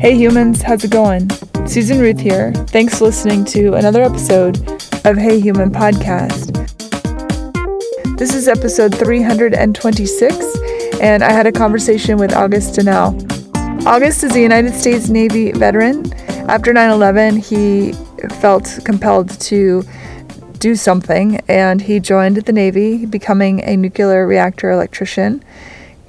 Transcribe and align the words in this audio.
Hey 0.00 0.16
humans, 0.16 0.62
how's 0.62 0.84
it 0.84 0.92
going? 0.92 1.28
Susan 1.66 1.98
Ruth 1.98 2.20
here. 2.20 2.52
Thanks 2.68 2.98
for 2.98 3.06
listening 3.06 3.44
to 3.46 3.74
another 3.74 4.00
episode 4.00 4.56
of 5.04 5.16
Hey 5.16 5.40
Human 5.40 5.72
Podcast. 5.72 6.54
This 8.16 8.32
is 8.32 8.46
episode 8.46 8.94
326, 8.94 10.56
and 11.00 11.24
I 11.24 11.32
had 11.32 11.48
a 11.48 11.52
conversation 11.52 12.16
with 12.16 12.32
August 12.32 12.76
Donnell. 12.76 13.08
August 13.88 14.22
is 14.22 14.36
a 14.36 14.40
United 14.40 14.74
States 14.74 15.08
Navy 15.08 15.50
veteran. 15.50 16.12
After 16.48 16.72
9 16.72 16.90
11, 16.90 17.38
he 17.38 17.92
felt 18.40 18.78
compelled 18.84 19.30
to 19.40 19.82
do 20.60 20.76
something 20.76 21.40
and 21.48 21.82
he 21.82 21.98
joined 21.98 22.36
the 22.36 22.52
Navy, 22.52 23.04
becoming 23.04 23.64
a 23.64 23.76
nuclear 23.76 24.28
reactor 24.28 24.70
electrician. 24.70 25.42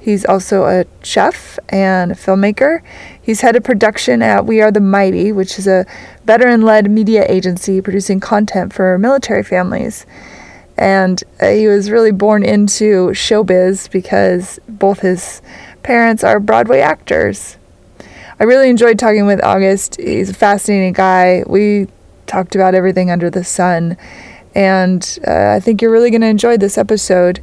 He's 0.00 0.24
also 0.24 0.64
a 0.64 0.86
chef 1.02 1.58
and 1.68 2.12
a 2.12 2.14
filmmaker. 2.14 2.80
He's 3.20 3.42
head 3.42 3.54
of 3.54 3.64
production 3.64 4.22
at 4.22 4.46
We 4.46 4.62
Are 4.62 4.70
the 4.70 4.80
Mighty, 4.80 5.30
which 5.30 5.58
is 5.58 5.66
a 5.66 5.84
veteran 6.24 6.62
led 6.62 6.90
media 6.90 7.26
agency 7.28 7.82
producing 7.82 8.18
content 8.18 8.72
for 8.72 8.98
military 8.98 9.42
families. 9.42 10.06
And 10.78 11.22
he 11.40 11.66
was 11.66 11.90
really 11.90 12.12
born 12.12 12.42
into 12.42 13.08
showbiz 13.08 13.90
because 13.90 14.58
both 14.66 15.00
his 15.00 15.42
parents 15.82 16.24
are 16.24 16.40
Broadway 16.40 16.80
actors. 16.80 17.58
I 18.40 18.44
really 18.44 18.70
enjoyed 18.70 18.98
talking 18.98 19.26
with 19.26 19.44
August. 19.44 19.96
He's 20.00 20.30
a 20.30 20.34
fascinating 20.34 20.94
guy. 20.94 21.44
We 21.46 21.88
talked 22.26 22.54
about 22.54 22.74
everything 22.74 23.10
under 23.10 23.28
the 23.28 23.44
sun. 23.44 23.98
And 24.54 25.18
uh, 25.26 25.50
I 25.50 25.60
think 25.60 25.82
you're 25.82 25.92
really 25.92 26.10
going 26.10 26.22
to 26.22 26.26
enjoy 26.26 26.56
this 26.56 26.78
episode. 26.78 27.40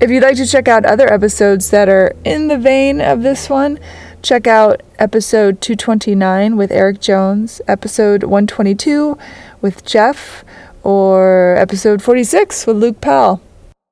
If 0.00 0.10
you'd 0.10 0.22
like 0.22 0.36
to 0.36 0.46
check 0.46 0.68
out 0.68 0.84
other 0.86 1.12
episodes 1.12 1.70
that 1.70 1.88
are 1.88 2.14
in 2.24 2.46
the 2.46 2.56
vein 2.56 3.00
of 3.00 3.22
this 3.22 3.50
one, 3.50 3.80
check 4.22 4.46
out 4.46 4.80
episode 4.96 5.60
229 5.60 6.56
with 6.56 6.70
Eric 6.70 7.00
Jones, 7.00 7.60
episode 7.66 8.22
122 8.22 9.18
with 9.60 9.84
Jeff, 9.84 10.44
or 10.84 11.56
episode 11.58 12.00
46 12.00 12.68
with 12.68 12.76
Luke 12.76 13.00
Pell. 13.00 13.40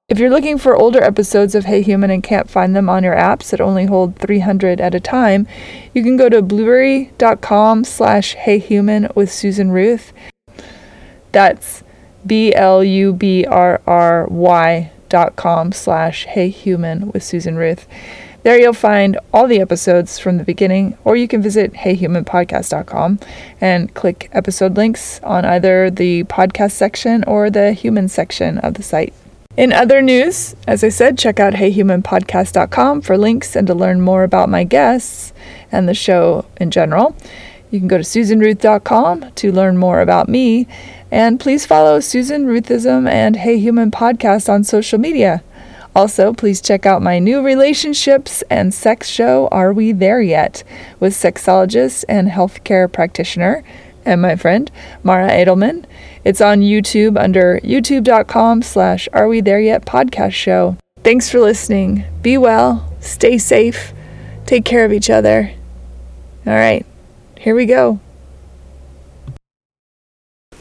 If 0.09 0.21
you're 0.21 0.31
looking 0.31 0.59
for 0.59 0.77
older 0.77 1.03
episodes 1.03 1.57
of 1.57 1.65
Hey 1.65 1.83
Human 1.83 2.11
and 2.11 2.23
can't 2.23 2.49
find 2.49 2.77
them 2.77 2.89
on 2.89 3.03
your 3.03 3.17
apps 3.17 3.51
that 3.51 3.61
only 3.61 3.87
hold 3.87 4.15
300 4.15 4.81
at 4.81 4.95
a 4.95 5.01
time, 5.01 5.49
you 5.93 6.05
can 6.05 6.17
go 6.17 6.29
to 6.29 6.41
blubrry.com 6.41 7.83
slash 7.83 8.37
heyhuman 8.37 9.13
with 9.17 9.33
Susan 9.33 9.73
Ruth. 9.73 10.13
That's 11.33 11.83
B-L-U-B-R-R-Y 12.25 12.53
dot 15.09 15.37
com 15.37 15.73
slash 15.73 16.27
heyhuman 16.27 17.13
with 17.13 17.23
Susan 17.23 17.57
Ruth. 17.57 17.87
There 18.43 18.59
you'll 18.59 18.75
find 18.75 19.19
all 19.33 19.49
the 19.49 19.61
episodes 19.61 20.21
from 20.21 20.39
the 20.39 20.45
beginning, 20.45 20.97
or 21.03 21.17
you 21.17 21.27
can 21.27 21.43
visit 21.43 21.73
heyhumanpodcast.com 21.73 23.19
and 23.61 23.93
click 23.95 24.29
episode 24.31 24.77
links 24.77 25.21
on 25.25 25.45
either 25.45 25.91
the 25.91 26.23
podcast 26.25 26.71
section 26.73 27.25
or 27.25 27.51
the 27.51 27.73
human 27.73 28.07
section 28.07 28.59
of 28.59 28.75
the 28.75 28.85
site. 28.85 29.13
In 29.57 29.73
other 29.73 30.01
news, 30.01 30.55
as 30.69 30.85
I 30.85 30.91
said, 30.91 31.19
check 31.19 31.41
out 31.41 31.55
heyhumanpodcast.com 31.55 33.01
for 33.01 33.19
links 33.19 33.57
and 33.57 33.67
to 33.67 33.75
learn 33.75 34.01
more 34.01 34.23
about 34.23 34.49
my 34.49 34.63
guests 34.63 35.33
and 35.73 35.89
the 35.89 35.95
show 35.95 36.45
in 36.59 36.71
general. 36.71 37.17
You 37.71 37.81
can 37.81 37.89
go 37.89 37.99
to 37.99 38.05
susanruth.com 38.05 39.33
to 39.33 39.53
learn 39.53 39.77
more 39.77 40.01
about 40.01 40.29
me, 40.29 40.69
and 41.11 41.39
please 41.41 41.67
follow 41.67 42.01
Susan 42.01 42.47
Ruthism 42.47 43.09
and 43.09 43.37
Hey 43.37 43.59
Human 43.59 43.91
Podcast 43.91 44.49
on 44.49 44.65
social 44.65 44.99
media. 44.99 45.43
Also, 45.95 46.35
please 46.35 46.61
check 46.61 46.85
out 46.85 47.01
my 47.01 47.19
new 47.19 47.41
relationships 47.41 48.43
and 48.51 48.75
sex 48.75 49.09
show, 49.09 49.49
Are 49.51 49.73
We 49.73 49.93
There 49.93 50.21
Yet? 50.21 50.63
with 51.01 51.15
sexologist 51.15 52.05
and 52.07 52.29
healthcare 52.29 52.93
practitioner 52.93 53.65
and 54.05 54.21
my 54.21 54.37
friend 54.37 54.71
Mara 55.03 55.31
Edelman. 55.31 55.85
It's 56.23 56.41
on 56.41 56.61
YouTube 56.61 57.19
under 57.19 57.61
youtube.com 57.61 58.63
slash 58.63 59.09
Are 59.13 59.27
We 59.27 59.41
There 59.41 59.61
Yet 59.61 59.87
podcast 59.87 60.33
show. 60.33 60.77
Thanks 61.03 61.31
for 61.31 61.41
listening. 61.41 62.05
Be 62.21 62.37
well, 62.37 62.93
stay 63.01 63.39
safe, 63.39 63.93
take 64.45 64.65
care 64.65 64.85
of 64.85 64.93
each 64.93 65.09
other. 65.09 65.53
All 66.47 66.53
right, 66.53 66.85
here 67.39 67.55
we 67.55 67.65
go. 67.67 68.01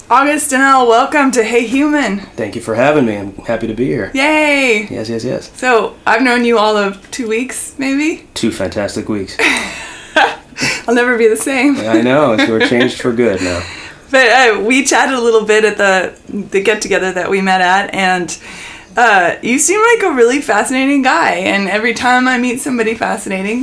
August 0.07 0.51
Donnell, 0.51 0.87
welcome 0.87 1.31
to 1.31 1.43
Hey 1.43 1.65
Human. 1.65 2.19
Thank 2.19 2.55
you 2.55 2.61
for 2.61 2.75
having 2.75 3.07
me. 3.07 3.17
I'm 3.17 3.35
happy 3.37 3.65
to 3.65 3.73
be 3.73 3.85
here. 3.87 4.11
Yay! 4.13 4.85
Yes, 4.87 5.09
yes, 5.09 5.23
yes. 5.23 5.51
So, 5.57 5.95
I've 6.05 6.21
known 6.21 6.45
you 6.45 6.59
all 6.59 6.77
of 6.77 7.09
two 7.09 7.27
weeks, 7.27 7.73
maybe? 7.79 8.27
Two 8.35 8.51
fantastic 8.51 9.09
weeks. 9.09 9.35
I'll 10.87 10.93
never 10.93 11.17
be 11.17 11.27
the 11.27 11.35
same. 11.35 11.77
I 11.77 12.01
know. 12.01 12.37
So 12.37 12.49
we're 12.49 12.67
changed 12.67 13.01
for 13.01 13.13
good 13.13 13.41
now. 13.41 13.65
But 14.11 14.29
uh, 14.29 14.61
we 14.61 14.85
chatted 14.85 15.15
a 15.15 15.19
little 15.19 15.45
bit 15.45 15.65
at 15.65 15.77
the 15.77 16.15
the 16.31 16.61
get 16.61 16.79
together 16.83 17.11
that 17.11 17.27
we 17.29 17.41
met 17.41 17.59
at, 17.59 17.93
and 17.93 18.39
uh, 18.95 19.35
you 19.41 19.57
seem 19.57 19.81
like 19.81 20.03
a 20.03 20.15
really 20.15 20.41
fascinating 20.41 21.01
guy. 21.01 21.31
And 21.31 21.67
every 21.67 21.95
time 21.95 22.27
I 22.27 22.37
meet 22.37 22.61
somebody 22.61 22.93
fascinating, 22.93 23.61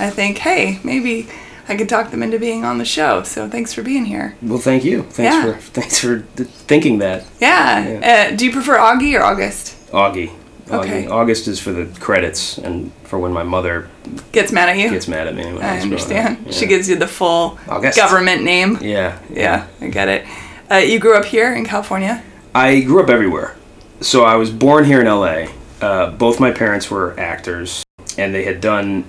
I 0.00 0.10
think, 0.10 0.38
hey, 0.38 0.80
maybe 0.82 1.28
I 1.68 1.76
could 1.76 1.88
talk 1.88 2.10
them 2.10 2.22
into 2.22 2.38
being 2.38 2.64
on 2.64 2.78
the 2.78 2.84
show. 2.84 3.22
So 3.22 3.48
thanks 3.48 3.72
for 3.72 3.82
being 3.82 4.04
here. 4.06 4.34
Well, 4.42 4.58
thank 4.58 4.84
you. 4.84 5.02
Thanks 5.02 5.34
Yeah. 5.34 5.52
for 5.52 5.58
thanks 5.60 5.98
for 5.98 6.20
th- 6.36 6.48
thinking 6.48 6.98
that. 6.98 7.24
Yeah. 7.40 8.28
Uh, 8.32 8.36
do 8.36 8.44
you 8.46 8.52
prefer 8.52 8.78
Augie 8.78 9.18
or 9.18 9.22
August? 9.22 9.76
Augie. 9.92 10.30
Augie. 10.68 10.72
Okay. 10.80 11.06
August 11.08 11.48
is 11.48 11.58
for 11.60 11.72
the 11.72 11.86
credits 12.00 12.58
and 12.58 12.90
for 13.04 13.18
when 13.18 13.32
my 13.32 13.42
mother 13.42 13.88
Gets 14.32 14.52
mad 14.52 14.68
at 14.68 14.76
you? 14.78 14.90
gets 14.90 15.08
mad 15.08 15.26
at 15.26 15.34
me. 15.34 15.44
I 15.44 15.80
understand. 15.80 16.46
up. 16.46 16.52
She 16.52 16.66
gives 16.66 16.88
you 16.90 16.96
the 16.96 17.06
full 17.08 17.58
August. 17.68 17.96
government 17.98 18.42
name. 18.44 18.78
Yeah. 18.80 19.18
Yeah, 19.30 19.66
I 19.80 19.88
get 19.88 20.08
it. 20.08 20.26
Uh, 20.70 20.76
you 20.76 20.98
grew 20.98 21.14
up 21.16 21.24
here 21.24 21.54
in 21.54 21.64
California. 21.64 22.22
I 22.54 22.80
grew 22.80 23.02
up 23.02 23.08
everywhere. 23.08 23.56
So 24.00 24.24
I 24.24 24.36
was 24.36 24.50
born 24.50 24.84
here 24.84 25.00
in 25.00 25.06
LA. 25.06 25.46
Uh, 25.80 26.10
both 26.10 26.38
my 26.40 26.50
parents 26.50 26.90
were 26.90 27.18
actors, 27.18 27.82
and 28.18 28.34
they 28.34 28.44
had 28.44 28.60
done 28.60 29.04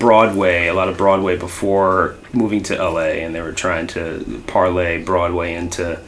Broadway, 0.00 0.66
a 0.66 0.74
lot 0.74 0.88
of 0.88 0.96
Broadway 0.96 1.36
before 1.36 2.16
moving 2.32 2.62
to 2.64 2.74
LA, 2.74 3.20
and 3.22 3.34
they 3.34 3.42
were 3.42 3.52
trying 3.52 3.86
to 3.88 4.42
parlay 4.48 5.00
Broadway 5.04 5.54
into 5.54 6.00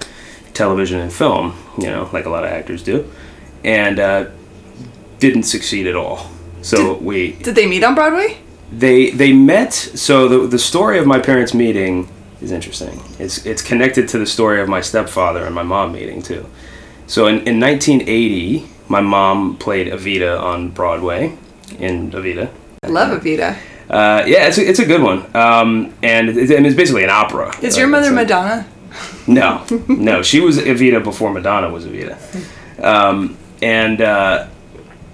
television 0.54 0.98
and 0.98 1.12
film, 1.12 1.56
you 1.78 1.86
know, 1.86 2.08
like 2.12 2.24
a 2.24 2.30
lot 2.30 2.42
of 2.42 2.50
actors 2.50 2.82
do, 2.82 3.08
and 3.62 4.00
uh, 4.00 4.30
didn't 5.20 5.44
succeed 5.44 5.86
at 5.86 5.94
all. 5.94 6.30
So 6.62 6.96
we 6.98 7.32
Did 7.32 7.54
they 7.54 7.66
meet 7.66 7.84
on 7.84 7.94
Broadway? 7.94 8.38
they 8.72 9.10
they 9.10 9.32
met 9.32 9.72
so 9.74 10.28
the, 10.28 10.46
the 10.46 10.58
story 10.58 10.98
of 10.98 11.06
my 11.06 11.18
parents 11.18 11.52
meeting 11.52 12.08
is 12.40 12.50
interesting 12.50 12.98
it's 13.18 13.44
it's 13.44 13.60
connected 13.60 14.08
to 14.08 14.18
the 14.18 14.24
story 14.24 14.60
of 14.62 14.68
my 14.68 14.80
stepfather 14.80 15.44
and 15.44 15.54
my 15.54 15.62
mom 15.62 15.92
meeting 15.92 16.22
too 16.22 16.48
so 17.06 17.26
in, 17.26 17.34
in 17.46 17.60
1980 17.60 18.66
my 18.88 19.00
mom 19.00 19.58
played 19.58 19.88
evita 19.88 20.40
on 20.40 20.70
broadway 20.70 21.36
in 21.78 22.10
evita 22.12 22.50
I 22.84 22.88
love 22.88 23.22
Evita. 23.22 23.56
Uh, 23.92 24.24
yeah 24.26 24.46
it's 24.48 24.58
a, 24.58 24.68
it's 24.68 24.78
a 24.80 24.86
good 24.86 25.02
one 25.02 25.20
um, 25.36 25.92
and 26.02 26.28
it, 26.30 26.50
it- 26.50 26.66
it's 26.66 26.76
basically 26.76 27.04
an 27.04 27.10
opera 27.10 27.52
Is 27.62 27.76
your 27.76 27.86
Uh, 27.86 27.90
mother 27.90 28.06
it's 28.08 28.16
like- 28.16 28.28
Madonna? 28.28 28.66
no, 29.26 29.64
no, 29.88 30.22
she 30.22 30.40
was 30.40 30.58
Evita 30.58 31.02
before 31.02 31.30
Madonna 31.32 31.68
was 31.70 31.86
Evita, 31.86 32.16
um, 32.84 33.36
and 33.62 34.00
uh, 34.02 34.46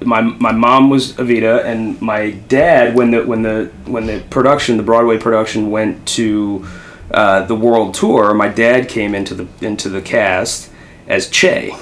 my 0.04 0.20
my 0.20 0.50
mom 0.52 0.90
was 0.90 1.12
Evita, 1.12 1.64
and 1.64 2.00
my 2.00 2.30
dad 2.48 2.94
when 2.96 3.10
the 3.12 3.20
when 3.24 3.42
the 3.42 3.70
when 3.86 4.06
the 4.06 4.18
production, 4.30 4.76
the 4.78 4.82
Broadway 4.82 5.16
production, 5.18 5.70
went 5.70 6.06
to 6.16 6.66
uh, 7.12 7.44
the 7.46 7.54
world 7.54 7.94
tour, 7.94 8.34
my 8.34 8.48
dad 8.48 8.88
came 8.88 9.14
into 9.14 9.34
the 9.34 9.46
into 9.60 9.88
the 9.88 10.00
cast 10.02 10.70
as 11.06 11.28
Che. 11.28 11.72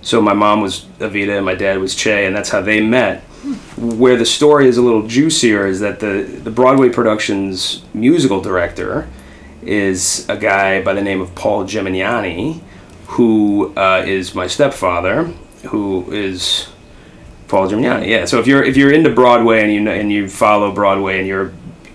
So 0.00 0.22
my 0.22 0.32
mom 0.34 0.60
was 0.62 0.86
Evita 1.00 1.36
and 1.36 1.44
my 1.44 1.54
dad 1.54 1.78
was 1.80 1.94
Che, 1.94 2.24
and 2.26 2.34
that's 2.34 2.48
how 2.50 2.62
they 2.62 2.80
met. 2.80 3.22
Where 3.76 4.16
the 4.16 4.26
story 4.26 4.66
is 4.66 4.76
a 4.76 4.82
little 4.82 5.06
juicier 5.06 5.66
is 5.66 5.80
that 5.80 6.00
the 6.00 6.22
the 6.22 6.50
Broadway 6.50 6.88
production's 6.88 7.84
musical 7.94 8.40
director 8.40 9.08
is 9.62 10.26
a 10.28 10.36
guy 10.36 10.82
by 10.82 10.94
the 10.94 11.02
name 11.02 11.20
of 11.20 11.34
Paul 11.34 11.64
Gemignani, 11.64 12.60
who 13.08 13.72
uh, 13.76 14.02
is 14.06 14.34
my 14.34 14.46
stepfather, 14.46 15.24
who 15.68 16.10
is 16.12 16.68
Paul 17.48 17.68
Gemignani. 17.68 18.08
Yeah. 18.08 18.24
So 18.24 18.40
if 18.40 18.46
you're 18.46 18.64
if 18.64 18.76
you're 18.76 18.92
into 18.92 19.10
Broadway 19.10 19.62
and 19.62 19.72
you 19.72 19.88
and 19.88 20.10
you 20.10 20.28
follow 20.28 20.72
Broadway 20.72 21.18
and 21.18 21.26
you're 21.28 21.52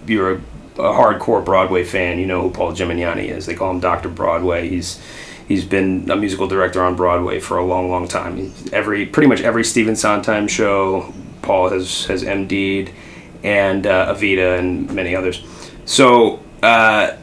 you're 0.08 0.36
a, 0.36 0.38
a 0.78 0.94
hardcore 0.94 1.44
Broadway 1.44 1.84
fan, 1.84 2.20
you 2.20 2.28
know 2.28 2.42
who 2.42 2.52
Paul 2.52 2.74
Gemignani 2.74 3.28
is. 3.28 3.46
They 3.46 3.56
call 3.56 3.72
him 3.72 3.80
Doctor 3.80 4.10
Broadway. 4.10 4.70
He's 4.70 5.02
he's 5.48 5.66
been 5.66 6.10
a 6.10 6.16
musical 6.16 6.48
director 6.48 6.82
on 6.84 6.96
Broadway 6.96 7.40
for 7.40 7.58
a 7.58 7.66
long, 7.66 7.90
long 7.90 8.08
time. 8.08 8.54
Every 8.72 9.06
pretty 9.06 9.28
much 9.28 9.42
every 9.42 9.64
Stephen 9.64 9.96
Sondheim 9.96 10.48
show, 10.48 11.14
Paul 11.42 11.70
has 11.70 12.06
has 12.06 12.24
MD'd, 12.24 12.92
and 13.44 13.86
uh, 13.88 14.14
Evita 14.14 14.60
and 14.60 14.92
many 14.94 15.16
others. 15.16 15.44
So. 15.86 16.40
Uh, 16.62 17.18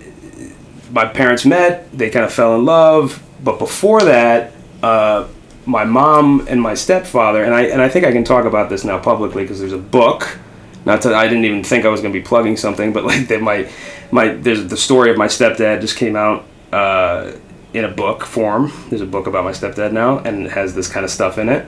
my 0.91 1.05
parents 1.05 1.45
met. 1.45 1.93
They 1.93 2.09
kind 2.09 2.25
of 2.25 2.33
fell 2.33 2.55
in 2.55 2.65
love. 2.65 3.23
But 3.45 3.59
before 3.59 4.01
that, 4.01 4.53
uh, 4.83 5.29
my 5.67 5.85
mom 5.85 6.47
and 6.49 6.61
my 6.61 6.75
stepfather, 6.75 7.45
and 7.45 7.55
I 7.55 7.65
and 7.65 7.83
I 7.83 7.89
think 7.89 8.07
I 8.07 8.13
can 8.13 8.25
talk 8.25 8.47
about 8.47 8.71
this 8.71 8.85
now 8.85 8.99
publicly 8.99 9.43
because 9.43 9.61
there's 9.61 9.75
a 9.75 9.79
book 9.79 10.39
Not 10.89 11.03
that 11.03 11.13
I 11.13 11.29
didn't 11.29 11.45
even 11.45 11.63
think 11.63 11.85
I 11.85 11.89
was 11.89 12.01
going 12.01 12.15
to 12.15 12.19
be 12.19 12.25
plugging 12.25 12.57
something, 12.57 12.95
but 12.95 13.05
like 13.05 13.29
that 13.29 13.43
my 13.43 13.71
my 14.11 14.29
there's 14.29 14.67
the 14.69 14.77
story 14.77 15.11
of 15.11 15.19
my 15.19 15.27
stepdad 15.27 15.83
just 15.83 15.97
came 15.97 16.17
out 16.17 16.47
uh, 16.73 17.33
in 17.75 17.85
a 17.85 17.91
book 17.91 18.25
form. 18.25 18.73
There's 18.89 19.03
a 19.03 19.07
book 19.07 19.27
about 19.27 19.45
my 19.45 19.53
stepdad 19.53 19.93
now, 19.93 20.21
and 20.21 20.47
it 20.47 20.53
has 20.53 20.75
this 20.75 20.89
kind 20.89 21.05
of 21.05 21.11
stuff 21.11 21.37
in 21.37 21.51
it. 21.51 21.67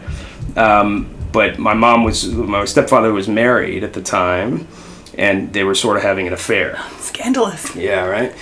Um, 0.57 1.15
but 1.33 1.59
my 1.59 1.75
mom 1.75 2.05
was 2.05 2.27
my 2.29 2.65
stepfather 2.65 3.13
was 3.13 3.29
married 3.29 3.85
at 3.85 3.93
the 3.93 4.03
time, 4.03 4.67
and 5.17 5.53
they 5.53 5.65
were 5.65 5.75
sort 5.75 5.97
of 5.97 6.03
having 6.03 6.27
an 6.27 6.33
affair. 6.33 6.81
Scandalous. 6.99 7.75
Yeah, 7.77 8.07
right. 8.07 8.35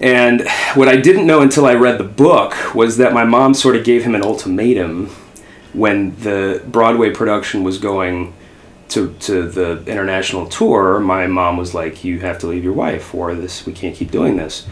And 0.00 0.48
what 0.74 0.88
I 0.88 0.96
didn't 0.96 1.26
know 1.26 1.42
until 1.42 1.64
I 1.64 1.74
read 1.74 1.98
the 1.98 2.04
book 2.04 2.74
was 2.74 2.96
that 2.96 3.12
my 3.12 3.24
mom 3.24 3.54
sort 3.54 3.76
of 3.76 3.84
gave 3.84 4.02
him 4.02 4.14
an 4.14 4.22
ultimatum 4.22 5.08
when 5.72 6.16
the 6.16 6.62
Broadway 6.66 7.10
production 7.10 7.62
was 7.62 7.78
going 7.78 8.34
to 8.88 9.14
to 9.20 9.48
the 9.48 9.82
international 9.86 10.46
tour. 10.46 11.00
My 11.00 11.26
mom 11.26 11.56
was 11.56 11.72
like, 11.74 12.04
"You 12.04 12.20
have 12.20 12.38
to 12.40 12.46
leave 12.46 12.64
your 12.64 12.72
wife, 12.72 13.14
or 13.14 13.34
this 13.34 13.64
we 13.66 13.72
can't 13.72 13.94
keep 13.94 14.10
doing 14.10 14.36
this." 14.36 14.66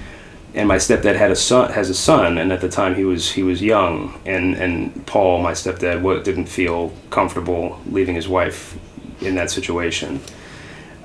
And 0.53 0.67
my 0.67 0.77
stepdad 0.77 1.15
had 1.15 1.31
a 1.31 1.37
son, 1.37 1.73
has 1.73 1.91
a 1.91 1.95
son, 1.95 2.39
and 2.39 2.53
at 2.53 2.61
the 2.61 2.69
time 2.69 2.97
he 2.97 3.05
was 3.05 3.31
he 3.31 3.45
was 3.45 3.63
young, 3.63 4.21
and 4.27 4.57
and 4.57 5.07
Paul, 5.07 5.41
my 5.41 5.53
stepdad, 5.53 6.03
what 6.03 6.25
didn't 6.25 6.47
feel 6.47 6.93
comfortable 7.11 7.81
leaving 7.87 8.17
his 8.17 8.27
wife 8.27 8.77
in 9.21 9.37
that 9.37 9.51
situation. 9.51 10.21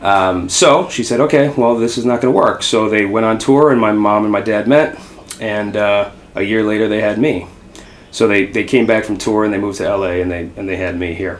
Um, 0.02 0.50
so 0.50 0.90
she 0.90 1.04
said, 1.04 1.20
okay, 1.22 1.50
well, 1.50 1.76
this 1.78 1.98
is 1.98 2.06
not 2.06 2.22
going 2.22 2.34
to 2.34 2.38
work. 2.38 2.64
So 2.64 2.90
they 2.90 3.06
went 3.06 3.26
on 3.26 3.38
tour, 3.38 3.72
and 3.72 3.80
my 3.80 3.92
mom 3.92 4.24
and 4.24 4.32
my 4.32 4.42
dad 4.42 4.68
met, 4.68 5.00
and 5.40 5.78
uh, 5.78 6.12
a 6.36 6.42
year 6.42 6.64
later 6.64 6.88
they 6.88 7.02
had 7.02 7.20
me. 7.20 7.48
So 8.12 8.28
they, 8.28 8.46
they 8.46 8.64
came 8.64 8.86
back 8.86 9.04
from 9.04 9.18
tour 9.18 9.44
and 9.44 9.54
they 9.54 9.58
moved 9.58 9.78
to 9.80 9.96
LA, 9.96 10.22
and 10.22 10.32
they 10.32 10.50
and 10.58 10.68
they 10.68 10.78
had 10.78 10.98
me 10.98 11.14
here, 11.14 11.40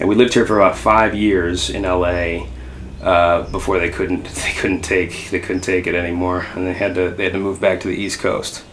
and 0.00 0.08
we 0.08 0.14
lived 0.14 0.32
here 0.32 0.46
for 0.46 0.58
about 0.58 0.78
five 0.78 1.14
years 1.14 1.70
in 1.70 1.82
LA. 1.82 2.46
Uh, 3.04 3.42
before 3.50 3.78
they 3.78 3.90
couldn't 3.90 4.24
they 4.42 4.52
couldn't 4.52 4.80
take 4.80 5.30
they 5.30 5.38
couldn't 5.38 5.60
take 5.60 5.86
it 5.86 5.94
anymore, 5.94 6.46
and 6.54 6.66
they 6.66 6.72
had 6.72 6.94
to 6.94 7.10
they 7.10 7.24
had 7.24 7.34
to 7.34 7.38
move 7.38 7.60
back 7.60 7.80
to 7.80 7.88
the 7.88 7.94
East 7.94 8.18
Coast. 8.18 8.64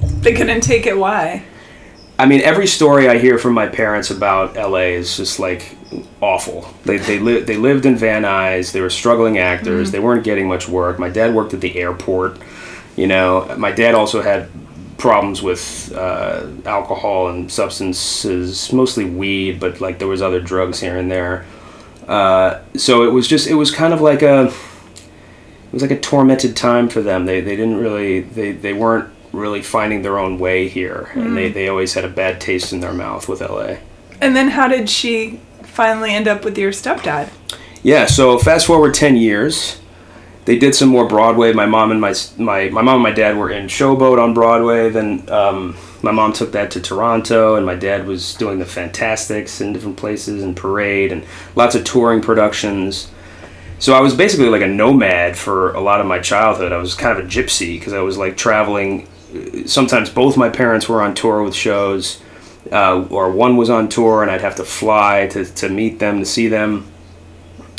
They 0.00 0.34
couldn't 0.34 0.62
take 0.62 0.84
it. 0.84 0.98
Why? 0.98 1.44
I 2.18 2.26
mean, 2.26 2.40
every 2.40 2.66
story 2.66 3.08
I 3.08 3.18
hear 3.18 3.38
from 3.38 3.52
my 3.54 3.68
parents 3.68 4.10
about 4.10 4.56
LA 4.56 4.96
is 4.96 5.16
just 5.16 5.38
like 5.38 5.76
awful. 6.20 6.68
They 6.84 6.96
they, 6.96 7.20
li- 7.20 7.42
they 7.42 7.56
lived 7.56 7.86
in 7.86 7.94
Van 7.96 8.22
Nuys. 8.22 8.72
They 8.72 8.80
were 8.80 8.90
struggling 8.90 9.38
actors. 9.38 9.92
They 9.92 10.00
weren't 10.00 10.24
getting 10.24 10.48
much 10.48 10.68
work. 10.68 10.98
My 10.98 11.10
dad 11.10 11.32
worked 11.32 11.54
at 11.54 11.60
the 11.60 11.76
airport. 11.76 12.38
You 12.96 13.06
know, 13.06 13.54
my 13.56 13.70
dad 13.70 13.94
also 13.94 14.22
had 14.22 14.48
problems 14.98 15.40
with 15.40 15.92
uh, 15.94 16.48
alcohol 16.64 17.28
and 17.28 17.52
substances, 17.52 18.72
mostly 18.72 19.04
weed, 19.04 19.60
but 19.60 19.80
like 19.80 20.00
there 20.00 20.08
was 20.08 20.20
other 20.22 20.40
drugs 20.40 20.80
here 20.80 20.96
and 20.96 21.10
there. 21.10 21.44
Uh, 22.06 22.62
so 22.76 23.02
it 23.02 23.12
was 23.12 23.26
just 23.26 23.48
it 23.48 23.54
was 23.54 23.70
kind 23.70 23.92
of 23.92 24.00
like 24.00 24.22
a 24.22 24.46
it 24.46 25.72
was 25.72 25.82
like 25.82 25.90
a 25.90 25.98
tormented 25.98 26.56
time 26.56 26.88
for 26.88 27.00
them. 27.00 27.26
They 27.26 27.40
they 27.40 27.56
didn't 27.56 27.78
really 27.78 28.20
they 28.20 28.52
they 28.52 28.72
weren't 28.72 29.12
really 29.32 29.62
finding 29.62 30.02
their 30.02 30.18
own 30.18 30.38
way 30.38 30.68
here, 30.68 31.10
and 31.14 31.36
they 31.36 31.50
they 31.50 31.68
always 31.68 31.94
had 31.94 32.04
a 32.04 32.08
bad 32.08 32.40
taste 32.40 32.72
in 32.72 32.80
their 32.80 32.92
mouth 32.92 33.28
with 33.28 33.40
LA. 33.40 33.76
And 34.20 34.34
then 34.36 34.48
how 34.48 34.68
did 34.68 34.88
she 34.88 35.40
finally 35.62 36.14
end 36.14 36.28
up 36.28 36.44
with 36.44 36.56
your 36.56 36.72
stepdad? 36.72 37.30
Yeah, 37.82 38.06
so 38.06 38.38
fast 38.38 38.66
forward 38.66 38.94
ten 38.94 39.16
years, 39.16 39.80
they 40.46 40.56
did 40.58 40.74
some 40.74 40.88
more 40.88 41.06
Broadway. 41.06 41.52
My 41.52 41.66
mom 41.66 41.90
and 41.90 42.00
my 42.00 42.14
my 42.38 42.70
my 42.70 42.80
mom 42.80 42.94
and 42.94 43.02
my 43.02 43.10
dad 43.10 43.36
were 43.36 43.50
in 43.50 43.66
Showboat 43.66 44.22
on 44.22 44.32
Broadway. 44.32 44.88
Then 44.90 45.28
um, 45.28 45.76
my 46.02 46.12
mom 46.12 46.32
took 46.32 46.52
that 46.52 46.70
to 46.70 46.80
Toronto, 46.80 47.56
and 47.56 47.66
my 47.66 47.74
dad 47.74 48.06
was 48.06 48.34
doing 48.34 48.60
the 48.60 48.64
Fantasticks 48.64 49.60
in 49.60 49.72
different 49.72 49.96
places 49.96 50.42
and 50.42 50.56
Parade 50.56 51.10
and 51.12 51.26
lots 51.56 51.74
of 51.74 51.84
touring 51.84 52.22
productions. 52.22 53.10
So 53.80 53.92
I 53.92 54.00
was 54.00 54.14
basically 54.14 54.48
like 54.48 54.62
a 54.62 54.68
nomad 54.68 55.36
for 55.36 55.74
a 55.74 55.80
lot 55.80 56.00
of 56.00 56.06
my 56.06 56.20
childhood. 56.20 56.72
I 56.72 56.78
was 56.78 56.94
kind 56.94 57.18
of 57.18 57.26
a 57.26 57.28
gypsy 57.28 57.78
because 57.78 57.92
I 57.92 58.00
was 58.00 58.16
like 58.16 58.36
traveling. 58.36 59.08
Sometimes 59.66 60.08
both 60.08 60.36
my 60.36 60.48
parents 60.48 60.88
were 60.88 61.02
on 61.02 61.14
tour 61.14 61.42
with 61.42 61.56
shows, 61.56 62.22
uh, 62.70 63.04
or 63.10 63.32
one 63.32 63.56
was 63.56 63.68
on 63.68 63.88
tour, 63.88 64.22
and 64.22 64.30
I'd 64.30 64.40
have 64.40 64.56
to 64.56 64.64
fly 64.64 65.26
to, 65.32 65.44
to 65.44 65.68
meet 65.68 65.98
them 65.98 66.20
to 66.20 66.24
see 66.24 66.46
them. 66.46 66.86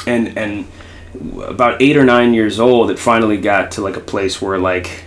And 0.06 0.38
and 0.38 0.68
about 1.16 1.82
eight 1.82 1.98
or 1.98 2.04
nine 2.04 2.34
years 2.34 2.60
old, 2.60 2.92
it 2.92 3.00
finally 3.00 3.38
got 3.38 3.72
to 3.72 3.82
like 3.82 3.96
a 3.96 4.02
place 4.02 4.42
where 4.42 4.60
like 4.60 5.04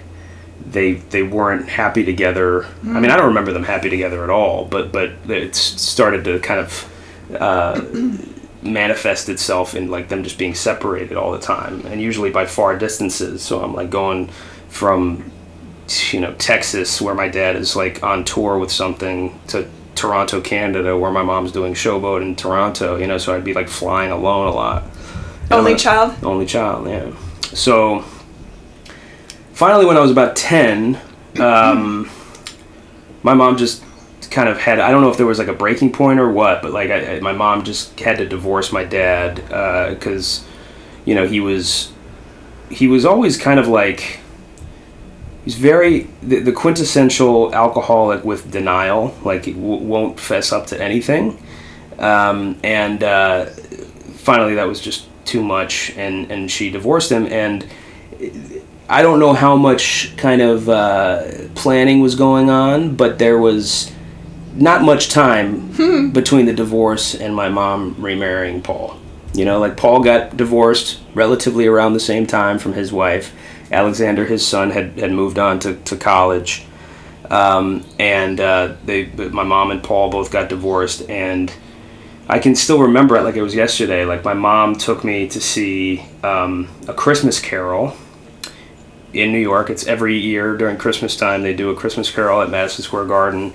they 0.64 0.94
they 0.94 1.22
weren't 1.22 1.68
happy 1.68 2.04
together. 2.04 2.64
I 2.84 3.00
mean, 3.00 3.10
I 3.10 3.16
don't 3.16 3.28
remember 3.28 3.52
them 3.52 3.64
happy 3.64 3.90
together 3.90 4.24
at 4.24 4.30
all, 4.30 4.64
but 4.64 4.92
but 4.92 5.10
it 5.28 5.54
started 5.54 6.24
to 6.24 6.38
kind 6.40 6.60
of 6.60 7.36
uh, 7.38 7.80
manifest 8.62 9.28
itself 9.28 9.74
in 9.74 9.90
like 9.90 10.08
them 10.08 10.22
just 10.22 10.38
being 10.38 10.54
separated 10.54 11.16
all 11.16 11.32
the 11.32 11.40
time, 11.40 11.84
and 11.86 12.00
usually 12.00 12.30
by 12.30 12.46
far 12.46 12.76
distances. 12.76 13.42
So 13.42 13.62
I'm 13.62 13.74
like 13.74 13.90
going 13.90 14.28
from 14.68 15.30
you 16.12 16.20
know 16.20 16.34
Texas, 16.34 17.00
where 17.00 17.14
my 17.14 17.28
dad 17.28 17.56
is 17.56 17.76
like 17.76 18.02
on 18.02 18.24
tour 18.24 18.58
with 18.58 18.70
something, 18.70 19.38
to 19.48 19.68
Toronto, 19.94 20.40
Canada, 20.40 20.96
where 20.96 21.10
my 21.10 21.22
mom's 21.22 21.52
doing 21.52 21.74
showboat 21.74 22.22
in 22.22 22.36
Toronto. 22.36 22.96
You 22.96 23.06
know, 23.06 23.18
so 23.18 23.34
I'd 23.34 23.44
be 23.44 23.54
like 23.54 23.68
flying 23.68 24.10
alone 24.10 24.46
a 24.46 24.52
lot. 24.52 24.84
Only 25.50 25.74
child? 25.76 26.14
Only 26.22 26.46
child, 26.46 26.88
yeah. 26.88 27.10
So 27.52 28.04
finally, 29.52 29.84
when 29.86 29.96
I 29.96 30.00
was 30.00 30.10
about 30.10 30.36
ten, 30.36 30.98
um, 31.38 32.08
my 33.22 33.34
mom 33.34 33.56
just 33.56 33.84
kind 34.30 34.48
of 34.48 34.58
had 34.58 34.78
I 34.78 34.90
don't 34.92 35.02
know 35.02 35.10
if 35.10 35.16
there 35.16 35.26
was 35.26 35.38
like 35.40 35.48
a 35.48 35.52
breaking 35.52 35.92
point 35.92 36.20
or 36.20 36.30
what, 36.30 36.62
but 36.62 36.72
like 36.72 36.90
I, 36.90 37.16
I- 37.16 37.20
my 37.20 37.32
mom 37.32 37.64
just 37.64 37.98
had 37.98 38.18
to 38.18 38.26
divorce 38.28 38.72
my 38.72 38.84
dad 38.84 39.36
because 39.94 40.44
you 41.04 41.14
know 41.14 41.26
he 41.26 41.40
was 41.40 41.92
he 42.70 42.86
was 42.86 43.04
always 43.04 43.36
kind 43.36 43.58
of 43.58 43.66
like 43.66 44.20
he's 45.44 45.56
very 45.56 46.02
the, 46.22 46.38
the 46.38 46.52
quintessential 46.52 47.52
alcoholic 47.52 48.24
with 48.24 48.50
denial 48.52 49.16
like 49.24 49.46
he 49.46 49.52
w- 49.54 49.82
won't 49.82 50.20
fess 50.20 50.52
up 50.52 50.66
to 50.66 50.80
anything 50.80 51.42
um, 51.98 52.56
and 52.62 53.02
uh, 53.02 53.46
finally 54.14 54.54
that 54.54 54.68
was 54.68 54.80
just 54.80 55.08
too 55.24 55.42
much 55.42 55.92
and 55.96 56.30
and 56.30 56.50
she 56.50 56.70
divorced 56.70 57.10
him 57.10 57.26
and 57.26 57.66
I 58.90 59.02
don't 59.02 59.20
know 59.20 59.32
how 59.32 59.56
much 59.56 60.16
kind 60.16 60.42
of 60.42 60.68
uh, 60.68 61.22
planning 61.54 62.00
was 62.00 62.16
going 62.16 62.50
on, 62.50 62.96
but 62.96 63.20
there 63.20 63.38
was 63.38 63.92
not 64.52 64.82
much 64.82 65.10
time 65.10 66.10
between 66.12 66.46
the 66.46 66.52
divorce 66.52 67.14
and 67.14 67.34
my 67.34 67.48
mom 67.48 67.94
remarrying 67.98 68.62
Paul. 68.62 68.98
You 69.32 69.44
know, 69.44 69.60
like 69.60 69.76
Paul 69.76 70.02
got 70.02 70.36
divorced 70.36 71.00
relatively 71.14 71.68
around 71.68 71.92
the 71.92 72.00
same 72.00 72.26
time 72.26 72.58
from 72.58 72.72
his 72.72 72.92
wife. 72.92 73.32
Alexander, 73.70 74.24
his 74.24 74.44
son, 74.44 74.70
had, 74.70 74.98
had 74.98 75.12
moved 75.12 75.38
on 75.38 75.60
to, 75.60 75.76
to 75.76 75.96
college. 75.96 76.64
Um, 77.30 77.84
and 78.00 78.40
uh, 78.40 78.74
they, 78.84 79.06
my 79.06 79.44
mom 79.44 79.70
and 79.70 79.84
Paul 79.84 80.10
both 80.10 80.32
got 80.32 80.48
divorced. 80.48 81.08
And 81.08 81.54
I 82.30 82.38
can 82.38 82.54
still 82.54 82.78
remember 82.78 83.16
it 83.16 83.22
like 83.22 83.34
it 83.34 83.42
was 83.42 83.56
yesterday. 83.56 84.04
Like 84.04 84.24
my 84.24 84.34
mom 84.34 84.76
took 84.76 85.02
me 85.02 85.26
to 85.28 85.40
see 85.40 86.04
um, 86.22 86.68
a 86.86 86.94
Christmas 86.94 87.40
Carol 87.40 87.96
in 89.12 89.32
New 89.32 89.40
York. 89.40 89.68
It's 89.68 89.84
every 89.88 90.16
year 90.16 90.56
during 90.56 90.76
Christmas 90.76 91.16
time. 91.16 91.42
They 91.42 91.54
do 91.54 91.70
a 91.70 91.74
Christmas 91.74 92.08
Carol 92.08 92.40
at 92.40 92.48
Madison 92.48 92.84
Square 92.84 93.06
Garden, 93.06 93.52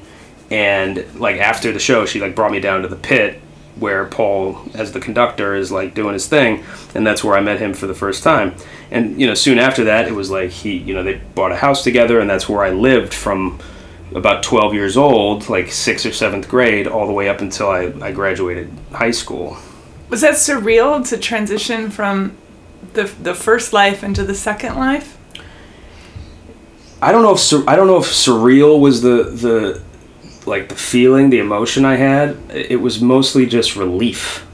and 0.52 1.06
like 1.16 1.38
after 1.38 1.72
the 1.72 1.80
show, 1.80 2.06
she 2.06 2.20
like 2.20 2.36
brought 2.36 2.52
me 2.52 2.60
down 2.60 2.82
to 2.82 2.90
the 2.90 2.98
pit 2.98 3.42
where 3.80 4.06
Paul, 4.06 4.62
as 4.74 4.92
the 4.92 5.00
conductor, 5.00 5.56
is 5.56 5.72
like 5.72 5.94
doing 5.94 6.12
his 6.12 6.28
thing, 6.28 6.66
and 6.94 7.08
that's 7.08 7.24
where 7.24 7.38
I 7.38 7.42
met 7.42 7.60
him 7.60 7.74
for 7.74 7.88
the 7.88 7.94
first 7.94 8.24
time. 8.24 8.56
And 8.92 9.20
you 9.22 9.26
know, 9.26 9.36
soon 9.36 9.58
after 9.58 9.86
that, 9.86 10.06
it 10.06 10.14
was 10.14 10.30
like 10.30 10.50
he, 10.50 10.76
you 10.76 10.94
know, 10.94 11.04
they 11.04 11.22
bought 11.34 11.54
a 11.54 11.58
house 11.58 11.82
together, 11.82 12.20
and 12.20 12.30
that's 12.30 12.50
where 12.50 12.66
I 12.66 12.72
lived 12.72 13.14
from 13.14 13.58
about 14.14 14.44
12 14.44 14.74
years 14.74 14.98
old, 14.98 15.50
like 15.50 15.72
sixth 15.72 16.06
or 16.06 16.14
seventh 16.14 16.48
grade, 16.48 16.88
all 16.88 17.08
the 17.08 17.14
way 17.14 17.30
up 17.30 17.42
until 17.42 17.70
I, 17.70 17.94
I 18.02 18.12
graduated 18.12 18.72
high 18.92 19.12
school. 19.12 19.58
Was 20.10 20.22
that 20.22 20.36
surreal 20.36 21.08
to 21.10 21.18
transition 21.18 21.90
from 21.90 22.38
the 22.94 23.04
the 23.22 23.34
first 23.34 23.74
life 23.74 24.04
into 24.04 24.24
the 24.24 24.36
second 24.36 24.76
life? 24.76 25.18
I 27.02 27.12
don't 27.12 27.24
know 27.24 27.34
if 27.34 27.40
sur- 27.40 27.64
I 27.68 27.76
don't 27.76 27.88
know 27.88 27.98
if 27.98 28.06
surreal 28.06 28.80
was 28.80 29.02
the 29.02 29.24
the 29.24 29.82
like 30.46 30.70
the 30.70 30.76
feeling, 30.76 31.32
the 31.32 31.40
emotion 31.40 31.86
I 31.86 31.96
had. 31.96 32.38
It 32.54 32.80
was 32.82 33.02
mostly 33.02 33.46
just 33.46 33.76
relief. 33.76 34.46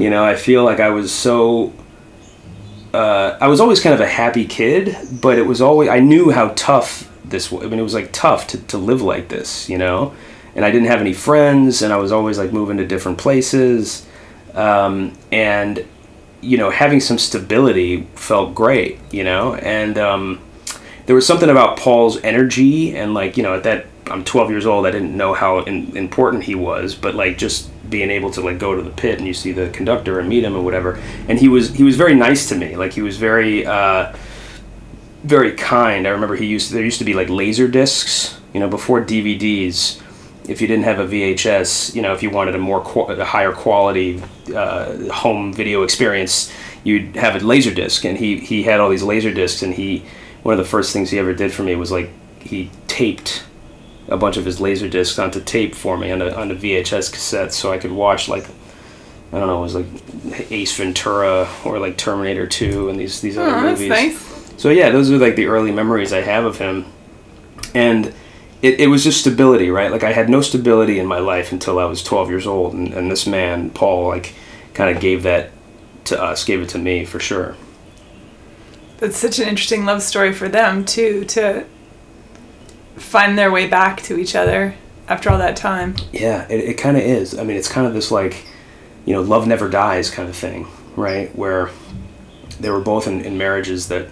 You 0.00 0.10
know, 0.10 0.24
I 0.24 0.34
feel 0.34 0.64
like 0.64 0.80
I 0.80 0.90
was 0.90 1.12
so. 1.12 1.72
Uh, 2.92 3.36
I 3.40 3.46
was 3.46 3.60
always 3.60 3.80
kind 3.80 3.94
of 3.94 4.00
a 4.00 4.08
happy 4.08 4.44
kid, 4.44 4.96
but 5.20 5.38
it 5.38 5.46
was 5.46 5.60
always 5.60 5.88
I 5.88 6.00
knew 6.00 6.30
how 6.30 6.48
tough 6.56 7.09
this. 7.30 7.50
was. 7.50 7.64
I 7.64 7.68
mean, 7.68 7.78
it 7.78 7.82
was 7.82 7.94
like 7.94 8.12
tough 8.12 8.46
to 8.48 8.58
to 8.58 8.78
live 8.78 9.02
like 9.02 9.28
this, 9.28 9.68
you 9.68 9.78
know. 9.78 10.14
And 10.54 10.64
I 10.64 10.70
didn't 10.70 10.88
have 10.88 11.00
any 11.00 11.12
friends, 11.12 11.80
and 11.82 11.92
I 11.92 11.96
was 11.96 12.12
always 12.12 12.38
like 12.38 12.52
moving 12.52 12.76
to 12.78 12.86
different 12.86 13.18
places, 13.18 14.06
um, 14.54 15.12
and 15.30 15.86
you 16.40 16.56
know, 16.56 16.70
having 16.70 17.00
some 17.00 17.18
stability 17.18 18.08
felt 18.14 18.54
great, 18.54 18.98
you 19.10 19.24
know, 19.24 19.54
and. 19.54 19.98
Um, 19.98 20.40
there 21.06 21.16
was 21.16 21.26
something 21.26 21.50
about 21.50 21.76
Paul's 21.76 22.22
energy 22.22 22.96
and 22.96 23.14
like 23.14 23.36
you 23.36 23.42
know 23.42 23.54
at 23.56 23.64
that 23.64 23.86
I'm 24.06 24.22
12 24.22 24.50
years 24.50 24.64
old 24.64 24.86
I 24.86 24.92
didn't 24.92 25.16
know 25.16 25.34
how 25.34 25.58
in, 25.58 25.96
important 25.96 26.44
he 26.44 26.54
was 26.54 26.94
but 26.94 27.16
like 27.16 27.36
just 27.36 27.68
being 27.90 28.10
able 28.10 28.30
to 28.30 28.40
like 28.40 28.58
go 28.58 28.74
to 28.74 28.82
the 28.82 28.90
pit 28.90 29.18
and 29.18 29.26
you 29.26 29.34
see 29.34 29.52
the 29.52 29.68
conductor 29.70 30.20
and 30.20 30.28
meet 30.28 30.44
him 30.44 30.54
and 30.54 30.64
whatever. 30.64 31.00
And 31.28 31.38
he 31.38 31.48
was 31.48 31.70
he 31.70 31.82
was 31.82 31.96
very 31.96 32.14
nice 32.14 32.48
to 32.48 32.54
me. 32.54 32.76
Like 32.76 32.92
he 32.92 33.02
was 33.02 33.18
very 33.18 33.66
uh, 33.66 34.14
very 35.22 35.52
kind. 35.52 36.06
I 36.06 36.10
remember 36.10 36.36
he 36.36 36.46
used 36.46 36.72
there 36.72 36.82
used 36.84 36.98
to 36.98 37.04
be 37.04 37.14
like 37.14 37.28
laser 37.28 37.68
discs, 37.68 38.38
you 38.52 38.60
know, 38.60 38.68
before 38.68 39.04
DVDs. 39.04 40.00
If 40.48 40.60
you 40.60 40.66
didn't 40.66 40.84
have 40.84 40.98
a 40.98 41.06
VHS, 41.06 41.94
you 41.94 42.02
know, 42.02 42.12
if 42.12 42.22
you 42.22 42.30
wanted 42.30 42.54
a 42.54 42.58
more 42.58 42.80
a 43.10 43.24
higher 43.24 43.52
quality 43.52 44.20
uh, 44.54 45.12
home 45.12 45.52
video 45.52 45.82
experience, 45.82 46.52
you'd 46.82 47.14
have 47.16 47.40
a 47.40 47.44
laser 47.46 47.72
disc. 47.72 48.04
And 48.04 48.18
he 48.18 48.38
he 48.40 48.62
had 48.64 48.80
all 48.80 48.88
these 48.88 49.02
laser 49.02 49.32
discs, 49.32 49.62
and 49.62 49.74
he 49.74 50.04
one 50.42 50.52
of 50.52 50.58
the 50.58 50.64
first 50.64 50.92
things 50.92 51.10
he 51.10 51.18
ever 51.18 51.34
did 51.34 51.52
for 51.52 51.62
me 51.62 51.76
was 51.76 51.92
like 51.92 52.10
he 52.40 52.70
taped 52.88 53.44
a 54.08 54.16
bunch 54.16 54.36
of 54.38 54.44
his 54.44 54.60
laser 54.60 54.88
discs 54.88 55.18
onto 55.18 55.40
tape 55.40 55.74
for 55.74 55.96
me 55.96 56.10
on 56.10 56.20
a 56.22 56.30
on 56.30 56.50
a 56.50 56.54
VHS 56.54 57.12
cassette, 57.12 57.52
so 57.52 57.70
I 57.70 57.78
could 57.78 57.92
watch 57.92 58.26
like 58.28 58.46
I 59.32 59.38
don't 59.38 59.46
know, 59.46 59.58
it 59.58 59.62
was 59.62 59.74
like 59.76 60.50
Ace 60.50 60.76
Ventura 60.76 61.48
or 61.64 61.78
like 61.78 61.96
Terminator 61.96 62.46
Two 62.48 62.88
and 62.88 62.98
these 62.98 63.20
these 63.20 63.36
other 63.38 63.50
Oh, 63.54 63.60
that's 63.62 63.78
movies. 63.78 63.88
nice. 63.90 64.39
So 64.60 64.68
yeah, 64.68 64.90
those 64.90 65.10
are 65.10 65.16
like 65.16 65.36
the 65.36 65.46
early 65.46 65.72
memories 65.72 66.12
I 66.12 66.20
have 66.20 66.44
of 66.44 66.58
him, 66.58 66.84
and 67.74 68.12
it, 68.60 68.78
it 68.78 68.88
was 68.88 69.02
just 69.02 69.20
stability, 69.20 69.70
right? 69.70 69.90
Like 69.90 70.04
I 70.04 70.12
had 70.12 70.28
no 70.28 70.42
stability 70.42 70.98
in 70.98 71.06
my 71.06 71.18
life 71.18 71.50
until 71.50 71.78
I 71.78 71.86
was 71.86 72.02
12 72.02 72.28
years 72.28 72.46
old, 72.46 72.74
and, 72.74 72.92
and 72.92 73.10
this 73.10 73.26
man 73.26 73.70
Paul 73.70 74.08
like 74.08 74.34
kind 74.74 74.94
of 74.94 75.00
gave 75.00 75.22
that 75.22 75.52
to 76.04 76.22
us, 76.22 76.44
gave 76.44 76.60
it 76.60 76.68
to 76.68 76.78
me 76.78 77.06
for 77.06 77.18
sure. 77.18 77.56
That's 78.98 79.16
such 79.16 79.38
an 79.38 79.48
interesting 79.48 79.86
love 79.86 80.02
story 80.02 80.34
for 80.34 80.46
them 80.46 80.84
too 80.84 81.24
to 81.24 81.64
find 82.96 83.38
their 83.38 83.50
way 83.50 83.66
back 83.66 84.02
to 84.02 84.18
each 84.18 84.34
other 84.34 84.74
after 85.08 85.30
all 85.30 85.38
that 85.38 85.56
time. 85.56 85.96
Yeah, 86.12 86.46
it, 86.50 86.60
it 86.60 86.74
kind 86.74 86.98
of 86.98 87.02
is. 87.02 87.34
I 87.38 87.44
mean, 87.44 87.56
it's 87.56 87.66
kind 87.66 87.86
of 87.86 87.94
this 87.94 88.10
like, 88.10 88.44
you 89.06 89.14
know, 89.14 89.22
love 89.22 89.46
never 89.46 89.70
dies 89.70 90.10
kind 90.10 90.28
of 90.28 90.36
thing, 90.36 90.66
right? 90.96 91.34
Where 91.34 91.70
they 92.60 92.68
were 92.68 92.80
both 92.80 93.06
in, 93.06 93.24
in 93.24 93.38
marriages 93.38 93.88
that 93.88 94.08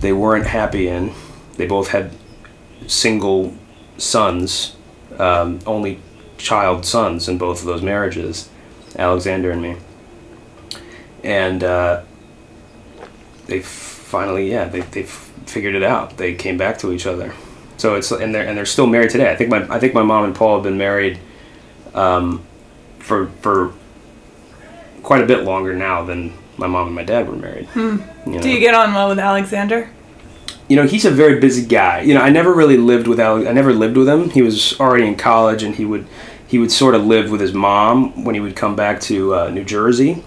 they 0.00 0.12
weren't 0.12 0.46
happy 0.46 0.88
in. 0.88 1.12
They 1.56 1.66
both 1.66 1.88
had 1.88 2.10
single 2.86 3.54
sons, 3.98 4.76
um, 5.18 5.60
only 5.66 6.00
child 6.38 6.84
sons 6.86 7.28
in 7.28 7.38
both 7.38 7.60
of 7.60 7.66
those 7.66 7.82
marriages, 7.82 8.48
Alexander 8.98 9.50
and 9.50 9.62
me. 9.62 9.76
And 11.22 11.62
uh, 11.62 12.02
they 13.46 13.60
finally, 13.60 14.50
yeah, 14.50 14.64
they 14.64 14.80
they 14.80 15.02
figured 15.02 15.74
it 15.74 15.82
out. 15.82 16.16
They 16.16 16.34
came 16.34 16.56
back 16.56 16.78
to 16.78 16.92
each 16.92 17.06
other. 17.06 17.34
So 17.76 17.94
it's 17.94 18.10
and 18.10 18.34
they're 18.34 18.46
and 18.46 18.56
they're 18.56 18.66
still 18.66 18.86
married 18.86 19.10
today. 19.10 19.30
I 19.30 19.36
think 19.36 19.50
my 19.50 19.66
I 19.74 19.78
think 19.78 19.94
my 19.94 20.02
mom 20.02 20.24
and 20.24 20.34
Paul 20.34 20.56
have 20.56 20.64
been 20.64 20.78
married 20.78 21.18
um, 21.94 22.44
for 22.98 23.26
for 23.42 23.72
quite 25.02 25.22
a 25.22 25.26
bit 25.26 25.44
longer 25.44 25.74
now 25.74 26.04
than 26.04 26.32
my 26.60 26.66
mom 26.66 26.86
and 26.86 26.94
my 26.94 27.02
dad 27.02 27.28
were 27.28 27.36
married. 27.36 27.68
You 27.74 28.04
know? 28.26 28.40
Do 28.40 28.48
you 28.48 28.60
get 28.60 28.74
on 28.74 28.94
well 28.94 29.08
with 29.08 29.18
Alexander? 29.18 29.90
you 30.70 30.76
know 30.76 30.86
he's 30.86 31.04
a 31.04 31.10
very 31.10 31.40
busy 31.40 31.66
guy. 31.66 32.00
You 32.02 32.14
know 32.14 32.20
i 32.20 32.30
never 32.30 32.54
really 32.54 32.76
lived 32.76 33.08
with 33.08 33.18
Alex, 33.18 33.46
i 33.48 33.52
never 33.52 33.74
lived 33.74 33.96
with 33.96 34.08
him. 34.08 34.30
He 34.30 34.40
was 34.40 34.78
already 34.78 35.06
in 35.06 35.16
college 35.16 35.64
and 35.64 35.74
he 35.74 35.84
would 35.84 36.06
he 36.46 36.58
would 36.58 36.70
sort 36.70 36.94
of 36.94 37.04
live 37.04 37.30
with 37.30 37.40
his 37.40 37.52
mom 37.52 38.24
when 38.24 38.34
he 38.36 38.40
would 38.40 38.56
come 38.56 38.76
back 38.76 39.00
to 39.02 39.34
uh, 39.34 39.50
new 39.50 39.64
jersey. 39.64 40.22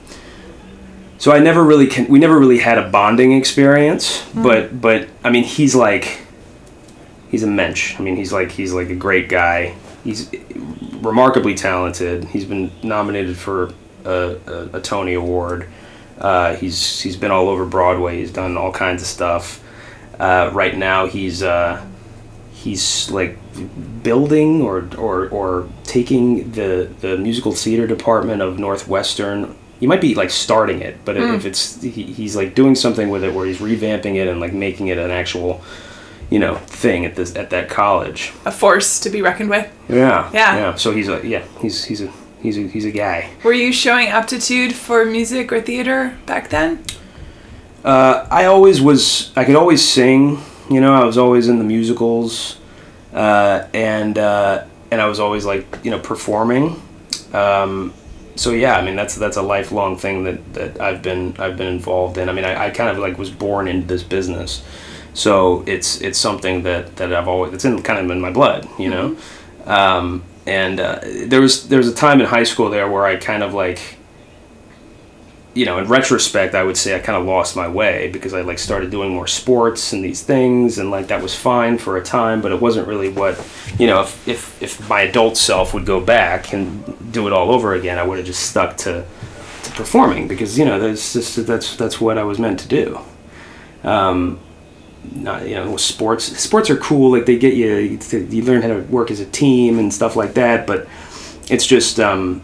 So 1.18 1.32
i 1.32 1.40
never 1.40 1.64
really 1.64 1.88
can 1.88 2.08
we 2.10 2.20
never 2.20 2.38
really 2.38 2.60
had 2.60 2.78
a 2.78 2.90
bonding 2.90 3.32
experience 3.32 4.22
but 4.36 4.82
but 4.82 5.08
i 5.24 5.30
mean 5.32 5.46
he's 5.46 5.74
like 5.74 6.20
he's 7.32 7.44
a 7.44 7.48
mensch. 7.48 7.98
I 7.98 8.04
mean 8.04 8.18
he's 8.18 8.34
like 8.34 8.52
he's 8.52 8.74
like 8.74 8.90
a 8.90 8.96
great 8.96 9.30
guy. 9.30 9.76
He's 10.04 10.30
remarkably 11.02 11.56
talented. 11.56 12.26
He's 12.26 12.44
been 12.44 12.70
nominated 12.84 13.38
for 13.38 13.74
a, 14.04 14.36
a, 14.46 14.70
a 14.74 14.82
tony 14.82 15.14
award 15.14 15.70
uh, 16.20 16.56
he's 16.56 17.02
he's 17.02 17.18
been 17.18 17.32
all 17.32 17.50
over 17.50 17.66
broadway 17.66 18.18
he's 18.20 18.32
done 18.32 18.58
all 18.58 18.72
kinds 18.72 19.02
of 19.02 19.08
stuff 19.08 19.64
uh, 20.20 20.50
right 20.54 20.78
now 20.78 21.06
he's 21.08 21.42
uh, 21.44 21.84
he's 22.54 23.10
like 23.12 23.38
building 24.04 24.62
or, 24.62 24.88
or 24.98 25.28
or 25.30 25.70
taking 25.84 26.52
the 26.52 26.90
the 27.02 27.18
musical 27.18 27.52
theater 27.52 27.88
department 27.88 28.42
of 28.42 28.58
Northwestern. 28.60 29.56
He 29.80 29.88
might 29.88 30.00
be 30.02 30.16
like 30.16 30.30
starting 30.30 30.82
it, 30.82 31.04
but 31.04 31.18
if 31.18 31.46
it's 31.46 31.82
he, 31.82 31.90
he's 31.90 32.36
like 32.38 32.56
doing 32.56 32.74
something 32.76 33.10
with 33.10 33.24
it 33.24 33.34
where 33.34 33.46
he's 33.46 33.58
revamping 33.60 34.16
it 34.16 34.28
and 34.30 34.40
like 34.40 34.54
making 34.54 34.88
it 34.88 34.98
an 34.98 35.12
actual 35.12 35.62
you 36.30 36.40
know 36.40 36.56
thing 36.56 37.06
at 37.06 37.16
this 37.16 37.36
at 37.36 37.50
that 37.50 37.70
college. 37.70 38.32
A 38.46 38.52
force 38.52 39.00
to 39.02 39.10
be 39.10 39.22
reckoned 39.22 39.50
with. 39.50 39.70
Yeah, 39.90 40.30
Yeah. 40.32 40.56
yeah. 40.56 40.76
So 40.76 40.92
he's 40.92 41.10
a 41.10 41.28
yeah 41.28 41.44
he's 41.60 41.84
he's 41.84 42.02
a 42.02 42.14
he's 42.44 42.58
a 42.58 42.68
he's 42.68 42.86
a 42.86 42.92
guy. 42.92 43.32
Were 43.44 43.54
you 43.54 43.74
showing 43.74 44.08
aptitude 44.08 44.76
for 44.76 45.06
music 45.06 45.52
or 45.52 45.62
theater 45.62 46.16
back 46.28 46.50
then? 46.50 46.84
Uh, 47.84 48.28
I 48.30 48.46
always 48.46 48.82
was. 48.82 49.36
I 49.36 49.46
could 49.46 49.56
always 49.56 49.88
sing. 49.88 50.40
You 50.70 50.80
know, 50.80 50.94
I 50.94 51.04
was 51.04 51.18
always 51.18 51.48
in 51.48 51.58
the 51.58 51.64
musicals, 51.64 52.60
uh, 53.14 53.68
and 53.74 54.18
uh, 54.18 54.66
and 54.92 55.02
I 55.02 55.08
was 55.08 55.20
always 55.20 55.46
like 55.46 55.66
you 55.84 55.90
know 55.90 56.00
performing. 56.00 56.82
Um, 57.34 57.94
so 58.36 58.52
yeah, 58.52 58.78
I 58.78 58.84
mean 58.84 58.96
that's 58.96 59.16
that's 59.16 59.38
a 59.38 59.42
lifelong 59.42 59.98
thing 59.98 60.24
that, 60.24 60.54
that 60.54 60.82
I've 60.82 61.02
been 61.02 61.36
I've 61.40 61.58
been 61.58 61.68
involved 61.68 62.18
in. 62.18 62.30
I 62.30 62.34
mean 62.34 62.46
I, 62.46 62.66
I 62.66 62.70
kind 62.70 62.90
of 62.90 62.98
like 62.98 63.18
was 63.18 63.30
born 63.30 63.68
into 63.68 63.88
this 63.88 64.04
business, 64.04 64.64
so 65.14 65.64
it's 65.68 66.02
it's 66.02 66.18
something 66.18 66.64
that, 66.64 66.96
that 66.98 67.14
I've 67.14 67.28
always 67.28 67.54
it's 67.54 67.66
in 67.66 67.82
kind 67.84 68.00
of 68.00 68.10
in 68.10 68.22
my 68.22 68.32
blood, 68.32 68.68
you 68.80 68.90
know. 68.90 69.18
Um, 69.66 70.24
and 70.46 70.80
uh, 70.80 71.00
there 71.26 71.42
was 71.42 71.70
there 71.70 71.78
was 71.78 71.88
a 71.88 71.94
time 71.94 72.20
in 72.20 72.28
high 72.28 72.44
school 72.44 72.70
there 72.70 72.90
where 72.90 73.06
I 73.06 73.16
kind 73.16 73.44
of 73.44 73.54
like 73.54 73.98
you 75.54 75.66
know, 75.66 75.78
in 75.78 75.88
retrospect, 75.88 76.56
I 76.56 76.64
would 76.64 76.78
say 76.78 76.96
I 76.96 77.00
kind 77.00 77.16
of 77.16 77.26
lost 77.26 77.56
my 77.56 77.68
way 77.68 78.10
because 78.12 78.34
I 78.34 78.42
like 78.42 78.58
started 78.58 78.90
doing 78.90 79.12
more 79.12 79.28
sports 79.28 79.94
and 79.94 80.04
these 80.04 80.24
things, 80.24 80.80
and 80.80 80.90
like 80.90 81.08
that 81.08 81.22
was 81.22 81.36
fine 81.36 81.78
for 81.78 81.98
a 81.98 82.04
time, 82.04 82.42
but 82.42 82.52
it 82.52 82.60
wasn't 82.60 82.88
really 82.88 83.10
what, 83.10 83.40
you 83.78 83.86
know, 83.86 84.02
if 84.02 84.28
if, 84.28 84.64
if 84.64 84.90
my 84.90 85.02
adult 85.02 85.38
self 85.38 85.74
would 85.74 85.86
go 85.86 86.00
back 86.02 86.54
and 86.54 87.12
do 87.12 87.28
it 87.28 87.34
all 87.34 87.52
over 87.52 87.76
again, 87.76 88.00
I 88.00 88.04
would 88.04 88.18
have 88.18 88.26
just 88.26 88.50
stuck 88.50 88.78
to, 88.78 89.06
to 89.64 89.72
performing 89.72 90.28
because 90.28 90.58
you 90.58 90.66
know 90.66 90.80
that's 90.80 91.14
just 91.14 91.46
that's 91.46 91.76
that's 91.76 92.02
what 92.02 92.18
I 92.18 92.24
was 92.24 92.40
meant 92.40 92.60
to 92.62 92.68
do. 92.68 93.00
Um, 93.84 94.40
not 95.12 95.48
you 95.48 95.56
know 95.56 95.76
sports 95.78 96.26
sports 96.40 96.70
are 96.70 96.78
cool 96.78 97.12
like 97.12 97.26
they 97.26 97.38
get 97.38 97.54
you 97.54 97.98
to, 97.98 98.24
you 98.26 98.44
learn 98.44 98.62
how 98.62 98.70
to 98.70 98.80
work 98.84 99.12
as 99.12 99.20
a 99.20 99.26
team 99.26 99.80
and 99.80 99.94
stuff 99.94 100.16
like 100.16 100.34
that 100.34 100.66
but 100.66 100.88
it's 101.50 101.66
just 101.66 102.00
um, 102.00 102.42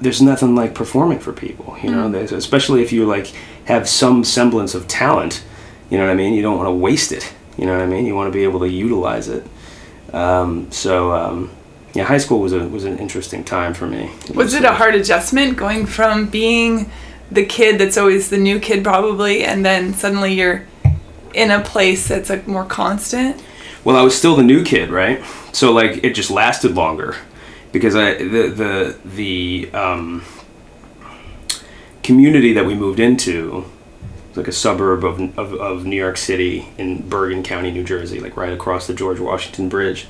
there's 0.00 0.20
nothing 0.20 0.54
like 0.54 0.74
performing 0.74 1.18
for 1.18 1.32
people 1.32 1.76
you 1.82 1.90
know? 1.90 2.10
There's, 2.10 2.32
especially 2.32 2.82
if 2.82 2.92
you 2.92 3.06
like 3.06 3.28
have 3.66 3.88
some 3.88 4.24
semblance 4.24 4.74
of 4.74 4.88
talent 4.88 5.44
you 5.90 5.98
know 5.98 6.04
what 6.04 6.12
i 6.12 6.14
mean? 6.14 6.34
You 6.34 6.42
don't 6.42 6.56
want 6.56 6.66
to 6.66 6.74
waste 6.74 7.12
it 7.12 7.32
you 7.56 7.66
know 7.66 7.76
what 7.76 7.82
i 7.82 7.86
mean? 7.86 8.06
You 8.06 8.14
want 8.14 8.28
to 8.28 8.36
be 8.36 8.44
able 8.44 8.60
to 8.60 8.68
utilize 8.68 9.28
it. 9.28 9.46
Um, 10.12 10.70
so 10.72 11.12
um, 11.12 11.50
yeah 11.94 12.04
high 12.04 12.18
school 12.18 12.40
was 12.40 12.52
a 12.52 12.68
was 12.68 12.84
an 12.84 12.98
interesting 12.98 13.44
time 13.44 13.74
for 13.74 13.86
me. 13.86 14.10
Was 14.34 14.54
it 14.54 14.64
a 14.64 14.72
hard 14.72 14.94
adjustment 14.94 15.56
going 15.56 15.86
from 15.86 16.26
being 16.26 16.90
the 17.30 17.44
kid 17.44 17.78
that's 17.78 17.96
always 17.96 18.28
the 18.30 18.38
new 18.38 18.58
kid 18.58 18.82
probably 18.82 19.44
and 19.44 19.64
then 19.64 19.94
suddenly 19.94 20.34
you're 20.34 20.66
in 21.34 21.50
a 21.50 21.60
place 21.60 22.08
that's 22.08 22.30
like 22.30 22.46
more 22.46 22.64
constant? 22.64 23.42
Well, 23.84 23.96
I 23.96 24.02
was 24.02 24.16
still 24.16 24.36
the 24.36 24.42
new 24.42 24.62
kid, 24.62 24.90
right? 24.90 25.24
So 25.52 25.72
like 25.72 26.04
it 26.04 26.14
just 26.14 26.30
lasted 26.30 26.74
longer 26.74 27.16
because 27.72 27.96
I 27.96 28.14
the 28.14 28.48
the 28.48 28.98
the 29.04 29.70
um, 29.72 30.24
community 32.02 32.52
that 32.52 32.66
we 32.66 32.74
moved 32.74 33.00
into 33.00 33.64
was 34.28 34.36
like 34.36 34.48
a 34.48 34.52
suburb 34.52 35.04
of, 35.04 35.20
of 35.38 35.54
of 35.54 35.86
New 35.86 35.96
York 35.96 36.16
City 36.16 36.68
in 36.78 37.08
Bergen 37.08 37.42
County, 37.42 37.70
New 37.70 37.84
Jersey, 37.84 38.20
like 38.20 38.36
right 38.36 38.52
across 38.52 38.86
the 38.86 38.94
George 38.94 39.20
Washington 39.20 39.68
Bridge. 39.68 40.08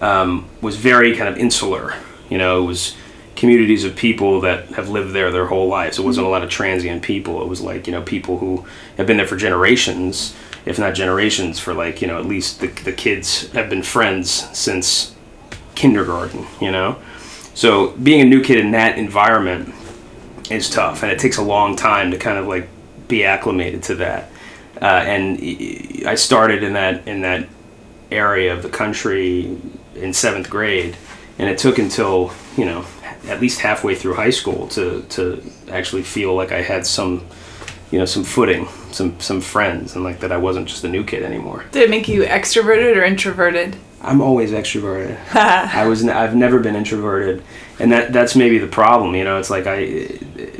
Um, 0.00 0.48
was 0.60 0.76
very 0.76 1.16
kind 1.16 1.28
of 1.28 1.38
insular. 1.38 1.94
You 2.28 2.36
know, 2.36 2.62
it 2.62 2.66
was 2.66 2.96
communities 3.36 3.84
of 3.84 3.96
people 3.96 4.40
that 4.40 4.66
have 4.70 4.88
lived 4.88 5.12
there 5.12 5.30
their 5.30 5.46
whole 5.46 5.68
lives. 5.68 5.98
It 5.98 6.02
wasn't 6.02 6.26
a 6.26 6.30
lot 6.30 6.42
of 6.42 6.50
transient 6.50 7.02
people. 7.02 7.42
It 7.42 7.48
was 7.48 7.60
like 7.60 7.86
you 7.86 7.92
know 7.92 8.02
people 8.02 8.38
who 8.38 8.66
have 8.96 9.06
been 9.06 9.16
there 9.16 9.26
for 9.26 9.36
generations, 9.36 10.34
if 10.66 10.78
not 10.78 10.94
generations, 10.94 11.58
for 11.58 11.74
like 11.74 12.00
you 12.00 12.08
know 12.08 12.18
at 12.18 12.26
least 12.26 12.60
the 12.60 12.68
the 12.68 12.92
kids 12.92 13.50
have 13.52 13.68
been 13.68 13.82
friends 13.82 14.30
since 14.56 15.14
kindergarten. 15.74 16.46
You 16.60 16.70
know, 16.70 16.98
so 17.54 17.90
being 17.92 18.20
a 18.20 18.24
new 18.24 18.42
kid 18.42 18.58
in 18.58 18.72
that 18.72 18.98
environment 18.98 19.74
is 20.50 20.68
tough, 20.68 21.02
and 21.02 21.10
it 21.12 21.18
takes 21.18 21.36
a 21.36 21.42
long 21.42 21.76
time 21.76 22.10
to 22.10 22.18
kind 22.18 22.38
of 22.38 22.46
like 22.46 22.68
be 23.08 23.24
acclimated 23.24 23.82
to 23.84 23.94
that. 23.96 24.30
Uh, 24.80 25.02
and 25.06 25.38
I 26.06 26.14
started 26.14 26.62
in 26.62 26.74
that 26.74 27.06
in 27.06 27.22
that 27.22 27.48
area 28.10 28.52
of 28.52 28.62
the 28.62 28.68
country 28.68 29.58
in 29.94 30.12
seventh 30.12 30.50
grade, 30.50 30.96
and 31.38 31.48
it 31.48 31.58
took 31.58 31.78
until 31.78 32.32
you 32.56 32.64
know 32.64 32.84
at 33.26 33.40
least 33.40 33.60
halfway 33.60 33.94
through 33.94 34.14
high 34.14 34.30
school 34.30 34.68
to 34.68 35.02
to 35.10 35.42
actually 35.70 36.02
feel 36.02 36.34
like 36.34 36.52
I 36.52 36.62
had 36.62 36.86
some 36.86 37.26
you 37.94 38.00
know 38.00 38.06
some 38.06 38.24
footing, 38.24 38.66
some 38.90 39.20
some 39.20 39.40
friends, 39.40 39.94
and 39.94 40.02
like 40.02 40.18
that 40.18 40.32
I 40.32 40.36
wasn't 40.36 40.66
just 40.66 40.82
a 40.82 40.88
new 40.88 41.04
kid 41.04 41.22
anymore. 41.22 41.64
Did 41.70 41.84
it 41.84 41.90
make 41.90 42.08
you 42.08 42.24
extroverted 42.24 42.96
or 42.96 43.04
introverted? 43.04 43.76
I'm 44.00 44.20
always 44.20 44.50
extroverted. 44.50 45.16
I 45.36 45.86
was. 45.86 46.02
n- 46.02 46.10
I've 46.10 46.34
never 46.34 46.58
been 46.58 46.74
introverted, 46.74 47.44
and 47.78 47.92
that 47.92 48.12
that's 48.12 48.34
maybe 48.34 48.58
the 48.58 48.66
problem. 48.66 49.14
You 49.14 49.22
know, 49.22 49.38
it's 49.38 49.48
like 49.48 49.68
I, 49.68 50.06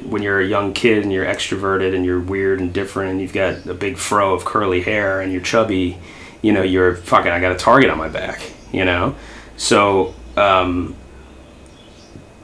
when 0.08 0.22
you're 0.22 0.38
a 0.38 0.46
young 0.46 0.74
kid 0.74 1.02
and 1.02 1.12
you're 1.12 1.26
extroverted 1.26 1.92
and 1.92 2.04
you're 2.04 2.20
weird 2.20 2.60
and 2.60 2.72
different 2.72 3.10
and 3.10 3.20
you've 3.20 3.32
got 3.32 3.66
a 3.66 3.74
big 3.74 3.98
fro 3.98 4.32
of 4.32 4.44
curly 4.44 4.80
hair 4.80 5.20
and 5.20 5.32
you're 5.32 5.42
chubby, 5.42 5.98
you 6.40 6.52
know, 6.52 6.62
you're 6.62 6.94
fucking. 6.94 7.32
I 7.32 7.40
got 7.40 7.50
a 7.50 7.58
target 7.58 7.90
on 7.90 7.98
my 7.98 8.08
back. 8.08 8.48
You 8.72 8.84
know, 8.84 9.16
so. 9.56 10.14
Um, 10.36 10.94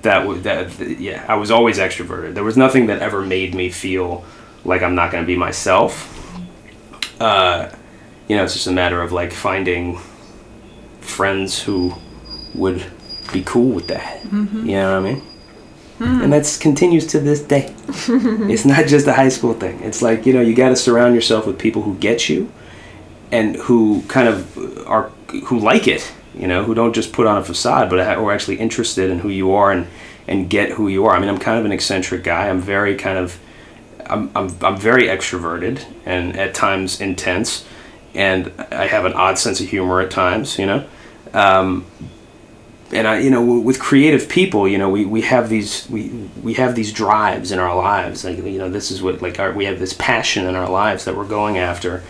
that 0.03 0.27
was 0.27 0.41
that 0.45 0.81
yeah 0.99 1.23
i 1.29 1.35
was 1.35 1.51
always 1.51 1.77
extroverted 1.77 2.33
there 2.33 2.43
was 2.43 2.57
nothing 2.57 2.87
that 2.87 3.03
ever 3.03 3.21
made 3.21 3.55
me 3.55 3.69
feel 3.69 4.25
like 4.65 4.83
i'm 4.83 4.95
not 4.95 5.11
going 5.11 5.23
to 5.23 5.27
be 5.27 5.37
myself. 5.37 6.17
Uh, 7.21 7.71
you 8.29 8.37
know 8.37 8.45
it's 8.45 8.55
just 8.55 8.67
a 8.67 8.73
matter 8.73 9.03
of 9.03 9.13
like 9.13 9.33
finding 9.33 9.99
friends 11.01 11.63
who 11.63 11.95
would 12.55 12.85
be 13.33 13.43
cool 13.43 13.71
with 13.71 13.89
that. 13.89 14.25
You 14.67 14.73
know 14.73 15.01
what 15.01 15.09
i 15.09 15.13
mean? 15.13 15.23
And 16.01 16.33
that's 16.33 16.57
continues 16.57 17.07
to 17.09 17.21
this 17.21 17.41
day. 17.43 17.75
It's 18.51 18.65
not 18.65 18.87
just 18.87 19.07
a 19.07 19.13
high 19.13 19.29
school 19.29 19.53
thing. 19.53 19.81
It's 19.83 20.01
like 20.01 20.25
you 20.27 20.33
know 20.33 20.41
you 20.41 20.55
got 20.55 20.71
to 20.71 20.77
surround 20.77 21.15
yourself 21.15 21.47
with 21.47 21.59
people 21.59 21.83
who 21.83 21.95
get 21.97 22.29
you 22.29 22.51
and 23.31 23.57
who 23.57 24.03
kind 24.09 24.29
of 24.29 24.87
are 24.89 25.11
who 25.45 25.59
like 25.59 25.87
it 25.87 26.13
you 26.35 26.47
know 26.47 26.65
who 26.65 26.75
don't 26.75 26.95
just 26.95 27.13
put 27.13 27.27
on 27.27 27.37
a 27.37 27.45
facade 27.45 27.89
but 27.91 28.01
are 28.01 28.33
actually 28.33 28.59
interested 28.59 29.11
in 29.11 29.19
who 29.21 29.29
you 29.29 29.53
are 29.53 29.71
and 29.71 29.87
and 30.27 30.49
get 30.49 30.71
who 30.73 30.89
you 30.89 31.05
are. 31.07 31.15
I 31.15 31.19
mean 31.21 31.29
i'm 31.29 31.39
kind 31.39 31.59
of 31.59 31.65
an 31.65 31.73
eccentric 31.73 32.25
guy. 32.25 32.49
I'm 32.49 32.61
very 32.61 32.97
kind 32.97 33.19
of 33.19 33.39
i'm 34.11 34.31
i'm, 34.35 34.55
I'm 34.63 34.77
very 34.77 35.05
extroverted 35.05 35.85
and 36.05 36.37
at 36.37 36.55
times 36.55 37.01
intense 37.01 37.65
and 38.15 38.53
i 38.71 38.87
have 38.87 39.05
an 39.05 39.15
odd 39.15 39.39
sense 39.39 39.61
of 39.61 39.69
humor 39.69 40.01
at 40.01 40.11
times 40.11 40.59
you 40.59 40.67
know 40.67 40.85
um, 41.33 41.87
and 42.93 43.07
I, 43.07 43.19
you 43.21 43.31
know, 43.31 43.61
with 43.61 43.79
creative 43.79 44.29
people, 44.29 44.67
you 44.67 44.77
know, 44.77 44.91
we, 44.91 45.05
we 45.05 45.21
have 45.23 45.49
these 45.49 45.89
we, 45.89 46.09
we 46.43 46.55
have 46.55 46.75
these 46.75 46.93
drives 46.93 47.53
in 47.53 47.59
our 47.59 47.77
lives. 47.77 48.25
Like 48.25 48.39
you 48.39 48.59
know, 48.59 48.69
this 48.69 48.91
is 48.91 49.01
what 49.03 49.23
like 49.23 49.39
our, 49.39 49.53
we 49.53 49.65
have 49.67 49.79
this 49.79 49.93
passion 49.93 50.47
in 50.47 50.57
our 50.57 50.69
lives 50.69 51.05
that 51.05 51.17
we're 51.17 51.29
going 51.29 51.59
after. 51.59 52.03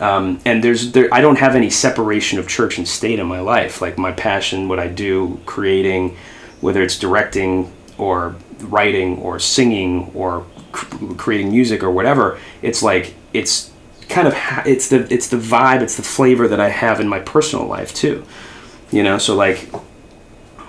Um, 0.00 0.40
and 0.46 0.64
there's 0.64 0.92
there 0.92 1.08
I 1.12 1.20
don't 1.20 1.38
have 1.38 1.54
any 1.54 1.68
separation 1.68 2.38
of 2.38 2.48
church 2.48 2.78
and 2.78 2.88
state 2.88 3.18
in 3.18 3.26
my 3.26 3.40
life. 3.40 3.82
Like 3.82 3.98
my 3.98 4.12
passion, 4.12 4.68
what 4.68 4.78
I 4.78 4.88
do, 4.88 5.38
creating, 5.44 6.16
whether 6.60 6.82
it's 6.82 6.98
directing 6.98 7.70
or 7.98 8.34
writing 8.60 9.18
or 9.18 9.38
singing 9.38 10.10
or 10.14 10.46
cr- 10.72 11.14
creating 11.14 11.50
music 11.50 11.82
or 11.82 11.90
whatever, 11.90 12.38
it's 12.62 12.82
like 12.82 13.14
it's 13.32 13.70
kind 14.08 14.26
of 14.28 14.34
ha- 14.34 14.62
it's 14.66 14.88
the 14.88 15.06
it's 15.12 15.28
the 15.28 15.36
vibe, 15.36 15.80
it's 15.82 15.96
the 15.96 16.02
flavor 16.02 16.48
that 16.48 16.60
I 16.60 16.68
have 16.68 17.00
in 17.00 17.08
my 17.08 17.20
personal 17.20 17.66
life 17.66 17.94
too. 17.94 18.24
You 18.90 19.02
know, 19.02 19.18
so 19.18 19.34
like 19.34 19.68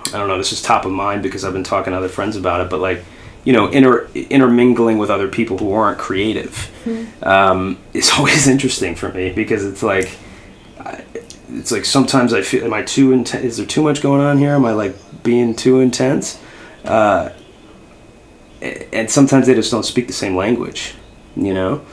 I 0.08 0.18
don't 0.18 0.28
know, 0.28 0.38
this 0.38 0.52
is 0.52 0.62
top 0.62 0.84
of 0.84 0.92
mind 0.92 1.22
because 1.22 1.44
I've 1.44 1.52
been 1.52 1.64
talking 1.64 1.92
to 1.92 1.96
other 1.98 2.08
friends 2.08 2.36
about 2.36 2.60
it, 2.60 2.70
but 2.70 2.78
like, 2.80 3.04
you 3.44 3.52
know, 3.52 3.68
inter, 3.68 4.08
intermingling 4.14 4.96
with 4.98 5.10
other 5.10 5.26
people 5.28 5.58
who 5.58 5.72
aren't 5.72 5.98
creative 5.98 6.70
um, 7.22 7.78
is 7.92 8.10
always 8.16 8.46
interesting 8.46 8.94
for 8.94 9.10
me 9.12 9.32
because 9.32 9.64
it's 9.64 9.82
like, 9.82 10.16
I- 10.78 11.02
it's 11.50 11.72
like 11.72 11.84
sometimes 11.84 12.32
I 12.32 12.42
feel, 12.42 12.64
am 12.64 12.72
I 12.72 12.82
too 12.82 13.12
intense? 13.12 13.44
Is 13.44 13.56
there 13.56 13.66
too 13.66 13.82
much 13.82 14.02
going 14.02 14.20
on 14.20 14.38
here? 14.38 14.52
Am 14.54 14.64
I 14.64 14.72
like 14.72 14.94
being 15.22 15.54
too 15.54 15.80
intense? 15.80 16.40
Uh, 16.84 17.30
and 18.92 19.10
sometimes 19.10 19.46
they 19.46 19.54
just 19.54 19.70
don't 19.70 19.84
speak 19.84 20.06
the 20.06 20.12
same 20.12 20.36
language, 20.36 20.94
you 21.36 21.54
know? 21.54 21.84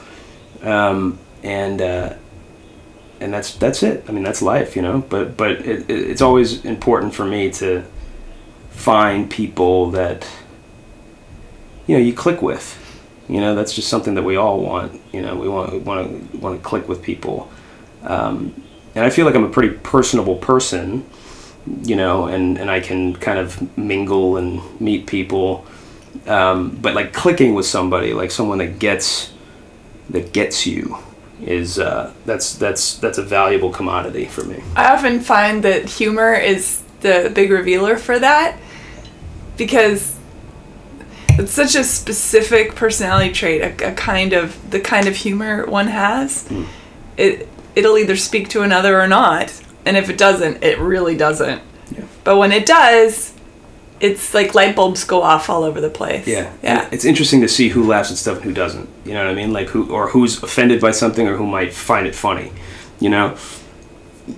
Um, 0.62 1.18
and, 1.42 1.82
uh, 1.82 2.14
and 3.22 3.32
that's 3.32 3.54
that's 3.54 3.82
it. 3.82 4.04
I 4.08 4.12
mean, 4.12 4.24
that's 4.24 4.42
life, 4.42 4.74
you 4.74 4.82
know. 4.82 5.04
But 5.08 5.36
but 5.36 5.52
it, 5.52 5.88
it, 5.88 6.10
it's 6.10 6.20
always 6.20 6.64
important 6.64 7.14
for 7.14 7.24
me 7.24 7.50
to 7.52 7.84
find 8.70 9.30
people 9.30 9.90
that 9.92 10.26
you 11.86 11.96
know 11.96 12.02
you 12.02 12.12
click 12.12 12.42
with. 12.42 12.78
You 13.28 13.40
know, 13.40 13.54
that's 13.54 13.74
just 13.74 13.88
something 13.88 14.14
that 14.14 14.24
we 14.24 14.36
all 14.36 14.60
want. 14.60 15.00
You 15.12 15.22
know, 15.22 15.36
we 15.36 15.48
want 15.48 15.72
want 15.82 16.32
to 16.32 16.38
want 16.38 16.60
to 16.60 16.68
click 16.68 16.88
with 16.88 17.02
people. 17.02 17.50
Um, 18.02 18.60
and 18.94 19.04
I 19.04 19.10
feel 19.10 19.24
like 19.24 19.36
I'm 19.36 19.44
a 19.44 19.50
pretty 19.50 19.76
personable 19.78 20.36
person. 20.36 21.06
You 21.84 21.94
know, 21.94 22.26
and 22.26 22.58
and 22.58 22.70
I 22.70 22.80
can 22.80 23.14
kind 23.14 23.38
of 23.38 23.78
mingle 23.78 24.36
and 24.36 24.80
meet 24.80 25.06
people. 25.06 25.64
Um, 26.26 26.76
but 26.80 26.94
like 26.94 27.12
clicking 27.12 27.54
with 27.54 27.66
somebody, 27.66 28.12
like 28.12 28.30
someone 28.30 28.58
that 28.58 28.78
gets 28.78 29.32
that 30.10 30.32
gets 30.32 30.66
you 30.66 30.98
is 31.40 31.78
uh, 31.78 32.12
that's 32.24 32.54
that's 32.54 32.98
that's 32.98 33.18
a 33.18 33.22
valuable 33.22 33.70
commodity 33.70 34.26
for 34.26 34.44
me. 34.44 34.62
I 34.76 34.92
often 34.92 35.20
find 35.20 35.62
that 35.64 35.88
humor 35.88 36.34
is 36.34 36.82
the 37.00 37.32
big 37.34 37.50
revealer 37.50 37.96
for 37.96 38.18
that 38.18 38.56
because 39.56 40.16
it's 41.30 41.52
such 41.52 41.74
a 41.74 41.82
specific 41.82 42.74
personality 42.74 43.32
trait, 43.32 43.62
a, 43.62 43.90
a 43.90 43.94
kind 43.94 44.32
of 44.32 44.70
the 44.70 44.80
kind 44.80 45.08
of 45.08 45.16
humor 45.16 45.66
one 45.66 45.88
has. 45.88 46.46
Hmm. 46.46 46.64
It 47.16 47.48
it'll 47.74 47.98
either 47.98 48.16
speak 48.16 48.48
to 48.50 48.62
another 48.62 49.00
or 49.00 49.08
not, 49.08 49.52
and 49.84 49.96
if 49.96 50.08
it 50.08 50.18
doesn't, 50.18 50.62
it 50.62 50.78
really 50.78 51.16
doesn't. 51.16 51.62
Yeah. 51.90 52.04
But 52.24 52.36
when 52.36 52.52
it 52.52 52.66
does, 52.66 53.34
it's 54.02 54.34
like 54.34 54.54
light 54.54 54.76
bulbs 54.76 55.04
go 55.04 55.22
off 55.22 55.48
all 55.48 55.62
over 55.64 55.80
the 55.80 55.88
place. 55.88 56.26
Yeah, 56.26 56.52
yeah. 56.62 56.88
It's 56.92 57.04
interesting 57.06 57.40
to 57.40 57.48
see 57.48 57.68
who 57.70 57.84
laughs 57.86 58.10
at 58.10 58.18
stuff 58.18 58.36
and 58.36 58.44
who 58.44 58.52
doesn't. 58.52 58.88
You 59.06 59.14
know 59.14 59.24
what 59.24 59.30
I 59.30 59.34
mean? 59.34 59.52
Like 59.52 59.68
who 59.68 59.90
or 59.90 60.08
who's 60.10 60.42
offended 60.42 60.80
by 60.80 60.90
something 60.90 61.26
or 61.26 61.36
who 61.36 61.46
might 61.46 61.72
find 61.72 62.06
it 62.06 62.14
funny. 62.14 62.52
You 63.00 63.08
know, 63.10 63.36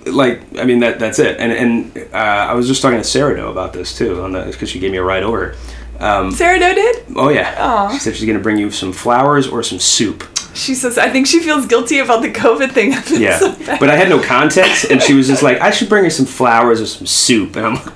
like 0.05 0.41
I 0.57 0.63
mean 0.65 0.79
that 0.79 0.99
that's 0.99 1.19
it. 1.19 1.39
And 1.39 1.51
and 1.51 1.97
uh, 2.13 2.17
I 2.17 2.53
was 2.53 2.67
just 2.67 2.81
talking 2.81 2.97
to 2.99 3.03
Sarah 3.03 3.35
though 3.35 3.51
about 3.51 3.73
this 3.73 3.97
too 3.97 4.21
on 4.21 4.31
the 4.31 4.43
because 4.45 4.69
she 4.69 4.79
gave 4.79 4.91
me 4.91 4.97
a 4.97 5.03
ride 5.03 5.23
over. 5.23 5.55
Um, 5.99 6.31
Sarah 6.31 6.59
Doe 6.59 6.73
did. 6.73 7.05
oh 7.15 7.29
yeah, 7.29 7.55
Aw. 7.57 7.93
she 7.93 7.99
said 7.99 8.15
she's 8.15 8.25
gonna 8.27 8.39
bring 8.39 8.57
you 8.57 8.69
some 8.69 8.91
flowers 8.91 9.47
or 9.47 9.63
some 9.63 9.79
soup. 9.79 10.23
She 10.53 10.73
says, 10.75 10.97
I 10.97 11.09
think 11.09 11.27
she 11.27 11.41
feels 11.41 11.65
guilty 11.65 11.99
about 11.99 12.21
the 12.21 12.31
COVID 12.31 12.71
thing. 12.71 12.91
Yeah, 13.19 13.39
So 13.39 13.55
but 13.79 13.89
I 13.89 13.95
had 13.97 14.07
no 14.09 14.21
context, 14.21 14.85
and 14.91 15.01
she 15.01 15.13
was 15.13 15.27
just 15.27 15.43
like, 15.43 15.59
I 15.59 15.69
should 15.71 15.89
bring 15.89 16.03
her 16.05 16.09
some 16.09 16.25
flowers 16.25 16.79
or 16.81 16.85
some 16.85 17.05
soup, 17.07 17.55
and 17.57 17.65
I'm 17.65 17.73
like. 17.75 17.93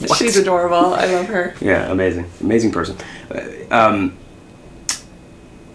What? 0.00 0.18
She's 0.18 0.36
adorable. 0.36 0.94
I 0.94 1.06
love 1.06 1.26
her. 1.26 1.54
Yeah, 1.60 1.90
amazing, 1.90 2.30
amazing 2.40 2.72
person. 2.72 2.96
Uh, 3.30 3.40
Um, 3.70 4.16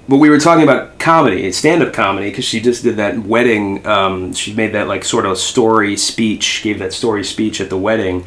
but 0.07 0.17
we 0.17 0.29
were 0.29 0.39
talking 0.39 0.63
about 0.63 0.99
comedy, 0.99 1.51
stand-up 1.51 1.93
comedy, 1.93 2.29
because 2.29 2.43
she 2.43 2.59
just 2.59 2.83
did 2.83 2.97
that 2.97 3.19
wedding. 3.19 3.85
Um, 3.87 4.33
she 4.33 4.53
made 4.53 4.73
that 4.73 4.87
like 4.87 5.03
sort 5.05 5.25
of 5.25 5.37
story 5.37 5.95
speech, 5.95 6.61
gave 6.63 6.79
that 6.79 6.91
story 6.91 7.23
speech 7.23 7.61
at 7.61 7.69
the 7.69 7.77
wedding. 7.77 8.25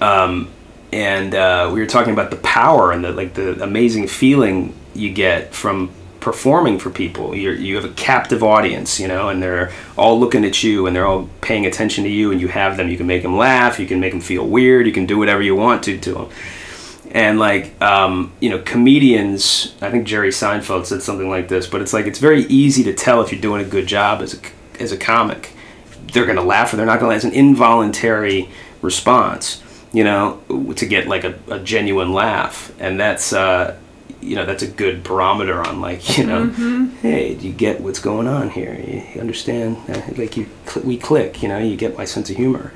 Um, 0.00 0.48
and 0.92 1.34
uh, 1.34 1.70
we 1.72 1.80
were 1.80 1.86
talking 1.86 2.12
about 2.12 2.30
the 2.30 2.36
power 2.36 2.92
and 2.92 3.04
the 3.04 3.12
like 3.12 3.34
the 3.34 3.62
amazing 3.62 4.08
feeling 4.08 4.74
you 4.94 5.12
get 5.12 5.52
from 5.52 5.90
performing 6.26 6.76
for 6.76 6.90
people. 6.90 7.36
You're, 7.36 7.54
you 7.54 7.76
have 7.76 7.84
a 7.84 7.94
captive 7.94 8.42
audience, 8.42 8.98
you 8.98 9.06
know, 9.06 9.28
and 9.28 9.40
they're 9.40 9.70
all 9.96 10.18
looking 10.18 10.44
at 10.44 10.60
you 10.60 10.88
and 10.88 10.96
they're 10.96 11.06
all 11.06 11.28
paying 11.40 11.66
attention 11.66 12.02
to 12.02 12.10
you, 12.10 12.32
and 12.32 12.40
you 12.40 12.48
have 12.48 12.76
them. 12.76 12.88
You 12.88 12.96
can 12.96 13.06
make 13.06 13.22
them 13.22 13.36
laugh, 13.36 13.78
you 13.78 13.86
can 13.86 14.00
make 14.00 14.10
them 14.10 14.20
feel 14.20 14.44
weird, 14.44 14.88
you 14.88 14.92
can 14.92 15.06
do 15.06 15.18
whatever 15.18 15.40
you 15.40 15.54
want 15.54 15.84
to 15.84 15.96
to 16.00 16.14
them. 16.14 16.28
And 17.12 17.38
like, 17.38 17.80
um, 17.80 18.32
you 18.40 18.50
know, 18.50 18.58
comedians. 18.58 19.76
I 19.80 19.92
think 19.92 20.04
Jerry 20.04 20.30
Seinfeld 20.30 20.86
said 20.86 21.00
something 21.00 21.30
like 21.30 21.46
this, 21.46 21.68
but 21.68 21.80
it's 21.80 21.92
like 21.92 22.06
it's 22.06 22.18
very 22.18 22.42
easy 22.46 22.82
to 22.82 22.92
tell 22.92 23.22
if 23.22 23.30
you're 23.30 23.40
doing 23.40 23.64
a 23.64 23.68
good 23.68 23.86
job 23.86 24.20
as 24.20 24.34
a 24.34 24.82
as 24.82 24.90
a 24.90 24.96
comic. 24.96 25.52
They're 26.12 26.26
gonna 26.26 26.42
laugh 26.42 26.72
or 26.72 26.76
they're 26.76 26.86
not 26.86 26.98
gonna. 26.98 27.10
Laugh. 27.10 27.24
It's 27.24 27.24
an 27.24 27.34
involuntary 27.34 28.48
response, 28.82 29.62
you 29.92 30.02
know, 30.02 30.42
to 30.74 30.86
get 30.86 31.06
like 31.06 31.22
a, 31.22 31.38
a 31.48 31.60
genuine 31.60 32.12
laugh, 32.12 32.72
and 32.80 32.98
that's. 32.98 33.32
Uh, 33.32 33.78
you 34.26 34.34
know 34.36 34.44
that's 34.44 34.62
a 34.62 34.66
good 34.66 35.02
barometer 35.04 35.62
on 35.66 35.80
like 35.80 36.18
you 36.18 36.24
know 36.26 36.46
hey 37.02 37.34
do 37.34 37.46
you 37.46 37.52
get 37.52 37.80
what's 37.80 38.00
going 38.00 38.26
on 38.26 38.50
here 38.50 38.74
you 39.14 39.20
understand 39.20 39.76
Uh, 39.88 40.00
like 40.16 40.36
you 40.36 40.46
we 40.84 40.96
click 40.96 41.42
you 41.42 41.48
know 41.48 41.58
you 41.58 41.76
get 41.76 41.96
my 41.96 42.04
sense 42.04 42.28
of 42.30 42.36
humor 42.36 42.72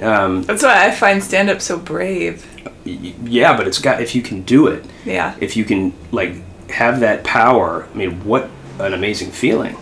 um, 0.00 0.42
That's 0.44 0.62
why 0.62 0.86
I 0.86 0.90
find 0.90 1.22
stand 1.22 1.50
up 1.50 1.60
so 1.60 1.78
brave. 1.78 2.46
yeah 2.84 3.56
but 3.56 3.66
it's 3.66 3.78
got 3.78 4.00
if 4.02 4.14
you 4.14 4.22
can 4.22 4.42
do 4.42 4.66
it 4.66 4.84
Yeah. 5.04 5.34
if 5.40 5.56
you 5.56 5.64
can 5.64 5.92
like 6.12 6.34
have 6.70 7.00
that 7.00 7.22
power 7.24 7.86
i 7.92 7.96
mean 7.96 8.24
what 8.24 8.48
an 8.78 8.94
amazing 8.94 9.30
feeling 9.30 9.76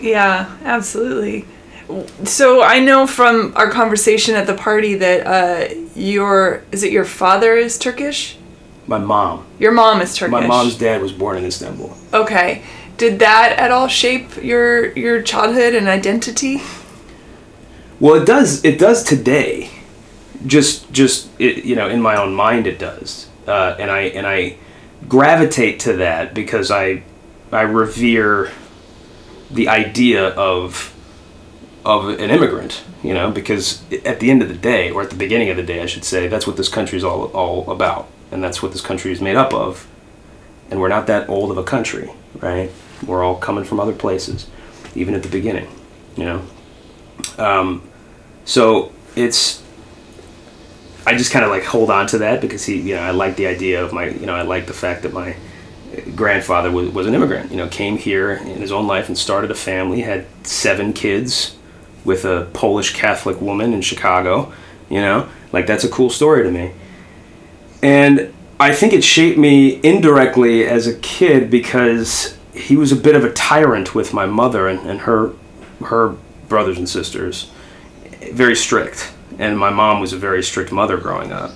Yeah, 0.00 0.46
absolutely. 0.64 1.44
So 2.24 2.62
I 2.62 2.80
know 2.80 3.06
from 3.06 3.52
our 3.56 3.70
conversation 3.70 4.34
at 4.34 4.46
the 4.46 4.54
party 4.54 4.94
that 4.96 5.20
uh, 5.26 5.74
your 5.94 6.62
is 6.72 6.82
it 6.82 6.92
your 6.92 7.04
father 7.04 7.56
is 7.56 7.78
Turkish? 7.78 8.36
My 8.86 8.98
mom 8.98 9.46
Your 9.58 9.72
mom 9.72 10.00
is 10.00 10.14
Turkish. 10.16 10.32
my 10.32 10.46
mom's 10.46 10.76
dad 10.76 11.02
was 11.02 11.12
born 11.12 11.36
in 11.38 11.44
istanbul 11.44 11.96
Okay. 12.12 12.62
Did 12.96 13.18
that 13.18 13.58
at 13.58 13.70
all 13.70 13.88
shape 13.88 14.42
your 14.42 14.92
your 14.92 15.20
childhood 15.22 15.74
and 15.74 15.86
identity? 15.88 16.62
well 18.00 18.14
it 18.20 18.26
does 18.26 18.64
it 18.64 18.78
does 18.78 19.02
today 19.02 19.70
just 20.46 20.90
just 20.92 21.28
it, 21.38 21.64
you 21.64 21.74
know 21.76 21.88
in 21.88 22.00
my 22.00 22.16
own 22.16 22.34
mind 22.34 22.66
it 22.66 22.78
does 22.78 23.28
uh, 23.46 23.74
and 23.78 23.90
i 23.90 24.02
and 24.02 24.26
i 24.26 24.56
gravitate 25.08 25.80
to 25.80 25.94
that 25.94 26.34
because 26.34 26.70
i 26.70 27.02
i 27.52 27.62
revere 27.62 28.50
the 29.50 29.68
idea 29.68 30.28
of 30.30 30.92
of 31.84 32.08
an 32.08 32.30
immigrant, 32.30 32.82
you 33.04 33.14
know, 33.14 33.30
because 33.30 33.80
at 34.04 34.18
the 34.18 34.28
end 34.28 34.42
of 34.42 34.48
the 34.48 34.56
day, 34.56 34.90
or 34.90 35.02
at 35.02 35.10
the 35.10 35.14
beginning 35.16 35.50
of 35.50 35.56
the 35.56 35.62
day, 35.62 35.80
I 35.80 35.86
should 35.86 36.04
say, 36.04 36.26
that's 36.26 36.44
what 36.44 36.56
this 36.56 36.68
country 36.68 36.98
is 36.98 37.04
all, 37.04 37.26
all 37.26 37.70
about. 37.70 38.08
And 38.30 38.42
that's 38.42 38.62
what 38.62 38.72
this 38.72 38.80
country 38.80 39.12
is 39.12 39.20
made 39.20 39.36
up 39.36 39.54
of. 39.54 39.86
And 40.70 40.80
we're 40.80 40.88
not 40.88 41.06
that 41.06 41.28
old 41.28 41.50
of 41.50 41.58
a 41.58 41.64
country, 41.64 42.10
right? 42.40 42.70
We're 43.06 43.22
all 43.22 43.36
coming 43.36 43.64
from 43.64 43.78
other 43.78 43.92
places, 43.92 44.48
even 44.94 45.14
at 45.14 45.22
the 45.22 45.28
beginning, 45.28 45.68
you 46.16 46.24
know. 46.24 46.42
Um, 47.38 47.88
so 48.44 48.92
it's, 49.14 49.62
I 51.06 51.16
just 51.16 51.30
kind 51.30 51.44
of 51.44 51.50
like 51.50 51.64
hold 51.64 51.90
on 51.90 52.08
to 52.08 52.18
that 52.18 52.40
because 52.40 52.64
he, 52.64 52.80
you 52.80 52.94
know, 52.96 53.02
I 53.02 53.12
like 53.12 53.36
the 53.36 53.46
idea 53.46 53.84
of 53.84 53.92
my, 53.92 54.08
you 54.08 54.26
know, 54.26 54.34
I 54.34 54.42
like 54.42 54.66
the 54.66 54.72
fact 54.72 55.02
that 55.02 55.12
my 55.12 55.36
grandfather 56.14 56.70
was, 56.70 56.90
was 56.90 57.06
an 57.06 57.14
immigrant, 57.14 57.50
you 57.50 57.56
know, 57.56 57.68
came 57.68 57.96
here 57.96 58.32
in 58.32 58.60
his 58.60 58.72
own 58.72 58.86
life 58.86 59.08
and 59.08 59.16
started 59.16 59.50
a 59.50 59.54
family, 59.54 60.00
had 60.02 60.26
seven 60.42 60.92
kids 60.92 61.56
with 62.04 62.24
a 62.24 62.48
Polish 62.52 62.94
Catholic 62.94 63.40
woman 63.40 63.72
in 63.72 63.80
Chicago, 63.80 64.52
you 64.88 65.00
know, 65.00 65.28
like 65.52 65.66
that's 65.66 65.84
a 65.84 65.88
cool 65.88 66.10
story 66.10 66.42
to 66.42 66.50
me. 66.50 66.72
And 67.82 68.32
I 68.58 68.72
think 68.72 68.92
it 68.92 69.04
shaped 69.04 69.38
me 69.38 69.80
indirectly 69.82 70.64
as 70.64 70.86
a 70.86 70.94
kid 70.98 71.50
because 71.50 72.36
he 72.54 72.76
was 72.76 72.90
a 72.90 72.96
bit 72.96 73.14
of 73.14 73.24
a 73.24 73.32
tyrant 73.32 73.94
with 73.94 74.14
my 74.14 74.26
mother 74.26 74.68
and, 74.68 74.80
and 74.88 75.00
her 75.00 75.32
her 75.84 76.16
brothers 76.48 76.78
and 76.78 76.88
sisters. 76.88 77.50
Very 78.32 78.56
strict. 78.56 79.12
And 79.38 79.58
my 79.58 79.70
mom 79.70 80.00
was 80.00 80.12
a 80.12 80.16
very 80.16 80.42
strict 80.42 80.72
mother 80.72 80.96
growing 80.96 81.32
up. 81.32 81.52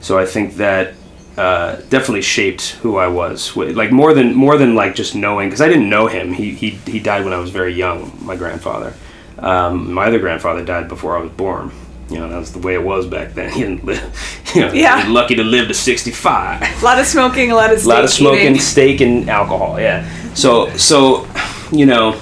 So 0.00 0.16
I 0.16 0.24
think 0.24 0.54
that 0.54 0.94
uh, 1.36 1.76
definitely 1.88 2.22
shaped 2.22 2.70
who 2.82 2.96
I 2.96 3.08
was. 3.08 3.56
Like 3.56 3.90
more 3.90 4.14
than 4.14 4.34
more 4.34 4.56
than 4.56 4.74
like 4.74 4.94
just 4.94 5.14
knowing, 5.14 5.48
because 5.48 5.60
I 5.60 5.68
didn't 5.68 5.90
know 5.90 6.06
him. 6.06 6.32
He, 6.32 6.52
he 6.52 6.70
he 6.70 7.00
died 7.00 7.24
when 7.24 7.32
I 7.32 7.38
was 7.38 7.50
very 7.50 7.74
young. 7.74 8.12
My 8.24 8.36
grandfather. 8.36 8.94
Um, 9.38 9.92
my 9.92 10.06
other 10.06 10.18
grandfather 10.18 10.64
died 10.64 10.88
before 10.88 11.18
I 11.18 11.20
was 11.20 11.30
born. 11.32 11.72
You 12.08 12.18
know, 12.18 12.28
that's 12.28 12.50
the 12.50 12.60
way 12.60 12.74
it 12.74 12.82
was 12.82 13.04
back 13.06 13.34
then. 13.34 13.50
He 13.52 13.60
didn't 13.62 13.84
live. 13.84 14.40
You 14.54 14.60
know, 14.62 14.72
Yeah. 14.72 15.06
lucky 15.08 15.34
to 15.34 15.42
live 15.42 15.66
to 15.68 15.74
sixty-five. 15.74 16.62
A 16.82 16.84
lot 16.84 16.98
of 17.00 17.06
smoking, 17.06 17.50
a 17.50 17.54
lot 17.56 17.72
of 17.72 17.84
A 17.84 17.88
lot 17.88 18.04
of 18.04 18.10
smoking, 18.10 18.40
eating. 18.46 18.60
steak, 18.60 19.00
and 19.00 19.28
alcohol. 19.28 19.80
Yeah. 19.80 20.08
So 20.34 20.68
so, 20.76 21.26
you 21.72 21.84
know, 21.86 22.16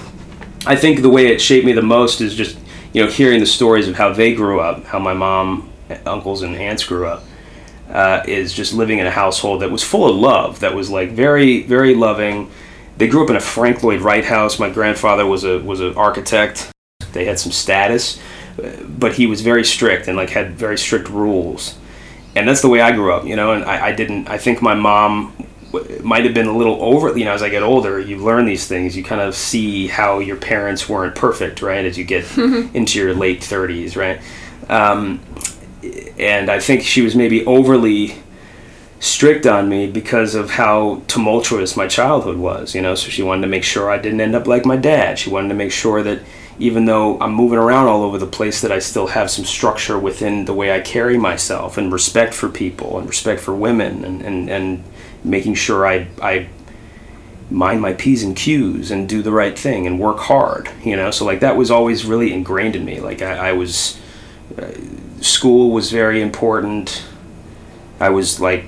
I 0.66 0.74
think 0.76 1.02
the 1.02 1.10
way 1.10 1.26
it 1.26 1.40
shaped 1.40 1.66
me 1.66 1.72
the 1.72 1.82
most 1.82 2.20
is 2.22 2.34
just 2.34 2.56
you 2.94 3.04
know 3.04 3.10
hearing 3.10 3.40
the 3.40 3.46
stories 3.46 3.86
of 3.88 3.96
how 3.96 4.12
they 4.12 4.34
grew 4.34 4.58
up, 4.60 4.84
how 4.86 4.98
my 4.98 5.12
mom, 5.12 5.68
uncles, 6.06 6.42
and 6.42 6.56
aunts 6.56 6.84
grew 6.84 7.06
up. 7.06 7.22
Uh, 7.92 8.22
is 8.26 8.52
just 8.54 8.72
living 8.72 8.98
in 8.98 9.06
a 9.06 9.10
household 9.10 9.60
that 9.60 9.70
was 9.70 9.82
full 9.84 10.08
of 10.08 10.16
love, 10.16 10.60
that 10.60 10.74
was 10.74 10.88
like 10.90 11.10
very 11.10 11.62
very 11.64 11.94
loving. 11.94 12.50
They 12.96 13.06
grew 13.08 13.22
up 13.24 13.30
in 13.30 13.36
a 13.36 13.40
Frank 13.40 13.82
Lloyd 13.82 14.00
Wright 14.00 14.24
house. 14.24 14.58
My 14.58 14.70
grandfather 14.70 15.26
was 15.26 15.44
a 15.44 15.58
was 15.58 15.80
an 15.80 15.94
architect. 15.94 16.70
They 17.12 17.26
had 17.26 17.38
some 17.38 17.52
status, 17.52 18.18
but 18.56 19.14
he 19.14 19.26
was 19.26 19.40
very 19.40 19.64
strict 19.64 20.08
and 20.08 20.16
like 20.16 20.30
had 20.30 20.52
very 20.52 20.78
strict 20.78 21.08
rules. 21.08 21.76
And 22.36 22.48
that's 22.48 22.62
the 22.62 22.68
way 22.68 22.80
I 22.80 22.92
grew 22.92 23.12
up, 23.12 23.24
you 23.24 23.36
know. 23.36 23.52
And 23.52 23.64
I, 23.64 23.86
I 23.86 23.92
didn't. 23.92 24.28
I 24.28 24.38
think 24.38 24.60
my 24.60 24.74
mom 24.74 25.32
w- 25.72 26.02
might 26.02 26.24
have 26.24 26.34
been 26.34 26.48
a 26.48 26.56
little 26.56 26.82
over. 26.82 27.16
You 27.16 27.24
know, 27.24 27.32
as 27.32 27.42
I 27.42 27.48
get 27.48 27.62
older, 27.62 28.00
you 28.00 28.18
learn 28.18 28.44
these 28.44 28.66
things. 28.66 28.96
You 28.96 29.04
kind 29.04 29.20
of 29.20 29.34
see 29.36 29.86
how 29.86 30.18
your 30.18 30.36
parents 30.36 30.88
weren't 30.88 31.14
perfect, 31.14 31.62
right? 31.62 31.84
As 31.84 31.96
you 31.96 32.04
get 32.04 32.24
into 32.38 32.98
your 32.98 33.14
late 33.14 33.42
thirties, 33.42 33.96
right? 33.96 34.20
Um, 34.68 35.20
and 36.18 36.50
I 36.50 36.58
think 36.58 36.82
she 36.82 37.02
was 37.02 37.14
maybe 37.14 37.44
overly 37.46 38.16
strict 38.98 39.46
on 39.46 39.68
me 39.68 39.86
because 39.86 40.34
of 40.34 40.50
how 40.50 41.02
tumultuous 41.06 41.76
my 41.76 41.86
childhood 41.86 42.38
was, 42.38 42.74
you 42.74 42.80
know. 42.80 42.94
So 42.96 43.10
she 43.10 43.22
wanted 43.22 43.42
to 43.42 43.48
make 43.48 43.62
sure 43.62 43.90
I 43.90 43.98
didn't 43.98 44.20
end 44.20 44.34
up 44.34 44.46
like 44.46 44.64
my 44.64 44.76
dad. 44.76 45.18
She 45.18 45.30
wanted 45.30 45.48
to 45.48 45.54
make 45.54 45.72
sure 45.72 46.02
that 46.02 46.20
even 46.58 46.84
though 46.84 47.18
I'm 47.20 47.32
moving 47.32 47.58
around 47.58 47.88
all 47.88 48.02
over 48.02 48.18
the 48.18 48.26
place, 48.26 48.60
that 48.60 48.70
I 48.70 48.78
still 48.78 49.08
have 49.08 49.30
some 49.30 49.44
structure 49.44 49.98
within 49.98 50.44
the 50.44 50.54
way 50.54 50.72
I 50.72 50.80
carry 50.80 51.18
myself 51.18 51.76
and 51.76 51.92
respect 51.92 52.32
for 52.32 52.48
people 52.48 52.98
and 52.98 53.08
respect 53.08 53.40
for 53.40 53.54
women 53.54 54.04
and, 54.04 54.22
and, 54.22 54.48
and 54.48 54.84
making 55.24 55.54
sure 55.54 55.86
I, 55.86 56.08
I 56.22 56.48
mind 57.50 57.80
my 57.80 57.92
P's 57.92 58.22
and 58.22 58.36
Q's 58.36 58.90
and 58.90 59.08
do 59.08 59.20
the 59.22 59.32
right 59.32 59.58
thing 59.58 59.86
and 59.86 59.98
work 59.98 60.18
hard, 60.18 60.70
you 60.84 60.96
know. 60.96 61.10
So 61.10 61.24
like 61.24 61.40
that 61.40 61.56
was 61.56 61.70
always 61.70 62.04
really 62.04 62.32
ingrained 62.32 62.76
in 62.76 62.84
me. 62.84 63.00
Like 63.00 63.20
I, 63.20 63.48
I 63.48 63.52
was, 63.52 64.00
uh, 64.56 64.70
school 65.20 65.72
was 65.72 65.90
very 65.90 66.22
important. 66.22 67.04
I 67.98 68.10
was 68.10 68.40
like, 68.40 68.66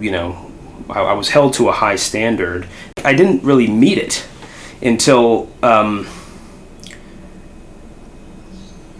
you 0.00 0.10
know, 0.10 0.50
I, 0.90 1.00
I 1.00 1.12
was 1.12 1.28
held 1.28 1.54
to 1.54 1.68
a 1.68 1.72
high 1.72 1.96
standard. 1.96 2.66
I 3.04 3.14
didn't 3.14 3.44
really 3.44 3.68
meet 3.68 3.98
it 3.98 4.26
until, 4.82 5.48
um, 5.62 6.08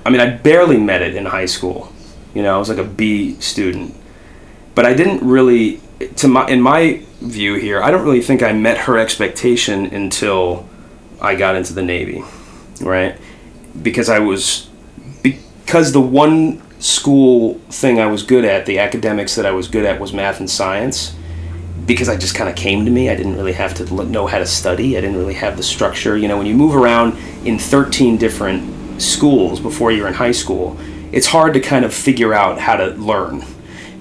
I 0.04 0.10
mean, 0.10 0.20
I 0.20 0.30
barely 0.30 0.78
met 0.78 1.02
it 1.02 1.14
in 1.14 1.26
high 1.26 1.46
school. 1.46 1.92
You 2.34 2.42
know, 2.42 2.54
I 2.54 2.58
was 2.58 2.68
like 2.68 2.78
a 2.78 2.84
B 2.84 3.40
student, 3.40 3.94
but 4.74 4.84
I 4.84 4.94
didn't 4.94 5.26
really, 5.26 5.80
to 6.16 6.28
my 6.28 6.46
in 6.48 6.60
my 6.60 7.02
view 7.20 7.54
here, 7.54 7.82
I 7.82 7.90
don't 7.90 8.04
really 8.04 8.22
think 8.22 8.42
I 8.42 8.52
met 8.52 8.78
her 8.78 8.98
expectation 8.98 9.86
until 9.86 10.68
I 11.20 11.34
got 11.34 11.54
into 11.54 11.72
the 11.72 11.82
Navy, 11.82 12.24
right? 12.80 13.16
Because 13.80 14.08
I 14.08 14.18
was 14.18 14.68
because 15.22 15.92
the 15.92 16.00
one 16.00 16.60
school 16.80 17.54
thing 17.70 18.00
I 18.00 18.06
was 18.06 18.22
good 18.22 18.44
at, 18.44 18.66
the 18.66 18.78
academics 18.80 19.36
that 19.36 19.46
I 19.46 19.52
was 19.52 19.68
good 19.68 19.84
at 19.84 20.00
was 20.00 20.12
math 20.12 20.40
and 20.40 20.50
science. 20.50 21.14
Because 21.86 22.08
I 22.08 22.16
just 22.16 22.36
kind 22.36 22.48
of 22.48 22.54
came 22.54 22.84
to 22.84 22.90
me, 22.90 23.10
I 23.10 23.16
didn't 23.16 23.36
really 23.36 23.54
have 23.54 23.74
to 23.74 24.04
know 24.04 24.26
how 24.26 24.38
to 24.38 24.46
study. 24.46 24.96
I 24.96 25.00
didn't 25.00 25.16
really 25.16 25.34
have 25.34 25.56
the 25.56 25.64
structure. 25.64 26.16
You 26.16 26.28
know, 26.28 26.38
when 26.38 26.46
you 26.46 26.54
move 26.54 26.76
around 26.76 27.16
in 27.44 27.58
13 27.58 28.18
different 28.18 28.81
schools 28.98 29.60
before 29.60 29.92
you're 29.92 30.08
in 30.08 30.14
high 30.14 30.32
school, 30.32 30.78
it's 31.12 31.26
hard 31.26 31.54
to 31.54 31.60
kind 31.60 31.84
of 31.84 31.92
figure 31.92 32.32
out 32.32 32.58
how 32.58 32.76
to 32.76 32.86
learn. 32.92 33.44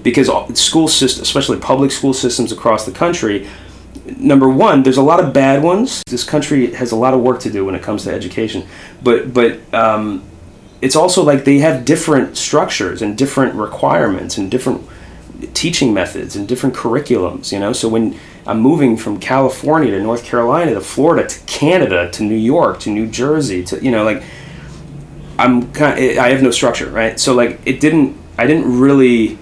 Because 0.02 0.28
school 0.58 0.88
systems, 0.88 1.28
especially 1.28 1.58
public 1.58 1.92
school 1.92 2.12
systems 2.12 2.50
across 2.50 2.86
the 2.86 2.92
country, 2.92 3.48
number 4.18 4.48
one, 4.48 4.82
there's 4.82 4.96
a 4.96 5.02
lot 5.02 5.22
of 5.22 5.32
bad 5.32 5.62
ones. 5.62 6.02
This 6.06 6.24
country 6.24 6.72
has 6.74 6.92
a 6.92 6.96
lot 6.96 7.14
of 7.14 7.20
work 7.20 7.40
to 7.40 7.50
do 7.50 7.64
when 7.64 7.74
it 7.74 7.82
comes 7.82 8.04
to 8.04 8.12
education. 8.12 8.66
But 9.02 9.32
but 9.32 9.60
um, 9.72 10.24
it's 10.82 10.96
also 10.96 11.22
like 11.22 11.44
they 11.44 11.58
have 11.58 11.84
different 11.84 12.36
structures 12.36 13.00
and 13.00 13.16
different 13.16 13.54
requirements 13.54 14.36
and 14.36 14.50
different 14.50 14.86
teaching 15.54 15.94
methods 15.94 16.36
and 16.36 16.46
different 16.46 16.74
curriculums 16.74 17.50
you 17.50 17.58
know 17.58 17.72
so 17.72 17.88
when 17.88 18.16
i'm 18.46 18.60
moving 18.60 18.96
from 18.96 19.18
california 19.18 19.90
to 19.90 20.00
north 20.00 20.22
carolina 20.24 20.72
to 20.72 20.80
florida 20.80 21.26
to 21.26 21.40
canada 21.46 22.08
to 22.12 22.22
new 22.22 22.36
york 22.36 22.78
to 22.78 22.90
new 22.90 23.08
jersey 23.08 23.64
to 23.64 23.82
you 23.82 23.90
know 23.90 24.04
like 24.04 24.22
i'm 25.38 25.72
kind 25.72 26.18
i 26.18 26.28
have 26.28 26.42
no 26.42 26.50
structure 26.50 26.88
right 26.90 27.18
so 27.18 27.34
like 27.34 27.60
it 27.66 27.80
didn't 27.80 28.16
i 28.38 28.46
didn't 28.46 28.80
really 28.80 29.38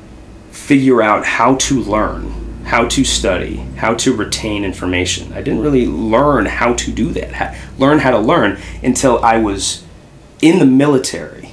figure 0.51 1.03
out 1.03 1.25
how 1.25 1.55
to 1.57 1.81
learn 1.83 2.37
how 2.65 2.87
to 2.87 3.05
study 3.05 3.57
how 3.77 3.95
to 3.95 4.15
retain 4.15 4.65
information 4.65 5.33
i 5.33 5.43
didn't 5.43 5.61
really 5.61 5.87
learn 5.87 6.47
how 6.47 6.73
to 6.75 6.91
do 6.93 7.11
that 7.13 7.33
ha- 7.33 7.55
learn 7.79 7.99
how 7.99 8.11
to 8.11 8.19
learn 8.19 8.59
until 8.83 9.23
i 9.25 9.37
was 9.37 9.85
in 10.41 10.59
the 10.59 10.67
military 10.67 11.51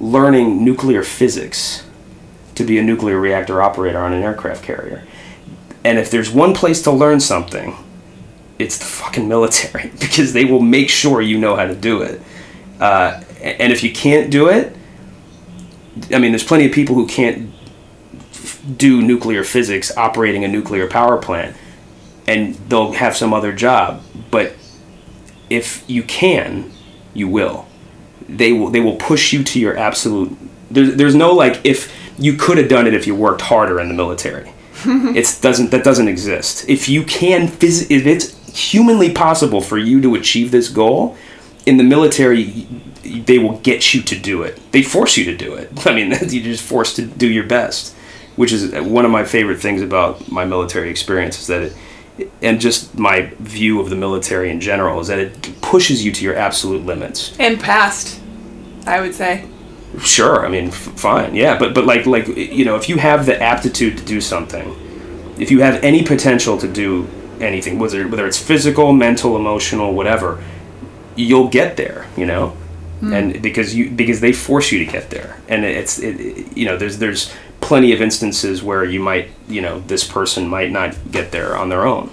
learning 0.00 0.64
nuclear 0.64 1.02
physics 1.02 1.84
to 2.54 2.64
be 2.64 2.78
a 2.78 2.82
nuclear 2.82 3.18
reactor 3.20 3.62
operator 3.62 3.98
on 3.98 4.12
an 4.12 4.22
aircraft 4.22 4.64
carrier. 4.64 5.04
And 5.84 5.98
if 5.98 6.10
there's 6.10 6.30
one 6.30 6.54
place 6.54 6.82
to 6.82 6.90
learn 6.90 7.20
something, 7.20 7.76
it's 8.58 8.78
the 8.78 8.84
fucking 8.84 9.28
military 9.28 9.90
because 10.00 10.32
they 10.32 10.44
will 10.44 10.60
make 10.60 10.88
sure 10.88 11.20
you 11.20 11.38
know 11.38 11.56
how 11.56 11.66
to 11.66 11.74
do 11.74 12.02
it. 12.02 12.20
Uh, 12.80 13.22
and 13.42 13.72
if 13.72 13.82
you 13.82 13.92
can't 13.92 14.30
do 14.30 14.48
it, 14.48 14.74
I 16.12 16.18
mean, 16.18 16.32
there's 16.32 16.44
plenty 16.44 16.66
of 16.66 16.72
people 16.72 16.94
who 16.94 17.06
can't 17.06 17.52
f- 18.32 18.60
do 18.76 19.02
nuclear 19.02 19.44
physics 19.44 19.94
operating 19.96 20.44
a 20.44 20.48
nuclear 20.48 20.88
power 20.88 21.18
plant 21.18 21.56
and 22.26 22.54
they'll 22.68 22.92
have 22.92 23.16
some 23.16 23.34
other 23.34 23.52
job. 23.52 24.02
But 24.30 24.54
if 25.48 25.84
you 25.88 26.02
can, 26.02 26.70
you 27.12 27.28
will. 27.28 27.66
They 28.28 28.52
will 28.52 28.70
they 28.70 28.80
will 28.80 28.96
push 28.96 29.32
you 29.32 29.42
to 29.42 29.58
your 29.58 29.76
absolute 29.76 30.36
there's 30.70 30.94
there's 30.94 31.16
no 31.16 31.32
like 31.32 31.60
if 31.64 31.92
you 32.18 32.34
could 32.34 32.58
have 32.58 32.68
done 32.68 32.86
it 32.86 32.94
if 32.94 33.06
you 33.06 33.14
worked 33.14 33.40
harder 33.42 33.80
in 33.80 33.88
the 33.88 33.94
military. 33.94 34.52
it 34.84 35.38
doesn't 35.42 35.70
that 35.72 35.82
doesn't 35.82 36.06
exist. 36.06 36.68
If 36.68 36.88
you 36.88 37.02
can 37.02 37.48
phys- 37.48 37.90
if 37.90 38.06
it's 38.06 38.36
humanly 38.56 39.12
possible 39.12 39.60
for 39.60 39.78
you 39.78 40.00
to 40.00 40.14
achieve 40.14 40.52
this 40.52 40.68
goal 40.68 41.16
in 41.66 41.76
the 41.76 41.84
military 41.84 42.66
they 43.02 43.38
will 43.38 43.58
get 43.58 43.94
you 43.94 44.02
to 44.02 44.18
do 44.18 44.42
it. 44.42 44.60
They 44.72 44.82
force 44.82 45.16
you 45.16 45.24
to 45.24 45.36
do 45.36 45.54
it. 45.54 45.70
I 45.86 45.94
mean, 45.94 46.10
you're 46.28 46.44
just 46.44 46.62
forced 46.62 46.96
to 46.96 47.02
do 47.06 47.28
your 47.28 47.44
best, 47.44 47.94
which 48.36 48.52
is 48.52 48.72
uh, 48.72 48.82
one 48.82 49.04
of 49.04 49.10
my 49.10 49.24
favorite 49.24 49.60
things 49.60 49.82
about 49.82 50.30
my 50.30 50.44
military 50.44 50.90
experience 50.90 51.40
is 51.40 51.46
that 51.48 51.62
it 51.62 51.76
and 52.42 52.60
just 52.60 52.98
my 52.98 53.32
view 53.38 53.80
of 53.80 53.90
the 53.90 53.96
military 53.96 54.50
in 54.50 54.60
general 54.60 55.00
is 55.00 55.08
that 55.08 55.18
it 55.18 55.60
pushes 55.62 56.04
you 56.04 56.12
to 56.12 56.24
your 56.24 56.36
absolute 56.36 56.84
limits. 56.84 57.34
And 57.38 57.58
past, 57.58 58.20
I 58.86 59.00
would 59.00 59.14
say. 59.14 59.48
Sure, 60.00 60.44
I 60.44 60.48
mean, 60.48 60.68
f- 60.68 60.74
fine, 60.74 61.34
yeah, 61.34 61.58
but 61.58 61.74
but 61.74 61.84
like 61.84 62.06
like 62.06 62.28
you 62.28 62.64
know, 62.64 62.76
if 62.76 62.88
you 62.88 62.98
have 62.98 63.26
the 63.26 63.40
aptitude 63.40 63.98
to 63.98 64.04
do 64.04 64.20
something, 64.20 64.76
if 65.38 65.50
you 65.50 65.62
have 65.62 65.82
any 65.82 66.04
potential 66.04 66.58
to 66.58 66.68
do 66.68 67.08
anything, 67.40 67.78
whether 67.78 68.06
whether 68.06 68.26
it's 68.26 68.38
physical, 68.38 68.92
mental, 68.92 69.34
emotional, 69.34 69.94
whatever, 69.94 70.42
you'll 71.16 71.48
get 71.48 71.76
there. 71.76 72.06
You 72.16 72.26
know, 72.26 72.56
and 73.02 73.40
because 73.40 73.74
you 73.74 73.90
because 73.90 74.20
they 74.20 74.32
force 74.32 74.70
you 74.72 74.84
to 74.84 74.90
get 74.90 75.10
there, 75.10 75.38
and 75.48 75.64
it's 75.64 75.98
it, 75.98 76.20
it- 76.20 76.56
you 76.56 76.66
know 76.66 76.76
there's 76.76 76.98
there's 76.98 77.32
plenty 77.60 77.92
of 77.92 78.00
instances 78.00 78.62
where 78.62 78.84
you 78.84 79.00
might 79.00 79.28
you 79.48 79.60
know 79.62 79.80
this 79.80 80.04
person 80.06 80.48
might 80.48 80.70
not 80.70 80.94
get 81.10 81.30
there 81.32 81.56
on 81.56 81.68
their 81.70 81.86
own. 81.86 82.08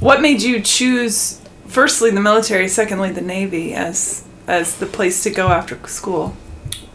What 0.00 0.20
made 0.20 0.42
you 0.42 0.60
choose, 0.60 1.40
firstly, 1.66 2.10
the 2.10 2.20
military, 2.20 2.68
secondly, 2.68 3.10
the 3.12 3.20
Navy 3.22 3.72
as 3.74 4.24
as 4.48 4.76
the 4.78 4.86
place 4.86 5.22
to 5.22 5.30
go 5.30 5.48
after 5.48 5.78
school? 5.88 6.36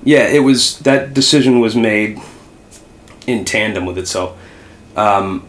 Yeah, 0.03 0.27
it 0.27 0.39
was 0.39 0.79
that 0.79 1.13
decision 1.13 1.59
was 1.61 1.75
made 1.75 2.19
in 3.27 3.45
tandem 3.45 3.85
with 3.85 3.97
itself. 3.97 4.37
Um, 4.97 5.47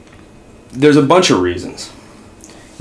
there's 0.71 0.97
a 0.97 1.03
bunch 1.03 1.31
of 1.31 1.41
reasons. 1.41 1.91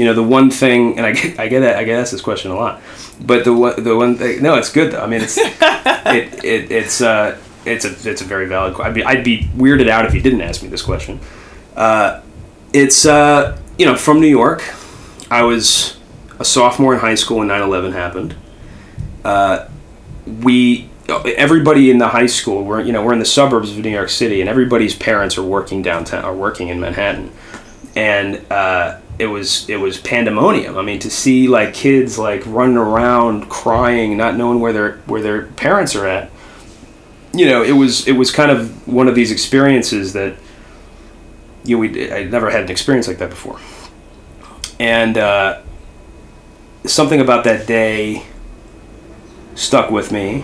You 0.02 0.08
know, 0.08 0.16
the 0.16 0.24
one 0.24 0.50
thing, 0.50 0.98
and 0.98 1.06
I 1.06 1.12
get, 1.12 1.40
I 1.40 1.48
get, 1.48 1.62
I 1.62 1.84
get 1.84 2.00
asked 2.00 2.12
this 2.12 2.22
question 2.22 2.50
a 2.50 2.56
lot, 2.56 2.82
but 3.22 3.44
the 3.44 3.54
one, 3.54 3.84
the 3.84 3.96
one 3.96 4.18
thing, 4.18 4.42
no, 4.42 4.56
it's 4.56 4.72
good 4.72 4.92
though. 4.92 5.00
I 5.00 5.06
mean, 5.06 5.22
it's, 5.22 5.38
it, 5.38 6.44
it, 6.44 6.72
it's, 6.72 7.02
uh, 7.02 7.38
it's 7.68 7.86
a, 7.86 8.10
it's 8.10 8.22
a 8.22 8.26
very 8.26 8.48
valid. 8.48 8.74
que- 8.74 8.84
I'd 8.84 8.96
be, 8.96 9.04
I'd 9.04 9.24
be 9.24 9.44
weirded 9.56 9.90
out 9.90 10.08
if 10.08 10.16
you 10.16 10.20
didn't 10.20 10.42
ask 10.42 10.64
me 10.64 10.70
this 10.70 10.82
question. 10.82 11.20
Uh, 11.76 12.22
it's, 12.74 13.06
uh, 13.06 13.62
you 13.78 13.86
know, 13.86 13.96
from 13.96 14.22
New 14.22 14.28
York. 14.28 14.64
I 15.30 15.44
was 15.44 15.98
a 16.40 16.46
sophomore 16.46 16.96
in 16.96 17.00
high 17.00 17.14
school 17.14 17.38
when 17.38 17.48
9/11 17.50 17.94
happened. 17.94 18.36
Uh, 19.24 19.68
we 20.42 20.90
everybody 21.08 21.92
in 21.92 22.00
the 22.00 22.08
high 22.08 22.26
school 22.26 22.64
we're 22.64 22.82
you 22.82 22.92
know 22.92 23.04
we're 23.04 23.14
in 23.14 23.20
the 23.20 23.26
suburbs 23.26 23.72
of 23.72 23.78
New 23.78 23.90
York 23.90 24.10
City 24.10 24.40
and 24.40 24.50
everybody's 24.50 24.96
parents 24.96 25.38
are 25.38 25.44
working 25.44 25.82
downtown 25.82 26.24
are 26.24 26.34
working 26.34 26.70
in 26.70 26.80
Manhattan 26.80 27.32
and 27.96 28.46
uh, 28.50 28.98
it 29.20 29.28
was 29.28 29.70
it 29.70 29.78
was 29.78 30.00
pandemonium. 30.00 30.78
I 30.78 30.82
mean 30.82 31.00
to 31.00 31.10
see 31.10 31.48
like 31.48 31.74
kids 31.74 32.18
like 32.18 32.44
running 32.46 32.78
around 32.78 33.50
crying 33.50 34.18
not 34.18 34.36
knowing 34.36 34.60
where 34.60 34.74
their 34.74 34.98
where 35.06 35.22
their 35.22 35.44
parents 35.48 35.96
are 35.96 36.08
at 36.08 36.32
you 37.34 37.46
know 37.46 37.62
it 37.64 37.74
was 37.74 38.08
it 38.08 38.14
was 38.14 38.32
kind 38.32 38.52
of 38.52 38.88
one 38.88 39.08
of 39.08 39.16
these 39.16 39.32
experiences 39.32 40.14
that 40.14 40.36
you 41.64 41.76
know, 41.76 41.82
we 41.82 42.12
I 42.12 42.24
never 42.24 42.50
had 42.50 42.64
an 42.64 42.72
experience 42.72 43.08
like 43.08 43.20
that 43.20 43.30
before. 43.30 43.60
And 44.80 45.18
uh, 45.18 45.62
something 46.86 47.22
about 47.22 47.44
that 47.44 47.68
day 47.68 48.26
stuck 49.56 49.92
with 49.92 50.12
me. 50.12 50.44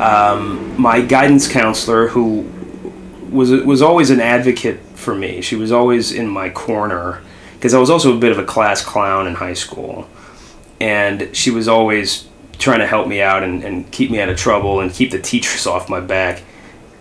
Um, 0.00 0.80
my 0.80 1.00
guidance 1.00 1.48
counselor, 1.48 2.08
who 2.08 2.48
was 3.30 3.50
was 3.50 3.82
always 3.82 4.10
an 4.10 4.20
advocate 4.20 4.80
for 4.94 5.14
me, 5.14 5.40
she 5.40 5.56
was 5.56 5.72
always 5.72 6.12
in 6.12 6.28
my 6.28 6.50
corner 6.50 7.22
because 7.60 7.74
I 7.74 7.78
was 7.78 7.90
also 7.90 8.16
a 8.16 8.18
bit 8.18 8.32
of 8.32 8.38
a 8.38 8.44
class 8.44 8.82
clown 8.82 9.26
in 9.26 9.34
high 9.34 9.52
school, 9.52 10.08
and 10.80 11.36
she 11.36 11.50
was 11.50 11.68
always 11.68 12.26
trying 12.58 12.78
to 12.78 12.86
help 12.86 13.06
me 13.06 13.20
out 13.20 13.42
and, 13.42 13.62
and 13.62 13.92
keep 13.92 14.10
me 14.10 14.18
out 14.18 14.30
of 14.30 14.38
trouble 14.38 14.80
and 14.80 14.90
keep 14.90 15.10
the 15.10 15.20
teachers 15.20 15.66
off 15.66 15.90
my 15.90 16.00
back. 16.00 16.42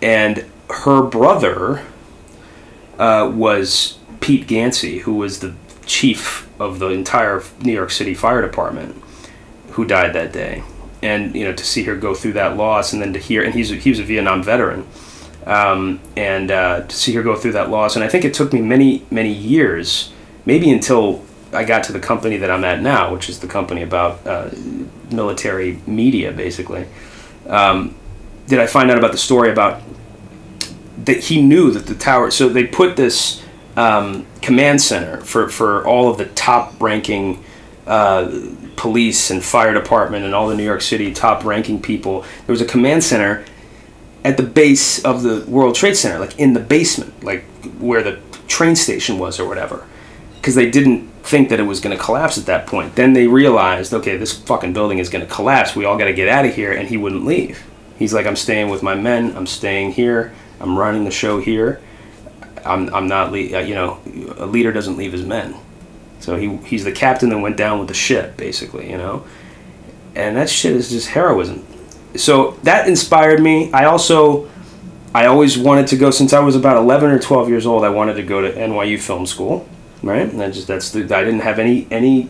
And 0.02 0.45
her 0.69 1.02
brother 1.02 1.86
uh, 2.98 3.32
was 3.34 4.00
Pete 4.19 4.48
Ganci, 4.48 5.00
who 5.00 5.13
was 5.13 5.39
the 5.39 5.56
chief 5.86 6.50
of 6.60 6.80
the 6.80 6.89
entire 6.89 7.41
New 7.62 7.72
York 7.72 7.91
City 7.91 8.13
Fire 8.13 8.41
Department, 8.41 9.02
who 9.72 9.86
died 9.86 10.12
that 10.12 10.34
day. 10.34 10.62
And 11.02 11.34
you 11.34 11.45
know 11.45 11.54
to 11.54 11.63
see 11.63 11.84
her 11.84 11.95
go 11.95 12.13
through 12.13 12.34
that 12.34 12.58
loss 12.58 12.91
and 12.91 13.02
then 13.02 13.13
to 13.13 13.19
hear 13.19 13.41
and 13.41 13.54
he's 13.54 13.72
a, 13.72 13.76
he 13.76 13.89
was 13.89 14.00
a 14.00 14.04
Vietnam 14.04 14.43
veteran 14.43 14.86
um, 15.45 16.02
and 16.17 16.52
uh, 16.52 16.82
to 16.82 16.93
see 16.93 17.13
her 17.13 17.24
go 17.24 17.38
through 17.38 17.54
that 17.54 17.69
loss. 17.69 17.95
And 17.95 18.04
I 18.04 18.10
think 18.10 18.26
it 18.26 18.34
took 18.34 18.52
me 18.52 18.62
many 18.62 19.06
many 19.10 19.32
years 19.32 20.12
maybe 20.45 20.71
until 20.71 21.23
I 21.52 21.63
got 21.63 21.84
to 21.86 21.93
the 21.93 21.99
company 21.99 22.38
that 22.38 22.52
I'm 22.52 22.63
at 22.63 22.82
now 22.82 23.13
which 23.13 23.30
is 23.30 23.39
the 23.39 23.47
company 23.47 23.82
about 23.82 24.25
uh, 24.25 24.49
military 25.12 25.80
media 25.86 26.32
basically 26.32 26.86
um, 27.47 27.95
did 28.47 28.60
I 28.60 28.67
find 28.67 28.91
out 28.91 28.97
about 28.97 29.12
the 29.12 29.17
story 29.17 29.52
about 29.52 29.82
that 31.06 31.23
he 31.23 31.41
knew 31.41 31.71
that 31.71 31.88
the 31.88 31.95
tower 31.95 32.32
so 32.32 32.49
they 32.49 32.65
put 32.65 32.95
this 32.95 33.43
um, 33.75 34.25
command 34.41 34.82
center 34.82 35.21
for, 35.21 35.49
for 35.49 35.88
all 35.88 36.10
of 36.10 36.17
the 36.17 36.25
top 36.25 36.80
ranking 36.82 37.43
uh, 37.88 38.54
police 38.75 39.32
and 39.32 39.43
fire 39.43 39.73
department 39.73 40.25
and 40.25 40.36
all 40.36 40.47
the 40.47 40.56
New 40.56 40.63
York 40.63 40.82
City 40.82 41.13
top 41.13 41.43
ranking 41.43 41.82
people. 41.82 42.21
There 42.45 42.54
was 42.54 42.62
a 42.62 42.65
command 42.65 43.04
center 43.04 43.45
at 44.23 44.38
the 44.38 44.43
base 44.43 45.04
of 45.04 45.23
the 45.23 45.45
World 45.47 45.75
Trade 45.75 45.95
Center, 45.95 46.19
like 46.19 46.38
in 46.38 46.54
the 46.54 46.60
basement, 46.60 47.23
like 47.23 47.45
where 47.80 48.04
the 48.04 48.19
train 48.47 48.75
station 48.75 49.17
was 49.17 49.39
or 49.39 49.47
whatever. 49.47 49.88
Because 50.39 50.56
they 50.56 50.69
didn't 50.69 51.08
think 51.23 51.49
that 51.49 51.60
it 51.60 51.63
was 51.63 51.80
going 51.80 51.95
to 51.95 52.02
collapse 52.02 52.38
at 52.38 52.45
that 52.45 52.65
point. 52.65 52.95
Then 52.95 53.13
they 53.13 53.28
realized, 53.28 53.93
okay, 53.93 54.17
this 54.17 54.38
fucking 54.38 54.73
building 54.73 54.99
is 54.99 55.10
going 55.10 55.25
to 55.25 55.32
collapse. 55.32 55.75
We 55.75 55.86
all 55.86 55.97
got 55.97 56.06
to 56.06 56.13
get 56.13 56.28
out 56.28 56.45
of 56.45 56.56
here. 56.56 56.71
And 56.71 56.88
he 56.88 56.97
wouldn't 56.97 57.25
leave. 57.25 57.63
He's 57.97 58.13
like, 58.13 58.25
I'm 58.25 58.38
staying 58.38 58.69
with 58.69 58.82
my 58.82 58.95
men. 58.95 59.36
I'm 59.36 59.47
staying 59.47 59.91
here. 59.91 60.34
I'm 60.60 60.78
running 60.78 61.04
the 61.04 61.12
show 61.12 61.39
here. 61.39 61.82
I'm, 62.65 62.93
I'm 62.93 63.08
not, 63.08 63.32
le- 63.32 63.58
uh, 63.58 63.60
you 63.60 63.75
know, 63.75 63.99
a 64.38 64.45
leader 64.45 64.71
doesn't 64.71 64.97
leave 64.97 65.12
his 65.12 65.25
men. 65.25 65.56
So 66.19 66.36
he 66.36 66.58
he's 66.58 66.84
the 66.84 66.91
captain 66.91 67.30
that 67.30 67.39
went 67.39 67.58
down 67.58 67.80
with 67.80 67.88
the 67.88 67.93
ship, 67.93 68.38
basically, 68.38 68.89
you 68.89 68.97
know. 68.97 69.25
And 70.15 70.36
that 70.36 70.49
shit 70.49 70.75
is 70.75 70.89
just 70.89 71.10
heroism. 71.10 71.65
So 72.15 72.52
that 72.63 72.88
inspired 72.88 73.41
me. 73.41 73.71
I 73.71 73.86
also 73.86 74.49
I 75.13 75.25
always 75.25 75.58
wanted 75.58 75.88
to 75.88 75.97
go 75.97 76.12
since 76.12 76.34
I 76.34 76.39
was 76.39 76.56
about 76.56 76.78
11 76.78 77.10
or 77.10 77.19
12 77.19 77.49
years 77.49 77.65
old. 77.65 77.84
I 77.84 77.89
wanted 77.89 78.15
to 78.15 78.23
go 78.23 78.41
to 78.41 78.52
NYU 78.52 78.99
Film 78.99 79.25
School, 79.25 79.67
right? 80.03 80.29
And 80.29 80.39
that 80.39 80.53
just 80.53 80.67
that's 80.67 80.91
the 80.91 81.01
I 81.15 81.23
didn't 81.23 81.41
have 81.41 81.59
any 81.59 81.88
any 81.91 82.29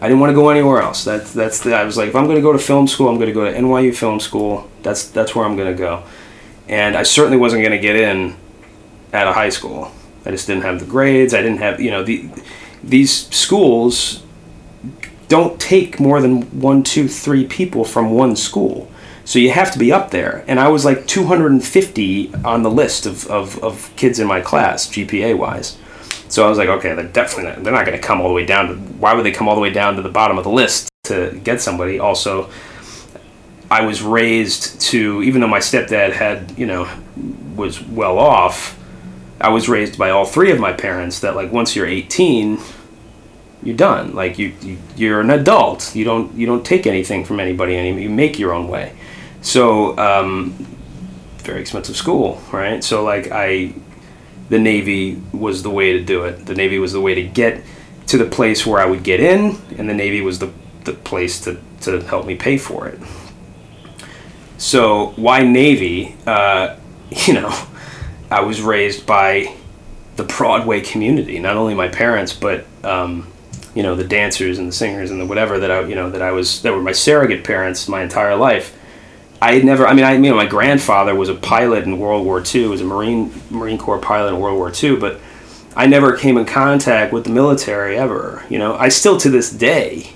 I 0.00 0.08
didn't 0.08 0.20
want 0.20 0.30
to 0.30 0.34
go 0.34 0.48
anywhere 0.48 0.80
else. 0.80 1.04
That's 1.04 1.32
that's 1.32 1.60
the, 1.60 1.74
I 1.74 1.84
was 1.84 1.96
like 1.96 2.08
if 2.08 2.16
I'm 2.16 2.24
going 2.24 2.36
to 2.36 2.42
go 2.42 2.52
to 2.52 2.58
film 2.58 2.88
school, 2.88 3.08
I'm 3.08 3.16
going 3.16 3.28
to 3.28 3.32
go 3.32 3.44
to 3.44 3.56
NYU 3.56 3.94
Film 3.94 4.20
School. 4.20 4.68
That's 4.82 5.08
that's 5.08 5.34
where 5.34 5.44
I'm 5.44 5.56
going 5.56 5.72
to 5.72 5.78
go. 5.78 6.04
And 6.68 6.96
I 6.96 7.02
certainly 7.02 7.36
wasn't 7.36 7.62
going 7.62 7.72
to 7.72 7.78
get 7.78 7.96
in 7.96 8.36
at 9.12 9.26
a 9.26 9.32
high 9.32 9.50
school. 9.50 9.92
I 10.24 10.30
just 10.30 10.46
didn't 10.46 10.62
have 10.62 10.80
the 10.80 10.86
grades. 10.86 11.34
I 11.34 11.42
didn't 11.42 11.58
have, 11.58 11.80
you 11.80 11.90
know, 11.90 12.02
the 12.02 12.28
these 12.82 13.28
schools 13.34 14.22
don't 15.28 15.60
take 15.60 15.98
more 15.98 16.20
than 16.20 16.42
one, 16.60 16.82
two, 16.82 17.08
three 17.08 17.46
people 17.46 17.84
from 17.84 18.10
one 18.10 18.36
school. 18.36 18.90
So 19.24 19.38
you 19.38 19.50
have 19.50 19.70
to 19.72 19.78
be 19.78 19.92
up 19.92 20.10
there. 20.10 20.44
And 20.46 20.58
I 20.58 20.68
was 20.68 20.84
like 20.84 21.06
250 21.06 22.34
on 22.44 22.62
the 22.62 22.70
list 22.70 23.06
of, 23.06 23.26
of, 23.28 23.62
of 23.62 23.94
kids 23.96 24.18
in 24.18 24.26
my 24.26 24.40
class, 24.40 24.88
GPA 24.88 25.38
wise. 25.38 25.78
So 26.32 26.46
I 26.46 26.48
was 26.48 26.56
like, 26.56 26.70
okay, 26.70 26.94
they're 26.94 27.04
definitely 27.04 27.52
not, 27.52 27.62
they're 27.62 27.74
not 27.74 27.84
going 27.84 28.00
to 28.00 28.02
come 28.02 28.22
all 28.22 28.28
the 28.28 28.34
way 28.34 28.46
down 28.46 28.68
to, 28.68 28.74
why 28.74 29.12
would 29.12 29.22
they 29.22 29.32
come 29.32 29.48
all 29.48 29.54
the 29.54 29.60
way 29.60 29.68
down 29.68 29.96
to 29.96 30.02
the 30.02 30.08
bottom 30.08 30.38
of 30.38 30.44
the 30.44 30.50
list 30.50 30.88
to 31.04 31.38
get 31.44 31.60
somebody? 31.60 31.98
Also, 31.98 32.48
I 33.70 33.84
was 33.84 34.00
raised 34.00 34.80
to, 34.80 35.22
even 35.22 35.42
though 35.42 35.46
my 35.46 35.58
stepdad 35.58 36.12
had, 36.12 36.58
you 36.58 36.64
know, 36.64 36.88
was 37.54 37.82
well 37.82 38.18
off, 38.18 38.78
I 39.42 39.50
was 39.50 39.68
raised 39.68 39.98
by 39.98 40.08
all 40.08 40.24
three 40.24 40.50
of 40.50 40.58
my 40.58 40.72
parents 40.72 41.20
that 41.20 41.36
like 41.36 41.52
once 41.52 41.76
you're 41.76 41.86
18, 41.86 42.58
you're 43.62 43.76
done. 43.76 44.14
Like 44.14 44.38
you, 44.38 44.54
you 44.62 44.78
you're 44.96 45.20
an 45.20 45.28
adult. 45.28 45.94
You 45.94 46.04
don't 46.06 46.34
you 46.34 46.46
don't 46.46 46.64
take 46.64 46.86
anything 46.86 47.26
from 47.26 47.40
anybody 47.40 47.76
anymore. 47.76 48.00
You 48.00 48.10
make 48.10 48.38
your 48.38 48.54
own 48.54 48.68
way. 48.68 48.94
So 49.42 49.98
um, 49.98 50.52
very 51.38 51.60
expensive 51.60 51.96
school, 51.96 52.40
right? 52.50 52.82
So 52.82 53.04
like 53.04 53.30
I, 53.30 53.74
the 54.52 54.58
Navy 54.58 55.20
was 55.32 55.62
the 55.62 55.70
way 55.70 55.92
to 55.94 56.04
do 56.04 56.24
it. 56.24 56.44
The 56.44 56.54
Navy 56.54 56.78
was 56.78 56.92
the 56.92 57.00
way 57.00 57.14
to 57.14 57.22
get 57.22 57.64
to 58.08 58.18
the 58.18 58.26
place 58.26 58.66
where 58.66 58.80
I 58.80 58.84
would 58.84 59.02
get 59.02 59.18
in, 59.18 59.56
and 59.78 59.88
the 59.88 59.94
Navy 59.94 60.20
was 60.20 60.38
the 60.38 60.52
the 60.84 60.92
place 60.92 61.40
to 61.44 61.58
to 61.80 62.00
help 62.02 62.26
me 62.26 62.34
pay 62.34 62.58
for 62.58 62.86
it. 62.86 63.00
So 64.58 65.14
why 65.16 65.42
Navy? 65.42 66.16
Uh, 66.26 66.76
you 67.26 67.34
know. 67.34 67.52
I 68.32 68.40
was 68.40 68.62
raised 68.62 69.04
by 69.04 69.54
the 70.16 70.24
Broadway 70.24 70.80
community, 70.80 71.38
not 71.38 71.58
only 71.58 71.74
my 71.74 71.88
parents, 71.88 72.32
but 72.32 72.64
um, 72.82 73.30
you 73.74 73.82
know 73.82 73.94
the 73.94 74.04
dancers 74.04 74.58
and 74.58 74.68
the 74.68 74.72
singers 74.72 75.10
and 75.10 75.20
the 75.20 75.26
whatever 75.26 75.58
that 75.58 75.70
I 75.70 75.80
you 75.82 75.94
know 75.94 76.08
that 76.08 76.22
I 76.22 76.32
was 76.32 76.62
that 76.62 76.72
were 76.72 76.80
my 76.80 76.92
surrogate 76.92 77.44
parents 77.44 77.88
my 77.88 78.02
entire 78.02 78.34
life. 78.34 78.74
I 79.42 79.54
had 79.54 79.64
never. 79.64 79.88
I 79.88 79.92
mean, 79.92 80.04
I 80.04 80.12
you 80.12 80.30
know 80.30 80.36
my 80.36 80.46
grandfather 80.46 81.16
was 81.16 81.28
a 81.28 81.34
pilot 81.34 81.82
in 81.82 81.98
World 81.98 82.24
War 82.24 82.40
II. 82.42 82.68
Was 82.68 82.80
a 82.80 82.84
Marine 82.84 83.34
Marine 83.50 83.76
Corps 83.76 83.98
pilot 83.98 84.28
in 84.28 84.38
World 84.38 84.56
War 84.56 84.72
II, 84.72 84.96
but 84.96 85.20
I 85.74 85.86
never 85.86 86.16
came 86.16 86.38
in 86.38 86.44
contact 86.44 87.12
with 87.12 87.24
the 87.24 87.30
military 87.30 87.98
ever. 87.98 88.44
You 88.48 88.60
know, 88.60 88.76
I 88.76 88.88
still 88.88 89.16
to 89.16 89.28
this 89.28 89.50
day 89.50 90.12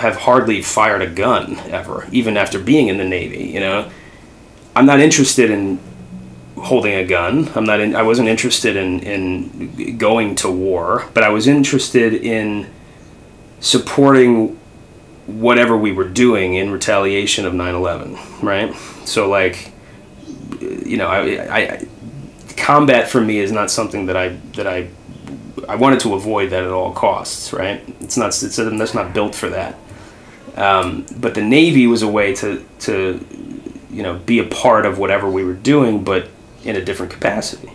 have 0.00 0.16
hardly 0.16 0.62
fired 0.62 1.00
a 1.00 1.06
gun 1.06 1.58
ever, 1.70 2.08
even 2.10 2.36
after 2.36 2.58
being 2.58 2.88
in 2.88 2.96
the 2.96 3.04
Navy. 3.04 3.44
You 3.44 3.60
know, 3.60 3.88
I'm 4.74 4.86
not 4.86 4.98
interested 4.98 5.48
in 5.48 5.78
holding 6.56 6.94
a 6.94 7.04
gun. 7.04 7.52
I'm 7.54 7.64
not. 7.64 7.78
In, 7.78 7.94
I 7.94 8.02
wasn't 8.02 8.30
interested 8.30 8.74
in 8.74 8.98
in 8.98 9.96
going 9.96 10.34
to 10.36 10.50
war, 10.50 11.08
but 11.14 11.22
I 11.22 11.28
was 11.28 11.46
interested 11.46 12.14
in 12.14 12.68
supporting 13.60 14.58
whatever 15.26 15.76
we 15.76 15.92
were 15.92 16.08
doing 16.08 16.54
in 16.54 16.70
retaliation 16.70 17.46
of 17.46 17.52
9/11. 17.52 18.42
Right. 18.42 18.74
So 19.06 19.28
like, 19.28 19.72
you 20.60 20.96
know, 20.96 21.06
I, 21.06 21.58
I 21.58 21.86
combat 22.56 23.08
for 23.08 23.20
me 23.20 23.38
is 23.38 23.52
not 23.52 23.70
something 23.70 24.06
that 24.06 24.16
I 24.16 24.28
that 24.56 24.66
I 24.66 24.88
I 25.68 25.76
wanted 25.76 26.00
to 26.00 26.14
avoid 26.14 26.50
that 26.50 26.64
at 26.64 26.70
all 26.70 26.92
costs. 26.92 27.52
Right. 27.52 27.82
It's 28.00 28.16
not. 28.16 28.28
It's 28.28 28.56
that's 28.56 28.94
not 28.94 29.14
built 29.14 29.34
for 29.34 29.48
that. 29.50 29.76
Um, 30.56 31.06
but 31.16 31.34
the 31.34 31.42
Navy 31.42 31.86
was 31.86 32.02
a 32.02 32.08
way 32.08 32.34
to 32.36 32.64
to 32.80 33.26
you 33.90 34.02
know 34.02 34.18
be 34.18 34.38
a 34.38 34.44
part 34.44 34.86
of 34.86 34.98
whatever 34.98 35.30
we 35.30 35.44
were 35.44 35.54
doing, 35.54 36.04
but 36.04 36.28
in 36.64 36.76
a 36.76 36.84
different 36.84 37.12
capacity. 37.12 37.72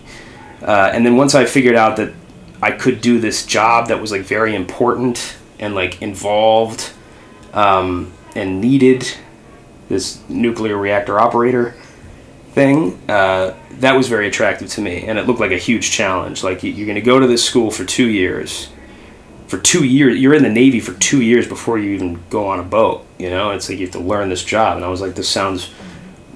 Uh, 0.61 0.89
and 0.93 1.05
then 1.05 1.17
once 1.17 1.35
I 1.35 1.45
figured 1.45 1.75
out 1.75 1.97
that 1.97 2.13
I 2.61 2.71
could 2.71 3.01
do 3.01 3.19
this 3.19 3.45
job 3.45 3.89
that 3.89 4.01
was 4.01 4.11
like 4.11 4.21
very 4.21 4.55
important 4.55 5.37
and 5.59 5.75
like 5.75 6.01
involved 6.01 6.91
um, 7.53 8.13
and 8.35 8.61
needed 8.61 9.07
this 9.89 10.21
nuclear 10.29 10.77
reactor 10.77 11.19
operator 11.19 11.75
thing, 12.51 12.99
uh, 13.09 13.55
that 13.79 13.95
was 13.95 14.07
very 14.07 14.27
attractive 14.27 14.69
to 14.69 14.81
me, 14.81 15.03
and 15.03 15.19
it 15.19 15.27
looked 15.27 15.39
like 15.39 15.51
a 15.51 15.57
huge 15.57 15.91
challenge. 15.91 16.43
Like 16.43 16.63
you're 16.63 16.87
going 16.87 16.95
to 16.95 17.01
go 17.01 17.19
to 17.19 17.27
this 17.27 17.43
school 17.43 17.71
for 17.71 17.85
two 17.85 18.07
years. 18.07 18.69
For 19.47 19.57
two 19.57 19.85
years, 19.85 20.19
you're 20.19 20.33
in 20.33 20.43
the 20.43 20.49
Navy 20.49 20.79
for 20.81 20.93
two 20.93 21.21
years 21.21 21.47
before 21.47 21.77
you 21.77 21.91
even 21.91 22.21
go 22.29 22.47
on 22.47 22.59
a 22.59 22.63
boat. 22.63 23.05
You 23.17 23.29
know, 23.29 23.51
it's 23.51 23.69
like 23.69 23.77
you 23.79 23.85
have 23.85 23.93
to 23.93 23.99
learn 23.99 24.29
this 24.29 24.43
job, 24.43 24.75
and 24.75 24.83
I 24.83 24.89
was 24.89 24.99
like, 24.99 25.15
this 25.15 25.29
sounds 25.29 25.69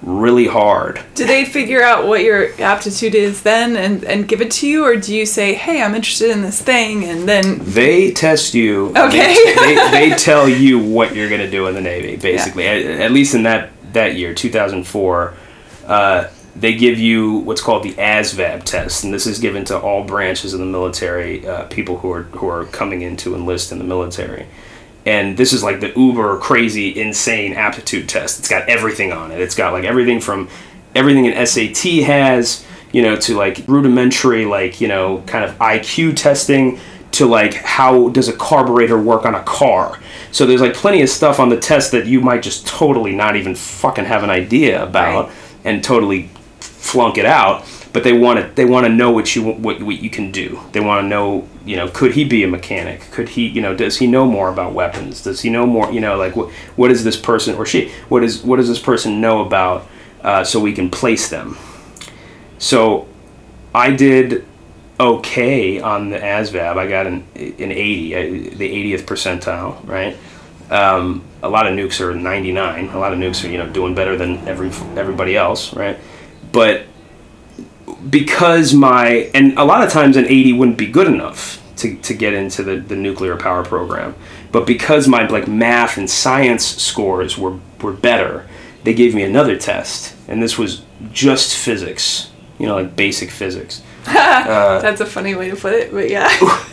really 0.01 0.47
hard. 0.47 1.01
Do 1.15 1.25
they 1.25 1.45
figure 1.45 1.81
out 1.83 2.07
what 2.07 2.23
your 2.23 2.49
aptitude 2.61 3.15
is 3.15 3.43
then 3.43 3.75
and, 3.75 4.03
and 4.03 4.27
give 4.27 4.41
it 4.41 4.51
to 4.51 4.67
you, 4.67 4.83
or 4.83 4.95
do 4.95 5.15
you 5.15 5.25
say, 5.25 5.53
"Hey, 5.53 5.81
I'm 5.81 5.95
interested 5.95 6.31
in 6.31 6.41
this 6.41 6.61
thing," 6.61 7.03
and 7.03 7.27
then 7.27 7.59
They 7.61 8.11
test 8.11 8.53
you. 8.53 8.89
Okay. 8.89 9.35
They, 9.55 9.75
they, 9.75 9.91
they 10.09 10.15
tell 10.15 10.49
you 10.49 10.79
what 10.79 11.15
you're 11.15 11.29
going 11.29 11.41
to 11.41 11.51
do 11.51 11.67
in 11.67 11.75
the 11.75 11.81
Navy, 11.81 12.15
basically. 12.15 12.67
At, 12.67 12.81
at 12.81 13.11
least 13.11 13.35
in 13.35 13.43
that, 13.43 13.69
that 13.93 14.15
year, 14.15 14.33
2004, 14.33 15.33
uh, 15.87 16.27
they 16.55 16.75
give 16.75 16.99
you 16.99 17.37
what's 17.37 17.61
called 17.61 17.83
the 17.83 17.93
ASVAB 17.93 18.63
test, 18.63 19.03
and 19.03 19.13
this 19.13 19.25
is 19.25 19.39
given 19.39 19.63
to 19.65 19.79
all 19.79 20.03
branches 20.03 20.53
of 20.53 20.59
the 20.59 20.65
military, 20.65 21.47
uh, 21.47 21.65
people 21.67 21.97
who 21.99 22.11
are 22.11 22.23
who 22.23 22.47
are 22.47 22.65
coming 22.65 23.01
in 23.01 23.17
to 23.17 23.35
enlist 23.35 23.71
in 23.71 23.77
the 23.77 23.83
military. 23.83 24.47
And 25.05 25.35
this 25.35 25.51
is 25.51 25.63
like 25.63 25.79
the 25.79 25.91
uber 25.95 26.37
crazy, 26.37 26.99
insane 26.99 27.53
aptitude 27.53 28.07
test. 28.07 28.39
It's 28.39 28.47
got 28.49 28.69
everything 28.69 29.11
on 29.11 29.31
it. 29.31 29.39
It's 29.41 29.55
got 29.55 29.73
like 29.73 29.83
everything 29.83 30.19
from 30.19 30.47
everything 30.93 31.27
an 31.27 31.45
SAT 31.45 32.03
has, 32.03 32.65
you 32.91 33.01
know, 33.01 33.15
to 33.15 33.35
like 33.35 33.63
rudimentary, 33.67 34.45
like 34.45 34.79
you 34.79 34.87
know, 34.87 35.23
kind 35.25 35.43
of 35.43 35.57
IQ 35.57 36.15
testing 36.15 36.79
to 37.13 37.25
like 37.25 37.53
how 37.55 38.09
does 38.09 38.27
a 38.29 38.33
carburetor 38.33 38.97
work 39.01 39.25
on 39.25 39.35
a 39.35 39.43
car. 39.43 39.99
So 40.31 40.45
there's 40.45 40.61
like 40.61 40.73
plenty 40.75 41.01
of 41.01 41.09
stuff 41.09 41.39
on 41.39 41.49
the 41.49 41.59
test 41.59 41.91
that 41.91 42.05
you 42.05 42.21
might 42.21 42.41
just 42.41 42.67
totally 42.67 43.13
not 43.13 43.35
even 43.35 43.55
fucking 43.55 44.05
have 44.05 44.23
an 44.23 44.29
idea 44.29 44.81
about 44.83 45.25
Right. 45.25 45.35
and 45.65 45.83
totally 45.83 46.29
flunk 46.59 47.17
it 47.17 47.25
out. 47.25 47.65
But 47.91 48.03
they 48.03 48.13
want 48.13 48.39
to 48.39 48.53
they 48.55 48.65
want 48.65 48.85
to 48.85 48.93
know 48.93 49.11
what 49.11 49.35
you 49.35 49.43
what, 49.43 49.81
what 49.81 50.01
you 50.01 50.09
can 50.09 50.31
do. 50.31 50.59
They 50.71 50.79
want 50.79 51.03
to 51.03 51.07
know 51.07 51.47
you 51.65 51.75
know 51.75 51.87
could 51.87 52.13
he 52.13 52.23
be 52.23 52.43
a 52.43 52.47
mechanic? 52.47 53.01
Could 53.11 53.29
he 53.29 53.47
you 53.47 53.61
know 53.61 53.75
does 53.75 53.97
he 53.97 54.07
know 54.07 54.25
more 54.25 54.49
about 54.49 54.73
weapons? 54.73 55.23
Does 55.23 55.41
he 55.41 55.49
know 55.49 55.65
more 55.65 55.91
you 55.91 56.01
know 56.01 56.17
like 56.17 56.35
what 56.35 56.51
what 56.75 56.89
does 56.89 57.03
this 57.03 57.17
person 57.17 57.55
or 57.55 57.65
she 57.65 57.91
what 58.09 58.23
is 58.23 58.43
what 58.43 58.57
does 58.57 58.67
this 58.67 58.79
person 58.79 59.21
know 59.21 59.45
about 59.45 59.87
uh, 60.23 60.43
so 60.43 60.59
we 60.59 60.73
can 60.73 60.89
place 60.89 61.29
them. 61.29 61.57
So 62.57 63.07
I 63.73 63.91
did 63.91 64.45
okay 64.99 65.79
on 65.79 66.09
the 66.09 66.17
ASVAB. 66.17 66.77
I 66.77 66.87
got 66.87 67.07
an 67.07 67.25
an 67.35 67.71
80, 67.71 68.15
uh, 68.15 68.21
the 68.57 68.95
80th 68.95 69.03
percentile, 69.03 69.87
right? 69.87 70.15
Um, 70.69 71.23
a 71.43 71.49
lot 71.49 71.67
of 71.67 71.73
nukes 71.73 71.99
are 71.99 72.13
99. 72.13 72.89
A 72.89 72.99
lot 72.99 73.13
of 73.13 73.19
nukes 73.19 73.43
are 73.43 73.51
you 73.51 73.57
know 73.57 73.67
doing 73.67 73.95
better 73.95 74.15
than 74.15 74.47
every 74.47 74.69
everybody 74.99 75.35
else, 75.35 75.73
right? 75.73 75.97
But 76.51 76.85
because 78.09 78.73
my 78.73 79.29
and 79.33 79.57
a 79.57 79.63
lot 79.63 79.83
of 79.83 79.91
times 79.91 80.17
an 80.17 80.25
80 80.25 80.53
wouldn't 80.53 80.77
be 80.77 80.87
good 80.87 81.07
enough 81.07 81.61
to, 81.77 81.95
to 81.97 82.13
get 82.13 82.33
into 82.33 82.63
the, 82.63 82.77
the 82.77 82.95
nuclear 82.95 83.37
power 83.37 83.63
program. 83.63 84.15
But 84.51 84.67
because 84.67 85.07
my 85.07 85.25
like 85.27 85.47
math 85.47 85.97
and 85.97 86.09
science 86.09 86.65
scores 86.65 87.37
were, 87.37 87.59
were 87.81 87.93
better 87.93 88.47
they 88.83 88.93
gave 88.93 89.13
me 89.13 89.23
another 89.23 89.57
test 89.57 90.15
and 90.27 90.41
this 90.41 90.57
was 90.57 90.83
just 91.11 91.55
physics 91.55 92.31
you 92.57 92.65
know 92.65 92.75
like 92.75 92.95
basic 92.95 93.29
physics. 93.29 93.81
Uh, 94.41 94.81
That's 94.81 94.99
a 94.99 95.05
funny 95.05 95.35
way 95.35 95.51
to 95.51 95.55
put 95.55 95.73
it, 95.73 95.91
but 95.91 96.09
yeah. 96.09 96.27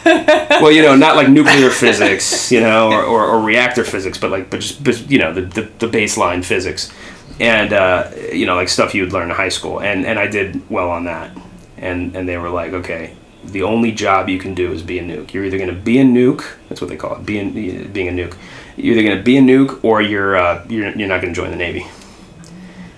well 0.63 0.73
you 0.73 0.81
know 0.81 0.97
not 0.97 1.17
like 1.17 1.29
nuclear 1.29 1.69
physics 1.85 2.51
you 2.51 2.61
know 2.61 2.91
or, 2.91 3.03
or, 3.03 3.27
or 3.27 3.41
reactor 3.41 3.85
physics 3.85 4.17
but 4.17 4.31
like 4.31 4.49
but 4.49 4.61
just 4.61 4.83
but, 4.83 5.11
you 5.11 5.19
know 5.19 5.35
the, 5.35 5.43
the, 5.43 5.63
the 5.79 5.87
baseline 5.87 6.43
physics 6.43 6.91
and 7.41 7.73
uh, 7.73 8.11
you 8.33 8.47
know 8.47 8.55
like 8.55 8.69
stuff 8.69 8.95
you 8.95 9.03
would 9.03 9.13
learn 9.13 9.31
in 9.31 9.37
high 9.37 9.49
school. 9.49 9.81
And 9.81 10.07
and 10.07 10.19
i 10.19 10.27
did 10.27 10.69
well 10.71 10.91
on 10.91 11.05
that. 11.05 11.37
And 11.77 12.17
and 12.17 12.29
they 12.29 12.37
were 12.37 12.51
like 12.51 12.73
okay 12.73 13.15
the 13.45 13.63
only 13.63 13.93
job 13.93 14.29
you 14.29 14.39
can 14.39 14.55
do 14.55 14.73
is 14.73 14.83
be 14.83 14.99
a 14.99 15.03
nuke. 15.03 15.33
You're 15.33 15.45
either 15.45 15.59
going 15.59 15.71
to 15.71 15.81
be 15.81 15.99
a 15.99 16.05
nuke 16.05 16.45
that's 16.69 16.81
what 16.81 16.91
they 16.91 16.97
call 16.97 17.17
it 17.17 17.27
being 17.27 17.53
being 17.53 18.09
a 18.09 18.13
nuke. 18.13 18.37
You're 18.77 18.95
either 18.95 19.03
going 19.03 19.19
to 19.19 19.23
be 19.23 19.37
a 19.39 19.41
nuke 19.41 19.83
or 19.83 20.01
you're 20.03 20.37
uh, 20.37 20.65
you're, 20.69 20.91
you're 20.91 21.09
not 21.09 21.21
going 21.21 21.33
to 21.33 21.41
join 21.41 21.51
the 21.51 21.57
navy. 21.57 21.87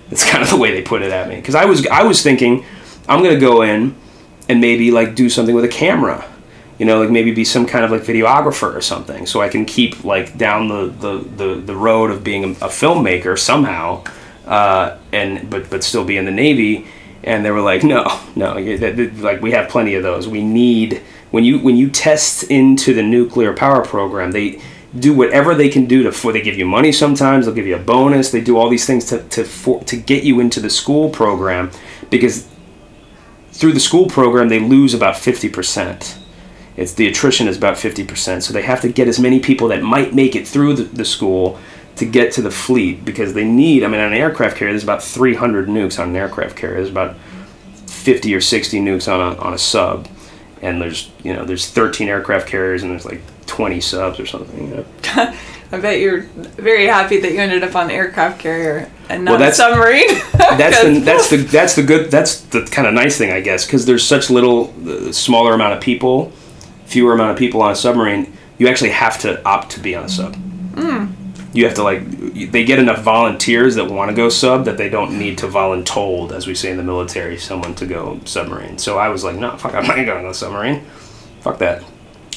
That's 0.09 0.25
kind 0.29 0.43
of 0.43 0.49
the 0.49 0.57
way 0.57 0.71
they 0.71 0.81
put 0.81 1.01
it 1.01 1.11
at 1.11 1.29
me. 1.29 1.35
Because 1.35 1.55
i 1.55 1.65
was 1.65 1.85
i 1.87 2.03
was 2.03 2.21
thinking 2.21 2.65
i'm 3.07 3.23
going 3.23 3.33
to 3.33 3.39
go 3.39 3.61
in 3.61 3.95
and 4.49 4.59
maybe 4.59 4.91
like 4.91 5.15
do 5.15 5.29
something 5.29 5.55
with 5.55 5.65
a 5.65 5.69
camera. 5.69 6.27
You 6.77 6.87
know 6.87 6.99
like 6.99 7.11
maybe 7.11 7.31
be 7.31 7.45
some 7.45 7.67
kind 7.67 7.85
of 7.85 7.91
like 7.91 8.01
videographer 8.01 8.73
or 8.73 8.81
something 8.81 9.27
so 9.27 9.39
i 9.39 9.49
can 9.49 9.65
keep 9.65 10.03
like 10.03 10.35
down 10.35 10.67
the 10.67 10.87
the, 10.87 11.17
the, 11.37 11.61
the 11.61 11.75
road 11.75 12.09
of 12.09 12.23
being 12.23 12.43
a, 12.43 12.47
a 12.47 12.69
filmmaker 12.69 13.37
somehow 13.37 14.03
uh, 14.51 14.97
and 15.13 15.49
but 15.49 15.69
but 15.69 15.83
still 15.83 16.03
be 16.03 16.17
in 16.17 16.25
the 16.25 16.31
navy. 16.31 16.85
And 17.23 17.45
they 17.45 17.51
were 17.51 17.61
like 17.61 17.83
no 17.83 18.05
no 18.35 18.53
like 18.55 19.41
we 19.41 19.51
have 19.51 19.69
plenty 19.69 19.95
of 19.95 20.03
those. 20.03 20.27
We 20.27 20.43
need 20.43 21.01
when 21.31 21.43
you 21.43 21.59
when 21.59 21.77
you 21.77 21.89
test 21.89 22.43
into 22.43 22.93
the 22.93 23.03
nuclear 23.03 23.53
power 23.53 23.83
program 23.83 24.31
they 24.31 24.61
do 24.99 25.13
whatever 25.13 25.55
they 25.55 25.69
can 25.69 25.85
do 25.85 26.03
to 26.03 26.11
for 26.11 26.33
they 26.33 26.41
give 26.41 26.57
you 26.57 26.65
money 26.65 26.91
sometimes 26.91 27.45
they'll 27.45 27.55
give 27.55 27.65
you 27.65 27.77
a 27.77 27.79
bonus 27.79 28.31
they 28.31 28.41
do 28.41 28.57
all 28.57 28.69
these 28.69 28.85
things 28.85 29.05
to 29.05 29.23
to 29.29 29.45
for, 29.45 29.81
to 29.85 29.95
get 29.95 30.23
you 30.23 30.39
into 30.39 30.59
the 30.59 30.69
school 30.69 31.09
program. 31.09 31.71
Because 32.09 32.49
through 33.53 33.71
the 33.71 33.79
school 33.79 34.07
program 34.07 34.49
they 34.49 34.59
lose 34.59 34.93
about 34.93 35.15
50% 35.15 36.17
it's 36.75 36.93
the 36.93 37.07
attrition 37.07 37.47
is 37.47 37.55
about 37.55 37.75
50% 37.75 38.41
so 38.41 38.51
they 38.51 38.63
have 38.63 38.81
to 38.81 38.91
get 38.91 39.07
as 39.07 39.19
many 39.19 39.39
people 39.39 39.67
that 39.69 39.81
might 39.83 40.13
make 40.13 40.35
it 40.35 40.47
through 40.47 40.73
the, 40.73 40.83
the 40.83 41.05
school 41.05 41.59
to 41.95 42.05
get 42.05 42.31
to 42.33 42.41
the 42.41 42.51
fleet 42.51 43.03
because 43.05 43.33
they 43.33 43.45
need 43.45 43.83
i 43.83 43.87
mean 43.87 43.99
on 43.99 44.07
an 44.07 44.13
aircraft 44.13 44.57
carrier 44.57 44.71
there's 44.73 44.83
about 44.83 45.03
300 45.03 45.67
nukes 45.67 45.99
on 45.99 46.09
an 46.09 46.15
aircraft 46.15 46.55
carrier 46.55 46.75
there's 46.77 46.89
about 46.89 47.15
50 47.87 48.33
or 48.33 48.41
60 48.41 48.79
nukes 48.79 49.11
on 49.11 49.19
a, 49.19 49.39
on 49.39 49.53
a 49.53 49.57
sub 49.57 50.07
and 50.61 50.81
there's 50.81 51.11
you 51.23 51.33
know 51.33 51.45
there's 51.45 51.69
13 51.69 52.07
aircraft 52.07 52.47
carriers 52.47 52.81
and 52.83 52.91
there's 52.91 53.05
like 53.05 53.21
20 53.45 53.81
subs 53.81 54.19
or 54.19 54.25
something 54.25 54.69
you 54.69 54.75
know? 54.77 54.85
I 55.73 55.79
bet 55.79 55.99
you're 56.01 56.21
very 56.23 56.85
happy 56.85 57.19
that 57.21 57.31
you 57.31 57.39
ended 57.39 57.63
up 57.63 57.75
on 57.75 57.85
an 57.85 57.91
aircraft 57.91 58.39
carrier 58.39 58.91
and 59.07 59.23
not 59.23 59.31
Well, 59.31 59.41
a 59.41 59.45
that's- 59.45 59.57
submarine. 59.57 60.07
that's 60.57 60.81
the 60.83 60.99
that's 60.99 61.29
the 61.29 61.37
that's 61.37 61.75
the 61.75 61.83
good 61.83 62.11
that's 62.11 62.41
the 62.41 62.63
kind 62.65 62.87
of 62.87 62.93
nice 62.93 63.17
thing 63.17 63.31
I 63.31 63.39
guess 63.39 63.65
because 63.65 63.85
there's 63.85 64.05
such 64.05 64.29
little 64.29 64.73
uh, 64.85 65.13
smaller 65.13 65.53
amount 65.53 65.73
of 65.75 65.81
people, 65.81 66.31
fewer 66.85 67.13
amount 67.13 67.31
of 67.31 67.37
people 67.37 67.61
on 67.61 67.71
a 67.71 67.75
submarine. 67.75 68.33
You 68.57 68.67
actually 68.67 68.89
have 68.89 69.17
to 69.19 69.41
opt 69.45 69.71
to 69.71 69.79
be 69.79 69.95
on 69.95 70.03
a 70.03 70.09
sub. 70.09 70.35
You 71.53 71.65
have 71.65 71.73
to 71.75 71.83
like 71.83 72.03
they 72.51 72.63
get 72.63 72.79
enough 72.79 73.01
volunteers 73.01 73.75
that 73.75 73.89
want 73.89 74.09
to 74.09 74.15
go 74.15 74.29
sub 74.29 74.65
that 74.65 74.77
they 74.77 74.89
don't 74.89 75.19
need 75.19 75.37
to 75.39 75.47
voluntold, 75.47 76.31
as 76.31 76.47
we 76.47 76.55
say 76.55 76.71
in 76.71 76.77
the 76.77 76.83
military, 76.83 77.37
someone 77.37 77.75
to 77.75 77.85
go 77.85 78.19
submarine. 78.25 78.77
So 78.77 78.97
I 78.97 79.09
was 79.09 79.23
like, 79.23 79.35
no, 79.35 79.57
fuck, 79.57 79.73
I'm 79.73 79.85
not 79.85 79.95
going 79.95 80.05
to 80.05 80.13
go 80.21 80.31
submarine. 80.31 80.85
Fuck 81.41 81.57
that. 81.59 81.83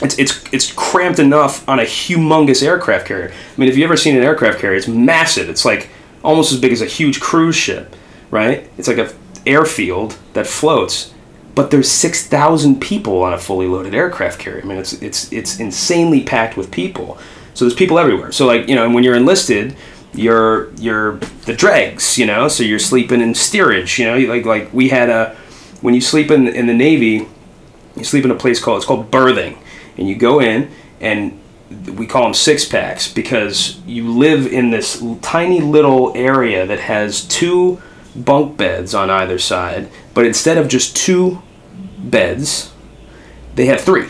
It's, 0.03 0.18
it's, 0.18 0.44
it's 0.53 0.72
cramped 0.72 1.20
enough 1.20 1.68
on 1.68 1.79
a 1.79 1.85
humongous 1.85 2.62
aircraft 2.62 3.07
carrier. 3.07 3.31
I 3.31 3.61
mean, 3.61 3.68
if 3.68 3.77
you've 3.77 3.85
ever 3.85 3.96
seen 3.96 4.16
an 4.16 4.22
aircraft 4.22 4.59
carrier, 4.59 4.77
it's 4.77 4.88
massive. 4.88 5.48
It's 5.48 5.64
like 5.64 5.88
almost 6.24 6.53
as 6.53 6.61
big 6.61 6.72
as 6.72 6.83
a 6.83 6.87
huge 6.87 7.20
cruise 7.20 7.55
ship, 7.55 7.94
right? 8.31 8.68
It's 8.77 8.88
like 8.88 8.98
a 8.98 9.12
airfield 9.46 10.18
that 10.33 10.46
floats. 10.46 11.12
But 11.55 11.70
there's 11.70 11.88
6,000 11.88 12.81
people 12.81 13.22
on 13.22 13.33
a 13.33 13.38
fully 13.38 13.68
loaded 13.68 13.94
aircraft 13.94 14.40
carrier. 14.40 14.62
I 14.62 14.66
mean, 14.66 14.79
it's, 14.79 14.94
it's, 14.94 15.33
it's 15.33 15.61
insanely 15.61 16.24
packed 16.24 16.57
with 16.57 16.72
people. 16.72 17.16
So 17.54 17.64
there's 17.64 17.74
people 17.74 17.98
everywhere. 17.98 18.33
So 18.33 18.46
like, 18.46 18.68
you 18.68 18.74
know, 18.74 18.88
when 18.90 19.04
you're 19.04 19.14
enlisted, 19.14 19.76
you're 20.12 20.72
you're 20.74 21.16
the 21.46 21.54
dregs, 21.54 22.18
you 22.18 22.26
know, 22.26 22.48
so 22.48 22.62
you're 22.62 22.79
sleeping 22.79 23.20
in 23.20 23.35
steerage, 23.35 23.98
you 23.98 24.06
know, 24.06 24.18
like 24.18 24.44
like 24.44 24.72
we 24.72 24.88
had 24.88 25.10
a 25.10 25.37
when 25.81 25.94
you 25.94 26.00
sleep 26.00 26.31
in 26.31 26.48
in 26.48 26.66
the 26.66 26.74
Navy, 26.74 27.29
you 27.96 28.04
sleep 28.04 28.24
in 28.24 28.31
a 28.31 28.37
place 28.37 28.60
called 28.60 28.79
it's 28.79 28.87
called 28.87 29.10
berthing, 29.10 29.58
and 29.96 30.08
you 30.08 30.14
go 30.14 30.40
in 30.40 30.70
and 31.00 31.40
we 31.96 32.06
call 32.06 32.24
them 32.24 32.35
six 32.35 32.64
packs 32.64 33.12
because 33.12 33.81
you 33.87 34.08
live 34.08 34.46
in 34.46 34.70
this 34.70 35.02
tiny 35.22 35.60
little 35.60 36.12
area 36.16 36.66
that 36.66 36.79
has 36.79 37.24
two 37.24 37.81
bunk 38.14 38.56
beds 38.56 38.94
on 38.94 39.10
either 39.10 39.38
side, 39.38 39.90
but 40.12 40.24
instead 40.24 40.56
of 40.56 40.68
just 40.68 40.96
two 40.96 41.42
beds, 41.98 42.72
they 43.56 43.66
have 43.66 43.81
three. 43.81 44.08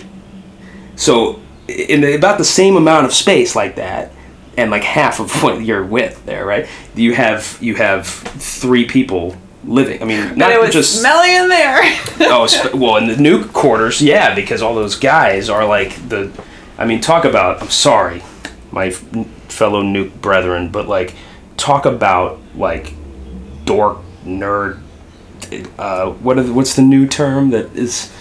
So 0.96 1.40
in 1.68 2.00
the, 2.02 2.14
about 2.14 2.38
the 2.38 2.44
same 2.44 2.76
amount 2.76 3.06
of 3.06 3.12
space 3.12 3.56
like 3.56 3.76
that, 3.76 4.12
and 4.56 4.70
like 4.70 4.84
half 4.84 5.20
of 5.20 5.30
what 5.42 5.62
your 5.64 5.84
width 5.84 6.24
there, 6.26 6.44
right? 6.44 6.68
You 6.94 7.14
have 7.14 7.58
you 7.60 7.74
have 7.76 8.06
three 8.06 8.86
people 8.86 9.36
living. 9.64 10.02
I 10.02 10.04
mean, 10.04 10.28
but 10.28 10.38
not 10.38 10.60
was 10.60 10.72
just 10.72 11.00
smelly 11.00 11.36
in 11.36 11.48
there. 11.48 11.80
oh 12.20 12.70
well 12.74 12.96
in 12.96 13.08
the 13.08 13.14
nuke 13.14 13.52
quarters, 13.52 14.00
yeah, 14.00 14.34
because 14.34 14.62
all 14.62 14.74
those 14.74 14.96
guys 14.96 15.48
are 15.48 15.66
like 15.66 16.08
the. 16.08 16.30
I 16.76 16.86
mean, 16.86 17.00
talk 17.00 17.24
about. 17.24 17.62
I'm 17.62 17.70
sorry, 17.70 18.22
my 18.70 18.90
fellow 18.90 19.82
nuke 19.82 20.20
brethren, 20.20 20.70
but 20.70 20.88
like 20.88 21.14
talk 21.56 21.86
about 21.86 22.40
like 22.56 22.94
dork 23.64 23.98
nerd. 24.24 24.80
Uh, 25.78 26.10
what 26.10 26.36
the, 26.36 26.52
what's 26.52 26.74
the 26.74 26.82
new 26.82 27.06
term 27.06 27.50
that 27.50 27.76
is 27.76 28.12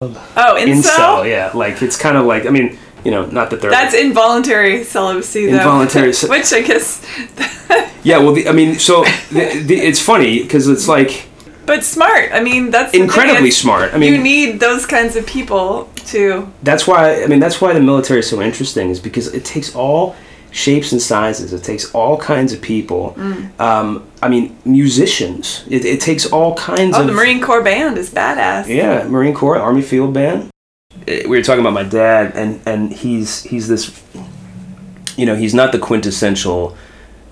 Oh, 0.00 0.56
incel. 0.60 0.82
incel? 0.84 1.28
Yeah, 1.28 1.50
like 1.54 1.82
it's 1.82 1.96
kind 1.96 2.16
of 2.16 2.24
like 2.24 2.46
I 2.46 2.50
mean, 2.50 2.78
you 3.04 3.10
know, 3.10 3.26
not 3.26 3.50
that 3.50 3.60
they're 3.60 3.72
That's 3.72 3.96
involuntary 3.96 4.84
celibacy, 4.84 5.46
though. 5.46 5.56
Involuntary 5.56 6.12
ce- 6.12 6.28
Which 6.28 6.52
I 6.52 6.62
guess, 6.62 7.04
yeah. 8.04 8.18
Well, 8.18 8.32
the, 8.32 8.48
I 8.48 8.52
mean, 8.52 8.78
so 8.78 9.02
the, 9.32 9.60
the, 9.66 9.74
it's 9.74 10.00
funny 10.00 10.40
because 10.44 10.68
it's 10.68 10.86
like 10.86 11.26
but 11.66 11.82
smart. 11.82 12.30
I 12.32 12.38
mean, 12.38 12.70
that's 12.70 12.94
incredibly 12.94 13.50
smart. 13.50 13.92
I 13.92 13.98
mean, 13.98 14.14
you 14.14 14.22
need 14.22 14.60
those 14.60 14.86
kinds 14.86 15.16
of 15.16 15.26
people 15.26 15.90
to. 16.06 16.48
that's 16.62 16.86
why 16.86 17.24
I 17.24 17.26
mean 17.26 17.40
that's 17.40 17.60
why 17.60 17.72
the 17.72 17.80
military 17.80 18.20
is 18.20 18.30
so 18.30 18.40
interesting 18.40 18.90
is 18.90 19.00
because 19.00 19.34
it 19.34 19.44
takes 19.44 19.74
all 19.74 20.14
shapes 20.58 20.92
and 20.92 21.00
sizes. 21.00 21.52
It 21.52 21.62
takes 21.62 21.84
all 21.94 22.16
kinds 22.18 22.52
of 22.52 22.60
people. 22.60 23.14
Mm. 23.16 23.60
Um, 23.60 23.88
I 24.22 24.28
mean, 24.28 24.56
musicians. 24.64 25.64
It, 25.68 25.84
it 25.84 26.00
takes 26.00 26.26
all 26.26 26.54
kinds 26.56 26.96
Oh, 26.96 27.00
of 27.00 27.04
Oh, 27.04 27.06
the 27.06 27.12
Marine 27.20 27.40
Corps 27.40 27.62
band 27.62 27.96
is 27.98 28.10
badass. 28.10 28.66
Yeah, 28.66 29.06
Marine 29.08 29.34
Corps, 29.34 29.58
Army 29.58 29.82
Field 29.82 30.12
Band. 30.14 30.50
Eh, 31.06 31.22
We 31.28 31.36
were 31.38 31.42
talking 31.44 31.60
about 31.60 31.74
my 31.74 31.84
dad, 31.84 32.32
and 32.34 32.60
and 32.66 32.92
he's 32.92 33.42
he's 33.50 33.66
this. 33.68 33.84
You 35.16 35.26
know, 35.26 35.36
he's 35.36 35.54
not 35.54 35.72
the 35.72 35.78
quintessential. 35.78 36.76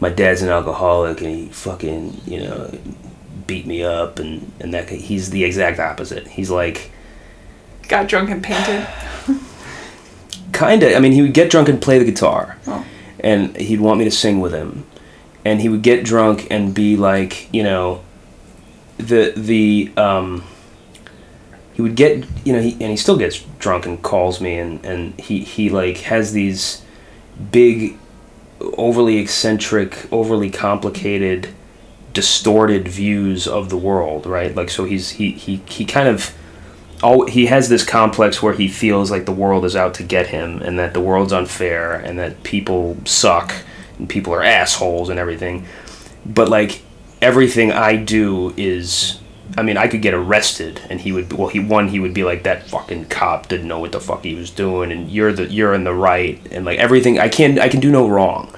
My 0.01 0.11
dad's 0.11 0.43
an 0.43 0.49
alcoholic, 0.51 1.21
and 1.23 1.31
he 1.37 1.47
fucking 1.49 2.21
you 2.27 2.41
know 2.45 2.71
beat 3.47 3.67
me 3.67 3.83
up, 3.83 4.19
and 4.19 4.51
and 4.61 4.73
that 4.75 4.89
he's 4.91 5.31
the 5.31 5.43
exact 5.45 5.79
opposite. 5.81 6.27
He's 6.29 6.51
like 6.51 6.91
Got 7.89 8.09
drunk 8.09 8.31
and 8.31 8.43
painted. 8.43 8.87
kind 10.53 10.83
of. 10.83 10.95
I 10.97 11.01
mean, 11.01 11.13
he 11.13 11.23
would 11.23 11.35
get 11.35 11.51
drunk 11.51 11.69
and 11.69 11.81
play 11.81 11.99
the 11.99 12.05
guitar, 12.05 12.57
Oh. 12.67 12.85
And 13.21 13.57
he'd 13.57 13.81
want 13.81 13.99
me 13.99 14.05
to 14.05 14.11
sing 14.11 14.41
with 14.41 14.53
him, 14.53 14.87
and 15.45 15.61
he 15.61 15.69
would 15.69 15.83
get 15.83 16.05
drunk 16.05 16.47
and 16.51 16.75
be 16.75 16.97
like, 16.97 17.53
you 17.53 17.63
know, 17.63 18.03
the 18.99 19.33
the 19.37 19.93
um. 19.97 20.45
He 21.75 21.83
would 21.83 21.95
get, 21.95 22.25
you 22.43 22.55
know, 22.55 22.63
he 22.63 22.73
and 22.73 22.91
he 22.91 22.97
still 22.97 23.19
gets 23.19 23.45
drunk 23.59 23.85
and 23.85 24.03
calls 24.03 24.41
me, 24.41 24.59
and 24.59 24.83
and 24.87 25.21
he 25.21 25.41
he 25.41 25.69
like 25.69 25.99
has 25.99 26.33
these 26.33 26.83
big, 27.53 27.99
overly 28.79 29.19
eccentric, 29.19 30.11
overly 30.11 30.49
complicated, 30.49 31.49
distorted 32.15 32.89
views 32.89 33.47
of 33.47 33.69
the 33.69 33.77
world, 33.77 34.25
right? 34.25 34.55
Like 34.55 34.71
so 34.71 34.85
he's 34.85 35.11
he 35.11 35.33
he 35.33 35.61
he 35.69 35.85
kind 35.85 36.09
of 36.09 36.35
all 37.03 37.27
he 37.27 37.47
has 37.47 37.69
this 37.69 37.85
complex 37.85 38.43
where 38.43 38.55
he 38.55 38.69
feels 38.69 39.11
like 39.11 39.27
the 39.27 39.33
world 39.33 39.65
is 39.65 39.77
out 39.77 39.95
to 39.95 40.03
get 40.03 40.29
him 40.29 40.63
and 40.63 40.79
that 40.79 40.95
the 40.95 41.01
world's 41.01 41.33
unfair 41.33 41.95
and 41.95 42.19
that 42.19 42.43
people 42.43 42.97
suck 43.05 43.55
and 43.99 44.09
people 44.09 44.33
are 44.33 44.43
assholes 44.43 45.09
and 45.09 45.19
everything. 45.19 45.67
But 46.25 46.49
like 46.49 46.83
everything 47.23 47.73
i 47.73 47.97
do 47.97 48.53
is 48.59 49.19
i 49.57 49.63
mean 49.63 49.79
i 49.79 49.89
could 49.89 50.03
get 50.03 50.13
arrested 50.13 50.79
and 50.91 51.01
he 51.01 51.13
would 51.13 51.33
well 51.33 51.49
he 51.49 51.59
one 51.59 51.89
he 51.89 51.99
would 51.99 52.13
be 52.13 52.23
like 52.23 52.43
that 52.43 52.63
fucking 52.67 53.07
cop 53.07 53.49
didn't 53.49 53.67
know 53.67 53.79
what 53.79 53.91
the 53.91 53.99
fuck 53.99 54.23
he 54.23 54.35
was 54.35 54.51
doing 54.51 54.93
and 54.93 55.11
you're 55.11 55.33
the 55.33 55.47
you're 55.47 55.73
in 55.73 55.85
the 55.85 55.95
right 55.95 56.39
and 56.51 56.67
like 56.67 56.79
everything 56.79 57.19
i 57.19 57.27
can 57.27 57.59
i 57.59 57.71
can 57.71 57.81
do 57.81 57.91
no 57.91 58.07
wrong 58.07 58.53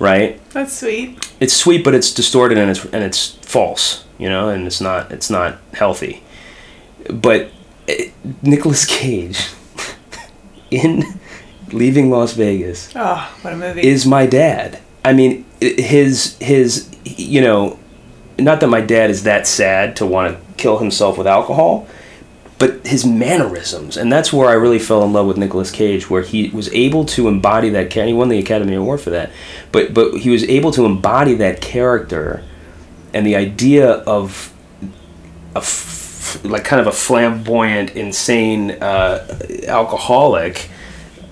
right? 0.00 0.40
That's 0.50 0.80
sweet. 0.80 1.32
it's 1.38 1.52
sweet 1.54 1.84
but 1.84 1.94
it's 1.94 2.12
distorted 2.12 2.58
and 2.58 2.70
it's 2.70 2.84
and 2.86 3.04
it's 3.04 3.36
false 3.42 4.04
you 4.18 4.28
know 4.28 4.48
and 4.48 4.66
it's 4.66 4.80
not 4.80 5.12
it's 5.12 5.30
not 5.30 5.58
healthy. 5.74 6.24
But 7.08 7.52
Nicolas 8.42 8.84
Cage 8.86 9.48
in 10.70 11.02
leaving 11.72 12.10
Las 12.10 12.32
Vegas 12.32 12.90
Oh, 12.94 13.32
what 13.42 13.52
a 13.52 13.56
movie. 13.56 13.86
is 13.86 14.06
my 14.06 14.26
dad 14.26 14.80
I 15.04 15.12
mean 15.12 15.44
his 15.60 16.36
his 16.40 16.88
you 17.04 17.40
know 17.40 17.78
not 18.38 18.60
that 18.60 18.68
my 18.68 18.80
dad 18.80 19.10
is 19.10 19.22
that 19.24 19.46
sad 19.46 19.96
to 19.96 20.06
want 20.06 20.36
to 20.36 20.54
kill 20.56 20.78
himself 20.78 21.16
with 21.18 21.26
alcohol 21.26 21.86
but 22.58 22.86
his 22.86 23.06
mannerisms 23.06 23.96
and 23.96 24.12
that's 24.12 24.32
where 24.32 24.48
I 24.48 24.52
really 24.52 24.78
fell 24.78 25.02
in 25.04 25.12
love 25.12 25.26
with 25.26 25.36
Nicolas 25.38 25.70
Cage 25.70 26.10
where 26.10 26.22
he 26.22 26.50
was 26.50 26.68
able 26.74 27.04
to 27.06 27.26
embody 27.28 27.70
that 27.70 27.90
character 27.90 28.06
he 28.08 28.12
won 28.14 28.28
the 28.28 28.38
Academy 28.38 28.74
Award 28.74 29.00
for 29.00 29.10
that 29.10 29.30
but 29.72 29.94
but 29.94 30.18
he 30.18 30.30
was 30.30 30.44
able 30.44 30.70
to 30.72 30.84
embody 30.84 31.34
that 31.34 31.60
character 31.60 32.42
and 33.14 33.26
the 33.26 33.34
idea 33.36 33.88
of 33.90 34.52
a 35.54 35.60
like 36.44 36.64
kind 36.64 36.80
of 36.80 36.86
a 36.86 36.92
flamboyant 36.92 37.90
insane 37.96 38.72
uh, 38.72 39.26
alcoholic 39.66 40.70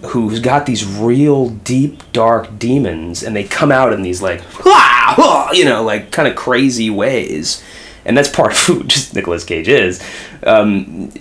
who's 0.06 0.38
got 0.40 0.66
these 0.66 0.84
real 0.84 1.50
deep 1.50 2.02
dark 2.12 2.58
demons 2.58 3.22
and 3.22 3.34
they 3.34 3.44
come 3.44 3.72
out 3.72 3.92
in 3.92 4.02
these 4.02 4.22
like 4.22 4.42
"Ah, 4.64 5.14
ah," 5.18 5.52
you 5.52 5.64
know 5.64 5.82
like 5.82 6.10
kind 6.10 6.28
of 6.28 6.36
crazy 6.36 6.90
ways. 6.90 7.62
And 8.04 8.16
that's 8.16 8.28
part 8.28 8.52
of 8.52 8.58
who 8.66 8.84
just 8.84 9.14
Nicolas 9.14 9.44
Cage 9.44 9.68
is. 9.68 10.02
Um, 10.44 11.12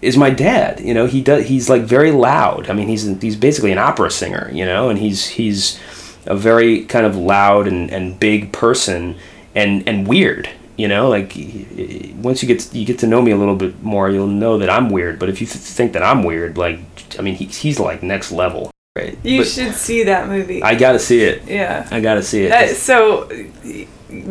is 0.00 0.16
my 0.16 0.30
dad 0.30 0.80
you 0.80 0.94
know? 0.94 1.06
He 1.06 1.22
does 1.22 1.46
he's 1.46 1.68
like 1.68 1.82
very 1.82 2.12
loud. 2.12 2.70
I 2.70 2.74
mean 2.74 2.88
he's 2.88 3.04
he's 3.20 3.36
basically 3.36 3.72
an 3.72 3.78
opera 3.78 4.10
singer 4.10 4.50
you 4.52 4.64
know? 4.64 4.90
And 4.90 4.98
he's 4.98 5.26
he's 5.26 5.80
a 6.26 6.36
very 6.36 6.84
kind 6.84 7.06
of 7.06 7.16
loud 7.16 7.66
and, 7.66 7.90
and 7.90 8.20
big 8.20 8.52
person 8.52 9.16
and 9.54 9.88
and 9.88 10.06
weird 10.06 10.50
you 10.78 10.88
know 10.88 11.08
like 11.16 11.32
y- 11.36 11.66
y- 11.76 12.14
once 12.28 12.42
you 12.42 12.48
get 12.48 12.60
you 12.74 12.86
get 12.86 12.98
to 13.00 13.06
know 13.06 13.20
me 13.20 13.30
a 13.32 13.36
little 13.36 13.56
bit 13.64 13.74
more 13.82 14.08
you'll 14.10 14.26
know 14.44 14.56
that 14.58 14.70
I'm 14.70 14.88
weird 14.96 15.18
but 15.18 15.28
if 15.28 15.40
you 15.40 15.46
think 15.46 15.92
that 15.92 16.02
I'm 16.02 16.22
weird 16.22 16.56
like 16.56 16.78
I 17.18 17.22
mean 17.22 17.34
he, 17.34 17.44
he's 17.46 17.78
like 17.80 18.02
next 18.02 18.32
level 18.32 18.70
right 18.96 19.18
you 19.24 19.40
But 19.40 19.48
should 19.48 19.74
see 19.74 20.04
that 20.04 20.28
movie. 20.28 20.62
I 20.62 20.74
gotta 20.74 20.98
see 20.98 21.20
it 21.30 21.42
yeah. 21.46 21.86
I 21.90 22.00
gotta 22.00 22.22
see 22.22 22.44
it 22.44 22.52
Uh, 22.52 22.68
so 22.74 23.28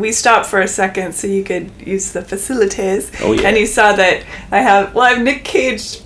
we 0.03 0.11
stopped 0.11 0.47
for 0.47 0.59
a 0.61 0.67
second 0.67 1.13
so 1.13 1.27
you 1.27 1.43
could 1.43 1.69
use 1.85 2.11
the 2.11 2.23
facilities. 2.23 3.11
Oh, 3.21 3.31
yeah. 3.33 3.47
And 3.47 3.57
you 3.57 3.67
saw 3.67 3.93
that 3.93 4.23
I 4.51 4.59
have 4.69 4.95
well 4.95 5.05
I 5.05 5.13
have 5.13 5.21
Nick 5.23 5.43
Cage 5.43 5.99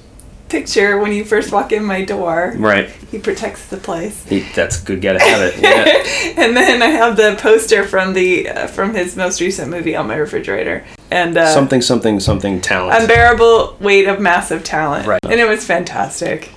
picture 0.52 1.00
when 1.00 1.12
you 1.14 1.24
first 1.24 1.52
walk 1.52 1.72
in 1.72 1.84
my 1.84 2.04
door. 2.04 2.54
right 2.58 2.90
He 3.10 3.18
protects 3.18 3.68
the 3.68 3.78
place. 3.78 4.24
he, 4.26 4.42
that's 4.54 4.80
good 4.82 5.02
gotta 5.02 5.20
have 5.20 5.42
it 5.42 5.62
yeah 5.62 5.86
and 6.44 6.56
then 6.56 6.82
I 6.84 6.88
have 6.88 7.16
the 7.18 7.38
poster 7.40 7.86
from 7.86 8.14
the 8.14 8.50
uh, 8.50 8.68
from 8.68 8.94
his 8.94 9.16
most 9.16 9.40
recent 9.42 9.72
movie 9.72 9.96
on 9.96 10.08
my 10.08 10.16
refrigerator. 10.16 10.84
And 11.10 11.38
uh, 11.38 11.54
something 11.54 11.82
something 11.82 12.20
something 12.20 12.62
talent 12.62 13.02
unbearable 13.02 13.78
weight 13.80 14.08
of 14.08 14.20
massive 14.20 14.64
talent. 14.64 15.08
Right. 15.08 15.20
And 15.24 15.40
it 15.40 15.48
was 15.48 15.66
fantastic. 15.66 16.52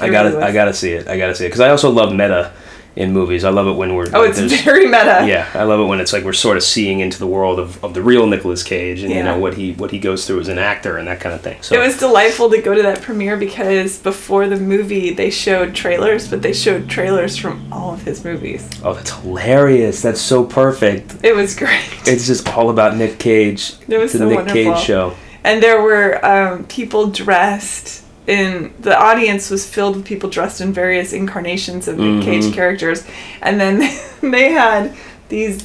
I 0.00 0.08
gotta 0.08 0.28
really 0.28 0.36
was. 0.36 0.44
I 0.44 0.52
gotta 0.52 0.74
see 0.74 0.92
it 0.92 1.08
I 1.08 1.16
gotta 1.16 1.34
see 1.34 1.44
it 1.46 1.48
because 1.48 1.60
I 1.60 1.70
also 1.70 1.90
love 1.90 2.12
meta 2.12 2.52
in 2.94 3.12
movies 3.12 3.42
I 3.44 3.48
love 3.50 3.66
it 3.68 3.72
when 3.72 3.94
we're 3.94 4.06
Oh, 4.12 4.20
like, 4.22 4.36
it's 4.36 4.62
very 4.62 4.84
meta. 4.84 5.24
yeah 5.26 5.48
I 5.54 5.62
love 5.62 5.80
it 5.80 5.84
when 5.84 5.98
it's 6.00 6.12
like 6.12 6.24
we're 6.24 6.34
sort 6.34 6.58
of 6.58 6.62
seeing 6.62 7.00
into 7.00 7.18
the 7.18 7.26
world 7.26 7.58
of, 7.58 7.82
of 7.82 7.94
the 7.94 8.02
real 8.02 8.26
Nicolas 8.26 8.62
Cage 8.62 9.02
and 9.02 9.10
you 9.10 9.22
know 9.22 9.38
what 9.38 9.54
he 9.54 9.72
what 9.72 9.90
he 9.90 9.98
goes 9.98 10.26
through 10.26 10.40
as 10.40 10.48
an 10.48 10.58
actor 10.58 10.98
and 10.98 11.08
that 11.08 11.18
kind 11.20 11.34
of 11.34 11.40
thing 11.40 11.56
so 11.62 11.74
It 11.74 11.78
was 11.86 11.98
delightful 11.98 12.50
to 12.50 12.60
go 12.60 12.74
to 12.74 12.82
that 12.82 13.00
premiere 13.00 13.36
because 13.38 13.98
before 13.98 14.46
the 14.46 14.56
movie 14.56 15.10
they 15.14 15.30
showed 15.30 15.74
trailers, 15.74 16.28
but 16.28 16.42
they 16.42 16.52
showed 16.52 16.88
trailers 16.90 17.36
from 17.38 17.72
all 17.72 17.94
of 17.94 18.02
his 18.02 18.24
movies. 18.24 18.68
oh 18.84 18.92
that's 18.92 19.10
hilarious 19.10 20.02
that's 20.02 20.20
so 20.20 20.44
perfect 20.44 21.16
It 21.24 21.34
was 21.34 21.56
great. 21.56 21.84
it's 22.06 22.26
just 22.26 22.46
all 22.54 22.68
about 22.68 22.96
Nick 22.96 23.18
Cage 23.18 23.72
It 23.88 23.96
was 23.98 24.12
the 24.12 24.18
so 24.18 24.28
Nick 24.28 24.36
wonderful. 24.36 24.74
Cage 24.74 24.84
show 24.84 25.14
and 25.44 25.62
there 25.62 25.80
were 25.82 26.24
um, 26.24 26.64
people 26.66 27.06
dressed 27.10 28.01
in 28.26 28.72
the 28.80 28.96
audience 28.98 29.50
was 29.50 29.66
filled 29.66 29.96
with 29.96 30.04
people 30.04 30.30
dressed 30.30 30.60
in 30.60 30.72
various 30.72 31.12
incarnations 31.12 31.88
of 31.88 31.98
Nick 31.98 32.22
Mhm. 32.22 32.24
Cage 32.24 32.54
characters, 32.54 33.04
and 33.40 33.60
then 33.60 33.78
they 34.22 34.52
had 34.52 34.94
these 35.28 35.64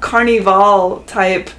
carnival 0.00 1.02
type 1.06 1.50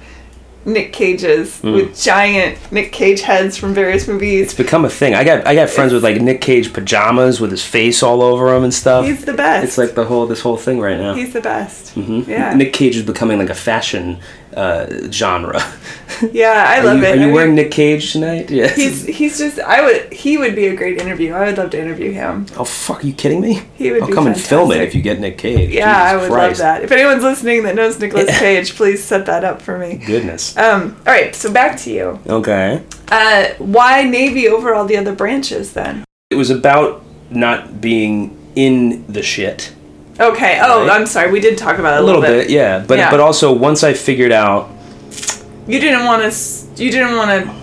Nick 0.64 0.92
Cages 0.92 1.58
Mm. 1.62 1.74
with 1.74 2.00
giant 2.00 2.56
Nick 2.70 2.92
Cage 2.92 3.22
heads 3.22 3.56
from 3.56 3.74
various 3.74 4.06
movies. 4.06 4.42
it's 4.46 4.54
become 4.54 4.84
a 4.84 4.88
thing 4.90 5.12
I 5.14 5.24
got 5.24 5.44
I 5.46 5.56
got 5.56 5.68
friends 5.68 5.92
with 5.92 6.04
like 6.04 6.20
Nick 6.20 6.40
Cage 6.40 6.72
pajamas 6.72 7.40
with 7.40 7.50
his 7.50 7.64
face 7.64 8.00
all 8.02 8.22
over 8.22 8.50
them 8.54 8.62
and 8.62 8.72
stuff 8.72 9.04
He's 9.04 9.24
the 9.24 9.32
best. 9.32 9.64
it's 9.64 9.76
like 9.78 9.94
the 9.96 10.04
whole 10.04 10.26
this 10.26 10.40
whole 10.40 10.56
thing 10.56 10.78
right 10.80 10.96
now 10.98 11.14
he's 11.14 11.32
the 11.32 11.40
best. 11.40 11.96
Mhm. 11.96 12.28
Yeah. 12.28 12.54
Nick 12.54 12.72
Cage 12.72 12.94
is 12.96 13.02
becoming 13.02 13.38
like 13.38 13.50
a 13.50 13.54
fashion 13.54 14.18
uh, 14.56 15.10
genre. 15.10 15.60
Yeah, 16.30 16.66
I 16.68 16.78
Are 16.80 16.84
love 16.84 16.98
you, 16.98 17.04
it. 17.04 17.08
are 17.08 17.12
I 17.12 17.14
you 17.14 17.20
mean, 17.26 17.32
wearing 17.34 17.54
Nick 17.56 17.70
Cage 17.72 18.12
tonight? 18.12 18.50
Yeah. 18.50 18.68
He's 18.68 19.04
he's 19.06 19.38
just 19.38 19.58
I 19.58 19.82
would 19.82 20.12
he 20.12 20.36
would 20.38 20.54
be 20.54 20.66
a 20.68 20.76
great 20.76 20.98
interview. 21.00 21.32
I 21.32 21.46
would 21.46 21.58
love 21.58 21.70
to 21.70 21.80
interview 21.80 22.12
him. 22.12 22.46
oh 22.56 22.64
fuck! 22.64 23.02
Are 23.02 23.06
you 23.06 23.12
kidding 23.14 23.40
me? 23.40 23.62
He 23.74 23.90
would 23.90 24.02
I'll 24.02 24.12
come 24.12 24.26
and 24.28 24.38
film 24.40 24.70
it 24.72 24.82
if 24.82 24.94
you 24.94 25.02
get 25.02 25.18
Nick 25.20 25.38
Cage. 25.38 25.70
Yeah, 25.70 25.86
Jesus 25.86 26.12
I 26.12 26.16
would 26.16 26.30
Christ. 26.30 26.60
love 26.60 26.66
that. 26.66 26.84
If 26.84 26.92
anyone's 26.92 27.22
listening 27.24 27.62
that 27.64 27.74
knows 27.74 27.98
Nicolas 27.98 28.38
Cage, 28.38 28.74
please 28.76 29.02
set 29.02 29.26
that 29.26 29.42
up 29.42 29.60
for 29.62 29.78
me. 29.78 29.96
Goodness. 29.96 30.56
Um, 30.56 30.96
all 31.06 31.12
right, 31.12 31.34
so 31.34 31.50
back 31.52 31.76
to 31.80 31.90
you. 31.90 32.20
Okay. 32.28 32.82
Uh, 33.10 33.48
why 33.58 34.02
Navy 34.04 34.48
over 34.48 34.74
all 34.74 34.84
the 34.84 34.96
other 34.96 35.14
branches 35.14 35.72
then? 35.72 36.04
It 36.30 36.36
was 36.36 36.50
about 36.50 37.02
not 37.30 37.80
being 37.80 38.38
in 38.54 39.04
the 39.10 39.22
shit. 39.22 39.72
Okay. 40.22 40.60
Oh, 40.62 40.86
Right. 40.86 40.90
I'm 40.90 41.06
sorry. 41.06 41.30
We 41.30 41.40
did 41.40 41.58
talk 41.58 41.78
about 41.78 41.98
it 41.98 42.02
A 42.02 42.06
little 42.06 42.20
bit, 42.22 42.48
yeah. 42.50 42.84
But 42.86 42.98
Yeah. 42.98 43.10
but 43.10 43.20
also 43.20 43.52
once 43.52 43.82
I 43.82 43.92
figured 43.92 44.32
out 44.32 44.70
You 45.66 45.78
didn't 45.80 46.04
want 46.04 46.22
to. 46.22 46.82
You 46.82 46.90
didn't 46.90 47.16
want 47.16 47.30
to 47.30 47.62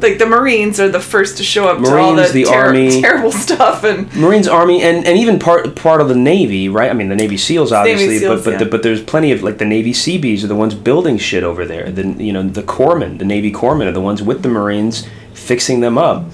like 0.00 0.18
the 0.18 0.26
Marines 0.26 0.78
are 0.80 0.88
the 0.88 1.00
first 1.00 1.38
to 1.38 1.44
show 1.44 1.66
up 1.66 1.82
to 1.82 1.96
all 1.96 2.10
the, 2.10 2.16
Marines, 2.16 2.32
the 2.32 2.44
ter- 2.44 2.54
Army. 2.54 3.00
terrible 3.00 3.32
stuff 3.32 3.84
and 3.84 4.14
Marines, 4.14 4.46
Army, 4.46 4.82
and, 4.82 5.06
and 5.06 5.18
even 5.18 5.38
part 5.38 5.74
part 5.76 6.00
of 6.00 6.08
the 6.08 6.14
Navy, 6.14 6.68
right? 6.68 6.90
I 6.90 6.94
mean, 6.94 7.08
the 7.08 7.16
Navy 7.16 7.36
SEALs, 7.36 7.72
obviously, 7.72 8.18
SEALs, 8.18 8.40
but 8.40 8.44
but 8.44 8.50
yeah. 8.52 8.58
the, 8.58 8.66
but 8.66 8.82
there's 8.82 9.02
plenty 9.02 9.32
of 9.32 9.42
like 9.42 9.58
the 9.58 9.64
Navy 9.64 9.92
Seabees 9.92 10.44
are 10.44 10.48
the 10.48 10.54
ones 10.54 10.74
building 10.74 11.16
shit 11.16 11.42
over 11.42 11.64
there. 11.64 11.90
The 11.90 12.06
you 12.22 12.32
know 12.32 12.42
the 12.42 12.62
corpsmen, 12.62 13.18
the 13.18 13.24
Navy 13.24 13.50
corpsmen 13.50 13.86
are 13.86 13.92
the 13.92 14.00
ones 14.00 14.22
with 14.22 14.42
the 14.42 14.48
Marines 14.48 15.06
fixing 15.32 15.80
them 15.80 15.96
up. 15.96 16.26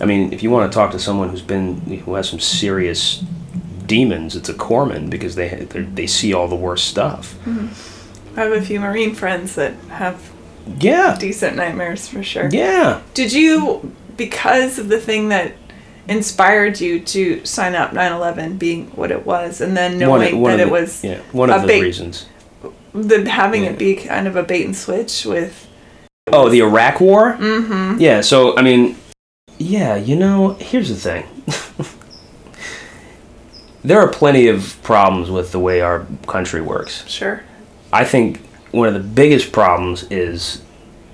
I 0.00 0.04
mean, 0.04 0.32
if 0.32 0.42
you 0.42 0.50
want 0.50 0.70
to 0.70 0.74
talk 0.74 0.90
to 0.92 0.98
someone 0.98 1.28
who's 1.28 1.42
been 1.42 1.80
who 2.04 2.14
has 2.14 2.28
some 2.28 2.40
serious 2.40 3.22
demons, 3.96 4.34
it's 4.34 4.48
a 4.48 4.54
corpsman 4.54 5.10
because 5.10 5.34
they 5.34 5.48
they're- 5.70 6.06
see 6.06 6.32
all 6.32 6.48
the 6.48 6.56
worst 6.68 6.84
stuff. 6.88 7.34
I 8.36 8.40
have 8.40 8.52
a 8.52 8.62
few 8.62 8.80
Marine 8.80 9.14
friends 9.14 9.54
that 9.56 9.74
have 9.90 10.16
Yeah, 10.80 11.16
decent 11.20 11.56
nightmares 11.56 12.08
for 12.08 12.22
sure. 12.22 12.48
yeah. 12.50 13.00
Did 13.12 13.32
you, 13.34 13.92
because 14.16 14.78
of 14.78 14.88
the 14.88 14.98
thing 15.08 15.28
that 15.28 15.52
inspired 16.08 16.80
you 16.80 17.00
to 17.14 17.44
sign 17.44 17.74
up 17.74 17.92
9/11 17.92 18.58
being 18.58 18.86
what 18.96 19.10
it 19.10 19.26
was, 19.26 19.60
and 19.60 19.76
then 19.76 19.98
knowing 19.98 20.40
one 20.40 20.56
that 20.56 20.62
of 20.62 20.68
it 20.68 20.72
was 20.72 21.04
yeah 21.04 21.18
one 21.32 21.50
of 21.50 21.60
the 21.62 21.68
bait- 21.68 21.82
reasons. 21.82 22.26
the 22.94 23.28
having 23.30 23.62
Yeah. 23.64 23.70
it 23.70 23.78
be 23.78 23.94
kind 23.96 24.26
of 24.26 24.34
a 24.36 24.42
bait 24.42 24.64
and 24.64 24.76
switch 24.76 25.24
with 25.26 25.66
Oh, 26.32 26.48
the 26.48 26.60
Iraq 26.60 27.00
War? 27.00 27.36
Mm-hmm. 27.38 28.00
Yeah, 28.00 28.20
so, 28.22 28.56
I 28.56 28.62
mean, 28.62 28.96
yeah, 29.58 29.96
you 29.96 30.16
know, 30.16 30.56
here's 30.70 30.88
the 30.88 31.00
thing. 31.08 31.24
there 33.84 34.00
are 34.00 34.08
plenty 34.08 34.48
of 34.48 34.78
problems 34.82 35.30
with 35.30 35.52
the 35.52 35.58
way 35.58 35.80
our 35.80 36.06
country 36.26 36.60
works. 36.60 37.08
sure. 37.08 37.42
I 37.92 38.04
think 38.04 38.40
one 38.70 38.88
of 38.88 38.94
the 38.94 39.00
biggest 39.00 39.52
problems 39.52 40.04
is 40.04 40.62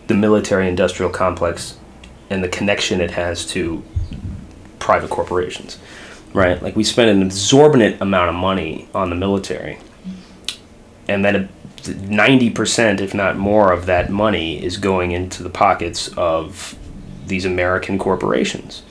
the 0.06 0.14
military 0.14 0.68
industrial 0.68 1.10
complex 1.10 1.76
and 2.30 2.42
the 2.42 2.48
connection 2.48 3.00
it 3.00 3.10
has 3.12 3.44
to 3.46 3.82
private 4.78 5.10
corporations, 5.10 5.78
right? 6.32 6.62
Like, 6.62 6.76
we 6.76 6.84
spend 6.84 7.10
an 7.10 7.22
exorbitant 7.22 8.00
amount 8.00 8.28
of 8.28 8.36
money 8.36 8.88
on 8.94 9.10
the 9.10 9.16
military, 9.16 9.78
and 11.08 11.24
then 11.24 11.48
90%, 11.82 13.00
if 13.00 13.14
not 13.14 13.36
more, 13.36 13.72
of 13.72 13.86
that 13.86 14.10
money 14.10 14.62
is 14.62 14.76
going 14.76 15.12
into 15.12 15.42
the 15.42 15.50
pockets 15.50 16.08
of 16.16 16.76
these 17.26 17.44
American 17.44 17.98
corporations. 17.98 18.82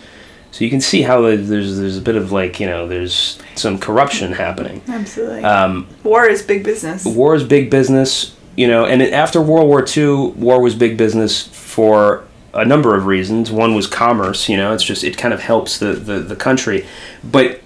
So 0.57 0.63
you 0.63 0.71
can 0.71 0.81
see 0.81 1.03
how 1.03 1.21
there's 1.21 1.77
there's 1.77 1.97
a 1.97 2.01
bit 2.01 2.15
of 2.15 2.31
like 2.31 2.59
you 2.59 2.65
know 2.65 2.87
there's 2.87 3.37
some 3.53 3.77
corruption 3.77 4.31
happening. 4.31 4.81
Absolutely. 4.87 5.43
Um, 5.43 5.87
War 6.03 6.25
is 6.25 6.41
big 6.41 6.63
business. 6.63 7.05
war 7.05 7.35
is 7.35 7.43
big 7.43 7.69
business, 7.69 8.35
you 8.55 8.67
know, 8.67 8.83
and 8.83 9.03
after 9.03 9.39
World 9.39 9.67
War 9.67 9.85
II, 9.85 10.31
war 10.31 10.59
was 10.59 10.73
big 10.73 10.97
business 10.97 11.43
for 11.47 12.25
a 12.55 12.65
number 12.65 12.95
of 12.95 13.05
reasons. 13.05 13.51
One 13.51 13.75
was 13.75 13.85
commerce, 13.85 14.49
you 14.49 14.57
know, 14.57 14.73
it's 14.73 14.83
just, 14.83 15.03
it 15.03 15.15
kind 15.15 15.31
of 15.31 15.41
helps 15.41 15.77
the, 15.77 15.93
the, 15.93 16.19
the 16.21 16.35
country. 16.35 16.87
But 17.23 17.61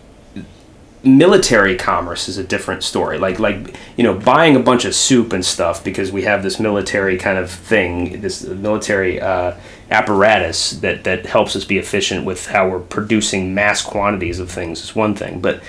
military 1.02 1.78
commerce 1.78 2.28
is 2.28 2.38
a 2.38 2.44
different 2.44 2.84
story. 2.84 3.18
Like, 3.18 3.40
like, 3.40 3.74
you 3.96 4.04
know, 4.04 4.14
buying 4.14 4.58
a 4.58 4.60
bunch 4.60 4.84
of 4.84 4.94
soup 4.94 5.32
and 5.32 5.46
stuff 5.46 5.82
because 5.82 6.12
we 6.12 6.24
have 6.24 6.44
this 6.44 6.60
military 6.60 7.18
kind 7.18 7.38
of 7.38 7.50
thing, 7.50 8.20
this 8.20 8.44
military 8.44 9.22
uh, 9.22 9.56
apparatus 9.92 10.72
that, 10.72 11.04
that 11.04 11.26
helps 11.26 11.56
us 11.56 11.66
be 11.66 11.78
efficient 11.78 12.26
with 12.26 12.48
how 12.48 12.70
we're 12.70 12.80
producing 12.80 13.54
mass 13.54 13.82
quantities 13.82 14.40
of 14.40 14.50
things 14.50 14.82
is 14.84 14.96
one 14.96 15.16
thing. 15.16 15.42
But 15.42 15.62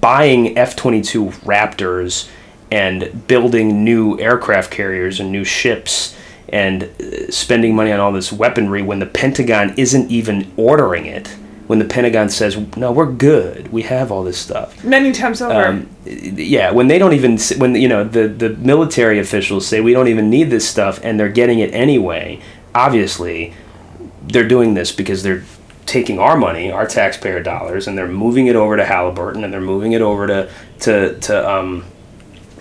buying 0.00 0.56
F 0.58 0.76
22 0.76 1.26
Raptors 1.26 2.28
and 2.70 3.26
building 3.26 3.84
new 3.84 4.18
aircraft 4.20 4.70
carriers 4.70 5.20
and 5.20 5.32
new 5.32 5.44
ships 5.44 6.16
and 6.50 6.84
uh, 6.84 7.30
spending 7.30 7.74
money 7.74 7.92
on 7.92 8.00
all 8.00 8.12
this 8.12 8.32
weaponry 8.32 8.82
when 8.82 8.98
the 8.98 9.06
Pentagon 9.06 9.74
isn't 9.76 10.10
even 10.10 10.50
ordering 10.56 11.06
it. 11.06 11.28
When 11.66 11.78
the 11.78 11.84
Pentagon 11.84 12.30
says, 12.30 12.56
no, 12.78 12.90
we're 12.92 13.12
good, 13.12 13.70
we 13.70 13.82
have 13.82 14.10
all 14.10 14.24
this 14.24 14.38
stuff. 14.38 14.82
Many 14.82 15.12
times 15.12 15.42
over. 15.42 15.66
Um, 15.66 15.90
yeah, 16.06 16.70
when 16.70 16.88
they 16.88 16.98
don't 16.98 17.12
even, 17.12 17.38
when, 17.58 17.74
you 17.74 17.88
know, 17.88 18.04
the, 18.04 18.26
the 18.26 18.48
military 18.50 19.18
officials 19.18 19.66
say 19.66 19.82
we 19.82 19.92
don't 19.92 20.08
even 20.08 20.30
need 20.30 20.44
this 20.44 20.66
stuff 20.66 20.98
and 21.02 21.20
they're 21.20 21.28
getting 21.28 21.58
it 21.58 21.74
anyway, 21.74 22.40
obviously 22.74 23.54
they're 24.22 24.48
doing 24.48 24.74
this 24.74 24.92
because 24.92 25.22
they're 25.22 25.44
taking 25.86 26.18
our 26.18 26.36
money, 26.36 26.70
our 26.70 26.86
taxpayer 26.86 27.42
dollars, 27.42 27.86
and 27.88 27.96
they're 27.96 28.06
moving 28.08 28.46
it 28.46 28.56
over 28.56 28.76
to 28.76 28.84
Halliburton 28.84 29.42
and 29.44 29.52
they're 29.52 29.60
moving 29.60 29.92
it 29.92 30.02
over 30.02 30.26
to 30.26 30.50
to 30.80 31.18
to 31.20 31.50
um, 31.50 31.84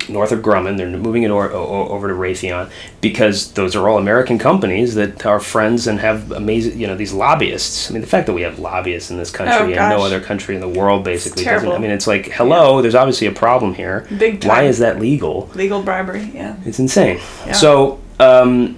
Northrop 0.10 0.42
Grumman. 0.42 0.78
They're 0.78 0.88
moving 0.88 1.24
it 1.24 1.30
or, 1.32 1.52
o- 1.52 1.90
over 1.90 2.08
to 2.08 2.14
Raytheon 2.14 2.72
because 3.02 3.52
those 3.52 3.76
are 3.76 3.90
all 3.90 3.98
American 3.98 4.40
companies 4.40 4.96
that 4.96 5.26
are 5.26 5.42
friends 5.42 5.88
and 5.88 6.00
have 6.00 6.32
amazing, 6.32 6.80
you 6.80 6.88
know, 6.88 6.96
these 6.96 7.12
lobbyists. 7.12 7.90
I 7.90 7.94
mean, 7.94 8.02
the 8.02 8.08
fact 8.08 8.28
that 8.28 8.34
we 8.34 8.44
have 8.44 8.60
lobbyists 8.60 9.12
in 9.12 9.18
this 9.18 9.30
country 9.32 9.74
and 9.76 9.90
no 9.90 9.98
Oh, 9.98 10.04
other 10.06 10.22
country 10.22 10.56
in 10.56 10.62
the 10.62 10.70
world 10.70 11.04
basically 11.04 11.44
doesn't. 11.44 11.70
I 11.70 11.78
mean, 11.80 11.92
it's 11.92 12.08
like, 12.08 12.28
hello, 12.28 12.82
there's 12.82 12.96
obviously 12.96 13.28
a 13.28 13.34
problem 13.34 13.74
here. 13.74 14.08
Big 14.18 14.46
Why 14.46 14.64
is 14.64 14.80
that 14.80 15.00
legal? 15.00 15.50
Legal 15.56 15.84
bribery, 15.84 16.32
yeah. 16.34 16.56
It's 16.66 16.80
insane. 16.80 17.20
Yeah. 17.46 17.52
So, 17.52 18.00
um, 18.22 18.78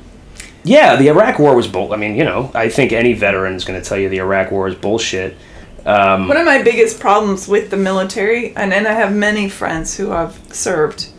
yeah, 0.69 0.95
the 0.95 1.07
Iraq 1.07 1.39
War 1.39 1.55
was 1.55 1.67
bull. 1.67 1.93
I 1.93 1.97
mean, 1.97 2.15
you 2.15 2.23
know, 2.23 2.51
I 2.53 2.69
think 2.69 2.91
any 2.91 3.13
veteran 3.13 3.55
is 3.55 3.65
going 3.65 3.81
to 3.81 3.87
tell 3.87 3.97
you 3.97 4.07
the 4.07 4.19
Iraq 4.19 4.51
War 4.51 4.67
is 4.67 4.75
bullshit. 4.75 5.35
Um, 5.83 6.27
One 6.27 6.37
of 6.37 6.45
my 6.45 6.61
biggest 6.61 6.99
problems 6.99 7.47
with 7.47 7.71
the 7.71 7.77
military, 7.77 8.55
and, 8.55 8.71
and 8.71 8.87
I 8.87 8.93
have 8.93 9.11
many 9.11 9.49
friends 9.49 9.97
who 9.97 10.11
have 10.11 10.37
served, 10.53 11.09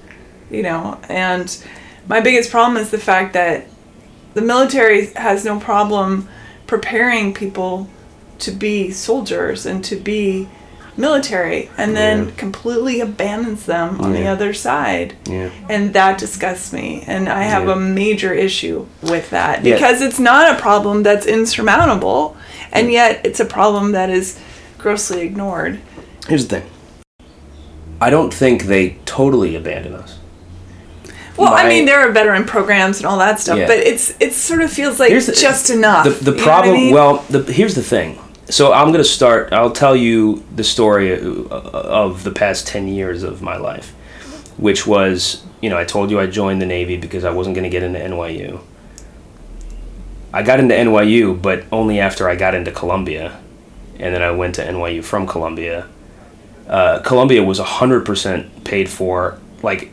you 0.51 0.63
know, 0.63 1.01
and 1.09 1.65
my 2.07 2.21
biggest 2.21 2.51
problem 2.51 2.77
is 2.77 2.91
the 2.91 2.99
fact 2.99 3.33
that 3.33 3.67
the 4.35 4.43
military 4.43 5.07
has 5.15 5.45
no 5.45 5.59
problem 5.59 6.29
preparing 6.69 7.35
people 7.35 7.89
to 8.39 8.53
be 8.53 8.93
soldiers 8.93 9.67
and 9.67 9.85
to 9.85 9.97
be 9.97 10.49
military 11.01 11.71
and 11.79 11.97
then 11.97 12.17
Yeah. 12.27 12.31
completely 12.37 13.01
abandons 13.01 13.65
them 13.67 14.01
on 14.01 14.13
the 14.13 14.27
other 14.27 14.53
side. 14.53 15.15
yeah. 15.29 15.49
And 15.69 15.93
that 15.95 16.19
disgusts 16.19 16.73
me. 16.73 17.05
And 17.07 17.29
I 17.29 17.43
have 17.45 17.67
Yeah. 17.67 17.73
a 17.73 17.77
major 17.77 18.33
issue 18.33 18.87
with 19.03 19.31
that 19.31 19.65
Yeah. 19.65 19.75
because 19.75 20.01
it's 20.03 20.19
not 20.19 20.51
a 20.51 20.61
problem 20.61 21.03
that's 21.03 21.27
insurmountable, 21.27 22.37
and 22.73 22.91
yet 22.93 23.21
it's 23.25 23.41
a 23.41 23.45
problem 23.45 23.93
that 23.93 24.11
is 24.11 24.37
grossly 24.79 25.23
ignored. 25.23 25.79
Here's 26.29 26.47
the 26.47 26.57
thing. 26.61 26.67
I 28.01 28.09
don't 28.11 28.33
think 28.33 28.65
they 28.65 28.97
totally 29.05 29.55
abandon 29.57 29.95
us. 29.95 30.15
Well, 31.37 31.55
I 31.55 31.67
mean, 31.69 31.87
there 31.87 32.01
are 32.01 32.11
veteran 32.13 32.45
programs 32.45 32.99
and 32.99 33.07
all 33.07 33.19
that 33.19 33.41
stuff, 33.41 33.59
Yeah. 33.59 33.67
but 33.67 33.79
it's 33.79 34.13
it 34.21 34.35
sort 34.35 34.61
of 34.63 34.71
feels 34.71 35.01
like 35.01 35.11
the- 35.13 35.33
just 35.33 35.71
enough. 35.71 36.05
The, 36.05 36.11
the 36.11 36.33
what 36.33 36.41
I 36.41 36.45
problem, 36.45 36.75
mean? 36.75 36.93
well, 36.95 37.25
the, 37.31 37.43
here's 37.51 37.75
the 37.75 37.83
thing. 37.83 38.19
So 38.51 38.73
I'm 38.73 38.87
to 38.93 39.05
start, 39.05 39.53
I'll 39.53 39.71
tell 39.71 39.95
you 39.95 40.45
the 40.57 40.65
story 40.65 41.15
uh, 41.15 41.47
of 41.51 42.25
the 42.25 42.33
past 42.33 42.67
10 42.67 42.89
years 42.89 43.23
of 43.23 43.43
my 43.43 43.57
life, 43.57 43.91
which 44.57 44.89
was, 44.89 45.45
you 45.63 45.71
know, 45.71 45.79
I 45.79 45.85
told 45.85 46.11
you 46.11 46.19
I 46.19 46.27
joined 46.27 46.61
the 46.61 46.67
Navy 46.67 46.97
because 46.97 47.25
I 47.25 47.31
wasn't 47.31 47.55
to 47.65 47.71
get 47.71 47.85
into 47.85 48.01
NYU. 48.01 48.61
I 50.33 50.43
got 50.43 50.59
into 50.59 50.75
NYU, 50.75 51.41
but 51.41 51.65
only 51.71 52.01
after 52.01 52.29
I 52.29 52.35
got 52.35 52.57
into 52.57 52.73
Columbia. 52.73 53.41
And 54.01 54.13
then 54.13 54.23
I 54.23 54.33
went 54.33 54.57
to 54.57 54.65
NYU 54.65 55.05
from 55.05 55.29
Columbia. 55.29 55.87
Uh, 56.67 57.01
Columbia 57.01 57.45
was 57.45 57.61
100% 57.61 58.65
paid 58.65 58.89
for. 58.89 59.39
Like, 59.63 59.93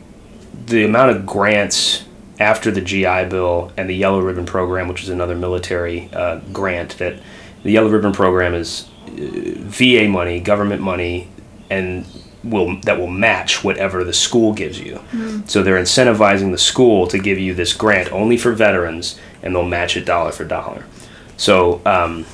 the 0.66 0.84
amount 0.84 1.16
of 1.16 1.24
grants 1.24 2.04
after 2.40 2.72
the 2.72 2.80
GI 2.80 3.26
Bill 3.26 3.72
and 3.76 3.88
the 3.88 3.94
Yellow 3.94 4.20
Ribbon 4.20 4.46
Program, 4.46 4.88
which 4.88 5.04
is 5.04 5.10
another 5.10 5.36
military 5.36 6.08
uh, 6.12 6.40
grant, 6.52 6.98
that 6.98 7.20
the 7.62 7.72
Yellow 7.72 7.88
Ribbon 7.88 8.12
Program 8.12 8.54
is 8.54 8.88
uh, 9.06 9.10
VA 9.16 10.08
money, 10.08 10.40
government 10.40 10.82
money, 10.82 11.28
and 11.70 12.06
will 12.44 12.80
that 12.82 12.98
will 12.98 13.08
match 13.08 13.64
whatever 13.64 14.04
the 14.04 14.12
school 14.12 14.52
gives 14.52 14.78
you. 14.78 15.00
So 15.46 15.62
they're 15.62 15.78
incentivizing 15.78 16.52
the 16.52 16.58
school 16.58 17.06
to 17.08 17.18
give 17.18 17.38
you 17.38 17.54
this 17.54 17.72
grant 17.72 18.12
only 18.12 18.36
for 18.36 18.52
veterans, 18.52 19.18
and 19.42 19.54
they'll 19.54 19.64
match 19.64 19.96
it 19.96 20.04
dollar 20.04 20.32
for 20.32 20.44
dollar. 20.44 20.84
So 21.36 21.80
um, 21.84 22.26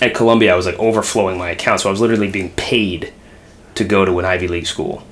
at 0.00 0.14
Columbia, 0.14 0.52
I 0.52 0.56
was 0.56 0.66
like 0.66 0.78
overflowing 0.78 1.38
my 1.38 1.50
account, 1.50 1.80
so 1.80 1.88
I 1.88 1.92
was 1.92 2.00
literally 2.00 2.30
being 2.30 2.50
paid 2.50 3.12
to 3.74 3.84
go 3.84 4.04
to 4.04 4.18
an 4.18 4.24
Ivy 4.24 4.48
League 4.48 4.66
school 4.66 5.02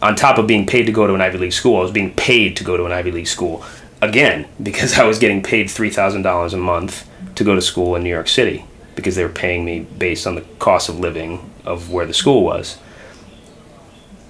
on 0.00 0.14
top 0.14 0.38
of 0.38 0.46
being 0.46 0.66
paid 0.66 0.86
to 0.86 0.92
go 0.92 1.06
to 1.06 1.14
an 1.14 1.20
Ivy 1.20 1.38
League 1.38 1.52
school, 1.52 1.76
I 1.76 1.82
was 1.82 1.90
being 1.90 2.14
paid 2.14 2.56
to 2.58 2.64
go 2.64 2.76
to 2.76 2.84
an 2.84 2.92
Ivy 2.92 3.10
League 3.10 3.26
school 3.26 3.64
again 4.00 4.46
because 4.62 4.98
I 4.98 5.04
was 5.04 5.18
getting 5.18 5.42
paid 5.42 5.70
three 5.70 5.90
thousand 5.90 6.22
dollars 6.22 6.54
a 6.54 6.58
month 6.58 7.07
to 7.38 7.44
go 7.44 7.54
to 7.54 7.62
school 7.62 7.96
in 7.96 8.02
New 8.02 8.10
York 8.10 8.28
City 8.28 8.64
because 8.94 9.16
they 9.16 9.22
were 9.22 9.30
paying 9.30 9.64
me 9.64 9.80
based 9.80 10.26
on 10.26 10.34
the 10.34 10.42
cost 10.58 10.88
of 10.88 10.98
living 10.98 11.50
of 11.64 11.90
where 11.90 12.06
the 12.06 12.14
school 12.14 12.44
was. 12.44 12.78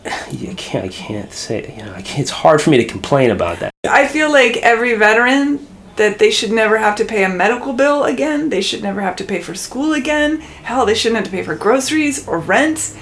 I 0.05 0.55
can't. 0.57 0.85
I 0.85 0.89
can't 0.89 1.33
say. 1.33 1.75
You 1.77 1.85
know, 1.85 1.93
can't, 1.95 2.21
it's 2.21 2.31
hard 2.31 2.63
for 2.63 2.71
me 2.71 2.77
to 2.79 2.85
complain 2.85 3.31
about 3.31 3.61
that. 3.61 3.73
I 3.89 4.07
feel 4.07 4.31
like 4.31 4.59
every 4.59 4.95
veteran 4.95 5.67
that 5.97 6.19
they 6.19 6.31
should 6.31 6.53
never 6.53 6.79
have 6.79 6.97
to 6.97 7.05
pay 7.05 7.25
a 7.25 7.29
medical 7.29 7.73
bill 7.73 8.05
again. 8.05 8.51
They 8.51 8.61
should 8.61 8.83
never 8.83 9.01
have 9.01 9.17
to 9.17 9.25
pay 9.25 9.43
for 9.43 9.55
school 9.55 9.93
again. 9.95 10.41
Hell, 10.41 10.87
they 10.87 10.95
shouldn't 10.95 11.17
have 11.17 11.25
to 11.27 11.31
pay 11.31 11.43
for 11.43 11.57
groceries 11.57 12.27
or 12.29 12.39
rent. 12.39 12.97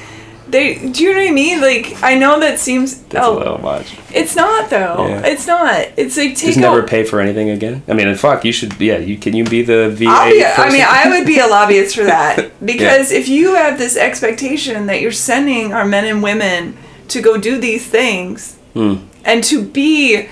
They 0.48 0.74
do 0.90 1.02
you 1.04 1.12
know 1.12 1.18
what 1.20 1.28
I 1.28 1.32
mean? 1.32 1.60
Like 1.60 2.02
I 2.02 2.14
know 2.14 2.38
that 2.40 2.58
seems 2.58 3.02
That's 3.04 3.26
oh, 3.26 3.36
a 3.36 3.38
little 3.38 3.58
much. 3.58 3.96
It's 4.14 4.36
not 4.36 4.70
though. 4.70 5.06
Yeah. 5.08 5.26
It's 5.26 5.46
not. 5.46 5.88
It's 5.96 6.16
like 6.16 6.36
take 6.36 6.46
Just 6.54 6.58
never 6.58 6.82
out- 6.82 6.88
pay 6.88 7.04
for 7.04 7.20
anything 7.20 7.50
again. 7.50 7.82
I 7.88 7.94
mean, 7.94 8.14
fuck, 8.14 8.44
you 8.44 8.52
should. 8.52 8.80
Yeah, 8.80 8.98
you 8.98 9.16
can 9.18 9.34
you 9.34 9.44
be 9.44 9.62
the 9.62 9.90
VA? 9.90 9.98
Be, 9.98 10.08
I 10.08 10.70
mean, 10.70 10.84
I 10.86 11.08
would 11.10 11.26
be 11.26 11.38
a 11.40 11.46
lobbyist 11.46 11.96
for 11.96 12.04
that 12.04 12.52
because 12.64 13.10
if 13.10 13.28
you 13.28 13.54
have 13.56 13.78
this 13.78 13.96
expectation 13.96 14.86
that 14.86 15.00
you're 15.00 15.10
sending 15.12 15.72
our 15.72 15.84
men 15.84 16.04
and 16.04 16.22
women 16.22 16.76
to 17.08 17.20
go 17.20 17.36
do 17.38 17.58
these 17.58 17.86
things 17.86 18.56
Hmm. 18.74 18.96
and 19.24 19.42
to 19.44 19.62
be, 19.64 20.28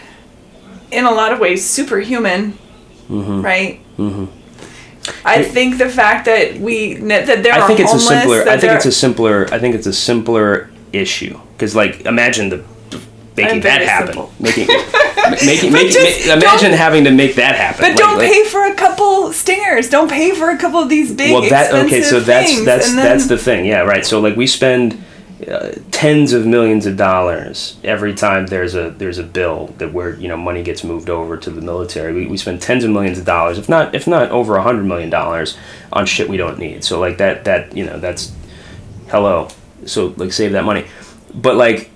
in 0.90 1.04
a 1.06 1.10
lot 1.10 1.32
of 1.32 1.38
ways, 1.38 1.64
superhuman, 1.68 2.58
Mm-hmm. 3.08 3.42
right? 3.42 3.80
I 5.24 5.42
think 5.42 5.78
the 5.78 5.88
fact 5.88 6.24
that 6.26 6.58
we 6.58 6.94
that 6.94 7.42
there 7.42 7.52
I 7.54 7.60
are 7.60 7.66
think 7.66 7.80
it's 7.80 7.90
a 7.90 7.98
homeless, 7.98 8.08
simpler. 8.08 8.48
I 8.48 8.58
think 8.58 8.72
it's 8.72 8.86
a 8.86 8.92
simpler. 8.92 9.46
I 9.52 9.58
think 9.58 9.74
it's 9.74 9.86
a 9.86 9.92
simpler 9.92 10.70
issue 10.92 11.38
because, 11.56 11.74
like, 11.76 12.02
imagine 12.06 12.48
the 12.48 12.64
making 13.36 13.60
that 13.62 13.82
happen. 13.82 14.14
simple. 14.14 14.32
Making, 14.38 14.66
making, 15.46 15.72
making 15.72 15.92
just 15.92 16.26
ma- 16.26 16.34
imagine 16.34 16.72
having 16.72 17.04
to 17.04 17.10
make 17.10 17.34
that 17.34 17.56
happen. 17.56 17.80
But 17.82 17.88
Like- 17.90 17.96
don't 17.98 18.18
like- 18.18 18.30
pay 18.32 18.44
for 18.44 18.64
a 18.64 18.74
couple 18.74 19.32
stingers. 19.32 19.90
Don't 19.90 20.08
pay 20.10 20.30
for 20.32 20.50
a 20.50 20.56
couple 20.56 20.80
of 20.80 20.88
these 20.88 21.12
big 21.12 21.32
well 21.32 21.42
that 21.50 21.72
okay 21.86 22.00
so 22.02 22.18
expensive 22.18 22.26
that's 22.26 22.64
that's 22.64 22.86
then- 22.94 22.96
that's 23.04 23.26
the 23.26 23.36
thing 23.38 23.64
yeah 23.66 23.80
right 23.80 24.06
so 24.06 24.20
like 24.20 24.36
we 24.36 24.46
spend 24.46 25.02
uh, 25.48 25.74
tens 25.90 26.32
of 26.32 26.46
millions 26.46 26.86
of 26.86 26.96
dollars 26.96 27.76
every 27.84 28.14
time 28.14 28.46
there's 28.46 28.74
a 28.74 28.90
there's 28.90 29.18
a 29.18 29.22
bill 29.22 29.68
that 29.78 29.92
where 29.92 30.14
you 30.16 30.28
know 30.28 30.36
money 30.36 30.62
gets 30.62 30.84
moved 30.84 31.10
over 31.10 31.36
to 31.36 31.50
the 31.50 31.60
military. 31.60 32.12
We, 32.12 32.26
we 32.26 32.36
spend 32.36 32.60
tens 32.62 32.84
of 32.84 32.90
millions 32.90 33.18
of 33.18 33.24
dollars 33.24 33.58
if 33.58 33.68
not 33.68 33.94
if 33.94 34.06
not 34.06 34.30
over 34.30 34.56
a 34.56 34.62
hundred 34.62 34.84
million 34.84 35.10
dollars 35.10 35.56
on 35.92 36.06
shit 36.06 36.28
we 36.28 36.36
don't 36.36 36.58
need. 36.58 36.84
So 36.84 37.00
like 37.00 37.18
that 37.18 37.44
that 37.44 37.76
you 37.76 37.84
know 37.84 37.98
that's 37.98 38.32
hello. 39.08 39.48
So 39.86 40.14
like 40.16 40.32
save 40.32 40.52
that 40.52 40.64
money. 40.64 40.86
But 41.34 41.56
like 41.56 41.90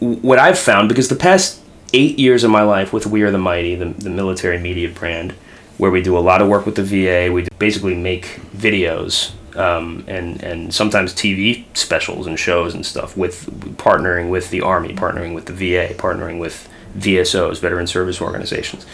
what 0.00 0.38
i've 0.38 0.58
found 0.58 0.88
because 0.88 1.08
the 1.08 1.16
past 1.16 1.60
eight 1.92 2.18
years 2.18 2.44
of 2.44 2.50
my 2.50 2.62
life 2.62 2.92
with 2.92 3.06
we 3.06 3.22
are 3.22 3.30
the 3.30 3.38
mighty 3.38 3.74
the, 3.74 3.86
the 3.86 4.10
military 4.10 4.58
media 4.58 4.88
brand 4.88 5.32
where 5.78 5.90
we 5.90 6.02
do 6.02 6.16
a 6.16 6.20
lot 6.20 6.42
of 6.42 6.48
work 6.48 6.66
with 6.66 6.74
the 6.76 6.82
va 6.82 7.32
we 7.32 7.46
basically 7.58 7.94
make 7.94 8.40
videos 8.54 9.32
um, 9.56 10.04
and 10.06 10.42
and 10.42 10.74
sometimes 10.74 11.14
tv 11.14 11.64
specials 11.74 12.26
and 12.26 12.38
shows 12.38 12.74
and 12.74 12.84
stuff 12.84 13.16
with 13.16 13.46
partnering 13.76 14.30
with 14.30 14.50
the 14.50 14.60
army 14.60 14.94
partnering 14.94 15.34
with 15.34 15.46
the 15.46 15.52
va 15.52 15.94
partnering 15.94 16.38
with 16.38 16.68
vsos 16.96 17.60
veteran 17.60 17.86
service 17.86 18.20
organizations 18.20 18.86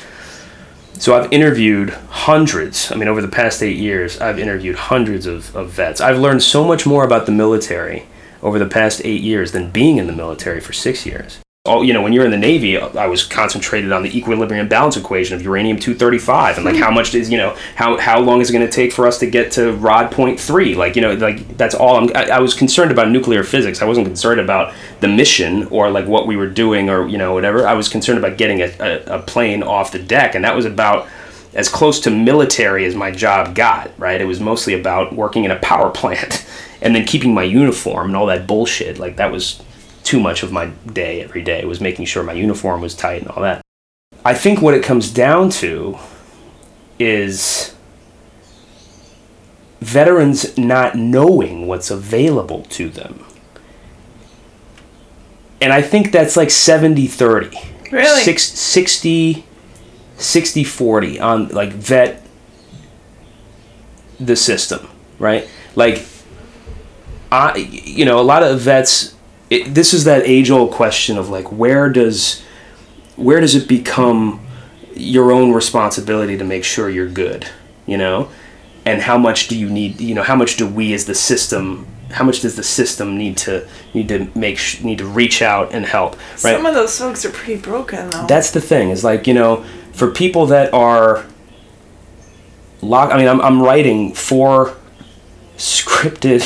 so 1.01 1.17
I've 1.17 1.33
interviewed 1.33 1.91
hundreds. 2.11 2.93
I 2.93 2.97
mean, 2.97 3.09
over 3.09 3.23
the 3.23 3.29
past 3.29 3.63
eight 3.63 3.79
years, 3.79 4.21
I've 4.21 4.39
interviewed 4.39 4.77
hundreds 4.77 5.25
of, 5.25 5.57
of 5.57 5.71
vets. 5.71 5.99
I've 5.99 6.19
learned 6.19 6.43
so 6.43 6.63
much 6.63 6.85
more 6.85 7.07
about 7.07 7.25
the 7.25 7.33
military 7.33 8.05
over 8.43 8.59
the 8.59 8.67
past 8.67 9.01
eight 9.03 9.23
years 9.23 9.53
than 9.53 9.71
being 9.71 9.97
in 9.97 10.07
the 10.07 10.13
military 10.13 10.61
for 10.61 10.75
six 10.75 11.07
years. 11.07 11.39
Oh, 11.67 11.83
you 11.83 11.93
know, 11.93 12.01
when 12.01 12.15
you're 12.15 12.25
in 12.25 12.31
the 12.31 12.39
Navy, 12.39 12.79
I 12.79 13.07
was 13.07 13.23
concentrated 13.23 13.93
on 13.93 14.03
the 14.03 14.17
equilibrium 14.17 14.67
balance 14.67 14.97
equation 14.97 15.37
of 15.37 15.43
uranium 15.43 15.79
235 15.79 16.57
and 16.57 16.65
like 16.65 16.75
mm-hmm. 16.75 16.83
how 16.83 16.91
much 16.91 17.15
is, 17.15 17.31
you 17.31 17.37
know, 17.37 17.55
how, 17.77 17.99
how 17.99 18.19
long 18.19 18.41
is 18.41 18.49
it 18.49 18.55
going 18.55 18.67
to 18.67 18.73
take 18.73 18.95
for 18.95 19.07
us 19.07 19.19
to 19.19 19.27
get 19.27 19.53
to 19.53 19.73
rod 19.75 20.11
point 20.11 20.41
three? 20.41 20.75
Like, 20.75 20.97
you 20.97 21.03
know, 21.03 21.13
like 21.13 21.59
that's 21.59 21.75
all 21.75 21.97
I'm, 21.97 22.17
I, 22.17 22.31
I 22.31 22.41
was 22.41 22.55
concerned 22.55 22.91
about 22.91 23.11
nuclear 23.11 23.43
physics. 23.43 23.83
I 23.83 23.85
wasn't 23.85 24.07
concerned 24.07 24.41
about 24.41 24.75
the 25.01 25.09
mission 25.09 25.65
or 25.65 25.91
like 25.91 26.07
what 26.07 26.27
we 26.27 26.35
were 26.35 26.47
doing 26.49 26.89
or, 26.89 27.07
you 27.07 27.19
know, 27.19 27.35
whatever. 27.35 27.69
I 27.69 27.75
was 27.75 27.91
concerned 27.91 28.19
about 28.19 28.39
getting 28.39 28.63
a, 28.63 28.73
a, 28.81 29.19
a 29.19 29.23
plane 29.23 29.63
off 29.63 29.93
the 29.93 29.99
deck. 29.99 30.35
And 30.35 30.47
that 30.47 30.57
was 30.57 30.65
about 30.65 31.09
as 31.53 31.69
close 31.69 32.01
to 32.01 32.11
military 32.11 32.87
as 32.87 32.95
my 32.95 33.11
job 33.11 33.55
got, 33.55 33.91
right? 33.99 34.19
It 34.19 34.25
was 34.27 34.41
mostly 34.41 34.73
about 34.73 35.13
working 35.13 35.45
in 35.45 35.51
a 35.51 35.59
power 35.59 35.91
plant 36.01 36.43
and 36.81 36.97
then 36.97 37.05
keeping 37.05 37.35
my 37.35 37.43
uniform 37.43 38.07
and 38.07 38.17
all 38.17 38.25
that 38.29 38.47
bullshit. 38.47 38.99
Like 38.99 39.17
that 39.17 39.31
was 39.31 39.63
too 40.11 40.19
much 40.19 40.43
of 40.43 40.51
my 40.51 40.67
day 40.93 41.23
every 41.23 41.41
day 41.41 41.65
was 41.65 41.81
making 41.81 42.05
sure 42.05 42.25
my 42.25 42.33
uniform 42.33 42.81
was 42.81 42.97
tight 42.97 43.23
and 43.23 43.31
all 43.31 43.41
that. 43.41 43.63
I 44.25 44.35
think 44.35 44.61
what 44.61 44.75
it 44.75 44.83
comes 44.83 45.13
down 45.13 45.51
to 45.63 45.99
is 46.99 47.77
veterans 49.81 50.59
not 50.59 50.97
knowing 50.97 51.69
what's 51.69 51.93
available 51.93 52.63
to 52.71 52.89
them. 52.89 53.25
And 55.61 55.73
I 55.73 55.81
think 55.81 56.11
that's 56.11 56.37
like 56.37 56.51
70 56.51 57.07
30. 57.07 57.57
Really? 57.93 58.23
Six, 58.25 58.43
60 58.43 59.45
60 60.17 60.65
40 60.65 61.21
on 61.21 61.49
like 61.51 61.73
vet 61.73 62.27
the 64.19 64.35
system, 64.35 64.89
right? 65.21 65.49
Like 65.77 66.05
I 67.31 67.57
you 67.57 68.05
know, 68.05 68.19
a 68.19 68.27
lot 68.27 68.43
of 68.43 68.59
vets 68.61 69.15
it, 69.51 69.75
this 69.75 69.93
is 69.93 70.05
that 70.05 70.23
age 70.25 70.51
old 70.51 70.71
question 70.73 71.19
of 71.19 71.29
like 71.29 71.51
where 71.53 71.89
does 71.91 72.43
where 73.17 73.41
does 73.41 73.55
it 73.55 73.69
become 73.69 74.41
your 74.95 75.33
own 75.33 75.53
responsibility 75.53 76.39
to 76.39 76.45
make 76.45 76.65
sure 76.65 76.89
you're 76.89 77.09
good, 77.09 77.47
you 77.87 77.97
know? 77.99 78.29
And 78.87 79.03
how 79.03 79.19
much 79.19 79.49
do 79.49 79.59
you 79.59 79.69
need, 79.69 80.01
you 80.01 80.15
know, 80.15 80.23
how 80.23 80.35
much 80.37 80.57
do 80.57 80.67
we 80.67 80.95
as 80.95 81.05
the 81.05 81.15
system 81.15 81.87
how 82.13 82.25
much 82.25 82.41
does 82.41 82.57
the 82.57 82.63
system 82.63 83.17
need 83.17 83.37
to 83.37 83.69
need 83.95 84.09
to 84.09 84.29
make 84.35 84.59
sh- 84.59 84.81
need 84.83 84.99
to 84.99 85.07
reach 85.07 85.43
out 85.43 85.73
and 85.73 85.87
help, 85.87 86.17
right? 86.43 86.57
Some 86.57 86.67
of 86.67 86.75
those 86.75 86.99
folks 86.99 87.25
are 87.25 87.31
pretty 87.31 87.61
broken 87.61 88.11
though. 88.11 88.27
that's 88.27 88.51
the 88.51 88.61
thing 88.61 88.91
is 88.91 89.05
like 89.05 89.29
you 89.29 89.35
know 89.35 89.65
for 89.93 90.11
people 90.11 90.47
that 90.47 90.75
are 90.75 91.25
lock 92.83 93.13
i 93.13 93.17
mean 93.19 93.29
i'm, 93.29 93.41
I'm 93.41 93.63
writing 93.63 94.13
four 94.15 94.75
scripted 95.57 96.43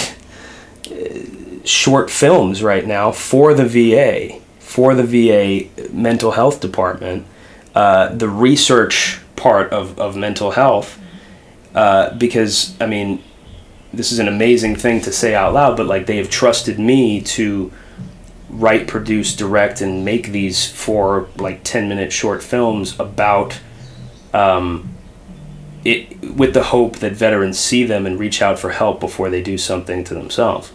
short 1.64 2.10
films 2.10 2.62
right 2.62 2.86
now 2.86 3.10
for 3.10 3.54
the 3.54 3.64
va 3.64 4.38
for 4.58 4.94
the 4.94 5.02
va 5.02 5.68
mental 5.92 6.32
health 6.32 6.60
department 6.60 7.26
uh, 7.74 8.08
the 8.14 8.28
research 8.28 9.20
part 9.34 9.72
of, 9.72 9.98
of 9.98 10.16
mental 10.16 10.52
health 10.52 11.00
uh, 11.74 12.14
because 12.16 12.78
i 12.80 12.86
mean 12.86 13.22
this 13.92 14.12
is 14.12 14.18
an 14.18 14.28
amazing 14.28 14.76
thing 14.76 15.00
to 15.00 15.12
say 15.12 15.34
out 15.34 15.54
loud 15.54 15.76
but 15.76 15.86
like 15.86 16.06
they 16.06 16.16
have 16.16 16.30
trusted 16.30 16.78
me 16.78 17.20
to 17.20 17.72
write, 18.54 18.86
produce, 18.86 19.34
direct, 19.34 19.80
and 19.80 20.04
make 20.04 20.28
these 20.28 20.70
four 20.70 21.28
like 21.36 21.62
ten 21.64 21.88
minute 21.88 22.12
short 22.12 22.42
films 22.42 22.98
about 23.00 23.58
um, 24.32 24.88
it 25.84 26.20
with 26.34 26.54
the 26.54 26.64
hope 26.64 26.96
that 26.96 27.12
veterans 27.12 27.58
see 27.58 27.84
them 27.84 28.06
and 28.06 28.18
reach 28.18 28.40
out 28.40 28.58
for 28.58 28.70
help 28.70 29.00
before 29.00 29.28
they 29.28 29.42
do 29.42 29.58
something 29.58 30.04
to 30.04 30.14
themselves. 30.14 30.72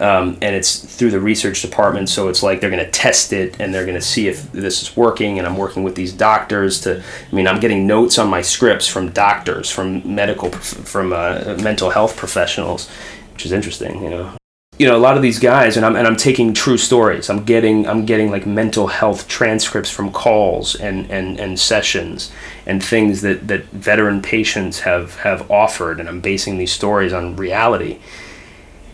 Um, 0.00 0.38
and 0.42 0.54
it's 0.54 0.78
through 0.78 1.10
the 1.10 1.20
research 1.20 1.62
department, 1.62 2.08
so 2.08 2.28
it's 2.28 2.42
like 2.42 2.60
they're 2.60 2.70
going 2.70 2.84
to 2.84 2.90
test 2.90 3.32
it 3.32 3.60
and 3.60 3.72
they're 3.72 3.84
going 3.84 3.96
to 3.96 4.00
see 4.00 4.28
if 4.28 4.50
this 4.52 4.82
is 4.82 4.96
working. 4.96 5.38
And 5.38 5.46
I'm 5.46 5.56
working 5.56 5.82
with 5.82 5.94
these 5.94 6.12
doctors 6.12 6.80
to. 6.82 7.02
I 7.30 7.34
mean, 7.34 7.46
I'm 7.46 7.60
getting 7.60 7.86
notes 7.86 8.18
on 8.18 8.28
my 8.28 8.42
scripts 8.42 8.86
from 8.86 9.10
doctors, 9.10 9.70
from 9.70 10.14
medical, 10.14 10.50
from 10.50 11.12
uh, 11.12 11.56
mental 11.62 11.90
health 11.90 12.16
professionals, 12.16 12.88
which 13.32 13.46
is 13.46 13.52
interesting, 13.52 14.02
you 14.02 14.10
know 14.10 14.32
you 14.78 14.86
know 14.86 14.96
a 14.96 14.98
lot 14.98 15.16
of 15.16 15.22
these 15.22 15.38
guys 15.38 15.76
and 15.76 15.86
I'm 15.86 15.96
and 15.96 16.06
I'm 16.06 16.16
taking 16.16 16.52
true 16.52 16.76
stories. 16.76 17.30
I'm 17.30 17.44
getting 17.44 17.88
I'm 17.88 18.04
getting 18.04 18.30
like 18.30 18.46
mental 18.46 18.88
health 18.88 19.26
transcripts 19.26 19.90
from 19.90 20.12
calls 20.12 20.74
and 20.74 21.10
and 21.10 21.40
and 21.40 21.58
sessions 21.58 22.30
and 22.66 22.84
things 22.84 23.22
that 23.22 23.48
that 23.48 23.64
veteran 23.66 24.20
patients 24.20 24.80
have 24.80 25.16
have 25.16 25.50
offered 25.50 25.98
and 25.98 26.08
I'm 26.08 26.20
basing 26.20 26.58
these 26.58 26.72
stories 26.72 27.12
on 27.12 27.36
reality. 27.36 27.98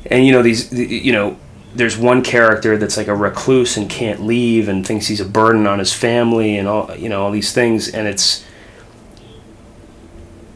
And 0.06 0.26
you 0.26 0.32
know 0.32 0.42
these 0.42 0.70
the- 0.70 0.86
you 0.86 1.12
know 1.12 1.36
there's 1.74 1.96
one 1.96 2.22
character 2.22 2.76
that's 2.76 2.96
like 2.96 3.08
a 3.08 3.14
recluse 3.16 3.76
and 3.76 3.88
can't 3.88 4.22
leave 4.26 4.68
and 4.68 4.86
thinks 4.86 5.06
he's 5.06 5.20
a 5.20 5.24
burden 5.24 5.66
on 5.66 5.78
his 5.78 5.92
family 5.92 6.58
and 6.58 6.68
all 6.68 6.94
you 6.96 7.08
know 7.08 7.22
all 7.22 7.30
these 7.30 7.52
things 7.52 7.88
and 7.88 8.06
it's 8.06 8.44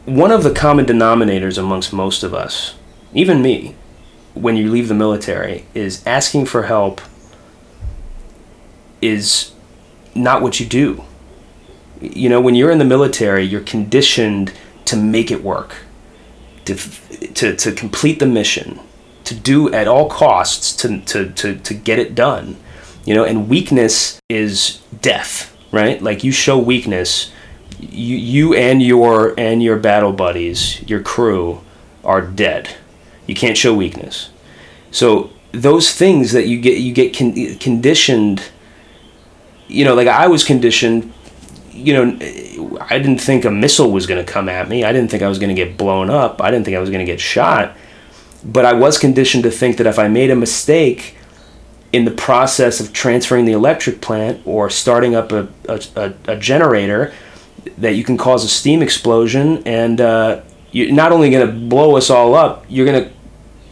one 0.07 0.31
of 0.31 0.43
the 0.43 0.53
common 0.53 0.85
denominators 0.85 1.57
amongst 1.57 1.91
most 1.91 2.23
of 2.23 2.33
us, 2.33 2.75
even 3.13 3.41
me, 3.41 3.75
when 4.33 4.55
you 4.55 4.71
leave 4.71 4.87
the 4.87 4.93
military 4.93 5.65
is 5.73 6.01
asking 6.07 6.45
for 6.45 6.63
help 6.63 7.01
is 9.01 9.51
not 10.15 10.41
what 10.41 10.61
you 10.61 10.65
do. 10.65 11.03
You 11.99 12.29
know, 12.29 12.39
when 12.39 12.55
you're 12.55 12.71
in 12.71 12.77
the 12.77 12.85
military, 12.85 13.43
you're 13.43 13.59
conditioned 13.59 14.53
to 14.85 14.95
make 14.95 15.29
it 15.29 15.43
work, 15.43 15.75
to, 16.63 16.75
to, 17.33 17.55
to 17.57 17.71
complete 17.73 18.19
the 18.19 18.25
mission, 18.25 18.79
to 19.27 19.35
do 19.35 19.73
at 19.73 19.89
all 19.89 20.09
costs 20.09 20.73
to, 20.77 21.01
to, 21.01 21.29
to, 21.31 21.55
to 21.55 21.73
get 21.73 21.99
it 21.99 22.15
done. 22.15 22.55
You 23.03 23.13
know, 23.13 23.25
and 23.25 23.49
weakness 23.49 24.21
is 24.29 24.81
death, 25.01 25.55
right? 25.71 26.01
Like 26.01 26.23
you 26.23 26.31
show 26.31 26.57
weakness, 26.57 27.31
you, 27.77 28.15
you 28.15 28.53
and 28.53 28.81
your 28.81 29.37
and 29.37 29.61
your 29.61 29.77
battle 29.77 30.13
buddies, 30.13 30.81
your 30.89 31.01
crew, 31.01 31.61
are 32.03 32.21
dead. 32.21 32.75
You 33.25 33.35
can't 33.35 33.57
show 33.57 33.73
weakness. 33.73 34.29
So 34.91 35.31
those 35.51 35.93
things 35.93 36.31
that 36.31 36.47
you 36.47 36.59
get 36.59 36.79
you 36.79 36.93
get 36.93 37.15
con- 37.15 37.55
conditioned. 37.57 38.43
You 39.67 39.83
know, 39.83 39.93
like 39.93 40.07
I 40.07 40.27
was 40.27 40.45
conditioned. 40.45 41.13
You 41.71 41.93
know, 41.93 42.77
I 42.89 42.97
didn't 42.97 43.19
think 43.19 43.45
a 43.45 43.51
missile 43.51 43.91
was 43.91 44.07
going 44.07 44.25
to 44.25 44.29
come 44.29 44.49
at 44.49 44.67
me. 44.67 44.83
I 44.83 44.91
didn't 44.91 45.11
think 45.11 45.21
I 45.21 45.27
was 45.27 45.37
going 45.37 45.53
to 45.53 45.65
get 45.65 45.77
blown 45.77 46.09
up. 46.09 46.41
I 46.41 46.49
didn't 46.49 46.65
think 46.65 46.75
I 46.75 46.79
was 46.79 46.89
going 46.89 47.05
to 47.05 47.11
get 47.11 47.19
shot. 47.19 47.75
But 48.43 48.65
I 48.65 48.73
was 48.73 48.97
conditioned 48.97 49.43
to 49.43 49.51
think 49.51 49.77
that 49.77 49.87
if 49.87 49.97
I 49.99 50.07
made 50.07 50.29
a 50.29 50.35
mistake, 50.35 51.17
in 51.93 52.05
the 52.05 52.11
process 52.11 52.79
of 52.79 52.93
transferring 52.93 53.45
the 53.45 53.53
electric 53.53 54.01
plant 54.01 54.41
or 54.45 54.69
starting 54.69 55.15
up 55.15 55.31
a, 55.31 55.47
a, 55.67 55.81
a, 55.95 56.13
a 56.27 56.35
generator 56.37 57.13
that 57.77 57.93
you 57.93 58.03
can 58.03 58.17
cause 58.17 58.43
a 58.43 58.47
steam 58.47 58.81
explosion 58.81 59.63
and 59.65 60.01
uh, 60.01 60.41
you're 60.71 60.91
not 60.91 61.11
only 61.11 61.29
going 61.29 61.47
to 61.47 61.53
blow 61.53 61.95
us 61.95 62.09
all 62.09 62.35
up, 62.35 62.65
you're 62.67 62.85
going 62.85 63.05
to 63.05 63.11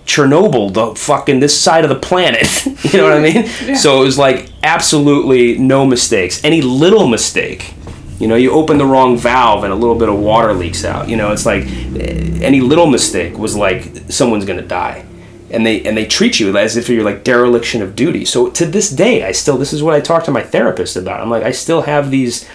Chernobyl 0.05 0.71
the 0.71 0.95
fucking 0.95 1.39
this 1.39 1.59
side 1.59 1.83
of 1.83 1.89
the 1.89 1.95
planet. 1.95 2.65
you 2.65 2.99
know 2.99 3.03
what 3.03 3.13
I 3.13 3.19
mean? 3.19 3.49
Yeah. 3.65 3.75
So 3.75 4.01
it 4.01 4.05
was 4.05 4.17
like 4.17 4.51
absolutely 4.63 5.57
no 5.57 5.85
mistakes. 5.85 6.43
Any 6.43 6.61
little 6.61 7.07
mistake, 7.07 7.73
you 8.19 8.27
know, 8.27 8.35
you 8.35 8.51
open 8.51 8.77
the 8.77 8.85
wrong 8.85 9.17
valve 9.17 9.63
and 9.63 9.73
a 9.73 9.75
little 9.75 9.95
bit 9.95 10.07
of 10.07 10.17
water 10.17 10.53
leaks 10.53 10.85
out. 10.85 11.09
You 11.09 11.17
know, 11.17 11.31
it's 11.31 11.45
like 11.45 11.65
eh, 11.65 12.39
any 12.41 12.61
little 12.61 12.87
mistake 12.87 13.37
was 13.37 13.55
like 13.55 13.91
someone's 14.09 14.45
gonna 14.45 14.61
die. 14.61 15.05
And 15.51 15.65
they 15.65 15.83
and 15.85 15.95
they 15.97 16.05
treat 16.05 16.39
you 16.39 16.55
as 16.57 16.77
if 16.77 16.89
you're 16.89 17.03
like 17.03 17.23
dereliction 17.23 17.81
of 17.81 17.95
duty. 17.95 18.25
So 18.25 18.49
to 18.49 18.65
this 18.65 18.89
day, 18.89 19.23
I 19.23 19.31
still 19.31 19.57
this 19.57 19.73
is 19.73 19.83
what 19.83 19.93
I 19.93 19.99
talk 19.99 20.23
to 20.25 20.31
my 20.31 20.41
therapist 20.41 20.95
about. 20.95 21.21
I'm 21.21 21.29
like 21.29 21.43
I 21.43 21.51
still 21.51 21.81
have 21.81 22.09
these 22.11 22.47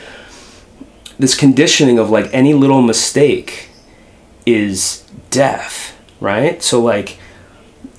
this 1.18 1.36
conditioning 1.36 1.98
of 1.98 2.10
like 2.10 2.32
any 2.32 2.54
little 2.54 2.80
mistake 2.80 3.68
is 4.46 5.06
death, 5.30 5.96
right? 6.20 6.62
So 6.62 6.80
like 6.80 7.18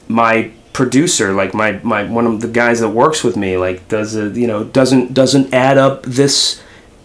my 0.07 0.51
producer 0.73 1.33
like 1.33 1.53
my, 1.53 1.73
my 1.83 2.03
one 2.03 2.25
of 2.25 2.39
the 2.41 2.47
guys 2.47 2.79
that 2.79 2.89
works 2.89 3.23
with 3.23 3.35
me 3.35 3.57
like 3.57 3.85
does 3.89 4.15
a 4.15 4.29
you 4.29 4.47
know 4.47 4.63
doesn't 4.63 5.13
doesn't 5.13 5.53
add 5.53 5.77
up 5.77 6.03
this 6.03 6.61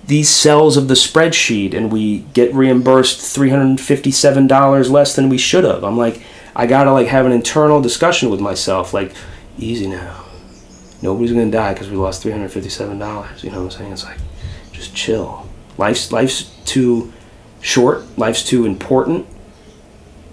these 0.07 0.31
cells 0.31 0.77
of 0.77 0.89
the 0.89 0.95
spreadsheet 0.95 1.75
and 1.75 1.91
we 1.91 2.21
get 2.33 2.55
reimbursed 2.55 3.19
$357 3.19 4.91
less 4.91 5.17
than 5.17 5.29
we 5.29 5.39
should 5.39 5.65
have. 5.65 5.85
I'm 5.85 5.97
like 5.97 6.23
i 6.55 6.67
gotta 6.67 6.91
like 6.91 7.09
have 7.09 7.27
an 7.27 7.33
internal 7.33 7.83
discussion 7.83 8.31
with 8.31 8.41
myself 8.41 8.95
like 8.95 9.13
easy 9.59 9.87
now. 9.87 10.25
Nobody's 11.03 11.33
gonna 11.33 11.51
die 11.51 11.75
because 11.75 11.91
we 11.91 11.97
lost 11.97 12.25
$357 12.25 13.43
you 13.43 13.51
know 13.51 13.65
what 13.65 13.65
i'm 13.65 13.71
saying? 13.71 13.93
It's 13.93 14.05
like 14.05 14.19
just 14.73 14.95
chill. 14.95 15.49
Life's 15.79 16.13
life's 16.13 16.45
too 16.65 17.13
short 17.61 18.05
life's 18.17 18.45
too 18.45 18.65
important 18.65 19.27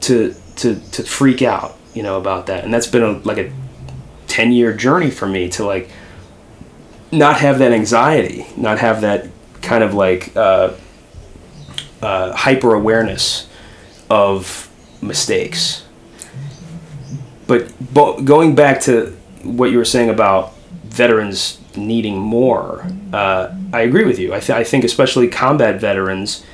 to 0.02 0.36
to 0.58 0.76
to 0.92 1.04
freak 1.04 1.42
out 1.42 1.78
you 1.94 2.04
know, 2.04 2.18
about 2.18 2.48
that. 2.48 2.64
And 2.64 2.74
that's 2.74 2.88
been 2.88 3.04
a, 3.04 3.12
like 3.20 3.38
a 3.38 3.52
10 4.28 4.52
year 4.52 4.74
journey 4.74 5.12
for 5.12 5.28
me 5.28 5.50
to 5.50 5.66
like 5.66 5.90
not 7.12 7.40
have 7.40 7.60
that 7.60 7.72
anxiety, 7.72 8.48
not 8.58 8.80
have 8.80 9.02
that 9.02 9.28
kind 9.64 9.84
of 9.84 9.94
like 9.94 10.36
uh, 10.36 10.74
uh, 12.02 12.34
hyper 12.34 12.74
awareness 12.74 13.48
of 14.10 14.70
mistakes. 15.02 15.86
But, 17.48 17.72
but 17.94 18.22
going 18.22 18.56
back 18.56 18.82
to 18.82 19.18
what 19.44 19.72
you 19.72 19.78
were 19.78 19.86
saying 19.86 20.10
about 20.10 20.56
veterans 20.84 21.60
needing 21.76 22.18
more, 22.18 22.86
uh, 23.12 23.56
I 23.74 23.82
agree 23.82 24.06
with 24.06 24.20
you. 24.20 24.34
I, 24.34 24.40
th- 24.40 24.58
I 24.58 24.64
think 24.64 24.84
especially 24.84 25.28
combat 25.28 25.82
veterans 25.82 26.46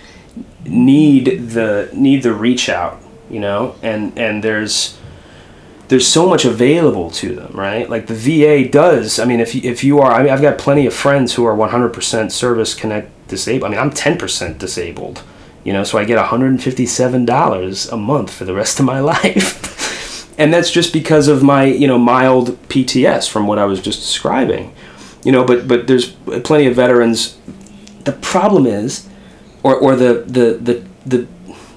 need 0.65 1.49
the 1.49 1.89
need 1.93 2.23
the 2.23 2.33
reach 2.33 2.69
out, 2.69 3.01
you 3.29 3.39
know, 3.39 3.75
and 3.81 4.17
and 4.17 4.43
there's 4.43 4.98
there's 5.89 6.07
so 6.07 6.29
much 6.29 6.45
available 6.45 7.09
to 7.09 7.35
them, 7.35 7.51
right? 7.53 7.89
Like 7.89 8.05
the 8.05 8.13
VA 8.13 8.69
does. 8.69 9.19
I 9.19 9.25
mean, 9.25 9.39
if 9.39 9.55
you, 9.55 9.61
if 9.63 9.83
you 9.83 9.99
are, 9.99 10.11
I 10.11 10.21
mean, 10.23 10.31
I've 10.31 10.41
got 10.41 10.59
plenty 10.59 10.85
of 10.85 10.93
friends 10.93 11.33
who 11.33 11.45
are 11.45 11.55
100% 11.55 12.31
service 12.31 12.75
connect 12.75 13.27
disabled. 13.27 13.65
I 13.65 13.69
mean, 13.71 13.79
I'm 13.79 13.91
10% 13.91 14.59
disabled, 14.59 15.23
you 15.63 15.73
know, 15.73 15.83
so 15.83 15.97
I 15.97 16.05
get 16.05 16.23
$157 16.23 17.91
a 17.91 17.97
month 17.97 18.31
for 18.31 18.45
the 18.45 18.53
rest 18.53 18.79
of 18.79 18.85
my 18.85 18.99
life. 19.15 20.39
and 20.39 20.53
that's 20.53 20.69
just 20.69 20.93
because 20.93 21.27
of 21.27 21.41
my, 21.41 21.63
you 21.65 21.87
know, 21.87 21.97
mild 21.97 22.49
PTS 22.69 23.27
from 23.27 23.47
what 23.47 23.57
I 23.57 23.65
was 23.65 23.81
just 23.81 23.99
describing. 23.99 24.73
You 25.25 25.31
know, 25.33 25.43
but 25.43 25.67
but 25.67 25.87
there's 25.87 26.11
plenty 26.43 26.67
of 26.67 26.75
veterans. 26.75 27.37
The 28.05 28.13
problem 28.13 28.65
is, 28.65 29.09
or, 29.63 29.75
or 29.75 29.95
the, 29.95 30.23
the, 30.25 30.53
the, 30.53 30.85
the, 31.05 31.27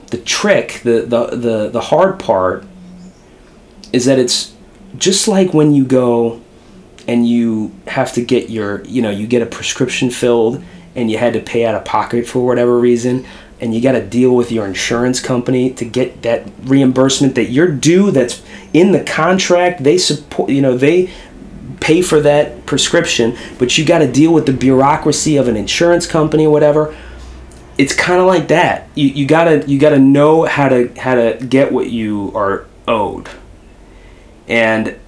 the 0.09 0.19
trick, 0.19 0.81
the, 0.85 1.01
the, 1.01 1.27
the, 1.35 1.71
the 1.71 1.81
hard 1.81 2.21
part 2.21 2.65
is 3.93 4.05
that 4.07 4.18
it's 4.18 4.55
just 4.97 5.28
like 5.28 5.55
when 5.55 5.74
you 5.74 5.84
go 5.84 6.40
and 7.09 7.26
you 7.26 7.72
have 7.86 8.12
to 8.14 8.24
get 8.24 8.51
your, 8.51 8.84
you 8.84 9.03
know, 9.03 9.11
you 9.11 9.26
get 9.26 9.43
a 9.43 9.47
prescription 9.47 10.11
filled 10.11 10.62
and 10.95 11.11
you 11.11 11.18
had 11.18 11.32
to 11.32 11.40
pay 11.40 11.64
out 11.64 11.74
of 11.74 11.84
pocket 11.84 12.26
for 12.26 12.45
whatever 12.47 12.78
reason 12.78 13.26
and 13.61 13.72
you 13.72 13.80
got 13.80 13.93
to 13.93 14.05
deal 14.05 14.34
with 14.34 14.51
your 14.51 14.66
insurance 14.66 15.20
company 15.20 15.70
to 15.70 15.84
get 15.84 16.22
that 16.22 16.47
reimbursement 16.64 17.36
that 17.36 17.45
you're 17.45 17.70
due 17.70 18.11
that's 18.11 18.43
in 18.74 18.90
the 18.90 19.03
contract 19.05 19.84
they 19.84 19.97
support 19.97 20.51
you 20.51 20.61
know 20.61 20.76
they 20.76 21.09
pay 21.80 22.03
for 22.03 22.20
that 22.20 22.66
prescription 22.66 23.36
but 23.59 23.78
you 23.78 23.84
got 23.84 24.01
to 24.01 24.11
deal 24.11 24.32
with 24.32 24.47
the 24.47 24.53
bureaucracy 24.53 25.36
of 25.36 25.49
an 25.49 25.57
insurance 25.57 26.07
company 26.07 26.47
or 26.47 26.51
whatever. 26.51 26.95
It's 27.78 27.95
kind 27.95 28.20
of 28.20 28.26
like 28.26 28.49
that. 28.49 28.88
You, 28.95 29.09
you 29.09 29.26
gotta 29.26 29.66
you 29.66 29.78
gotta 29.78 29.99
know 29.99 30.45
how 30.45 30.68
to 30.68 30.93
how 31.01 31.14
to 31.14 31.38
get 31.49 31.72
what 31.72 31.90
you 31.90 32.30
are 32.34 32.66
owed 32.86 33.30
and 34.49 34.99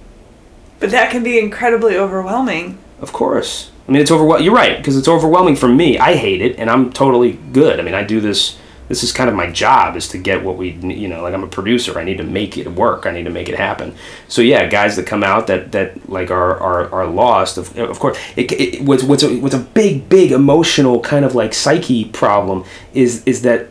but 0.79 0.91
that 0.91 1.11
can 1.11 1.23
be 1.23 1.39
incredibly 1.39 1.97
overwhelming. 1.97 2.77
Of 3.01 3.13
course. 3.13 3.71
I 3.87 3.91
mean, 3.91 4.01
it's 4.01 4.11
overwhelming. 4.11 4.45
You're 4.45 4.55
right, 4.55 4.77
because 4.77 4.97
it's 4.97 5.07
overwhelming 5.07 5.55
for 5.55 5.67
me. 5.67 5.97
I 5.97 6.15
hate 6.15 6.41
it, 6.41 6.57
and 6.57 6.69
I'm 6.69 6.91
totally 6.91 7.33
good. 7.53 7.79
I 7.79 7.83
mean, 7.83 7.93
I 7.93 8.03
do 8.03 8.19
this. 8.19 8.57
This 8.87 9.03
is 9.03 9.11
kind 9.11 9.29
of 9.29 9.35
my 9.35 9.49
job 9.49 9.95
is 9.95 10.07
to 10.09 10.19
get 10.19 10.43
what 10.43 10.57
we, 10.57 10.71
you 10.71 11.07
know, 11.07 11.23
like 11.23 11.33
I'm 11.33 11.43
a 11.43 11.47
producer. 11.47 11.97
I 11.97 12.03
need 12.03 12.17
to 12.17 12.23
make 12.23 12.55
it 12.55 12.67
work. 12.67 13.07
I 13.07 13.11
need 13.11 13.23
to 13.23 13.31
make 13.31 13.49
it 13.49 13.57
happen. 13.57 13.95
So 14.27 14.43
yeah, 14.43 14.67
guys 14.67 14.95
that 14.97 15.07
come 15.07 15.23
out 15.23 15.47
that 15.47 15.71
that 15.71 16.07
like 16.07 16.29
are 16.29 16.59
are, 16.59 16.93
are 16.93 17.07
lost. 17.07 17.57
Of, 17.57 17.75
of 17.79 17.99
course, 17.99 18.17
it, 18.35 18.51
it, 18.51 18.81
what's 18.83 19.01
what's 19.03 19.23
a, 19.23 19.39
what's 19.39 19.55
a 19.55 19.59
big 19.59 20.07
big 20.07 20.31
emotional 20.31 20.99
kind 20.99 21.25
of 21.25 21.33
like 21.33 21.55
psyche 21.55 22.05
problem 22.05 22.63
is 22.93 23.23
is 23.25 23.41
that 23.41 23.69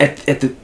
at, 0.00 0.26
at 0.26 0.40
the 0.40 0.54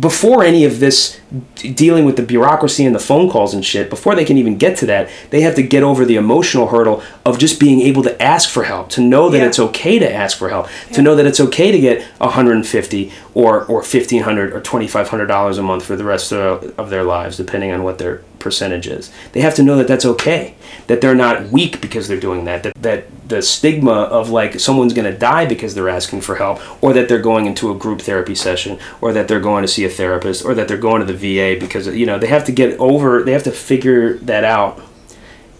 before 0.00 0.42
any 0.42 0.64
of 0.64 0.80
this 0.80 1.20
dealing 1.56 2.06
with 2.06 2.16
the 2.16 2.22
bureaucracy 2.22 2.86
and 2.86 2.94
the 2.94 3.00
phone 3.00 3.30
calls 3.30 3.52
and 3.52 3.64
shit, 3.64 3.90
before 3.90 4.14
they 4.14 4.24
can 4.24 4.38
even 4.38 4.56
get 4.56 4.78
to 4.78 4.86
that, 4.86 5.10
they 5.28 5.42
have 5.42 5.54
to 5.56 5.62
get 5.62 5.82
over 5.82 6.06
the 6.06 6.16
emotional 6.16 6.68
hurdle 6.68 7.02
of 7.26 7.38
just 7.38 7.60
being 7.60 7.80
able 7.82 8.02
to 8.02 8.22
ask 8.22 8.48
for 8.48 8.64
help, 8.64 8.88
to 8.90 9.02
know 9.02 9.28
that 9.28 9.38
yeah. 9.38 9.46
it's 9.46 9.58
okay 9.58 9.98
to 9.98 10.10
ask 10.10 10.38
for 10.38 10.48
help, 10.48 10.68
yeah. 10.88 10.94
to 10.94 11.02
know 11.02 11.14
that 11.14 11.26
it's 11.26 11.38
okay 11.38 11.70
to 11.70 11.78
get 11.78 12.02
150 12.18 13.12
or 13.34 13.64
or 13.66 13.76
1500 13.76 14.52
or 14.52 14.60
2500 14.60 15.26
dollars 15.26 15.58
a 15.58 15.62
month 15.62 15.84
for 15.84 15.96
the 15.96 16.04
rest 16.04 16.32
of, 16.32 16.78
of 16.78 16.88
their 16.88 17.04
lives, 17.04 17.36
depending 17.36 17.70
on 17.70 17.82
what 17.82 17.98
their 17.98 18.22
percentage 18.44 18.86
is. 18.86 19.10
They 19.32 19.40
have 19.40 19.54
to 19.56 19.64
know 19.64 19.76
that 19.78 19.88
that's 19.88 20.04
okay, 20.04 20.54
that 20.86 21.00
they're 21.00 21.14
not 21.14 21.48
weak 21.48 21.80
because 21.80 22.06
they're 22.06 22.20
doing 22.20 22.44
that, 22.44 22.62
that, 22.62 22.74
that 22.82 23.28
the 23.28 23.42
stigma 23.42 23.90
of 23.90 24.30
like 24.30 24.60
someone's 24.60 24.92
going 24.92 25.10
to 25.10 25.18
die 25.18 25.46
because 25.46 25.74
they're 25.74 25.88
asking 25.88 26.20
for 26.20 26.36
help, 26.36 26.60
or 26.84 26.92
that 26.92 27.08
they're 27.08 27.22
going 27.22 27.46
into 27.46 27.72
a 27.72 27.74
group 27.74 28.02
therapy 28.02 28.36
session, 28.36 28.78
or 29.00 29.12
that 29.12 29.26
they're 29.26 29.40
going 29.40 29.62
to 29.62 29.68
see 29.68 29.84
a 29.84 29.88
therapist, 29.88 30.44
or 30.44 30.54
that 30.54 30.68
they're 30.68 30.76
going 30.76 31.04
to 31.04 31.12
the 31.12 31.16
VA 31.16 31.58
because, 31.58 31.88
you 31.88 32.06
know, 32.06 32.18
they 32.18 32.28
have 32.28 32.44
to 32.44 32.52
get 32.52 32.78
over, 32.78 33.24
they 33.24 33.32
have 33.32 33.42
to 33.42 33.50
figure 33.50 34.18
that 34.18 34.44
out. 34.44 34.80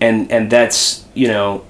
And, 0.00 0.30
and 0.30 0.52
that's, 0.52 1.06
you 1.14 1.26
know, 1.26 1.64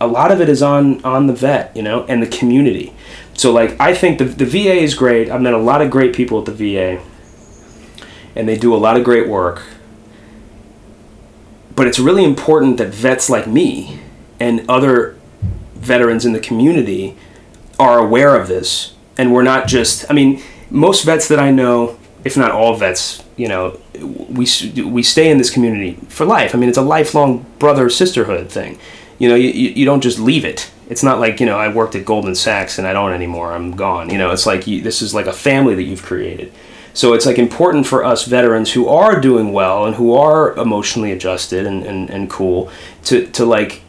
a 0.00 0.06
lot 0.06 0.32
of 0.32 0.40
it 0.40 0.48
is 0.48 0.62
on, 0.62 1.04
on 1.04 1.26
the 1.26 1.34
vet, 1.34 1.76
you 1.76 1.82
know, 1.82 2.04
and 2.04 2.22
the 2.22 2.26
community. 2.26 2.94
So 3.34 3.52
like, 3.52 3.78
I 3.78 3.94
think 3.94 4.18
the, 4.18 4.24
the 4.24 4.46
VA 4.46 4.76
is 4.76 4.94
great. 4.94 5.30
I've 5.30 5.42
met 5.42 5.52
a 5.52 5.58
lot 5.58 5.82
of 5.82 5.90
great 5.90 6.14
people 6.14 6.38
at 6.38 6.46
the 6.46 6.52
VA 6.52 7.02
and 8.34 8.48
they 8.48 8.56
do 8.56 8.74
a 8.74 8.76
lot 8.76 8.96
of 8.96 9.04
great 9.04 9.28
work 9.28 9.62
but 11.76 11.86
it's 11.86 11.98
really 11.98 12.24
important 12.24 12.78
that 12.78 12.88
vets 12.88 13.30
like 13.30 13.46
me 13.46 14.00
and 14.40 14.68
other 14.68 15.16
veterans 15.74 16.24
in 16.24 16.32
the 16.32 16.40
community 16.40 17.16
are 17.78 17.98
aware 17.98 18.34
of 18.34 18.48
this. 18.48 18.94
And 19.18 19.32
we're 19.32 19.42
not 19.42 19.68
just, 19.68 20.10
I 20.10 20.14
mean, 20.14 20.42
most 20.70 21.04
vets 21.04 21.28
that 21.28 21.38
I 21.38 21.50
know, 21.50 21.98
if 22.24 22.36
not 22.36 22.50
all 22.50 22.74
vets, 22.74 23.22
you 23.36 23.48
know, 23.48 23.78
we, 24.00 24.46
we 24.82 25.02
stay 25.02 25.30
in 25.30 25.38
this 25.38 25.50
community 25.50 25.98
for 26.08 26.24
life. 26.24 26.54
I 26.54 26.58
mean, 26.58 26.68
it's 26.68 26.78
a 26.78 26.82
lifelong 26.82 27.46
brother 27.58 27.88
sisterhood 27.88 28.50
thing. 28.50 28.78
You 29.18 29.28
know, 29.28 29.34
you, 29.34 29.48
you 29.50 29.84
don't 29.84 30.02
just 30.02 30.18
leave 30.18 30.44
it. 30.44 30.70
It's 30.88 31.02
not 31.02 31.18
like, 31.18 31.40
you 31.40 31.46
know, 31.46 31.58
I 31.58 31.68
worked 31.68 31.94
at 31.94 32.04
Goldman 32.04 32.34
Sachs 32.34 32.78
and 32.78 32.86
I 32.86 32.92
don't 32.92 33.12
anymore. 33.12 33.52
I'm 33.52 33.76
gone. 33.76 34.10
You 34.10 34.18
know, 34.18 34.30
it's 34.30 34.46
like 34.46 34.66
you, 34.66 34.82
this 34.82 35.02
is 35.02 35.14
like 35.14 35.26
a 35.26 35.32
family 35.32 35.74
that 35.74 35.82
you've 35.82 36.02
created. 36.02 36.52
So 36.96 37.12
it's 37.12 37.26
like 37.26 37.38
important 37.38 37.86
for 37.86 38.06
us 38.06 38.24
veterans 38.24 38.72
who 38.72 38.88
are 38.88 39.20
doing 39.20 39.52
well 39.52 39.84
and 39.84 39.96
who 39.96 40.14
are 40.14 40.56
emotionally 40.56 41.12
adjusted 41.12 41.66
and, 41.66 41.84
and, 41.84 42.08
and 42.08 42.30
cool 42.30 42.70
to, 43.04 43.26
to 43.32 43.44
like 43.44 43.82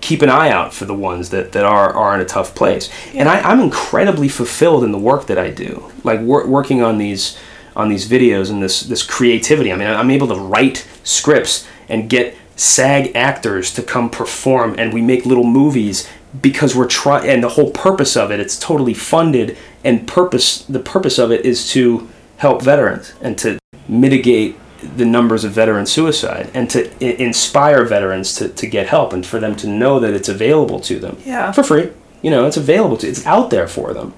keep 0.00 0.22
an 0.22 0.28
eye 0.28 0.50
out 0.50 0.72
for 0.72 0.84
the 0.84 0.94
ones 0.94 1.30
that, 1.30 1.50
that 1.52 1.64
are, 1.64 1.92
are 1.92 2.14
in 2.14 2.20
a 2.20 2.24
tough 2.24 2.54
place. 2.54 2.88
Yeah. 3.12 3.22
And 3.22 3.28
I, 3.28 3.40
I'm 3.40 3.58
incredibly 3.58 4.28
fulfilled 4.28 4.84
in 4.84 4.92
the 4.92 4.98
work 5.00 5.26
that 5.26 5.36
I 5.36 5.50
do. 5.50 5.90
Like 6.04 6.20
wor- 6.20 6.46
working 6.46 6.80
on 6.80 6.96
these 6.98 7.36
on 7.74 7.88
these 7.88 8.08
videos 8.08 8.50
and 8.50 8.62
this 8.62 8.82
this 8.82 9.02
creativity. 9.02 9.72
I 9.72 9.76
mean, 9.76 9.88
I'm 9.88 10.12
able 10.12 10.28
to 10.28 10.36
write 10.36 10.86
scripts 11.02 11.66
and 11.88 12.08
get 12.08 12.36
SAG 12.54 13.16
actors 13.16 13.74
to 13.74 13.82
come 13.82 14.10
perform, 14.10 14.76
and 14.78 14.92
we 14.92 15.02
make 15.02 15.26
little 15.26 15.44
movies 15.44 16.08
because 16.40 16.76
we're 16.76 16.86
trying. 16.86 17.28
And 17.28 17.42
the 17.42 17.50
whole 17.50 17.72
purpose 17.72 18.16
of 18.16 18.30
it, 18.30 18.38
it's 18.38 18.56
totally 18.56 18.94
funded 18.94 19.56
and 19.84 20.06
purpose 20.08 20.62
the 20.64 20.78
purpose 20.80 21.18
of 21.18 21.30
it 21.30 21.44
is 21.46 21.70
to 21.70 22.08
help 22.38 22.62
veterans 22.62 23.12
and 23.20 23.36
to 23.38 23.58
mitigate 23.88 24.56
the 24.96 25.04
numbers 25.04 25.42
of 25.44 25.50
veteran 25.52 25.86
suicide 25.86 26.50
and 26.54 26.70
to 26.70 26.88
I- 27.04 27.14
inspire 27.16 27.84
veterans 27.84 28.34
to, 28.36 28.48
to 28.48 28.66
get 28.66 28.86
help 28.88 29.12
and 29.12 29.26
for 29.26 29.40
them 29.40 29.56
to 29.56 29.66
know 29.66 29.98
that 29.98 30.14
it's 30.14 30.28
available 30.28 30.78
to 30.80 30.98
them 31.00 31.16
Yeah. 31.24 31.50
for 31.52 31.62
free. 31.64 31.90
You 32.22 32.30
know, 32.30 32.46
it's 32.46 32.56
available 32.56 32.96
to 32.98 33.08
it's 33.08 33.26
out 33.26 33.50
there 33.50 33.66
for 33.68 33.92
them. 33.92 34.14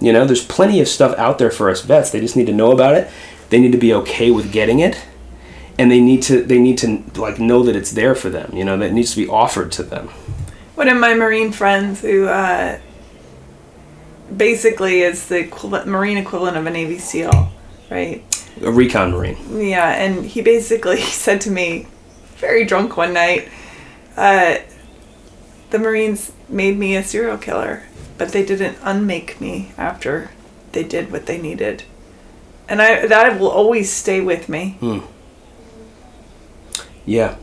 You 0.00 0.12
know, 0.12 0.24
there's 0.24 0.44
plenty 0.44 0.80
of 0.80 0.88
stuff 0.88 1.16
out 1.18 1.38
there 1.38 1.50
for 1.50 1.70
us 1.70 1.82
vets. 1.82 2.10
They 2.10 2.20
just 2.20 2.36
need 2.36 2.46
to 2.46 2.52
know 2.52 2.70
about 2.72 2.94
it. 2.94 3.10
They 3.50 3.58
need 3.60 3.72
to 3.72 3.78
be 3.78 3.92
okay 3.94 4.30
with 4.30 4.52
getting 4.52 4.80
it. 4.80 4.96
And 5.78 5.90
they 5.90 6.00
need 6.00 6.22
to 6.24 6.42
they 6.42 6.58
need 6.60 6.78
to 6.78 7.02
like 7.16 7.38
know 7.40 7.62
that 7.64 7.74
it's 7.74 7.90
there 7.92 8.14
for 8.14 8.28
them. 8.30 8.50
You 8.54 8.64
know, 8.64 8.76
that 8.78 8.86
it 8.86 8.92
needs 8.92 9.10
to 9.14 9.16
be 9.16 9.28
offered 9.28 9.72
to 9.72 9.82
them. 9.82 10.08
One 10.76 10.88
of 10.88 10.96
my 10.96 11.14
Marine 11.14 11.50
friends 11.52 12.00
who 12.00 12.26
uh, 12.26 12.78
basically 14.36 15.02
is 15.02 15.28
the 15.28 15.38
equivalent, 15.38 15.86
Marine 15.86 16.18
equivalent 16.18 16.56
of 16.56 16.66
a 16.66 16.70
Navy 16.70 16.98
SEAL, 16.98 17.52
right? 17.90 18.22
A 18.62 18.70
recon 18.70 19.10
marine. 19.10 19.36
Yeah, 19.60 19.90
and 19.90 20.24
he 20.24 20.42
basically 20.42 21.00
said 21.00 21.40
to 21.42 21.50
me, 21.50 21.86
very 22.36 22.64
drunk 22.64 22.96
one 22.96 23.12
night, 23.12 23.48
uh, 24.16 24.58
the 25.70 25.78
Marines 25.78 26.32
made 26.48 26.78
me 26.78 26.94
a 26.96 27.02
serial 27.02 27.38
killer, 27.38 27.82
but 28.16 28.28
they 28.28 28.44
didn't 28.44 28.78
unmake 28.82 29.40
me 29.40 29.72
after 29.76 30.30
they 30.72 30.84
did 30.84 31.10
what 31.10 31.26
they 31.26 31.40
needed. 31.40 31.82
And 32.68 32.80
I 32.80 33.06
that 33.06 33.40
will 33.40 33.50
always 33.50 33.92
stay 33.92 34.20
with 34.20 34.48
me. 34.48 34.76
Hmm. 34.80 35.00
Yeah, 37.04 37.36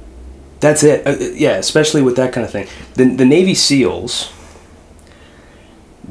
that's 0.59 0.83
it. 0.83 1.05
Uh, 1.05 1.11
uh, 1.11 1.29
yeah, 1.33 1.57
especially 1.57 2.01
with 2.01 2.15
that 2.15 2.33
kind 2.33 2.45
of 2.45 2.51
thing. 2.51 2.67
The 2.95 3.15
the 3.15 3.25
Navy 3.25 3.53
SEALs 3.53 4.31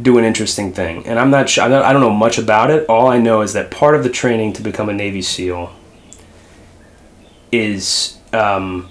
do 0.00 0.18
an 0.18 0.24
interesting 0.24 0.72
thing, 0.72 1.06
and 1.06 1.18
I'm 1.18 1.30
not 1.30 1.48
sure. 1.48 1.64
I 1.64 1.68
don't, 1.68 1.84
I 1.84 1.92
don't 1.92 2.00
know 2.02 2.10
much 2.10 2.38
about 2.38 2.70
it. 2.70 2.88
All 2.88 3.06
I 3.08 3.18
know 3.18 3.42
is 3.42 3.52
that 3.54 3.70
part 3.70 3.94
of 3.94 4.02
the 4.04 4.10
training 4.10 4.52
to 4.54 4.62
become 4.62 4.88
a 4.88 4.92
Navy 4.92 5.22
SEAL 5.22 5.72
is 7.52 8.18
um, 8.32 8.88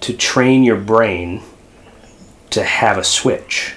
to 0.00 0.12
train 0.12 0.62
your 0.62 0.76
brain 0.76 1.42
to 2.50 2.64
have 2.64 2.98
a 2.98 3.04
switch, 3.04 3.74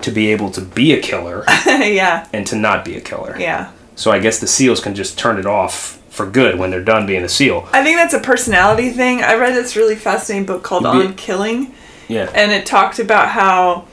to 0.00 0.10
be 0.10 0.28
able 0.32 0.50
to 0.50 0.60
be 0.60 0.92
a 0.92 1.00
killer 1.00 1.44
yeah, 1.66 2.28
and 2.32 2.46
to 2.46 2.56
not 2.56 2.84
be 2.84 2.96
a 2.96 3.00
killer. 3.00 3.36
yeah. 3.38 3.72
So 3.94 4.10
I 4.10 4.20
guess 4.20 4.40
the 4.40 4.46
SEALs 4.46 4.80
can 4.80 4.94
just 4.94 5.18
turn 5.18 5.38
it 5.38 5.44
off 5.46 5.98
for 6.08 6.26
good 6.28 6.58
when 6.58 6.70
they're 6.70 6.82
done 6.82 7.06
being 7.06 7.22
a 7.24 7.28
SEAL. 7.28 7.68
I 7.72 7.84
think 7.84 7.98
that's 7.98 8.14
a 8.14 8.20
personality 8.20 8.90
thing. 8.90 9.22
I 9.22 9.34
read 9.34 9.54
this 9.54 9.76
really 9.76 9.96
fascinating 9.96 10.46
book 10.46 10.62
called 10.62 10.82
be- 10.84 10.88
On 10.88 11.14
Killing. 11.14 11.74
Yeah. 12.08 12.30
and 12.34 12.52
it 12.52 12.66
talked 12.66 12.98
about 12.98 13.28
how 13.28 13.86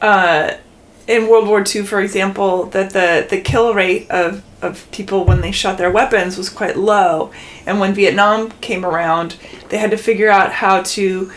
uh, 0.00 0.54
in 1.06 1.28
World 1.28 1.48
War 1.48 1.64
II, 1.66 1.84
for 1.84 2.00
example, 2.00 2.66
that 2.66 2.90
the, 2.90 3.26
the 3.28 3.40
kill 3.40 3.74
rate 3.74 4.10
of, 4.10 4.42
of 4.62 4.90
people 4.92 5.24
when 5.24 5.40
they 5.40 5.50
shot 5.50 5.78
their 5.78 5.90
weapons 5.90 6.36
was 6.36 6.48
quite 6.48 6.76
low. 6.76 7.32
And 7.66 7.80
when 7.80 7.94
Vietnam 7.94 8.52
came 8.60 8.84
around, 8.84 9.36
they 9.68 9.78
had 9.78 9.90
to 9.90 9.96
figure 9.96 10.30
out 10.30 10.52
how 10.52 10.82
to 10.82 11.32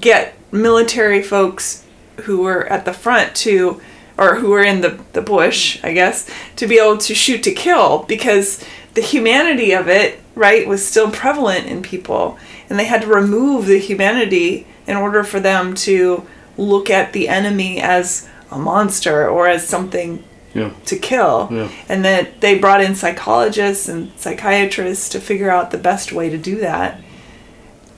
get 0.00 0.36
military 0.50 1.22
folks 1.22 1.84
who 2.22 2.42
were 2.42 2.66
at 2.66 2.84
the 2.84 2.92
front 2.92 3.34
to, 3.36 3.80
or 4.16 4.36
who 4.36 4.50
were 4.50 4.62
in 4.62 4.80
the, 4.80 5.00
the 5.12 5.22
bush, 5.22 5.82
I 5.84 5.92
guess, 5.92 6.28
to 6.56 6.66
be 6.66 6.78
able 6.78 6.98
to 6.98 7.14
shoot 7.14 7.42
to 7.44 7.52
kill 7.52 8.04
because 8.04 8.64
the 8.94 9.02
humanity 9.02 9.72
of 9.72 9.88
it, 9.88 10.20
right, 10.34 10.66
was 10.66 10.86
still 10.86 11.10
prevalent 11.10 11.66
in 11.66 11.82
people. 11.82 12.38
And 12.68 12.78
they 12.78 12.84
had 12.84 13.02
to 13.02 13.08
remove 13.08 13.66
the 13.66 13.78
humanity 13.78 14.66
in 14.86 14.96
order 14.96 15.24
for 15.24 15.40
them 15.40 15.74
to 15.74 16.26
look 16.56 16.90
at 16.90 17.12
the 17.12 17.28
enemy 17.28 17.80
as 17.80 18.28
a 18.50 18.58
monster 18.58 19.28
or 19.28 19.48
as 19.48 19.66
something 19.66 20.22
Yeah. 20.54 20.70
to 20.86 20.96
kill. 20.96 21.48
Yeah. 21.50 21.68
And 21.88 22.04
that 22.04 22.40
they 22.40 22.58
brought 22.58 22.80
in 22.80 22.94
psychologists 22.94 23.88
and 23.88 24.12
psychiatrists 24.16 25.08
to 25.10 25.20
figure 25.20 25.50
out 25.50 25.70
the 25.70 25.78
best 25.78 26.12
way 26.12 26.30
to 26.30 26.38
do 26.38 26.56
that. 26.60 27.00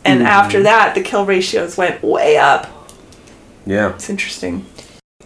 And 0.05 0.21
Mm-hmm. 0.21 0.27
after 0.29 0.63
that, 0.63 0.95
the 0.95 1.03
kill 1.03 1.27
ratios 1.27 1.77
went 1.77 2.03
way 2.03 2.37
up. 2.39 2.67
Yeah. 3.67 3.91
It's 3.95 4.09
interesting. 4.09 4.65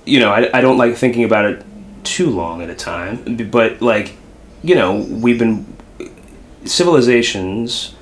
you 0.06 0.18
know, 0.18 0.30
I, 0.32 0.48
I 0.58 0.60
don't 0.62 0.78
like 0.78 0.96
thinking 0.96 1.24
about 1.24 1.44
it 1.44 1.62
too 2.02 2.30
long 2.30 2.62
at 2.62 2.70
a 2.70 2.74
time, 2.74 3.36
but 3.50 3.80
like, 3.82 4.14
you 4.62 4.74
know, 4.74 4.96
we've 4.96 5.38
been 5.38 5.66
civilizations 6.64 7.94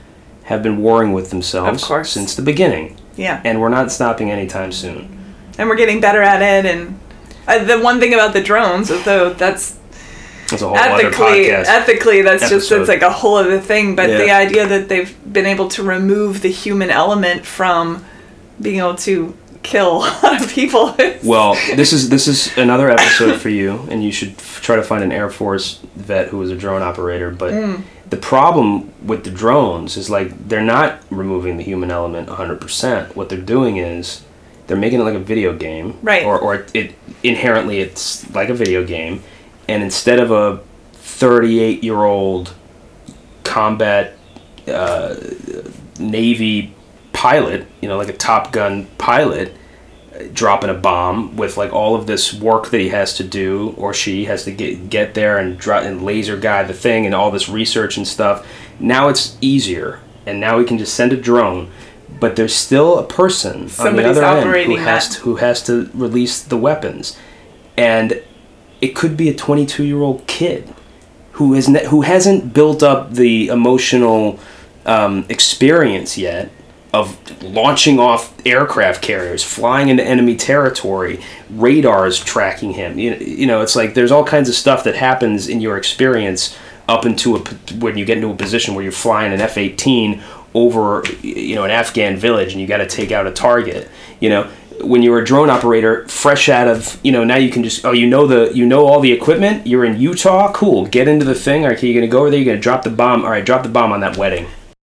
have 0.44 0.62
been 0.62 0.78
warring 0.80 1.12
with 1.12 1.30
themselves 1.30 1.84
since 2.08 2.34
the 2.34 2.42
beginning, 2.42 2.96
Yeah. 3.16 3.40
and 3.44 3.60
we're 3.60 3.68
not 3.68 3.90
stopping 3.92 4.30
anytime 4.30 4.72
soon. 4.72 5.08
And 5.58 5.68
we're 5.68 5.76
getting 5.76 6.00
better 6.00 6.22
at 6.22 6.40
it. 6.40 6.64
And 6.64 6.98
uh, 7.48 7.64
the 7.64 7.80
one 7.80 7.98
thing 8.00 8.14
about 8.14 8.32
the 8.32 8.40
drones, 8.42 8.90
although 8.90 9.32
that's 9.32 9.76
That's 10.50 10.62
a 10.62 10.68
whole 10.68 10.76
other 10.76 11.06
ethically, 11.06 11.46
podcast. 11.46 11.64
ethically, 11.66 12.22
that's 12.22 12.42
just 12.42 12.52
episode. 12.52 12.78
that's 12.78 12.88
like 12.88 13.02
a 13.02 13.10
whole 13.10 13.36
other 13.36 13.58
thing. 13.60 13.96
But 13.96 14.06
the 14.08 14.30
idea 14.30 14.66
that 14.66 14.88
they've 14.88 15.14
been 15.32 15.46
able 15.46 15.68
to 15.70 15.82
remove 15.82 16.40
the 16.42 16.50
human 16.50 16.90
element 16.90 17.44
from 17.44 18.04
being 18.60 18.78
able 18.78 18.94
to 18.96 19.36
kill 19.62 19.96
a 20.04 20.12
lot 20.22 20.42
of 20.42 20.48
people. 20.50 20.94
well, 21.24 21.54
this 21.76 21.92
is 21.92 22.08
this 22.08 22.28
is 22.28 22.56
another 22.56 22.88
episode 22.90 23.40
for 23.40 23.48
you, 23.50 23.86
and 23.90 24.02
you 24.04 24.12
should 24.12 24.30
f- 24.38 24.60
try 24.62 24.76
to 24.76 24.82
find 24.82 25.02
an 25.04 25.12
Air 25.12 25.28
Force 25.30 25.80
vet 25.96 26.28
who 26.28 26.38
was 26.38 26.50
a 26.50 26.56
drone 26.56 26.82
operator. 26.82 27.30
But 27.30 27.52
Mm. 27.52 27.82
the 28.08 28.16
problem 28.16 28.90
with 29.04 29.24
the 29.24 29.30
drones 29.30 29.96
is 29.98 30.08
like 30.08 30.48
they're 30.48 30.62
not 30.62 31.00
removing 31.10 31.56
the 31.58 31.64
human 31.64 31.90
element 31.90 32.28
100%. 32.28 33.14
What 33.16 33.28
they're 33.28 33.38
doing 33.56 33.76
is 33.76 34.22
they're 34.68 34.76
making 34.76 35.00
it 35.00 35.04
like 35.04 35.14
a 35.14 35.18
video 35.18 35.52
game, 35.56 35.98
Right. 36.02 36.24
Or 36.24 36.38
or 36.38 36.66
it 36.74 36.94
inherently 37.24 37.80
it's 37.80 38.30
like 38.32 38.48
a 38.48 38.54
video 38.54 38.84
game, 38.84 39.22
and 39.68 39.82
instead 39.82 40.20
of 40.20 40.30
a 40.30 40.62
38 40.92 41.82
year 41.82 41.96
old 42.04 42.54
combat 43.44 44.16
uh, 44.68 45.16
Navy 45.98 46.74
pilot, 47.12 47.66
you 47.80 47.88
know, 47.88 47.96
like 47.96 48.08
a 48.08 48.16
Top 48.16 48.52
Gun 48.52 48.86
pilot, 48.98 49.54
dropping 50.32 50.70
a 50.70 50.74
bomb 50.74 51.36
with 51.36 51.56
like 51.56 51.72
all 51.72 51.94
of 51.96 52.06
this 52.06 52.32
work 52.34 52.70
that 52.70 52.80
he 52.80 52.88
has 52.90 53.14
to 53.16 53.24
do 53.24 53.74
or 53.76 53.94
she 53.94 54.24
has 54.26 54.44
to 54.44 54.52
get 54.52 54.90
get 54.90 55.14
there 55.14 55.38
and 55.38 55.58
dro- 55.58 55.78
and 55.80 56.02
laser 56.04 56.36
guide 56.36 56.68
the 56.68 56.74
thing 56.74 57.06
and 57.06 57.14
all 57.14 57.30
this 57.30 57.48
research 57.48 57.96
and 57.96 58.06
stuff. 58.06 58.46
Now 58.78 59.08
it's 59.08 59.36
easier, 59.40 60.00
and 60.26 60.38
now 60.38 60.58
we 60.58 60.64
can 60.64 60.78
just 60.78 60.94
send 60.94 61.12
a 61.12 61.16
drone. 61.16 61.70
But 62.20 62.36
there's 62.36 62.54
still 62.54 62.98
a 62.98 63.04
person 63.04 63.70
on 63.78 63.96
the 63.96 64.08
other 64.08 64.24
end 64.24 64.66
who 64.66 64.76
has 64.76 65.08
to, 65.16 65.20
who 65.20 65.36
has 65.36 65.62
to 65.64 65.90
release 65.94 66.42
the 66.42 66.56
weapons, 66.56 67.16
and 67.76 68.22
it 68.80 68.94
could 68.94 69.16
be 69.16 69.28
a 69.28 69.34
22 69.34 69.84
year 69.84 70.00
old 70.00 70.26
kid 70.26 70.74
who 71.32 71.54
has 71.54 71.68
ne- 71.68 71.86
who 71.86 72.02
hasn't 72.02 72.52
built 72.52 72.82
up 72.82 73.12
the 73.12 73.48
emotional 73.48 74.38
um, 74.86 75.24
experience 75.28 76.18
yet 76.18 76.50
of 76.92 77.42
launching 77.42 78.00
off 78.00 78.34
aircraft 78.46 79.02
carriers, 79.02 79.44
flying 79.44 79.88
into 79.88 80.02
enemy 80.02 80.34
territory, 80.34 81.20
radars 81.50 82.18
tracking 82.18 82.72
him. 82.72 82.98
You, 82.98 83.14
you 83.14 83.46
know, 83.46 83.60
it's 83.60 83.76
like 83.76 83.94
there's 83.94 84.10
all 84.10 84.24
kinds 84.24 84.48
of 84.48 84.54
stuff 84.54 84.84
that 84.84 84.96
happens 84.96 85.48
in 85.48 85.60
your 85.60 85.76
experience 85.76 86.56
up 86.88 87.04
into 87.04 87.36
a 87.36 87.40
when 87.76 87.98
you 87.98 88.04
get 88.04 88.16
into 88.16 88.30
a 88.30 88.34
position 88.34 88.74
where 88.74 88.82
you're 88.82 88.92
flying 88.92 89.32
an 89.32 89.40
F-18 89.40 90.22
over 90.62 91.02
you 91.22 91.54
know 91.54 91.64
an 91.64 91.70
Afghan 91.70 92.16
village 92.16 92.52
and 92.52 92.60
you 92.60 92.66
got 92.66 92.78
to 92.78 92.86
take 92.86 93.10
out 93.12 93.26
a 93.26 93.30
target. 93.32 93.88
You 94.20 94.30
know, 94.30 94.50
when 94.80 95.02
you're 95.02 95.18
a 95.18 95.24
drone 95.24 95.50
operator, 95.50 96.06
fresh 96.08 96.48
out 96.48 96.68
of 96.68 96.98
you 97.04 97.12
know 97.12 97.24
now 97.24 97.36
you 97.36 97.50
can 97.50 97.62
just 97.62 97.84
oh 97.84 97.92
you 97.92 98.06
know 98.06 98.26
the 98.26 98.52
you 98.54 98.66
know 98.66 98.86
all 98.86 99.00
the 99.00 99.12
equipment. 99.12 99.66
You're 99.66 99.84
in 99.84 100.00
Utah, 100.00 100.52
cool. 100.52 100.86
Get 100.86 101.08
into 101.08 101.24
the 101.24 101.34
thing. 101.34 101.62
All 101.62 101.68
right, 101.70 101.78
okay, 101.78 101.88
you're 101.88 102.00
gonna 102.00 102.10
go 102.10 102.20
over 102.20 102.30
there. 102.30 102.40
You're 102.40 102.52
gonna 102.54 102.60
drop 102.62 102.82
the 102.82 102.90
bomb. 102.90 103.24
All 103.24 103.30
right, 103.30 103.44
drop 103.44 103.62
the 103.62 103.68
bomb 103.68 103.92
on 103.92 104.00
that 104.00 104.16
wedding. 104.16 104.46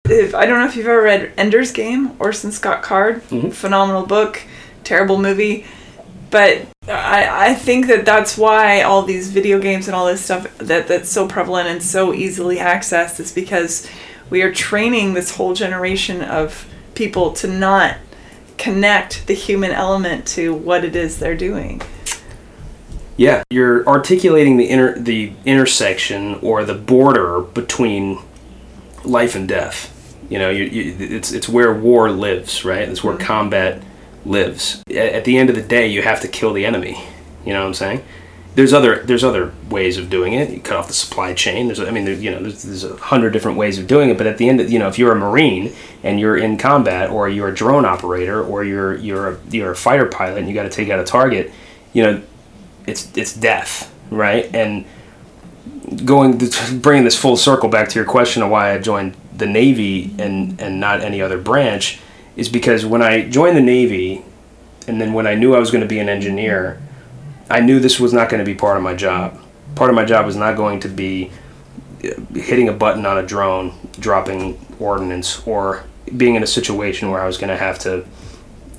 if 0.09 0.35
I 0.35 0.47
don't 0.47 0.59
know 0.59 0.67
if 0.67 0.77
you've 0.77 0.87
ever 0.87 1.03
read 1.03 1.33
Ender's 1.37 1.71
Game, 1.73 2.13
Orson 2.19 2.51
Scott 2.53 2.83
Card, 2.83 3.23
Mhm. 3.31 3.53
phenomenal 3.53 4.05
book, 4.05 4.43
terrible 4.85 5.17
movie, 5.19 5.65
but 6.31 6.63
I 6.89 7.51
I 7.51 7.55
think 7.55 7.87
that 7.87 8.05
that's 8.05 8.37
why 8.37 8.83
all 8.83 9.03
these 9.03 9.31
video 9.31 9.59
games 9.61 9.87
and 9.87 9.95
all 9.95 10.07
this 10.07 10.21
stuff 10.21 10.47
that 10.59 10.89
that's 10.89 11.09
so 11.09 11.27
prevalent 11.29 11.69
and 11.69 11.81
so 11.83 12.13
easily 12.13 12.57
accessed 12.57 13.21
is 13.21 13.31
because 13.33 13.87
we 14.33 14.41
are 14.41 14.51
training 14.51 15.13
this 15.13 15.37
whole 15.37 15.53
generation 15.53 16.23
of 16.23 16.67
people 16.95 17.35
to 17.35 17.47
not 17.47 17.99
connect 18.57 19.27
the 19.27 19.35
human 19.35 19.71
element 19.71 20.27
to 20.27 20.55
what 20.55 20.87
it 20.87 20.97
is 20.97 21.19
they're 21.19 21.37
doing. 21.37 21.83
Yeah, 23.19 23.43
you're 23.51 23.87
articulating 23.87 24.57
the 24.57 24.71
inter 24.71 24.99
the 24.99 25.35
intersection 25.45 26.37
or 26.37 26.65
the 26.65 26.75
border 26.75 27.43
between 27.43 28.21
life 29.05 29.35
and 29.35 29.47
death. 29.47 29.91
You 30.31 30.39
know, 30.39 30.49
you, 30.49 30.65
you, 30.65 30.97
it's 30.99 31.31
it's 31.31 31.47
where 31.47 31.75
war 31.75 32.11
lives, 32.11 32.65
right? 32.65 32.89
It's 32.89 33.05
where 33.05 33.15
mm-hmm. 33.15 33.27
combat 33.27 33.83
lives. 34.25 34.83
A- 34.89 35.15
At 35.15 35.27
the 35.27 35.37
end 35.37 35.51
of 35.51 35.57
the 35.57 35.63
day, 35.63 35.89
you 35.89 36.01
have 36.01 36.23
to 36.23 36.29
kill 36.29 36.55
the 36.55 36.65
enemy. 36.65 37.05
You 37.45 37.53
know 37.53 37.61
what 37.61 37.67
I'm 37.67 37.75
saying? 37.75 38.03
There's 38.55 38.75
other 38.75 39.03
there's 39.03 39.25
other 39.25 39.53
ways 39.71 39.97
of 39.97 40.11
doing 40.11 40.35
it. 40.35 40.51
You 40.51 40.61
cut 40.61 40.77
off 40.77 40.87
the 40.87 40.93
supply 40.93 41.33
chain. 41.33 41.67
There's 41.67 41.81
I 41.81 41.91
mean 41.91 42.05
there, 42.05 42.15
you 42.15 42.31
know 42.31 42.41
there's, 42.41 42.63
there's 42.63 42.85
a 42.85 42.97
hundred 42.97 43.31
different 43.33 43.57
ways 43.57 43.79
of 43.79 43.87
doing 43.87 44.11
it. 44.11 44.19
But 44.19 44.27
at 44.27 44.37
the 44.37 44.49
end, 44.49 44.61
of, 44.61 44.71
you 44.71 44.79
know, 44.79 44.89
if 44.89 44.99
you're 44.99 45.13
a 45.13 45.17
marine 45.17 45.75
and 46.03 46.21
you're 46.21 46.37
in 46.37 46.59
combat, 46.59 47.11
or 47.11 47.29
you're 47.29 47.49
a 47.49 47.55
drone 47.55 47.87
operator, 47.87 48.43
or 48.43 48.63
you're 48.63 48.95
you're 48.97 49.29
a, 49.31 49.39
you're 49.51 49.73
a 49.73 49.77
fighter 49.77 50.07
pilot, 50.07 50.39
and 50.39 50.49
you 50.49 50.55
got 50.55 50.65
to 50.65 50.69
take 50.69 50.91
out 50.91 50.99
a 50.99 51.05
target, 51.05 51.51
you 51.95 52.03
know, 52.03 52.23
it's 52.87 53.17
it's 53.17 53.35
death, 53.35 53.95
right? 54.11 54.55
And 54.55 54.85
going 56.05 56.39
to, 56.39 56.75
bringing 56.83 57.05
this 57.05 57.17
full 57.17 57.37
circle 57.37 57.69
back 57.69 57.89
to 57.89 57.99
your 57.99 58.07
question 58.07 58.43
of 58.43 58.51
why 58.51 58.73
I 58.73 58.79
joined 58.79 59.17
the 59.35 59.47
Navy 59.47 60.15
and 60.19 60.61
and 60.61 60.79
not 60.79 61.01
any 61.01 61.23
other 61.23 61.39
branch 61.39 62.01
is 62.37 62.49
because 62.49 62.85
when 62.85 63.03
I 63.03 63.29
joined 63.29 63.57
the 63.57 63.63
Navy, 63.63 64.25
and 64.87 65.01
then 65.01 65.13
when 65.13 65.27
I 65.27 65.35
knew 65.35 65.55
I 65.55 65.59
was 65.59 65.71
going 65.71 65.83
to 65.83 65.89
be 65.89 65.99
an 65.99 66.09
engineer, 66.09 66.81
I 67.51 67.61
knew 67.61 67.81
this 67.81 68.01
was 68.01 68.13
not 68.13 68.29
going 68.29 68.45
to 68.45 68.51
be 68.51 68.55
part 68.55 68.77
of 68.77 68.83
my 68.83 68.95
job. 68.95 69.39
Part 69.75 69.91
of 69.91 69.97
my 69.97 70.05
job 70.05 70.27
was 70.27 70.37
not 70.37 70.57
going 70.57 70.81
to 70.81 70.89
be 70.89 71.31
uh, 72.05 72.09
hitting 72.35 72.69
a 72.69 72.73
button 72.73 73.07
on 73.07 73.19
a 73.19 73.27
drone, 73.27 73.75
dropping 73.99 74.59
ordnance, 74.79 75.47
or 75.47 75.85
being 76.17 76.35
in 76.35 76.43
a 76.43 76.47
situation 76.47 77.11
where 77.11 77.21
I 77.21 77.27
was 77.27 77.39
going 77.39 77.51
to 77.51 77.57
have 77.57 77.79
to 77.81 78.05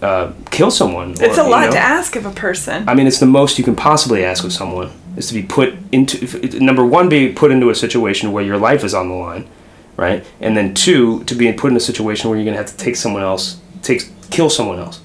uh, 0.02 0.34
kill 0.52 0.70
someone. 0.70 1.12
It's 1.12 1.38
or, 1.38 1.42
a 1.42 1.44
you 1.46 1.50
lot 1.50 1.66
know. 1.66 1.72
to 1.72 1.80
ask 1.80 2.16
of 2.16 2.26
a 2.26 2.32
person. 2.32 2.88
I 2.88 2.94
mean, 2.94 3.08
it's 3.08 3.20
the 3.20 3.26
most 3.26 3.58
you 3.58 3.64
can 3.64 3.76
possibly 3.76 4.24
ask 4.26 4.44
of 4.44 4.52
someone 4.52 4.92
is 5.16 5.28
to 5.28 5.34
be 5.34 5.44
put 5.44 5.76
into 5.92 6.60
number 6.60 6.86
one, 6.86 7.10
be 7.10 7.32
put 7.32 7.52
into 7.52 7.70
a 7.70 7.76
situation 7.76 8.32
where 8.32 8.44
your 8.44 8.58
life 8.58 8.84
is 8.84 8.94
on 8.94 9.10
the 9.10 9.16
line, 9.16 9.48
right? 9.96 10.26
And 10.42 10.58
then 10.58 10.74
two, 10.74 11.24
to 11.26 11.36
be 11.36 11.52
put 11.54 11.72
in 11.72 11.78
a 11.78 11.82
situation 11.82 12.30
where 12.30 12.38
you're 12.38 12.46
gonna 12.46 12.58
have 12.58 12.68
to 12.68 12.78
take 12.78 12.96
someone 12.96 13.22
else, 13.22 13.60
take 13.82 14.10
kill 14.30 14.50
someone 14.50 14.80
else. 14.80 15.02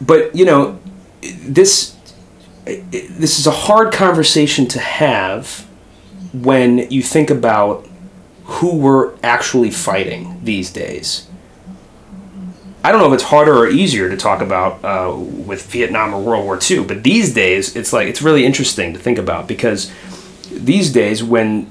But 0.00 0.34
you 0.34 0.44
know, 0.44 0.78
this 1.22 1.96
this 2.76 3.38
is 3.38 3.46
a 3.46 3.52
hard 3.52 3.92
conversation 3.92 4.66
to 4.68 4.78
have 4.78 5.66
when 6.32 6.90
you 6.90 7.02
think 7.02 7.30
about 7.30 7.86
who 8.44 8.76
we're 8.76 9.14
actually 9.22 9.70
fighting 9.70 10.40
these 10.42 10.70
days. 10.70 11.26
I 12.84 12.92
don't 12.92 13.00
know 13.00 13.08
if 13.08 13.14
it's 13.14 13.24
harder 13.24 13.56
or 13.56 13.68
easier 13.68 14.08
to 14.08 14.16
talk 14.16 14.40
about 14.40 14.84
uh, 14.84 15.14
with 15.16 15.66
Vietnam 15.66 16.14
or 16.14 16.22
World 16.22 16.44
War 16.44 16.58
II, 16.58 16.84
but 16.84 17.02
these 17.02 17.34
days 17.34 17.74
it's 17.76 17.92
like 17.92 18.08
it's 18.08 18.22
really 18.22 18.46
interesting 18.46 18.92
to 18.94 18.98
think 18.98 19.18
about 19.18 19.48
because 19.48 19.92
these 20.50 20.92
days 20.92 21.22
when 21.22 21.70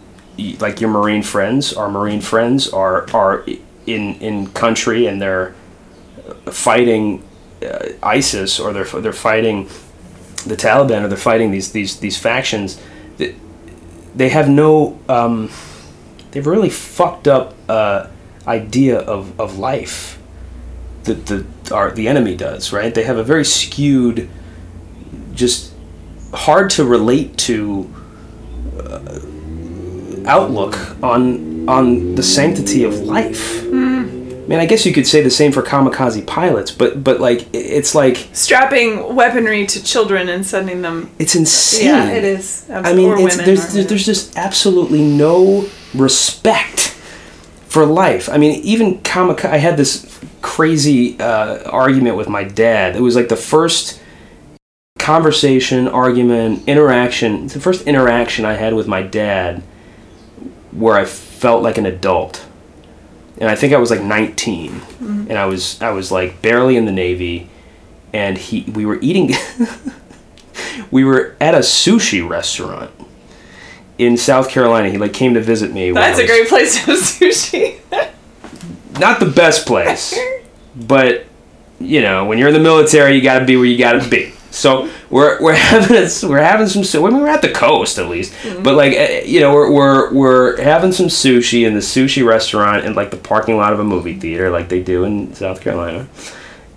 like 0.59 0.81
your 0.81 0.89
Marine 0.89 1.23
friends, 1.23 1.73
our 1.73 1.89
Marine 1.89 2.21
friends 2.21 2.69
are 2.69 3.09
are 3.13 3.45
in 3.87 4.15
in 4.15 4.47
country 4.47 5.07
and 5.07 5.21
they're 5.21 5.55
fighting 6.51 7.23
uh, 7.63 7.89
ISIS 8.03 8.59
or 8.59 8.73
they're 8.73 9.01
they're 9.01 9.13
fighting 9.13 9.67
the 10.45 10.55
Taliban 10.55 11.03
or 11.03 11.07
they're 11.07 11.17
fighting 11.17 11.51
these 11.51 11.71
these 11.71 11.99
these 11.99 12.17
factions 12.17 12.79
they 14.17 14.29
have 14.29 14.49
no 14.49 14.99
um, 15.07 15.49
they've 16.31 16.47
really 16.47 16.69
fucked 16.69 17.27
up 17.27 17.53
uh, 17.69 18.07
idea 18.47 18.99
of, 18.99 19.39
of 19.39 19.57
life 19.59 20.19
that 21.03 21.27
the 21.27 21.45
our 21.71 21.91
the 21.91 22.07
enemy 22.07 22.35
does 22.35 22.73
right? 22.73 22.93
They 22.93 23.03
have 23.03 23.17
a 23.17 23.23
very 23.23 23.45
skewed 23.45 24.29
just 25.33 25.73
hard 26.33 26.69
to 26.71 26.83
relate 26.83 27.37
to 27.37 27.93
uh, 28.79 29.19
outlook 30.25 30.75
on 31.03 31.69
on 31.69 32.15
the 32.15 32.23
sanctity 32.23 32.83
of 32.83 32.99
life. 33.01 33.63
I 33.63 34.16
mean, 34.47 34.59
I 34.59 34.65
guess 34.65 34.85
you 34.85 34.93
could 34.93 35.05
say 35.05 35.21
the 35.21 35.29
same 35.29 35.51
for 35.51 35.61
kamikaze 35.61 36.25
pilots, 36.25 36.71
but 36.71 37.03
but 37.03 37.19
like 37.19 37.47
it's 37.53 37.93
like 37.93 38.29
Strapping 38.33 39.15
weaponry 39.15 39.65
to 39.67 39.83
children 39.83 40.29
and 40.29 40.45
sending 40.45 40.81
them. 40.81 41.11
it's 41.19 41.35
insane. 41.35 41.87
Yeah, 41.87 42.11
it 42.11 42.23
is. 42.23 42.69
I 42.69 42.93
mean, 42.93 43.17
it's, 43.19 43.37
there's 43.37 43.87
there's 43.87 44.05
just 44.05 44.37
absolutely 44.37 45.01
no 45.01 45.67
respect 45.93 46.89
for 47.67 47.85
life. 47.85 48.29
I 48.29 48.37
mean, 48.37 48.61
even 48.61 48.99
kamikaze. 48.99 49.49
I 49.49 49.57
had 49.57 49.77
this 49.77 50.19
crazy 50.41 51.19
uh, 51.19 51.69
argument 51.69 52.15
with 52.15 52.29
my 52.29 52.43
dad. 52.43 52.95
It 52.95 53.01
was 53.01 53.15
like 53.15 53.27
the 53.27 53.35
first 53.35 54.01
conversation, 54.97 55.87
argument, 55.87 56.67
interaction. 56.67 57.47
The 57.47 57.59
first 57.59 57.85
interaction 57.85 58.45
I 58.45 58.53
had 58.53 58.73
with 58.73 58.87
my 58.87 59.01
dad 59.01 59.61
where 60.71 60.95
I 60.95 61.05
felt 61.05 61.63
like 61.63 61.77
an 61.77 61.85
adult. 61.85 62.46
And 63.39 63.49
I 63.49 63.55
think 63.55 63.73
I 63.73 63.77
was 63.77 63.91
like 63.91 64.01
19, 64.01 64.71
mm-hmm. 64.71 65.25
and 65.29 65.37
I 65.37 65.45
was 65.45 65.81
I 65.81 65.91
was 65.91 66.11
like 66.11 66.41
barely 66.41 66.75
in 66.75 66.85
the 66.85 66.91
Navy, 66.91 67.49
and 68.13 68.37
he 68.37 68.63
we 68.63 68.85
were 68.85 68.99
eating. 69.01 69.33
we 70.91 71.03
were 71.03 71.35
at 71.39 71.53
a 71.53 71.59
sushi 71.59 72.27
restaurant 72.27 72.91
in 73.97 74.17
South 74.17 74.49
Carolina. 74.49 74.89
He 74.89 74.97
like 74.97 75.13
came 75.13 75.33
to 75.35 75.41
visit 75.41 75.71
me. 75.71 75.91
That's 75.91 76.17
I 76.17 76.21
a 76.21 76.23
was- 76.23 76.31
great 76.31 76.47
place 76.47 76.75
to 76.75 76.81
have 76.91 76.99
sushi. 76.99 77.79
Not 78.99 79.19
the 79.19 79.27
best 79.27 79.67
place, 79.67 80.17
but 80.75 81.25
you 81.79 82.01
know, 82.01 82.25
when 82.25 82.39
you're 82.39 82.47
in 82.47 82.53
the 82.55 82.59
military, 82.59 83.15
you 83.15 83.21
got 83.21 83.39
to 83.39 83.45
be 83.45 83.55
where 83.55 83.65
you 83.65 83.77
got 83.77 84.01
to 84.01 84.09
be. 84.09 84.33
So 84.51 84.89
we're 85.09 85.41
we're 85.41 85.53
having 85.55 85.97
a, 85.97 86.07
we're 86.29 86.41
having 86.41 86.67
some. 86.67 86.83
su- 86.83 87.05
I 87.05 87.09
mean, 87.09 87.21
we're 87.21 87.27
at 87.27 87.41
the 87.41 87.51
coast 87.51 87.99
at 87.99 88.09
least, 88.09 88.33
but 88.63 88.75
like 88.75 88.93
eh, 88.93 89.23
you 89.25 89.39
know, 89.39 89.53
we're 89.53 89.71
we're 89.71 90.13
we're 90.13 90.61
having 90.61 90.91
some 90.91 91.07
sushi 91.07 91.65
in 91.65 91.73
the 91.73 91.79
sushi 91.79 92.25
restaurant 92.25 92.85
in 92.85 92.95
like 92.95 93.11
the 93.11 93.17
parking 93.17 93.57
lot 93.57 93.73
of 93.73 93.79
a 93.79 93.83
movie 93.83 94.15
theater, 94.19 94.49
like 94.49 94.69
they 94.69 94.81
do 94.81 95.03
in 95.03 95.33
South 95.33 95.61
Carolina. 95.61 96.07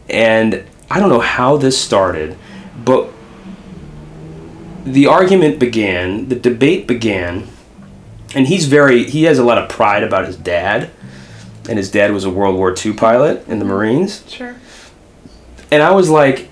And 0.08 0.64
I 0.90 0.98
don't 0.98 1.08
know 1.08 1.20
how 1.20 1.56
this 1.56 1.80
started, 1.80 2.36
but 2.84 3.08
the 4.84 5.06
argument 5.06 5.58
began, 5.58 6.28
the 6.28 6.34
debate 6.34 6.86
began, 6.86 7.46
and 8.34 8.46
he's 8.46 8.66
very 8.66 9.04
he 9.04 9.24
has 9.24 9.38
a 9.38 9.44
lot 9.44 9.58
of 9.58 9.68
pride 9.68 10.02
about 10.02 10.26
his 10.26 10.36
dad, 10.36 10.90
and 11.68 11.78
his 11.78 11.90
dad 11.90 12.12
was 12.12 12.24
a 12.24 12.30
World 12.30 12.56
War 12.56 12.74
II 12.76 12.94
pilot 12.94 13.46
in 13.46 13.58
the 13.58 13.64
Marines. 13.64 14.24
Sure. 14.28 14.56
And 15.70 15.82
I 15.82 15.92
was 15.92 16.10
like, 16.10 16.49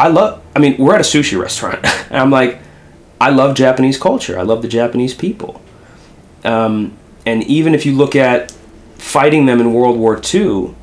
I 0.00 0.08
love, 0.08 0.42
I 0.56 0.60
mean, 0.60 0.78
we're 0.78 0.94
at 0.94 1.00
a 1.02 1.04
sushi 1.04 1.38
restaurant. 1.38 1.84
And 2.10 2.18
I'm 2.18 2.30
like, 2.30 2.58
I 3.20 3.30
love 3.30 3.54
Japanese 3.54 3.98
culture. 3.98 4.36
I 4.36 4.42
love 4.42 4.62
the 4.62 4.68
Japanese 4.68 5.14
people. 5.14 5.62
Um, 6.42 6.96
and 7.24 7.44
even 7.44 7.74
if 7.74 7.86
you 7.86 7.92
look 7.94 8.16
at 8.16 8.50
fighting 8.96 9.46
them 9.46 9.60
in 9.60 9.72
World 9.74 9.96
War 9.98 10.20
II, 10.34 10.74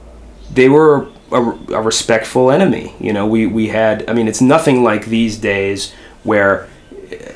they 0.53 0.69
were 0.69 1.09
a, 1.31 1.41
a 1.41 1.81
respectful 1.81 2.49
enemy. 2.49 2.95
You 2.99 3.11
know, 3.11 3.25
we, 3.25 3.47
we 3.47 3.67
had, 3.69 4.07
I 4.07 4.13
mean, 4.13 4.27
it's 4.27 4.39
nothing 4.39 4.83
like 4.83 5.07
these 5.07 5.37
days 5.37 5.93
where 6.23 6.69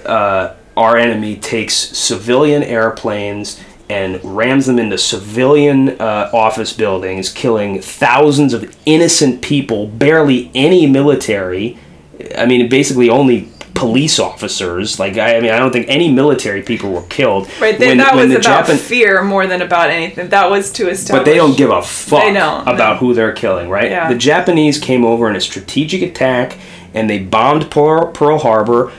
uh, 0.05 0.53
our 0.77 0.95
enemy 0.95 1.36
takes 1.36 1.73
civilian 1.73 2.63
airplanes 2.63 3.59
and 3.91 4.23
rams 4.23 4.65
them 4.67 4.79
into 4.79 4.97
civilian 4.97 5.89
uh, 5.99 6.29
office 6.33 6.71
buildings, 6.71 7.29
killing 7.29 7.81
thousands 7.81 8.53
of 8.53 8.73
innocent 8.85 9.41
people, 9.41 9.85
barely 9.87 10.49
any 10.55 10.87
military. 10.87 11.77
I 12.37 12.45
mean, 12.45 12.69
basically 12.69 13.09
only 13.09 13.49
police 13.73 14.17
officers. 14.19 14.97
Like, 14.99 15.17
I, 15.17 15.37
I 15.37 15.41
mean, 15.41 15.51
I 15.51 15.59
don't 15.59 15.71
think 15.73 15.87
any 15.89 16.09
military 16.11 16.61
people 16.61 16.91
were 16.93 17.01
killed. 17.03 17.49
Right. 17.59 17.77
Then 17.77 17.89
when- 17.89 17.97
that 17.97 18.15
when 18.15 18.29
was 18.29 18.45
about 18.45 18.65
Japan- 18.67 18.77
fear 18.77 19.23
more 19.23 19.45
than 19.47 19.61
about 19.61 19.89
anything. 19.89 20.29
That 20.29 20.49
was 20.49 20.71
to 20.73 20.87
establish. 20.89 21.19
but 21.19 21.25
they 21.29 21.35
don't 21.35 21.57
give 21.57 21.69
a 21.71 21.81
fuck 21.81 22.23
They 22.23 22.33
don't, 22.33 22.67
about 22.67 22.97
who 22.99 23.13
they're 23.13 23.33
killing, 23.33 23.69
right? 23.69 23.91
Yeah. 23.91 24.07
The 24.07 24.17
Japanese 24.17 24.77
came 24.79 25.03
over 25.03 25.29
in 25.29 25.35
a 25.35 25.41
strategic 25.41 26.01
attack 26.01 26.57
and 26.93 27.09
they 27.09 27.19
bombed 27.19 27.69
Pearl, 27.71 28.11
Pearl 28.11 28.37
Harbor. 28.39 28.91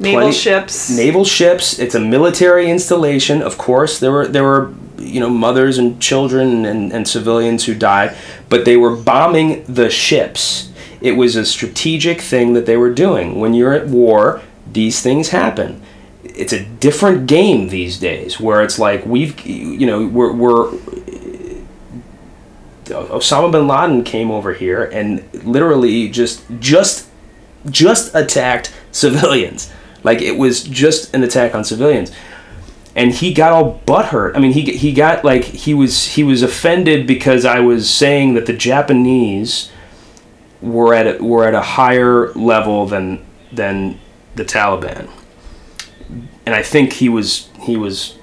Naval 0.00 0.20
plenty- 0.22 0.36
ships. 0.36 0.90
Naval 0.90 1.24
ships. 1.24 1.78
It's 1.78 1.94
a 1.94 2.00
military 2.00 2.70
installation. 2.70 3.42
Of 3.42 3.58
course, 3.58 3.98
there 3.98 4.12
were 4.12 4.26
there 4.26 4.44
were 4.44 4.72
you 4.98 5.20
know 5.20 5.30
mothers 5.30 5.78
and 5.78 6.00
children 6.00 6.64
and, 6.64 6.92
and 6.92 7.06
civilians 7.06 7.64
who 7.66 7.74
died, 7.74 8.16
but 8.48 8.64
they 8.64 8.76
were 8.76 8.94
bombing 8.96 9.64
the 9.64 9.90
ships. 9.90 10.72
It 11.00 11.12
was 11.12 11.36
a 11.36 11.46
strategic 11.46 12.20
thing 12.20 12.54
that 12.54 12.66
they 12.66 12.76
were 12.76 12.92
doing. 12.92 13.38
When 13.38 13.54
you're 13.54 13.72
at 13.72 13.86
war, 13.86 14.42
these 14.72 15.00
things 15.00 15.28
happen. 15.28 15.80
It's 16.24 16.52
a 16.52 16.64
different 16.64 17.26
game 17.26 17.68
these 17.68 17.98
days, 17.98 18.40
where 18.40 18.62
it's 18.62 18.78
like 18.78 19.06
we've 19.06 19.38
you 19.46 19.86
know 19.86 20.06
we're 20.06 20.32
we're 20.32 20.72
Osama 22.86 23.52
bin 23.52 23.68
Laden 23.68 24.02
came 24.04 24.30
over 24.30 24.54
here 24.54 24.84
and 24.84 25.22
literally 25.44 26.08
just 26.08 26.42
just 26.58 27.08
just 27.70 28.14
attacked 28.14 28.72
civilians. 28.92 29.72
Like 30.02 30.22
it 30.22 30.36
was 30.36 30.62
just 30.62 31.14
an 31.14 31.22
attack 31.22 31.54
on 31.54 31.64
civilians. 31.64 32.12
And 32.94 33.12
he 33.12 33.32
got 33.32 33.52
all 33.52 33.80
butthurt. 33.86 34.36
I 34.36 34.40
mean, 34.40 34.52
he 34.52 34.62
he 34.72 34.92
got 34.92 35.24
like 35.24 35.44
he 35.44 35.74
was 35.74 36.06
he 36.06 36.24
was 36.24 36.42
offended 36.42 37.06
because 37.06 37.44
I 37.44 37.60
was 37.60 37.88
saying 37.88 38.34
that 38.34 38.46
the 38.46 38.52
Japanese 38.52 39.70
were 40.60 40.94
at 40.94 41.06
a, 41.06 41.22
were 41.22 41.46
at 41.46 41.54
a 41.54 41.62
higher 41.62 42.32
level 42.32 42.86
than 42.86 43.24
than 43.52 44.00
the 44.34 44.44
Taliban. 44.44 45.08
And 46.44 46.54
I 46.54 46.62
think 46.62 46.94
he 46.94 47.08
was 47.08 47.50
he 47.60 47.76
was 47.76 48.18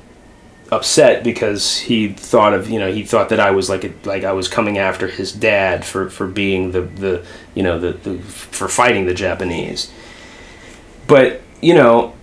upset 0.71 1.23
because 1.23 1.77
he 1.77 2.09
thought 2.09 2.53
of 2.53 2.69
you 2.69 2.79
know 2.79 2.91
he 2.91 3.03
thought 3.03 3.29
that 3.29 3.39
I 3.39 3.51
was 3.51 3.69
like 3.69 3.83
a, 3.83 3.93
like 4.03 4.23
I 4.23 4.33
was 4.33 4.47
coming 4.47 4.77
after 4.77 5.07
his 5.07 5.31
dad 5.31 5.85
for 5.85 6.09
for 6.09 6.27
being 6.27 6.71
the 6.71 6.81
the 6.81 7.25
you 7.53 7.63
know 7.63 7.79
the, 7.79 7.93
the 7.93 8.17
for 8.19 8.67
fighting 8.67 9.05
the 9.05 9.13
Japanese. 9.13 9.91
But 11.07 11.41
you 11.61 11.73
know, 11.73 12.13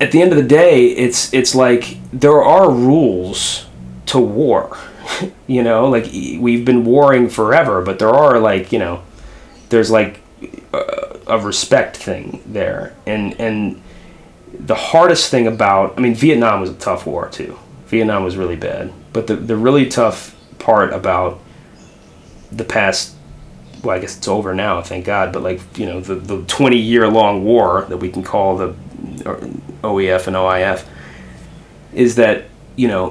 at 0.00 0.12
the 0.12 0.20
end 0.20 0.32
of 0.32 0.38
the 0.38 0.48
day, 0.48 0.86
it's 0.86 1.32
it's 1.32 1.54
like 1.54 1.96
there 2.12 2.42
are 2.42 2.70
rules 2.70 3.66
to 4.06 4.18
war. 4.18 4.76
you 5.46 5.62
know, 5.62 5.88
like 5.88 6.06
we've 6.12 6.64
been 6.64 6.84
warring 6.84 7.28
forever, 7.28 7.82
but 7.82 7.98
there 7.98 8.10
are 8.10 8.38
like 8.38 8.72
you 8.72 8.78
know, 8.78 9.02
there's 9.68 9.90
like 9.90 10.20
a, 10.72 11.18
a 11.28 11.38
respect 11.38 11.96
thing 11.96 12.42
there, 12.46 12.94
and 13.06 13.38
and 13.40 13.80
the 14.52 14.74
hardest 14.74 15.30
thing 15.30 15.46
about 15.46 15.94
I 15.96 16.00
mean 16.00 16.14
Vietnam 16.14 16.60
was 16.60 16.70
a 16.70 16.74
tough 16.74 17.06
war 17.06 17.28
too. 17.28 17.58
Vietnam 17.86 18.24
was 18.24 18.36
really 18.36 18.56
bad, 18.56 18.92
but 19.12 19.26
the 19.26 19.36
the 19.36 19.56
really 19.56 19.88
tough 19.88 20.34
part 20.58 20.92
about 20.92 21.40
the 22.50 22.64
past 22.64 23.14
well, 23.82 23.96
I 23.96 23.98
guess 23.98 24.16
it's 24.16 24.28
over 24.28 24.54
now, 24.54 24.80
thank 24.82 25.04
God. 25.04 25.32
But 25.32 25.42
like 25.42 25.60
you 25.78 25.86
know, 25.86 26.00
the 26.00 26.14
the 26.14 26.42
twenty 26.44 26.78
year 26.78 27.08
long 27.08 27.44
war 27.44 27.86
that 27.88 27.96
we 27.96 28.08
can 28.08 28.22
call 28.22 28.56
the 28.56 28.74
OEF 29.82 30.26
and 30.26 30.36
OIF 30.36 30.86
is 31.92 32.16
that 32.16 32.44
you 32.76 32.88
know 32.88 33.10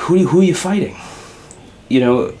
who 0.00 0.18
who 0.26 0.40
are 0.40 0.44
you 0.44 0.54
fighting? 0.54 0.96
You 1.88 2.00
know, 2.00 2.34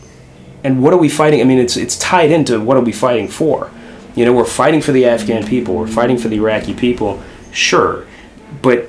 and 0.64 0.82
what 0.82 0.92
are 0.92 0.98
we 0.98 1.08
fighting? 1.08 1.40
I 1.40 1.44
mean, 1.44 1.58
it's 1.58 1.76
it's 1.76 1.98
tied 1.98 2.30
into 2.30 2.60
what 2.60 2.76
are 2.76 2.82
we 2.82 2.92
fighting 2.92 3.28
for? 3.28 3.70
You 4.14 4.24
know, 4.24 4.32
we're 4.32 4.44
fighting 4.44 4.82
for 4.82 4.92
the 4.92 5.06
Afghan 5.06 5.46
people. 5.46 5.74
We're 5.74 5.86
fighting 5.86 6.18
for 6.18 6.28
the 6.28 6.36
Iraqi 6.36 6.74
people. 6.74 7.22
Sure, 7.52 8.06
but 8.60 8.88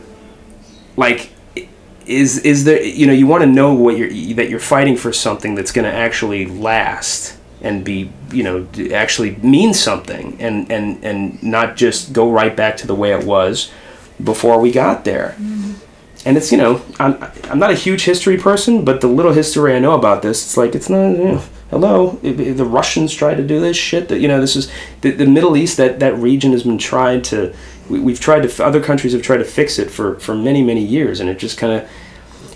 like 0.95 1.31
is 2.05 2.39
is 2.39 2.65
there 2.65 2.81
you 2.81 3.07
know 3.07 3.13
you 3.13 3.25
want 3.27 3.43
to 3.43 3.49
know 3.49 3.73
what 3.73 3.97
you're 3.97 4.09
that 4.35 4.49
you're 4.49 4.59
fighting 4.59 4.97
for 4.97 5.13
something 5.13 5.55
that's 5.55 5.71
going 5.71 5.89
to 5.89 5.93
actually 5.93 6.45
last 6.45 7.37
and 7.63 7.83
be 7.83 8.11
you 8.31 8.43
know 8.43 8.67
actually 8.93 9.35
mean 9.37 9.73
something 9.73 10.39
and 10.39 10.69
and 10.71 11.03
and 11.03 11.41
not 11.41 11.75
just 11.75 12.13
go 12.13 12.29
right 12.29 12.55
back 12.55 12.77
to 12.77 12.85
the 12.85 12.93
way 12.93 13.13
it 13.13 13.25
was 13.25 13.71
before 14.23 14.59
we 14.59 14.71
got 14.71 15.05
there 15.05 15.35
mm-hmm. 15.39 15.73
and 16.25 16.37
it's 16.37 16.51
you 16.51 16.57
know 16.57 16.81
I'm, 16.99 17.23
I'm 17.45 17.59
not 17.59 17.71
a 17.71 17.75
huge 17.75 18.03
history 18.03 18.37
person 18.37 18.83
but 18.85 19.01
the 19.01 19.07
little 19.07 19.31
history 19.31 19.73
i 19.73 19.79
know 19.79 19.93
about 19.93 20.21
this 20.21 20.43
it's 20.43 20.57
like 20.57 20.75
it's 20.75 20.89
not 20.89 21.11
you 21.11 21.23
know, 21.23 21.43
hello 21.69 22.11
the 22.21 22.65
russians 22.65 23.13
tried 23.13 23.35
to 23.35 23.47
do 23.47 23.59
this 23.59 23.77
shit 23.77 24.09
that 24.09 24.19
you 24.19 24.27
know 24.27 24.41
this 24.41 24.55
is 24.55 24.69
the, 25.01 25.11
the 25.11 25.25
middle 25.25 25.55
east 25.55 25.77
that 25.77 25.99
that 25.99 26.15
region 26.17 26.51
has 26.51 26.63
been 26.63 26.77
tried 26.77 27.23
to 27.23 27.53
we, 27.89 28.11
have 28.11 28.19
tried 28.19 28.47
to 28.47 28.63
other 28.63 28.81
countries 28.81 29.13
have 29.13 29.21
tried 29.21 29.37
to 29.37 29.45
fix 29.45 29.79
it 29.79 29.89
for 29.89 30.19
for 30.19 30.35
many 30.35 30.61
many 30.61 30.83
years 30.83 31.21
and 31.21 31.29
it 31.29 31.39
just 31.39 31.57
kind 31.57 31.73
of 31.73 31.89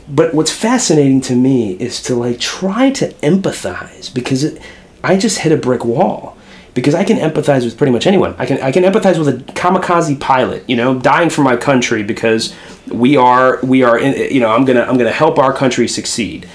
but 0.09 0.33
what's 0.33 0.51
fascinating 0.51 1.19
to 1.19 1.35
me 1.35 1.73
is 1.73 2.01
to 2.03 2.15
like 2.15 2.39
try 2.39 2.91
to 2.91 3.09
empathize 3.15 4.13
because 4.13 4.43
it, 4.43 4.61
I 5.03 5.17
just 5.17 5.39
hit 5.39 5.51
a 5.51 5.57
brick 5.57 5.85
wall 5.85 6.37
because 6.73 6.93
I 6.93 7.03
can 7.03 7.17
empathize 7.17 7.65
with 7.65 7.75
pretty 7.75 7.91
much 7.91 8.05
anyone. 8.05 8.35
I 8.37 8.45
can 8.45 8.61
I 8.61 8.71
can 8.71 8.83
empathize 8.83 9.17
with 9.17 9.29
a 9.29 9.53
kamikaze 9.53 10.19
pilot, 10.19 10.63
you 10.69 10.75
know, 10.75 10.99
dying 10.99 11.29
for 11.29 11.41
my 11.41 11.57
country 11.57 12.03
because 12.03 12.53
we 12.91 13.17
are 13.17 13.59
we 13.63 13.83
are 13.83 13.97
in, 13.97 14.31
you 14.33 14.39
know 14.39 14.49
I'm 14.49 14.65
gonna 14.65 14.81
I'm 14.81 14.97
gonna 14.97 15.11
help 15.11 15.39
our 15.39 15.53
country 15.53 15.87
succeed. 15.87 16.47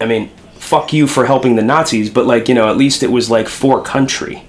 I 0.00 0.06
mean, 0.06 0.30
fuck 0.54 0.92
you 0.92 1.06
for 1.06 1.26
helping 1.26 1.56
the 1.56 1.62
Nazis, 1.62 2.10
but 2.10 2.26
like 2.26 2.48
you 2.48 2.54
know 2.54 2.68
at 2.68 2.76
least 2.76 3.02
it 3.02 3.10
was 3.10 3.30
like 3.30 3.48
for 3.48 3.82
country. 3.82 4.44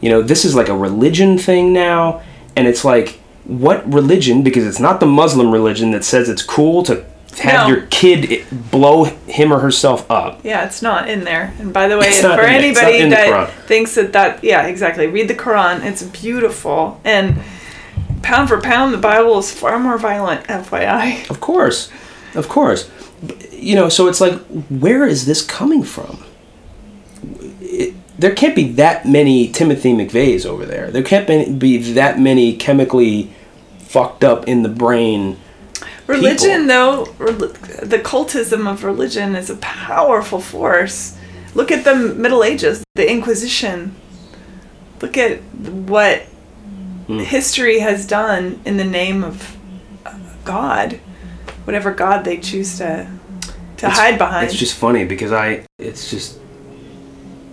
You 0.00 0.08
know, 0.08 0.22
this 0.22 0.44
is 0.44 0.54
like 0.54 0.68
a 0.68 0.76
religion 0.76 1.36
thing 1.36 1.72
now, 1.72 2.22
and 2.56 2.66
it's 2.66 2.84
like 2.84 3.20
what 3.44 3.86
religion, 3.92 4.42
because 4.42 4.66
it's 4.66 4.80
not 4.80 5.00
the 5.00 5.06
Muslim 5.06 5.52
religion 5.52 5.90
that 5.90 6.04
says 6.04 6.28
it's 6.28 6.42
cool 6.42 6.82
to 6.84 7.04
have 7.38 7.68
no. 7.68 7.74
your 7.74 7.86
kid 7.86 8.44
blow 8.70 9.04
him 9.04 9.52
or 9.52 9.60
herself 9.60 10.10
up. 10.10 10.44
Yeah, 10.44 10.66
it's 10.66 10.82
not 10.82 11.08
in 11.08 11.24
there. 11.24 11.54
And 11.58 11.72
by 11.72 11.88
the 11.88 11.96
way, 11.96 12.20
for 12.20 12.40
anybody 12.40 13.08
that 13.10 13.52
thinks 13.66 13.94
that 13.94 14.12
that 14.12 14.42
yeah, 14.42 14.66
exactly. 14.66 15.06
Read 15.06 15.28
the 15.28 15.34
Quran. 15.34 15.84
It's 15.84 16.02
beautiful 16.02 17.00
and 17.04 17.40
pound 18.22 18.48
for 18.48 18.60
pound, 18.60 18.92
the 18.92 18.98
Bible 18.98 19.38
is 19.38 19.52
far 19.52 19.78
more 19.78 19.98
violent. 19.98 20.46
FYI. 20.46 21.28
Of 21.30 21.40
course, 21.40 21.90
of 22.34 22.48
course. 22.48 22.90
You 23.52 23.74
know, 23.74 23.88
so 23.88 24.08
it's 24.08 24.20
like, 24.20 24.34
where 24.68 25.06
is 25.06 25.26
this 25.26 25.42
coming 25.44 25.82
from? 25.82 26.24
It, 27.60 27.94
there 28.18 28.34
can't 28.34 28.56
be 28.56 28.72
that 28.72 29.06
many 29.06 29.48
Timothy 29.48 29.92
McVeighs 29.92 30.46
over 30.46 30.64
there. 30.64 30.90
There 30.90 31.02
can't 31.02 31.58
be 31.58 31.78
that 31.92 32.18
many 32.18 32.56
chemically 32.56 33.32
fucked 33.78 34.24
up 34.24 34.48
in 34.48 34.62
the 34.62 34.68
brain. 34.68 35.38
Religion, 36.10 36.62
people. 36.62 36.66
though, 36.66 37.04
the 37.84 37.98
cultism 37.98 38.70
of 38.70 38.84
religion 38.84 39.34
is 39.36 39.50
a 39.50 39.56
powerful 39.56 40.40
force. 40.40 41.16
Look 41.54 41.70
at 41.70 41.84
the 41.84 41.94
Middle 41.94 42.44
Ages, 42.44 42.84
the 42.94 43.10
Inquisition. 43.10 43.94
Look 45.00 45.16
at 45.16 45.42
what 45.42 46.24
mm. 47.08 47.22
history 47.22 47.80
has 47.80 48.06
done 48.06 48.60
in 48.64 48.76
the 48.76 48.84
name 48.84 49.24
of 49.24 49.56
God, 50.44 51.00
whatever 51.64 51.92
God 51.92 52.24
they 52.24 52.38
choose 52.38 52.78
to 52.78 53.08
to 53.80 53.86
it's, 53.86 53.98
hide 53.98 54.18
behind. 54.18 54.46
It's 54.46 54.58
just 54.58 54.74
funny 54.74 55.04
because 55.04 55.32
I, 55.32 55.64
it's 55.78 56.10
just 56.10 56.39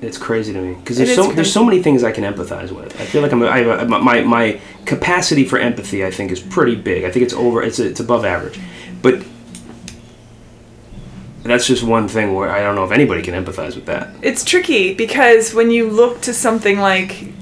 it's 0.02 0.18
crazy 0.18 0.54
to 0.54 0.62
me 0.62 0.76
because 0.76 0.98
there's 0.98 1.16
so 1.16 1.24
crazy. 1.24 1.36
there's 1.36 1.52
so 1.52 1.64
many 1.64 1.82
things 1.82 2.04
I 2.04 2.12
can 2.12 2.24
empathize 2.24 2.72
with. 2.72 3.00
I 3.02 3.06
feel 3.06 3.22
like 3.22 3.32
I'm 3.32 3.42
I 3.44 3.60
have 3.60 3.90
my 3.90 4.22
my 4.22 4.60
capacity 4.86 5.44
for 5.44 5.58
empathy 5.58 6.06
I 6.06 6.12
think 6.12 6.32
is 6.32 6.40
pretty 6.40 6.76
big. 6.76 7.04
I 7.04 7.12
think 7.12 7.24
it's 7.24 7.34
over 7.34 7.64
it's 7.64 7.80
it's 7.80 8.00
above 8.00 8.24
average, 8.24 8.60
but 9.02 9.24
that's 11.44 11.66
just 11.66 11.84
one 11.84 12.08
thing 12.08 12.36
where 12.36 12.52
I 12.52 12.62
don't 12.62 12.76
know 12.76 12.84
if 12.84 12.92
anybody 12.92 13.22
can 13.22 13.34
empathize 13.34 13.76
with 13.76 13.86
that. 13.86 14.10
It's 14.22 14.44
tricky 14.44 14.94
because 14.94 15.54
when 15.54 15.72
you 15.72 15.90
look 15.90 16.22
to 16.22 16.34
something 16.34 16.80
like 16.80 17.34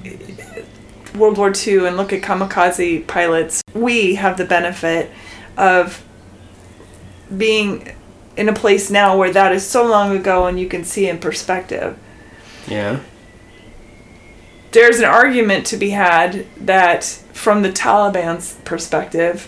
World 1.16 1.38
War 1.38 1.52
II 1.56 1.88
and 1.88 1.98
look 1.98 2.14
at 2.14 2.22
kamikaze 2.22 3.08
pilots, 3.08 3.64
we 3.74 4.16
have 4.16 4.38
the 4.38 4.46
benefit 4.46 5.12
of 5.58 6.04
being 7.36 7.96
in 8.38 8.48
a 8.48 8.54
place 8.54 8.92
now 8.92 9.18
where 9.18 9.32
that 9.32 9.52
is 9.52 9.66
so 9.66 9.86
long 9.86 10.16
ago 10.16 10.46
and 10.46 10.60
you 10.60 10.68
can 10.68 10.84
see 10.84 11.08
in 11.08 11.18
perspective 11.18 11.98
yeah. 12.68 13.00
There's 14.72 15.00
an 15.00 15.06
argument 15.06 15.66
to 15.68 15.78
be 15.78 15.92
had 15.92 16.46
that 16.58 17.04
from 17.04 17.62
the 17.62 17.70
Taliban's 17.70 18.58
perspective, 18.66 19.48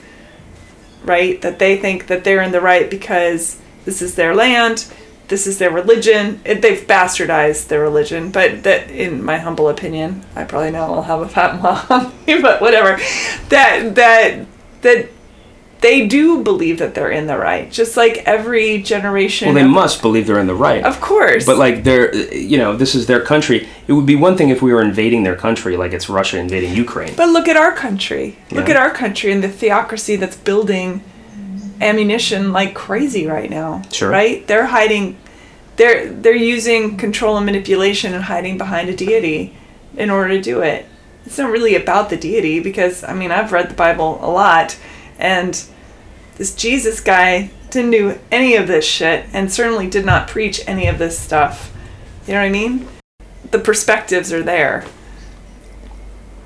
right, 1.03 1.41
that 1.41 1.59
they 1.59 1.77
think 1.77 2.07
that 2.07 2.23
they're 2.23 2.41
in 2.41 2.51
the 2.51 2.61
right 2.61 2.89
because 2.89 3.59
this 3.85 4.01
is 4.01 4.15
their 4.15 4.33
land, 4.33 4.91
this 5.27 5.45
is 5.45 5.57
their 5.57 5.71
religion. 5.71 6.39
It, 6.45 6.61
they've 6.61 6.85
bastardized 6.85 7.67
their 7.67 7.81
religion, 7.81 8.31
but 8.31 8.63
that, 8.63 8.89
in 8.89 9.23
my 9.23 9.37
humble 9.37 9.67
opinion, 9.67 10.23
I 10.35 10.45
probably 10.45 10.71
know 10.71 10.93
I'll 10.93 11.01
have 11.03 11.21
a 11.21 11.29
fat 11.29 11.61
mom, 11.61 12.13
but 12.41 12.61
whatever. 12.61 12.97
That 13.49 13.95
that 13.95 14.45
that 14.81 15.09
they 15.81 16.07
do 16.07 16.43
believe 16.43 16.79
that 16.79 16.95
they're 16.95 17.11
in 17.11 17.27
the 17.27 17.37
right, 17.37 17.71
just 17.71 17.97
like 17.97 18.17
every 18.25 18.81
generation. 18.81 19.47
Well, 19.47 19.55
they 19.55 19.63
of, 19.63 19.69
must 19.69 20.01
believe 20.01 20.25
they're 20.25 20.39
in 20.39 20.47
the 20.47 20.55
right. 20.55 20.83
Of 20.83 20.99
course. 21.01 21.45
But 21.45 21.57
like 21.57 21.83
they're, 21.83 22.13
you 22.33 22.57
know, 22.57 22.75
this 22.75 22.95
is 22.95 23.05
their 23.05 23.21
country. 23.21 23.67
It 23.87 23.93
would 23.93 24.05
be 24.05 24.15
one 24.15 24.37
thing 24.37 24.49
if 24.49 24.61
we 24.61 24.73
were 24.73 24.81
invading 24.81 25.23
their 25.23 25.35
country, 25.35 25.77
like 25.77 25.93
it's 25.93 26.09
Russia 26.09 26.39
invading 26.39 26.73
Ukraine. 26.73 27.13
But 27.15 27.29
look 27.29 27.47
at 27.47 27.57
our 27.57 27.71
country. 27.71 28.37
Yeah. 28.49 28.59
Look 28.59 28.69
at 28.69 28.75
our 28.75 28.91
country 28.91 29.31
and 29.31 29.43
the 29.43 29.49
theocracy 29.49 30.15
that's 30.15 30.35
building 30.35 31.03
ammunition 31.79 32.51
like 32.51 32.73
crazy 32.73 33.27
right 33.27 33.49
now. 33.49 33.83
Sure. 33.91 34.09
Right? 34.09 34.45
They're 34.47 34.67
hiding. 34.67 35.17
They're 35.75 36.11
they're 36.11 36.35
using 36.35 36.97
control 36.97 37.37
and 37.37 37.45
manipulation 37.45 38.15
and 38.15 38.23
hiding 38.23 38.57
behind 38.57 38.89
a 38.89 38.95
deity 38.95 39.55
in 39.95 40.09
order 40.09 40.29
to 40.29 40.41
do 40.41 40.61
it. 40.61 40.87
It's 41.25 41.37
not 41.37 41.51
really 41.51 41.75
about 41.75 42.09
the 42.09 42.17
deity 42.17 42.59
because 42.59 43.03
I 43.03 43.13
mean 43.13 43.31
I've 43.31 43.51
read 43.51 43.69
the 43.69 43.75
Bible 43.75 44.17
a 44.23 44.31
lot 44.31 44.75
and 45.19 45.63
this 46.37 46.53
Jesus 46.55 46.99
guy 46.99 47.49
didn't 47.69 47.91
do 47.91 48.19
any 48.31 48.55
of 48.55 48.67
this 48.67 48.85
shit 48.85 49.25
and 49.33 49.51
certainly 49.51 49.89
did 49.89 50.05
not 50.05 50.27
preach 50.27 50.61
any 50.67 50.87
of 50.87 50.99
this 50.99 51.19
stuff. 51.19 51.73
You 52.25 52.33
know 52.33 52.39
what 52.41 52.45
I 52.45 52.49
mean? 52.49 52.87
The 53.51 53.59
perspectives 53.59 54.31
are 54.31 54.43
there. 54.43 54.85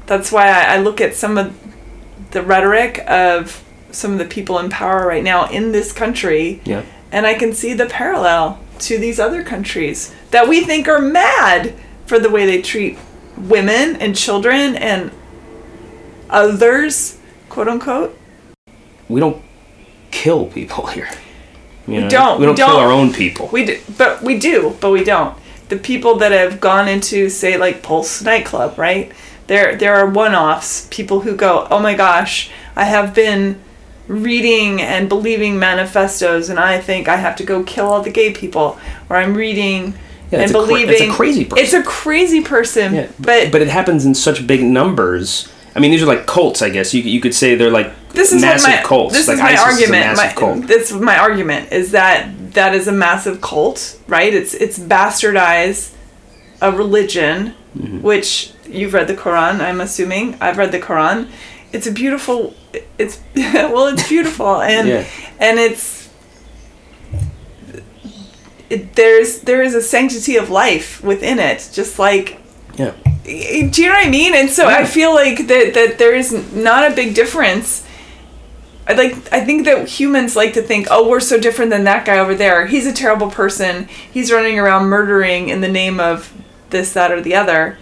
That's 0.08 0.32
why 0.32 0.48
I, 0.48 0.76
I 0.76 0.78
look 0.78 1.02
at 1.02 1.16
some 1.16 1.38
of 1.38 1.58
the 2.32 2.42
rhetoric 2.42 3.04
of 3.08 3.64
some 3.92 4.14
of 4.14 4.20
the 4.20 4.26
people 4.26 4.58
in 4.60 4.70
power 4.70 5.06
right 5.06 5.24
now 5.24 5.50
in 5.50 5.72
this 5.72 5.92
country. 5.92 6.62
Yeah. 6.66 6.84
And 7.12 7.26
I 7.26 7.34
can 7.34 7.54
see 7.54 7.74
the 7.74 7.88
parallel 7.88 8.60
to 8.80 8.98
these 8.98 9.20
other 9.20 9.44
countries 9.44 10.16
that 10.32 10.48
we 10.48 10.62
think 10.62 10.88
are 10.88 11.02
mad 11.02 11.76
for 12.06 12.18
the 12.20 12.30
way 12.30 12.46
they 12.46 12.62
treat 12.62 12.98
women 13.38 13.98
and 13.98 14.16
children 14.16 14.76
and 14.76 15.12
others, 16.30 17.20
quote 17.50 17.68
unquote 17.68 18.18
we 19.12 19.20
don't 19.20 19.42
kill 20.10 20.48
people 20.48 20.86
here. 20.96 21.10
You 21.88 22.02
know? 22.02 22.04
We 22.04 22.10
don't. 22.10 22.40
We 22.40 22.46
don't, 22.46 22.56
we 22.56 22.62
don't 22.62 22.70
kill 22.70 22.78
our 22.78 22.92
own 22.92 23.14
people. 23.14 23.50
We 23.52 23.66
do, 23.66 23.80
but 23.98 24.22
we 24.22 24.40
do, 24.40 24.78
but 24.80 24.92
we 24.92 25.04
don't. 25.04 25.38
The 25.70 25.78
people 25.78 26.16
that 26.18 26.32
have 26.32 26.60
gone 26.60 26.88
into, 26.88 27.30
say, 27.30 27.58
like 27.58 27.82
Pulse 27.82 28.22
nightclub, 28.22 28.78
right? 28.78 29.12
There, 29.48 29.76
there 29.76 29.96
are 29.96 30.06
one-offs. 30.06 30.88
People 30.92 31.22
who 31.22 31.36
go, 31.36 31.68
"Oh 31.72 31.80
my 31.80 31.94
gosh, 31.96 32.52
I 32.76 32.86
have 32.86 33.14
been 33.14 33.60
reading 34.08 34.82
and 34.82 35.10
believing 35.10 35.58
manifestos, 35.58 36.50
and 36.50 36.60
I 36.60 36.80
think 36.80 37.08
I 37.08 37.16
have 37.16 37.36
to 37.38 37.44
go 37.44 37.64
kill 37.64 37.88
all 37.88 38.02
the 38.02 38.12
gay 38.12 38.32
people." 38.32 38.78
Or 39.10 39.18
I'm 39.18 39.34
reading 39.34 39.96
yeah, 40.32 40.42
and 40.42 40.52
believing. 40.52 40.86
Cra- 40.88 40.94
it's 40.94 41.02
a 41.02 41.16
crazy 41.16 41.46
person. 41.46 41.64
It's 41.64 41.74
a 41.74 41.84
crazy 41.84 42.42
person. 42.42 42.94
Yeah, 42.94 43.08
but 43.20 43.52
but 43.52 43.62
it 43.62 43.70
happens 43.70 44.06
in 44.06 44.14
such 44.14 44.46
big 44.46 44.64
numbers. 44.64 45.52
I 45.76 45.80
mean, 45.80 45.92
these 45.92 46.04
are 46.04 46.06
like 46.06 46.28
cults, 46.28 46.62
I 46.62 46.70
guess. 46.70 46.94
You 46.94 47.02
you 47.02 47.20
could 47.20 47.34
say 47.34 47.56
they're 47.56 47.72
like 47.72 47.92
this 48.14 48.32
is 48.32 48.42
massive 48.42 48.70
my, 48.70 48.84
cults. 48.84 49.14
This 49.14 49.28
like 49.28 49.36
is 49.36 49.42
my 49.42 49.50
ISIS 49.54 49.66
argument. 49.66 50.12
Is 50.12 50.18
my, 50.18 50.34
cult. 50.34 50.68
This 50.68 50.92
my 50.92 51.18
argument 51.18 51.72
is 51.72 51.92
that 51.92 52.54
that 52.54 52.76
is 52.76 52.88
a 52.88 52.92
massive 52.92 53.42
cult, 53.42 54.00
right? 54.08 54.34
It's 54.34 54.54
it's 54.54 54.78
bastardized 54.78 55.94
a 56.62 56.72
religion, 56.72 57.56
which 58.02 58.54
you've 58.68 58.94
read 58.94 59.08
the 59.08 59.16
Quran, 59.16 59.60
I'm 59.60 59.82
assuming. 59.82 60.38
I've 60.40 60.58
read 60.58 60.72
the 60.72 60.80
Quran. 60.80 61.30
It's 61.74 61.88
a 61.88 61.92
beautiful. 61.92 62.54
It's 62.98 63.20
well, 63.36 63.88
it's 63.88 64.08
beautiful, 64.08 64.62
and 64.62 64.88
Yeah. 64.88 65.06
and 65.40 65.60
it's. 65.60 66.10
It, 68.70 68.96
there's 68.96 69.40
there 69.42 69.62
is 69.62 69.74
a 69.76 69.82
sanctity 69.82 70.38
of 70.38 70.50
life 70.50 71.04
within 71.04 71.40
it, 71.40 71.70
just 71.74 72.00
like 72.00 72.40
Yeah. 72.78 72.94
do 73.26 73.32
you 73.82 73.88
know 73.90 73.96
what 73.96 74.08
I 74.08 74.10
mean? 74.10 74.34
And 74.34 74.50
so 74.50 74.68
I 74.68 74.86
feel 74.86 75.14
like 75.14 75.48
that 75.48 75.74
that 75.74 75.98
there 75.98 76.16
is 76.16 76.32
not 76.54 76.90
a 76.90 76.96
big 76.96 77.14
difference. 77.14 77.86
I 78.92 78.94
like 78.96 79.32
I 79.34 79.44
think 79.46 79.66
that 79.66 79.88
humans 79.88 80.36
like 80.36 80.54
to 80.54 80.62
think, 80.62 80.88
oh, 80.92 81.08
we're 81.10 81.20
so 81.20 81.40
different 81.40 81.72
than 81.72 81.84
that 81.86 82.06
guy 82.06 82.20
over 82.20 82.36
there. 82.36 82.66
He's 82.68 82.86
a 82.86 82.94
terrible 82.94 83.30
person. 83.30 83.88
He's 83.88 84.32
running 84.32 84.60
around 84.60 84.86
murdering 84.86 85.50
in 85.50 85.62
the 85.62 85.68
name 85.70 86.00
of 86.00 86.34
this, 86.72 86.94
that, 86.94 87.12
or 87.12 87.22
the 87.22 87.36
other. 87.36 87.78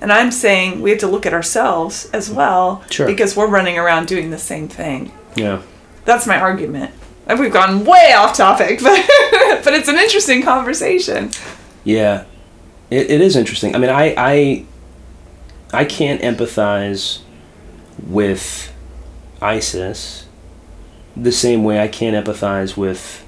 And 0.00 0.12
I'm 0.12 0.30
saying 0.30 0.80
we 0.82 0.90
have 0.90 0.98
to 1.00 1.06
look 1.06 1.24
at 1.26 1.32
ourselves 1.32 2.10
as 2.12 2.30
well 2.30 2.84
Sure. 2.90 3.06
because 3.06 3.36
we're 3.36 3.46
running 3.48 3.78
around 3.78 4.06
doing 4.06 4.30
the 4.30 4.38
same 4.38 4.68
thing. 4.68 5.12
Yeah. 5.34 5.62
That's 6.04 6.26
my 6.26 6.38
argument. 6.38 6.92
And 7.26 7.40
we've 7.40 7.52
gone 7.52 7.84
way 7.86 8.12
off 8.14 8.36
topic, 8.36 8.80
but 8.82 9.00
but 9.64 9.72
it's 9.72 9.88
an 9.88 9.96
interesting 9.96 10.42
conversation. 10.42 11.30
Yeah, 11.84 12.24
it, 12.90 13.10
it 13.10 13.20
is 13.20 13.34
interesting. 13.36 13.74
I 13.74 13.78
mean, 13.78 13.90
I, 13.90 14.14
I 14.18 14.64
I 15.72 15.84
can't 15.86 16.20
empathize 16.20 17.20
with 18.06 18.70
ISIS 19.40 20.26
the 21.16 21.32
same 21.32 21.64
way 21.64 21.80
I 21.80 21.88
can't 21.88 22.26
empathize 22.26 22.76
with 22.76 23.24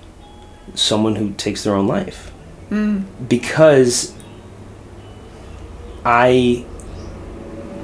someone 0.74 1.16
who 1.16 1.32
takes 1.34 1.64
their 1.64 1.74
own 1.74 1.86
life 1.86 2.32
mm. 2.70 3.04
because 3.28 4.14
I 6.04 6.64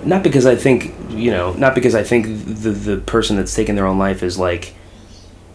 not 0.04 0.22
because 0.22 0.46
I 0.46 0.56
think 0.56 0.94
you 1.10 1.30
know 1.30 1.52
not 1.54 1.74
because 1.74 1.94
I 1.94 2.02
think 2.02 2.26
the 2.26 2.70
the 2.70 2.96
person 2.98 3.36
that's 3.36 3.54
taking 3.54 3.74
their 3.74 3.86
own 3.86 3.98
life 3.98 4.22
is 4.22 4.38
like 4.38 4.74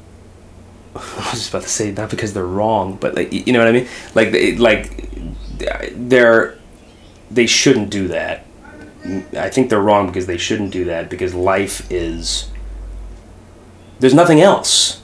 I 0.95 0.99
was 0.99 1.33
just 1.33 1.49
about 1.49 1.63
to 1.63 1.69
say 1.69 1.91
not 1.91 2.09
because 2.09 2.33
they're 2.33 2.45
wrong, 2.45 2.95
but 2.95 3.15
like 3.15 3.31
you 3.31 3.53
know 3.53 3.59
what 3.59 3.67
I 3.67 3.71
mean. 3.71 3.87
Like 4.15 4.31
they, 4.31 4.55
like 4.55 5.09
they're 5.95 6.57
they 7.29 7.45
shouldn't 7.45 7.89
do 7.89 8.07
that. 8.09 8.45
I 9.33 9.49
think 9.49 9.69
they're 9.69 9.81
wrong 9.81 10.07
because 10.07 10.25
they 10.25 10.37
shouldn't 10.37 10.71
do 10.71 10.85
that 10.85 11.09
because 11.09 11.33
life 11.33 11.89
is 11.91 12.49
there's 13.99 14.13
nothing 14.13 14.41
else. 14.41 15.01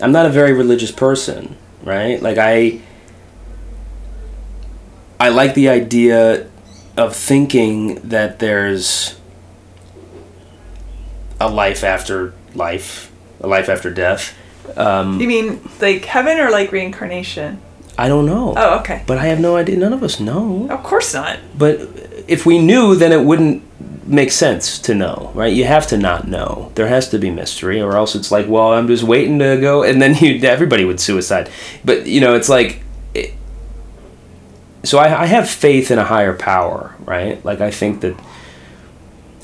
I'm 0.00 0.12
not 0.12 0.26
a 0.26 0.30
very 0.30 0.52
religious 0.52 0.90
person, 0.92 1.56
right? 1.82 2.20
Like 2.20 2.38
I 2.38 2.80
I 5.18 5.30
like 5.30 5.54
the 5.54 5.68
idea 5.68 6.46
of 6.96 7.14
thinking 7.16 7.96
that 8.08 8.38
there's 8.38 9.16
a 11.40 11.48
life 11.50 11.84
after 11.84 12.32
life, 12.54 13.10
a 13.40 13.46
life 13.46 13.68
after 13.68 13.90
death. 13.90 14.34
Um, 14.76 15.20
You 15.20 15.28
mean 15.28 15.60
like 15.80 16.04
heaven 16.04 16.38
or 16.38 16.50
like 16.50 16.72
reincarnation? 16.72 17.60
I 17.98 18.08
don't 18.08 18.26
know. 18.26 18.52
Oh, 18.56 18.78
okay. 18.80 19.02
But 19.06 19.16
I 19.18 19.26
have 19.26 19.40
no 19.40 19.56
idea. 19.56 19.76
None 19.78 19.92
of 19.94 20.02
us 20.02 20.20
know. 20.20 20.66
Of 20.70 20.82
course 20.82 21.14
not. 21.14 21.38
But 21.56 21.80
if 22.28 22.44
we 22.44 22.58
knew, 22.58 22.94
then 22.94 23.10
it 23.12 23.24
wouldn't 23.24 23.62
make 24.06 24.30
sense 24.30 24.78
to 24.80 24.94
know, 24.94 25.32
right? 25.34 25.52
You 25.52 25.64
have 25.64 25.86
to 25.88 25.96
not 25.96 26.28
know. 26.28 26.70
There 26.74 26.86
has 26.86 27.08
to 27.10 27.18
be 27.18 27.30
mystery, 27.30 27.80
or 27.80 27.96
else 27.96 28.14
it's 28.14 28.30
like, 28.30 28.48
well, 28.48 28.72
I'm 28.72 28.86
just 28.86 29.02
waiting 29.02 29.38
to 29.40 29.58
go, 29.60 29.82
and 29.82 30.00
then 30.00 30.14
you 30.20 30.40
everybody 30.46 30.84
would 30.84 31.00
suicide. 31.00 31.50
But 31.84 32.06
you 32.06 32.20
know, 32.20 32.34
it's 32.34 32.48
like. 32.48 32.82
It, 33.14 33.34
so 34.84 34.98
I, 34.98 35.22
I 35.22 35.26
have 35.26 35.50
faith 35.50 35.90
in 35.90 35.98
a 35.98 36.04
higher 36.04 36.34
power, 36.34 36.94
right? 37.00 37.44
Like 37.44 37.60
I 37.60 37.70
think 37.70 38.00
that. 38.00 38.16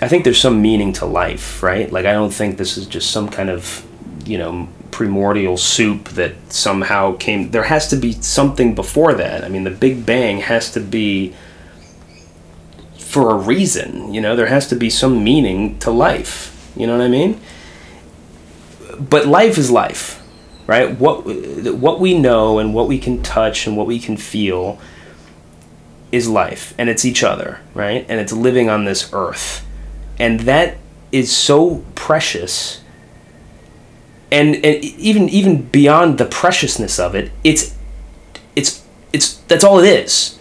I 0.00 0.08
think 0.08 0.24
there's 0.24 0.40
some 0.40 0.60
meaning 0.60 0.92
to 0.94 1.06
life, 1.06 1.62
right? 1.62 1.90
Like 1.92 2.06
I 2.06 2.12
don't 2.12 2.34
think 2.34 2.58
this 2.58 2.76
is 2.76 2.86
just 2.86 3.12
some 3.12 3.28
kind 3.28 3.48
of, 3.48 3.86
you 4.24 4.36
know, 4.36 4.68
primordial 4.90 5.56
soup 5.56 6.08
that 6.10 6.34
somehow 6.52 7.16
came. 7.16 7.52
There 7.52 7.62
has 7.62 7.86
to 7.88 7.96
be 7.96 8.12
something 8.12 8.74
before 8.74 9.14
that. 9.14 9.44
I 9.44 9.48
mean, 9.48 9.62
the 9.62 9.70
Big 9.70 10.04
Bang 10.04 10.38
has 10.38 10.72
to 10.72 10.80
be 10.80 11.34
for 13.12 13.30
a 13.30 13.34
reason. 13.34 14.14
You 14.14 14.22
know, 14.22 14.34
there 14.34 14.46
has 14.46 14.66
to 14.68 14.74
be 14.74 14.88
some 14.88 15.22
meaning 15.22 15.78
to 15.80 15.90
life. 15.90 16.48
You 16.74 16.86
know 16.86 16.96
what 16.96 17.04
I 17.04 17.08
mean? 17.08 17.40
But 18.98 19.26
life 19.26 19.58
is 19.58 19.70
life, 19.70 20.22
right? 20.66 20.98
What 20.98 21.24
what 21.74 22.00
we 22.00 22.18
know 22.18 22.58
and 22.58 22.72
what 22.72 22.88
we 22.88 22.98
can 22.98 23.22
touch 23.22 23.66
and 23.66 23.76
what 23.76 23.86
we 23.86 23.98
can 23.98 24.16
feel 24.16 24.80
is 26.10 26.28
life, 26.28 26.74
and 26.78 26.88
it's 26.88 27.04
each 27.04 27.22
other, 27.22 27.60
right? 27.74 28.06
And 28.08 28.20
it's 28.20 28.32
living 28.32 28.70
on 28.70 28.84
this 28.84 29.10
earth, 29.12 29.66
and 30.18 30.40
that 30.40 30.78
is 31.10 31.34
so 31.34 31.84
precious. 31.94 32.80
And, 34.30 34.54
and 34.64 34.82
even 34.82 35.28
even 35.28 35.68
beyond 35.68 36.16
the 36.16 36.24
preciousness 36.24 36.98
of 36.98 37.14
it, 37.14 37.30
it's 37.44 37.76
it's 38.56 38.82
it's 39.12 39.34
that's 39.48 39.64
all 39.64 39.78
it 39.80 39.86
is. 39.86 40.38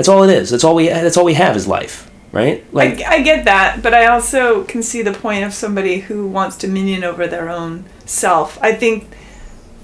That's 0.00 0.08
all 0.08 0.22
it 0.22 0.30
is. 0.30 0.48
That's 0.48 0.64
all 0.64 0.74
we 0.74 0.88
that's 0.88 1.18
all 1.18 1.26
we 1.26 1.34
have 1.34 1.56
is 1.56 1.68
life, 1.68 2.10
right? 2.32 2.64
Like 2.72 3.02
I, 3.02 3.16
I 3.16 3.22
get 3.22 3.44
that, 3.44 3.82
but 3.82 3.92
I 3.92 4.06
also 4.06 4.64
can 4.64 4.82
see 4.82 5.02
the 5.02 5.12
point 5.12 5.44
of 5.44 5.52
somebody 5.52 6.00
who 6.00 6.26
wants 6.26 6.56
dominion 6.56 7.04
over 7.04 7.26
their 7.26 7.50
own 7.50 7.84
self. 8.06 8.58
I 8.62 8.72
think, 8.72 9.14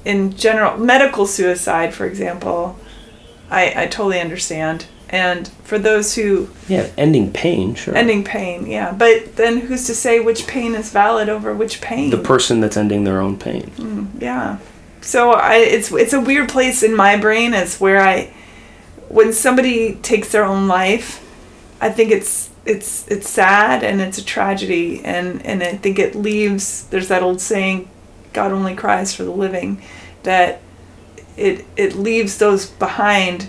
in 0.06 0.34
general, 0.34 0.78
medical 0.78 1.26
suicide, 1.26 1.92
for 1.92 2.06
example, 2.06 2.78
I, 3.50 3.82
I 3.82 3.86
totally 3.88 4.18
understand. 4.18 4.86
And 5.10 5.48
for 5.64 5.78
those 5.78 6.14
who 6.14 6.48
yeah, 6.66 6.88
ending 6.96 7.30
pain, 7.30 7.74
sure. 7.74 7.94
ending 7.94 8.24
pain, 8.24 8.64
yeah, 8.64 8.92
but 8.92 9.36
then 9.36 9.58
who's 9.58 9.84
to 9.84 9.94
say 9.94 10.18
which 10.18 10.46
pain 10.46 10.74
is 10.74 10.90
valid 10.90 11.28
over 11.28 11.52
which 11.52 11.82
pain? 11.82 12.08
the 12.08 12.16
person 12.16 12.60
that's 12.62 12.78
ending 12.78 13.04
their 13.04 13.20
own 13.20 13.38
pain. 13.38 13.70
Mm, 13.76 14.22
yeah. 14.22 14.56
So 15.02 15.32
I 15.32 15.56
it's 15.56 15.92
it's 15.92 16.14
a 16.14 16.20
weird 16.22 16.48
place 16.48 16.82
in 16.82 16.96
my 16.96 17.18
brain 17.18 17.52
as 17.52 17.78
where 17.78 18.00
I 18.00 18.32
when 19.08 19.32
somebody 19.32 19.94
takes 19.96 20.32
their 20.32 20.44
own 20.44 20.68
life, 20.68 21.22
I 21.80 21.90
think 21.90 22.10
it's 22.10 22.50
it's 22.64 23.06
it's 23.08 23.28
sad 23.28 23.84
and 23.84 24.00
it's 24.00 24.18
a 24.18 24.24
tragedy 24.24 25.04
and 25.04 25.44
and 25.46 25.62
I 25.62 25.76
think 25.76 25.98
it 25.98 26.14
leaves 26.14 26.86
there's 26.88 27.08
that 27.08 27.22
old 27.22 27.40
saying 27.40 27.88
God 28.32 28.50
only 28.50 28.74
cries 28.74 29.14
for 29.14 29.22
the 29.22 29.30
living 29.30 29.82
that 30.24 30.60
it 31.36 31.64
it 31.76 31.94
leaves 31.94 32.38
those 32.38 32.66
behind 32.66 33.48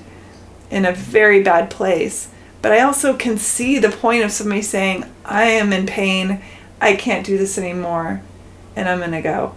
in 0.70 0.86
a 0.86 0.92
very 0.92 1.42
bad 1.42 1.70
place. 1.70 2.30
But 2.62 2.72
I 2.72 2.82
also 2.82 3.16
can 3.16 3.38
see 3.38 3.80
the 3.80 3.90
point 3.90 4.24
of 4.24 4.32
somebody 4.32 4.62
saying, 4.62 5.06
I 5.24 5.44
am 5.44 5.72
in 5.72 5.86
pain, 5.86 6.42
I 6.82 6.96
can't 6.96 7.26
do 7.26 7.38
this 7.38 7.58
anymore, 7.58 8.22
and 8.76 8.90
I'm 8.90 9.00
gonna 9.00 9.22
go. 9.22 9.56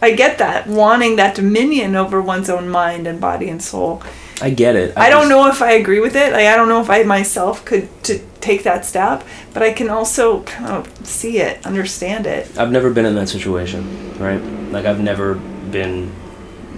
I 0.00 0.12
get 0.12 0.38
that, 0.38 0.66
wanting 0.66 1.16
that 1.16 1.34
dominion 1.34 1.96
over 1.96 2.20
one's 2.20 2.50
own 2.50 2.68
mind 2.68 3.06
and 3.06 3.20
body 3.20 3.48
and 3.48 3.62
soul. 3.62 4.02
I 4.42 4.50
get 4.50 4.74
it. 4.76 4.92
I 4.96 5.10
don't 5.10 5.22
just- 5.22 5.30
know 5.30 5.48
if 5.48 5.62
I 5.62 5.72
agree 5.72 6.00
with 6.00 6.16
it. 6.16 6.32
Like 6.32 6.46
I 6.46 6.56
don't 6.56 6.68
know 6.68 6.80
if 6.80 6.90
I 6.90 7.02
myself 7.04 7.64
could 7.64 7.88
to 8.04 8.18
take 8.40 8.64
that 8.64 8.84
step, 8.84 9.24
but 9.52 9.62
I 9.62 9.72
can 9.72 9.88
also 9.88 10.42
kind 10.42 10.70
of 10.72 11.06
see 11.06 11.38
it, 11.38 11.64
understand 11.64 12.26
it. 12.26 12.58
I've 12.58 12.72
never 12.72 12.90
been 12.90 13.06
in 13.06 13.14
that 13.14 13.28
situation, 13.28 14.18
right? 14.18 14.42
Like 14.72 14.84
I've 14.86 15.00
never 15.00 15.34
been 15.70 16.10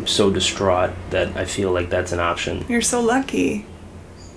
so 0.05 0.31
distraught 0.31 0.91
that 1.11 1.37
I 1.37 1.45
feel 1.45 1.73
like 1.73 1.91
that's 1.91 2.13
an 2.13 2.21
option. 2.21 2.65
You're 2.69 2.83
so 2.83 3.01
lucky. 3.01 3.65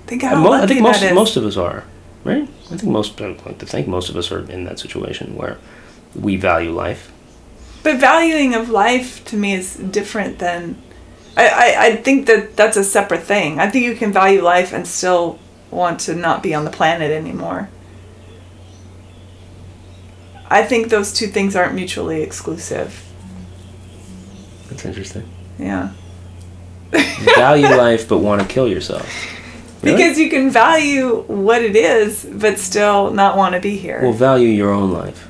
Think 0.07 0.23
I 0.23 0.33
mo- 0.33 0.49
lucky 0.49 0.63
I 0.63 0.67
think 0.67 0.81
most 0.81 1.01
that 1.01 1.11
is. 1.11 1.15
most 1.15 1.35
of 1.37 1.43
us 1.45 1.57
are, 1.57 1.83
right? 2.23 2.47
I 2.71 2.77
think 2.77 2.91
most 2.91 3.21
I 3.21 3.27
like 3.45 3.59
to 3.59 3.65
think 3.65 3.87
most 3.87 4.09
of 4.09 4.15
us 4.15 4.31
are 4.31 4.49
in 4.49 4.63
that 4.63 4.79
situation 4.79 5.35
where 5.35 5.57
we 6.15 6.35
value 6.37 6.71
life. 6.71 7.11
But 7.83 7.97
valuing 7.99 8.55
of 8.55 8.69
life 8.69 9.23
to 9.25 9.37
me 9.37 9.53
is 9.53 9.75
different 9.75 10.39
than. 10.39 10.77
I, 11.39 11.47
I, 11.47 11.85
I 11.85 11.95
think 11.95 12.27
that 12.27 12.57
that's 12.57 12.75
a 12.75 12.83
separate 12.83 13.23
thing. 13.23 13.59
I 13.59 13.69
think 13.69 13.85
you 13.85 13.95
can 13.95 14.11
value 14.11 14.41
life 14.41 14.73
and 14.73 14.85
still 14.85 15.39
want 15.71 16.01
to 16.01 16.13
not 16.13 16.43
be 16.43 16.53
on 16.53 16.65
the 16.65 16.71
planet 16.71 17.11
anymore. 17.11 17.69
I 20.47 20.63
think 20.63 20.89
those 20.89 21.13
two 21.13 21.27
things 21.27 21.55
aren't 21.55 21.75
mutually 21.75 22.23
exclusive. 22.23 23.05
That's 24.67 24.83
interesting. 24.83 25.29
Yeah. 25.57 25.93
value 27.35 27.67
life 27.87 28.09
but 28.09 28.17
want 28.17 28.41
to 28.41 28.47
kill 28.47 28.67
yourself. 28.67 29.07
Really? 29.81 29.95
Because 29.95 30.19
you 30.19 30.29
can 30.29 30.49
value 30.49 31.21
what 31.27 31.61
it 31.61 31.77
is, 31.77 32.25
but 32.25 32.59
still 32.59 33.11
not 33.11 33.37
want 33.37 33.53
to 33.55 33.61
be 33.61 33.77
here. 33.77 34.01
well, 34.01 34.11
value 34.11 34.49
your 34.49 34.71
own 34.71 34.91
life, 34.91 35.29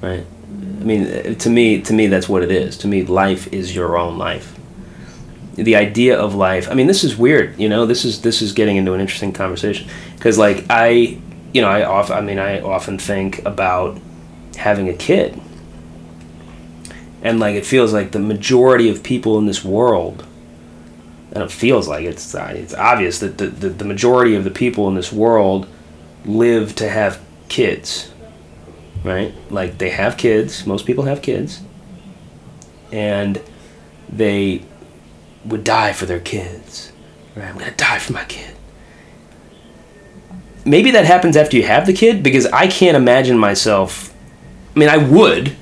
right? 0.00 0.24
I 0.24 0.84
mean, 0.84 1.36
to 1.36 1.50
me, 1.50 1.82
to 1.82 1.92
me, 1.92 2.06
that's 2.06 2.28
what 2.28 2.42
it 2.42 2.50
is. 2.50 2.78
To 2.78 2.88
me, 2.88 3.04
life 3.04 3.52
is 3.52 3.74
your 3.74 3.98
own 3.98 4.16
life. 4.16 4.53
The 5.54 5.76
idea 5.76 6.18
of 6.18 6.34
life. 6.34 6.68
I 6.70 6.74
mean, 6.74 6.86
this 6.88 7.04
is 7.04 7.16
weird. 7.16 7.58
You 7.58 7.68
know, 7.68 7.86
this 7.86 8.04
is 8.04 8.22
this 8.22 8.42
is 8.42 8.52
getting 8.52 8.76
into 8.76 8.92
an 8.92 9.00
interesting 9.00 9.32
conversation 9.32 9.88
because, 10.16 10.36
like, 10.38 10.64
I, 10.68 11.18
you 11.52 11.62
know, 11.62 11.68
I 11.68 11.84
often, 11.84 12.16
I 12.16 12.20
mean, 12.20 12.38
I 12.38 12.60
often 12.60 12.98
think 12.98 13.44
about 13.46 13.98
having 14.56 14.88
a 14.88 14.94
kid, 14.94 15.40
and 17.22 17.38
like, 17.40 17.54
it 17.54 17.64
feels 17.66 17.92
like 17.92 18.10
the 18.12 18.18
majority 18.18 18.88
of 18.88 19.02
people 19.02 19.38
in 19.38 19.46
this 19.46 19.64
world. 19.64 20.24
and 21.32 21.42
it 21.42 21.50
feels 21.50 21.88
like 21.88 22.04
it's 22.04 22.34
it's 22.34 22.74
obvious 22.74 23.18
that 23.18 23.38
the, 23.38 23.46
the, 23.48 23.68
the 23.68 23.84
majority 23.84 24.34
of 24.36 24.44
the 24.44 24.50
people 24.50 24.88
in 24.88 24.94
this 24.94 25.12
world 25.12 25.66
live 26.24 26.74
to 26.76 26.88
have 26.88 27.18
kids 27.48 28.10
right 29.04 29.34
like 29.50 29.78
they 29.78 29.90
have 29.90 30.16
kids 30.16 30.66
most 30.66 30.86
people 30.86 31.04
have 31.04 31.20
kids 31.22 31.60
and 32.92 33.40
they 34.08 34.62
would 35.44 35.64
die 35.64 35.92
for 35.92 36.06
their 36.06 36.20
kids 36.20 36.92
right 37.36 37.46
i'm 37.46 37.58
gonna 37.58 37.70
die 37.72 37.98
for 37.98 38.12
my 38.12 38.24
kid 38.24 38.54
maybe 40.64 40.90
that 40.90 41.04
happens 41.04 41.36
after 41.36 41.56
you 41.56 41.62
have 41.62 41.86
the 41.86 41.92
kid 41.92 42.22
because 42.22 42.46
i 42.46 42.66
can't 42.66 42.96
imagine 42.96 43.38
myself 43.38 44.14
i 44.74 44.78
mean 44.78 44.88
i 44.88 44.96
would 44.96 45.56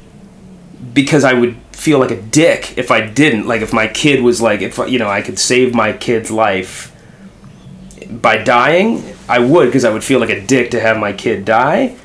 because 0.94 1.24
i 1.24 1.32
would 1.32 1.56
feel 1.82 1.98
like 1.98 2.12
a 2.12 2.22
dick 2.22 2.78
if 2.78 2.90
I 2.90 3.00
didn't. 3.04 3.46
Like 3.46 3.60
if 3.60 3.72
my 3.72 3.88
kid 3.88 4.22
was 4.22 4.40
like, 4.40 4.62
if 4.62 4.78
you 4.78 4.98
know, 4.98 5.08
I 5.08 5.20
could 5.20 5.38
save 5.38 5.74
my 5.74 5.92
kid's 5.92 6.30
life 6.30 6.90
by 8.08 8.36
dying, 8.36 9.02
I 9.28 9.40
would 9.40 9.66
because 9.66 9.84
I 9.84 9.90
would 9.90 10.04
feel 10.04 10.20
like 10.20 10.30
a 10.30 10.40
dick 10.40 10.70
to 10.70 10.80
have 10.80 10.96
my 10.96 11.12
kid 11.12 11.44
die. 11.44 11.96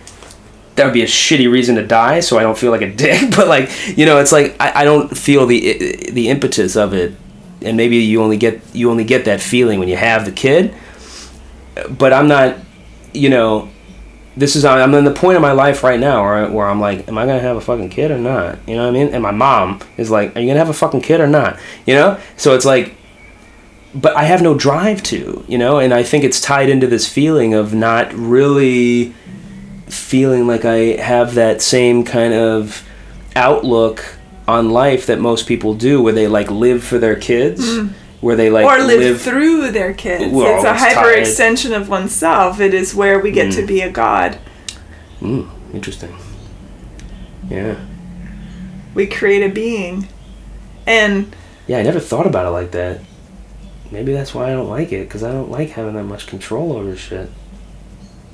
That 0.75 0.85
would 0.85 0.93
be 0.93 1.03
a 1.03 1.07
shitty 1.07 1.51
reason 1.51 1.75
to 1.75 1.85
die, 1.85 2.19
so 2.19 2.37
I 2.37 2.43
don't 2.43 2.57
feel 2.57 2.71
like 2.71 2.81
a 2.81 2.91
dick. 3.05 3.35
But 3.35 3.47
like, 3.47 3.69
you 3.97 4.05
know, 4.05 4.19
it's 4.19 4.31
like 4.31 4.55
I, 4.59 4.81
I 4.81 4.83
don't 4.83 5.15
feel 5.15 5.45
the 5.45 6.09
the 6.11 6.29
impetus 6.29 6.75
of 6.75 6.93
it, 6.93 7.13
and 7.61 7.77
maybe 7.77 7.97
you 7.97 8.21
only 8.21 8.37
get 8.37 8.61
you 8.73 8.89
only 8.91 9.03
get 9.03 9.25
that 9.25 9.41
feeling 9.41 9.79
when 9.79 9.87
you 9.87 9.97
have 9.97 10.25
the 10.25 10.31
kid. 10.31 10.73
But 11.89 12.13
I'm 12.13 12.27
not, 12.27 12.57
you 13.13 13.29
know, 13.29 13.69
this 14.35 14.55
is 14.55 14.65
I'm 14.65 14.93
in 14.93 15.03
the 15.03 15.13
point 15.13 15.35
of 15.35 15.41
my 15.41 15.51
life 15.51 15.83
right 15.83 15.99
now 15.99 16.23
where, 16.23 16.49
where 16.49 16.67
I'm 16.67 16.79
like, 16.79 17.07
am 17.07 17.17
I 17.17 17.25
gonna 17.25 17.39
have 17.39 17.57
a 17.57 17.61
fucking 17.61 17.89
kid 17.89 18.11
or 18.11 18.19
not? 18.19 18.59
You 18.67 18.75
know 18.75 18.83
what 18.83 18.89
I 18.89 18.91
mean? 18.91 19.13
And 19.13 19.23
my 19.23 19.31
mom 19.31 19.81
is 19.97 20.11
like, 20.11 20.35
are 20.35 20.39
you 20.39 20.47
gonna 20.47 20.59
have 20.59 20.69
a 20.69 20.73
fucking 20.73 21.01
kid 21.01 21.19
or 21.19 21.27
not? 21.27 21.59
You 21.85 21.95
know? 21.95 22.19
So 22.35 22.53
it's 22.53 22.65
like, 22.65 22.95
but 23.95 24.15
I 24.15 24.23
have 24.23 24.43
no 24.43 24.55
drive 24.55 25.01
to, 25.03 25.43
you 25.47 25.57
know, 25.57 25.79
and 25.79 25.93
I 25.93 26.03
think 26.03 26.23
it's 26.23 26.39
tied 26.39 26.69
into 26.69 26.85
this 26.85 27.07
feeling 27.07 27.55
of 27.55 27.73
not 27.73 28.13
really 28.13 29.15
feeling 29.87 30.45
like 30.45 30.65
I 30.65 31.01
have 31.01 31.33
that 31.35 31.61
same 31.61 32.03
kind 32.03 32.33
of 32.33 32.87
outlook 33.35 34.16
on 34.47 34.69
life 34.69 35.05
that 35.07 35.19
most 35.19 35.47
people 35.47 35.73
do, 35.73 36.01
where 36.01 36.13
they 36.13 36.27
like 36.27 36.49
live 36.49 36.83
for 36.83 36.99
their 36.99 37.15
kids. 37.15 37.65
Mm 37.65 37.93
where 38.21 38.35
they 38.35 38.49
like 38.49 38.65
or 38.65 38.83
live, 38.83 38.99
live 38.99 39.21
through 39.21 39.71
their 39.71 39.93
kids. 39.93 40.33
Well, 40.33 40.55
it's 40.55 40.65
a 40.65 40.73
hyper 40.73 41.11
extension 41.11 41.73
of 41.73 41.89
oneself. 41.89 42.59
It 42.59 42.73
is 42.73 42.95
where 42.95 43.19
we 43.19 43.31
get 43.31 43.49
mm. 43.49 43.55
to 43.55 43.65
be 43.65 43.81
a 43.81 43.91
god. 43.91 44.39
Mm, 45.19 45.49
interesting. 45.73 46.15
Yeah. 47.49 47.79
We 48.93 49.05
create 49.07 49.43
a 49.43 49.53
being, 49.53 50.07
and 50.87 51.35
yeah, 51.67 51.77
I 51.77 51.83
never 51.83 51.99
thought 51.99 52.25
about 52.25 52.47
it 52.47 52.49
like 52.49 52.71
that. 52.71 53.01
Maybe 53.91 54.11
that's 54.11 54.33
why 54.33 54.47
I 54.47 54.53
don't 54.53 54.69
like 54.69 54.91
it 54.91 55.07
because 55.07 55.23
I 55.23 55.31
don't 55.31 55.51
like 55.51 55.69
having 55.69 55.93
that 55.93 56.03
much 56.03 56.27
control 56.27 56.73
over 56.73 56.95
shit. 56.95 57.29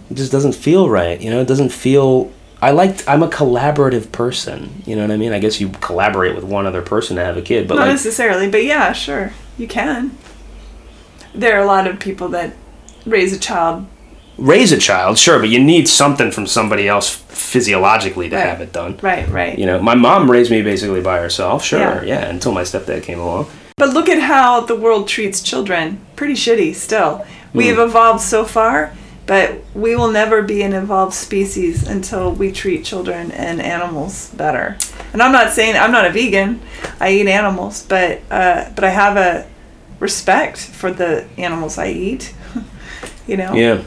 It 0.10 0.15
just 0.15 0.31
doesn't 0.31 0.56
feel 0.56 0.90
right. 0.90 1.19
You 1.19 1.30
know, 1.30 1.41
it 1.41 1.48
doesn't 1.48 1.69
feel 1.69 2.31
I 2.64 2.72
like 2.72 3.06
I'm 3.10 3.22
a 3.22 3.27
collaborative 3.27 4.14
person. 4.14 4.84
You 4.85 4.95
know 4.95 5.02
what 5.02 5.11
I 5.11 5.18
mean? 5.18 5.34
I 5.34 5.40
guess 5.40 5.60
you 5.60 5.68
collaborate 5.68 6.34
with 6.34 6.45
one 6.45 6.65
other 6.65 6.81
person 6.81 7.18
to 7.18 7.23
have 7.23 7.35
a 7.35 7.41
kid, 7.41 7.68
but 7.68 7.76
not 7.76 7.81
like, 7.81 7.91
necessarily. 7.91 8.49
But 8.49 8.64
yeah, 8.64 8.94
sure. 8.94 9.34
You 9.57 9.68
can. 9.68 10.18
There 11.35 11.57
are 11.57 11.61
a 11.61 11.65
lot 11.65 11.88
of 11.88 11.99
people 11.99 12.30
that 12.30 12.56
raise 13.06 13.34
a 13.34 13.40
child. 13.40 13.85
Raise 14.38 14.72
a 14.72 14.77
child, 14.77 15.18
sure, 15.18 15.40
but 15.40 15.49
you 15.49 15.61
need 15.61 15.90
something 15.90 16.31
from 16.31 16.48
somebody 16.48 16.88
else 16.88 17.10
physiologically 17.10 18.30
to 18.30 18.35
right. 18.38 18.45
have 18.45 18.61
it 18.61 18.72
done. 18.72 18.98
Right, 19.02 19.27
right. 19.27 19.60
You 19.60 19.65
know, 19.65 19.81
my 19.81 19.94
mom 19.94 20.31
raised 20.31 20.49
me 20.49 20.61
basically 20.61 21.02
by 21.02 21.19
herself, 21.19 21.65
sure, 21.65 21.80
yeah, 21.80 22.02
yeah 22.03 22.30
until 22.30 22.53
my 22.53 22.61
stepdad 22.61 23.03
came 23.03 23.19
along. 23.19 23.48
But 23.76 23.90
look 23.90 24.07
at 24.07 24.22
how 24.22 24.61
the 24.61 24.76
world 24.76 25.10
treats 25.10 25.44
children. 25.44 25.99
Pretty 26.15 26.35
shitty 26.35 26.76
still. 26.76 27.26
We 27.53 27.68
have 27.68 27.76
hmm. 27.76 27.90
evolved 27.90 28.22
so 28.22 28.45
far, 28.45 28.95
but 29.26 29.62
we 29.74 29.95
will 29.95 30.12
never 30.12 30.41
be 30.41 30.62
an 30.64 30.74
evolved 30.74 31.14
species 31.14 31.88
until 31.88 32.32
we 32.32 32.52
treat 32.52 32.84
children 32.84 33.32
and 33.32 33.62
animals 33.62 34.30
better. 34.32 34.78
And 35.14 35.22
I'm 35.22 35.32
not 35.32 35.54
saying 35.54 35.76
I'm 35.76 35.91
not 35.91 36.06
a 36.06 36.10
vegan. 36.10 36.62
I 37.00 37.12
eat 37.12 37.28
animals, 37.28 37.86
but 37.88 38.22
uh, 38.30 38.70
but 38.76 38.84
I 38.84 38.90
have 38.90 39.18
a 39.18 39.48
respect 40.00 40.58
for 40.58 40.91
the 40.91 41.28
animals 41.38 41.78
I 41.78 41.90
eat. 41.90 42.34
you 43.28 43.38
know. 43.38 43.54
Yeah. 43.54 43.84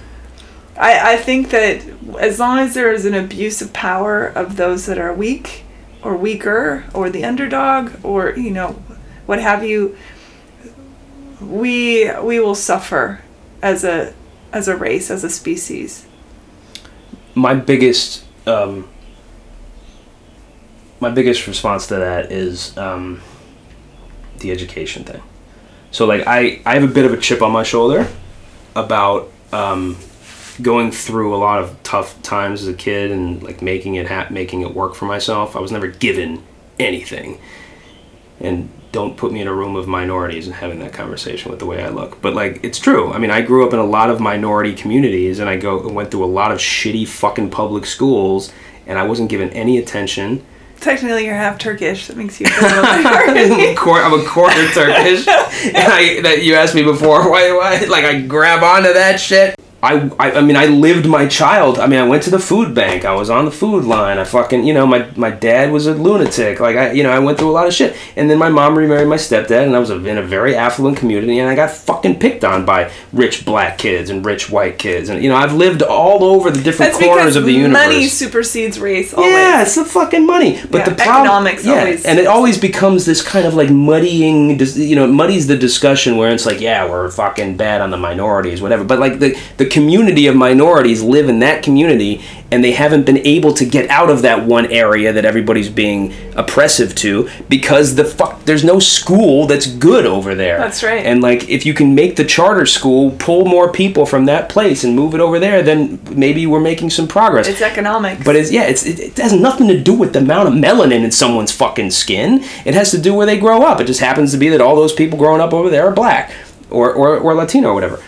I, 0.76 1.14
I 1.14 1.16
think 1.16 1.50
that 1.50 1.82
as 2.18 2.38
long 2.38 2.58
as 2.58 2.74
there 2.74 2.92
is 2.92 3.04
an 3.04 3.14
abuse 3.14 3.60
of 3.62 3.72
power 3.72 4.26
of 4.26 4.56
those 4.56 4.86
that 4.86 4.98
are 4.98 5.12
weak 5.12 5.64
or 6.02 6.16
weaker 6.16 6.84
or 6.94 7.10
the 7.10 7.24
underdog 7.24 7.92
or 8.04 8.30
you 8.36 8.50
know 8.50 8.72
what 9.24 9.40
have 9.40 9.64
you 9.64 9.96
we 11.40 12.10
we 12.20 12.38
will 12.38 12.54
suffer 12.54 13.20
as 13.62 13.84
a 13.84 14.14
as 14.56 14.68
a 14.68 14.76
race 14.76 15.10
as 15.10 15.22
a 15.22 15.30
species 15.30 16.06
my 17.36 17.54
biggest 17.54 18.24
um, 18.46 18.88
my 21.00 21.10
biggest 21.10 21.46
response 21.46 21.86
to 21.88 21.96
that 21.96 22.32
is 22.32 22.76
um, 22.78 23.20
the 24.38 24.50
education 24.50 25.04
thing. 25.04 25.22
So 25.90 26.06
like 26.06 26.26
I 26.26 26.60
I 26.64 26.74
have 26.74 26.82
a 26.82 26.92
bit 26.92 27.04
of 27.04 27.12
a 27.12 27.18
chip 27.18 27.42
on 27.42 27.52
my 27.52 27.62
shoulder 27.62 28.08
about 28.74 29.30
um, 29.52 29.96
going 30.60 30.90
through 30.90 31.34
a 31.34 31.38
lot 31.38 31.62
of 31.62 31.80
tough 31.82 32.20
times 32.22 32.62
as 32.62 32.68
a 32.68 32.74
kid 32.74 33.10
and 33.12 33.42
like 33.42 33.62
making 33.62 33.94
it 33.96 34.08
ha- 34.08 34.28
making 34.30 34.62
it 34.62 34.74
work 34.74 34.94
for 34.94 35.04
myself. 35.04 35.54
I 35.54 35.60
was 35.60 35.70
never 35.70 35.88
given 35.88 36.42
anything, 36.78 37.38
and 38.40 38.70
don't 38.92 39.16
put 39.16 39.32
me 39.32 39.40
in 39.40 39.46
a 39.46 39.52
room 39.52 39.76
of 39.76 39.86
minorities 39.86 40.46
and 40.46 40.54
having 40.54 40.78
that 40.80 40.92
conversation 40.92 41.50
with 41.50 41.60
the 41.60 41.66
way 41.66 41.82
I 41.82 41.88
look. 41.88 42.20
But 42.22 42.34
like 42.34 42.60
it's 42.62 42.78
true. 42.78 43.12
I 43.12 43.18
mean, 43.18 43.30
I 43.30 43.42
grew 43.42 43.66
up 43.66 43.72
in 43.72 43.78
a 43.78 43.84
lot 43.84 44.10
of 44.10 44.20
minority 44.20 44.74
communities, 44.74 45.38
and 45.38 45.48
I 45.48 45.56
go 45.56 45.88
went 45.88 46.10
through 46.10 46.24
a 46.24 46.26
lot 46.26 46.52
of 46.52 46.58
shitty 46.58 47.06
fucking 47.08 47.50
public 47.50 47.86
schools, 47.86 48.52
and 48.86 48.98
I 48.98 49.04
wasn't 49.04 49.30
given 49.30 49.50
any 49.50 49.78
attention 49.78 50.44
Technically, 50.80 51.24
you're 51.24 51.34
half 51.34 51.58
Turkish. 51.58 52.06
That 52.06 52.16
makes 52.16 52.40
you. 52.40 52.46
I'm, 52.50 53.60
a 53.60 53.74
quarter, 53.74 54.04
I'm 54.04 54.20
a 54.20 54.24
quarter 54.24 54.68
Turkish. 54.72 55.26
I, 55.26 56.20
that 56.22 56.42
you 56.42 56.54
asked 56.54 56.74
me 56.74 56.82
before. 56.82 57.30
Why? 57.30 57.52
Why? 57.52 57.84
Like 57.86 58.04
I 58.04 58.20
grab 58.20 58.62
onto 58.62 58.92
that 58.92 59.18
shit. 59.18 59.55
I, 59.82 60.10
I, 60.18 60.32
I 60.32 60.40
mean, 60.40 60.56
I 60.56 60.66
lived 60.66 61.06
my 61.06 61.28
child. 61.28 61.78
I 61.78 61.86
mean, 61.86 62.00
I 62.00 62.08
went 62.08 62.22
to 62.24 62.30
the 62.30 62.38
food 62.38 62.74
bank. 62.74 63.04
I 63.04 63.14
was 63.14 63.30
on 63.30 63.44
the 63.44 63.50
food 63.50 63.84
line. 63.84 64.18
I 64.18 64.24
fucking, 64.24 64.64
you 64.64 64.74
know, 64.74 64.86
my, 64.86 65.08
my 65.16 65.30
dad 65.30 65.70
was 65.70 65.86
a 65.86 65.92
lunatic. 65.92 66.58
Like, 66.58 66.76
I, 66.76 66.92
you 66.92 67.02
know, 67.02 67.10
I 67.10 67.18
went 67.18 67.38
through 67.38 67.50
a 67.50 67.52
lot 67.52 67.66
of 67.66 67.74
shit. 67.74 67.94
And 68.16 68.28
then 68.28 68.38
my 68.38 68.48
mom 68.48 68.76
remarried 68.76 69.06
my 69.06 69.16
stepdad, 69.16 69.64
and 69.64 69.76
I 69.76 69.78
was 69.78 69.90
in 69.90 70.18
a 70.18 70.22
very 70.22 70.56
affluent 70.56 70.96
community, 70.96 71.38
and 71.38 71.48
I 71.48 71.54
got 71.54 71.70
fucking 71.70 72.18
picked 72.18 72.42
on 72.42 72.64
by 72.64 72.90
rich 73.12 73.44
black 73.44 73.76
kids 73.76 74.08
and 74.10 74.24
rich 74.24 74.50
white 74.50 74.78
kids. 74.78 75.08
And, 75.08 75.22
you 75.22 75.28
know, 75.28 75.36
I've 75.36 75.52
lived 75.52 75.82
all 75.82 76.24
over 76.24 76.50
the 76.50 76.62
different 76.62 76.94
That's 76.94 77.04
corners 77.04 77.36
of 77.36 77.44
the 77.44 77.52
universe. 77.52 77.72
money 77.72 78.06
supersedes 78.06 78.80
race 78.80 79.12
always. 79.12 79.32
Yeah, 79.32 79.62
it's 79.62 79.74
the 79.74 79.84
fucking 79.84 80.26
money. 80.26 80.58
But 80.70 80.78
yeah, 80.78 80.88
the 80.88 80.94
problem... 80.96 81.26
Economics 81.26 81.64
yeah, 81.64 81.78
always. 81.80 82.04
And 82.06 82.18
it 82.18 82.26
always 82.26 82.58
becomes 82.58 83.04
this 83.04 83.22
kind 83.22 83.46
of, 83.46 83.54
like, 83.54 83.70
muddying, 83.70 84.58
you 84.58 84.96
know, 84.96 85.06
muddies 85.06 85.46
the 85.46 85.56
discussion 85.56 86.16
where 86.16 86.32
it's 86.32 86.46
like, 86.46 86.60
yeah, 86.60 86.88
we're 86.88 87.10
fucking 87.10 87.56
bad 87.58 87.82
on 87.82 87.90
the 87.90 87.98
minorities, 87.98 88.62
whatever. 88.62 88.82
But, 88.82 88.98
like, 88.98 89.18
the, 89.18 89.38
the 89.58 89.65
community 89.66 90.26
of 90.26 90.36
minorities 90.36 90.56
minorities 90.66 91.02
live 91.02 91.28
in 91.28 91.38
that 91.40 91.62
community 91.62 92.20
and 92.50 92.62
they 92.62 92.72
haven't 92.72 93.04
been 93.04 93.18
able 93.26 93.52
to 93.52 93.64
get 93.64 93.88
out 93.90 94.08
of 94.08 94.22
that 94.22 94.46
one 94.46 94.66
area 94.66 95.12
that 95.12 95.24
everybody's 95.24 95.68
being 95.68 96.14
oppressive 96.36 96.94
to 96.94 97.28
because 97.48 97.96
the 97.96 98.04
fuck 98.04 98.44
there's 98.44 98.62
no 98.62 98.78
school 98.78 99.46
that's 99.46 99.66
good 99.66 100.06
over 100.06 100.34
there. 100.34 100.58
That's 100.58 100.82
right. 100.82 101.04
And 101.04 101.20
like 101.20 101.48
if 101.48 101.66
you 101.66 101.74
can 101.74 101.94
make 101.94 102.16
the 102.16 102.24
charter 102.24 102.66
school 102.66 103.10
pull 103.18 103.46
more 103.46 103.72
people 103.72 104.06
from 104.06 104.26
that 104.26 104.48
place 104.48 104.84
and 104.84 104.94
move 104.94 105.14
it 105.14 105.20
over 105.20 105.38
there, 105.38 105.62
then 105.62 105.98
maybe 106.14 106.46
we're 106.46 106.60
making 106.60 106.90
some 106.90 107.08
progress. 107.08 107.48
It's 107.48 107.62
economics. 107.62 108.24
But 108.24 108.36
it's 108.36 108.52
yeah, 108.52 108.64
it's 108.64 108.86
it, 108.86 109.00
it 109.00 109.16
has 109.16 109.32
nothing 109.32 109.66
to 109.68 109.80
do 109.80 109.92
with 109.92 110.12
the 110.12 110.20
amount 110.20 110.48
of 110.48 110.54
melanin 110.54 111.04
in 111.04 111.10
someone's 111.10 111.52
fucking 111.52 111.90
skin. 111.90 112.44
It 112.64 112.74
has 112.74 112.90
to 112.92 112.98
do 112.98 113.14
where 113.14 113.26
they 113.26 113.38
grow 113.38 113.62
up. 113.62 113.80
It 113.80 113.86
just 113.86 114.00
happens 114.00 114.30
to 114.32 114.38
be 114.38 114.48
that 114.50 114.60
all 114.60 114.76
those 114.76 114.92
people 114.92 115.18
growing 115.18 115.40
up 115.40 115.52
over 115.52 115.68
there 115.68 115.86
are 115.88 115.92
black 115.92 116.32
or 116.70 116.92
or, 116.92 117.18
or 117.18 117.34
Latino 117.34 117.70
or 117.70 117.74
whatever. 117.74 118.00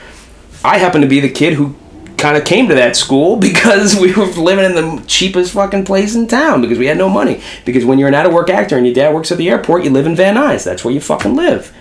I 0.64 0.78
happen 0.78 1.00
to 1.00 1.06
be 1.06 1.20
the 1.20 1.28
kid 1.28 1.54
who 1.54 1.74
kind 2.16 2.36
of 2.36 2.44
came 2.44 2.68
to 2.68 2.74
that 2.74 2.96
school 2.96 3.36
because 3.48 3.98
we 3.98 4.12
were 4.12 4.26
living 4.26 4.64
in 4.64 4.74
the 4.74 5.02
cheapest 5.06 5.52
fucking 5.52 5.84
place 5.84 6.14
in 6.14 6.26
town 6.26 6.60
because 6.60 6.78
we 6.78 6.86
had 6.86 6.98
no 6.98 7.08
money. 7.08 7.40
Because 7.64 7.84
when 7.84 7.98
you're 7.98 8.08
an 8.08 8.14
out 8.14 8.26
of 8.26 8.32
work 8.32 8.50
actor 8.50 8.76
and 8.76 8.84
your 8.84 8.94
dad 8.94 9.14
works 9.14 9.32
at 9.32 9.38
the 9.38 9.48
airport, 9.48 9.84
you 9.84 9.90
live 9.90 10.06
in 10.06 10.16
Van 10.16 10.36
Nuys. 10.36 10.64
That's 10.64 10.84
where 10.84 10.92
you 10.92 11.00
fucking 11.00 11.34
live. 11.34 11.74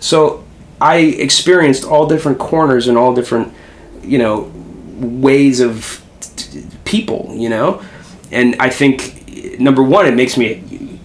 So 0.00 0.44
I 0.80 0.98
experienced 0.98 1.84
all 1.84 2.06
different 2.06 2.38
corners 2.38 2.88
and 2.88 2.98
all 2.98 3.14
different, 3.14 3.52
you 4.02 4.18
know, 4.18 4.52
ways 4.98 5.60
of 5.60 6.04
t- 6.20 6.60
t- 6.60 6.66
people, 6.84 7.32
you 7.34 7.48
know? 7.48 7.82
And 8.30 8.56
I 8.60 8.68
think, 8.68 9.58
number 9.58 9.82
one, 9.82 10.06
it 10.06 10.14
makes 10.14 10.36
me 10.36 11.00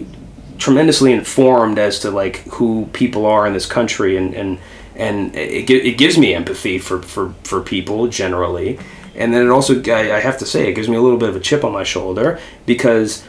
tremendously 0.58 1.14
informed 1.14 1.80
as 1.80 2.00
to 2.00 2.12
like 2.12 2.38
who 2.50 2.90
people 2.92 3.26
are 3.26 3.48
in 3.48 3.54
this 3.54 3.66
country 3.66 4.18
and, 4.18 4.34
and 4.34 4.60
and 5.00 5.36
it, 5.36 5.70
it 5.70 5.98
gives 5.98 6.18
me 6.18 6.34
empathy 6.34 6.78
for, 6.78 7.02
for, 7.02 7.34
for 7.44 7.62
people 7.62 8.08
generally. 8.08 8.78
And 9.16 9.34
then 9.34 9.48
it 9.48 9.50
also 9.50 9.82
I, 9.88 10.18
I 10.18 10.20
have 10.20 10.38
to 10.40 10.46
say 10.46 10.70
it 10.70 10.74
gives 10.74 10.90
me 10.90 10.98
a 10.98 11.02
little 11.02 11.18
bit 11.18 11.30
of 11.30 11.36
a 11.36 11.40
chip 11.40 11.64
on 11.64 11.72
my 11.72 11.84
shoulder 11.84 12.40
because 12.66 13.26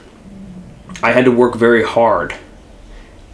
i 1.03 1.13
had 1.13 1.25
to 1.25 1.31
work 1.31 1.55
very 1.55 1.83
hard 1.83 2.35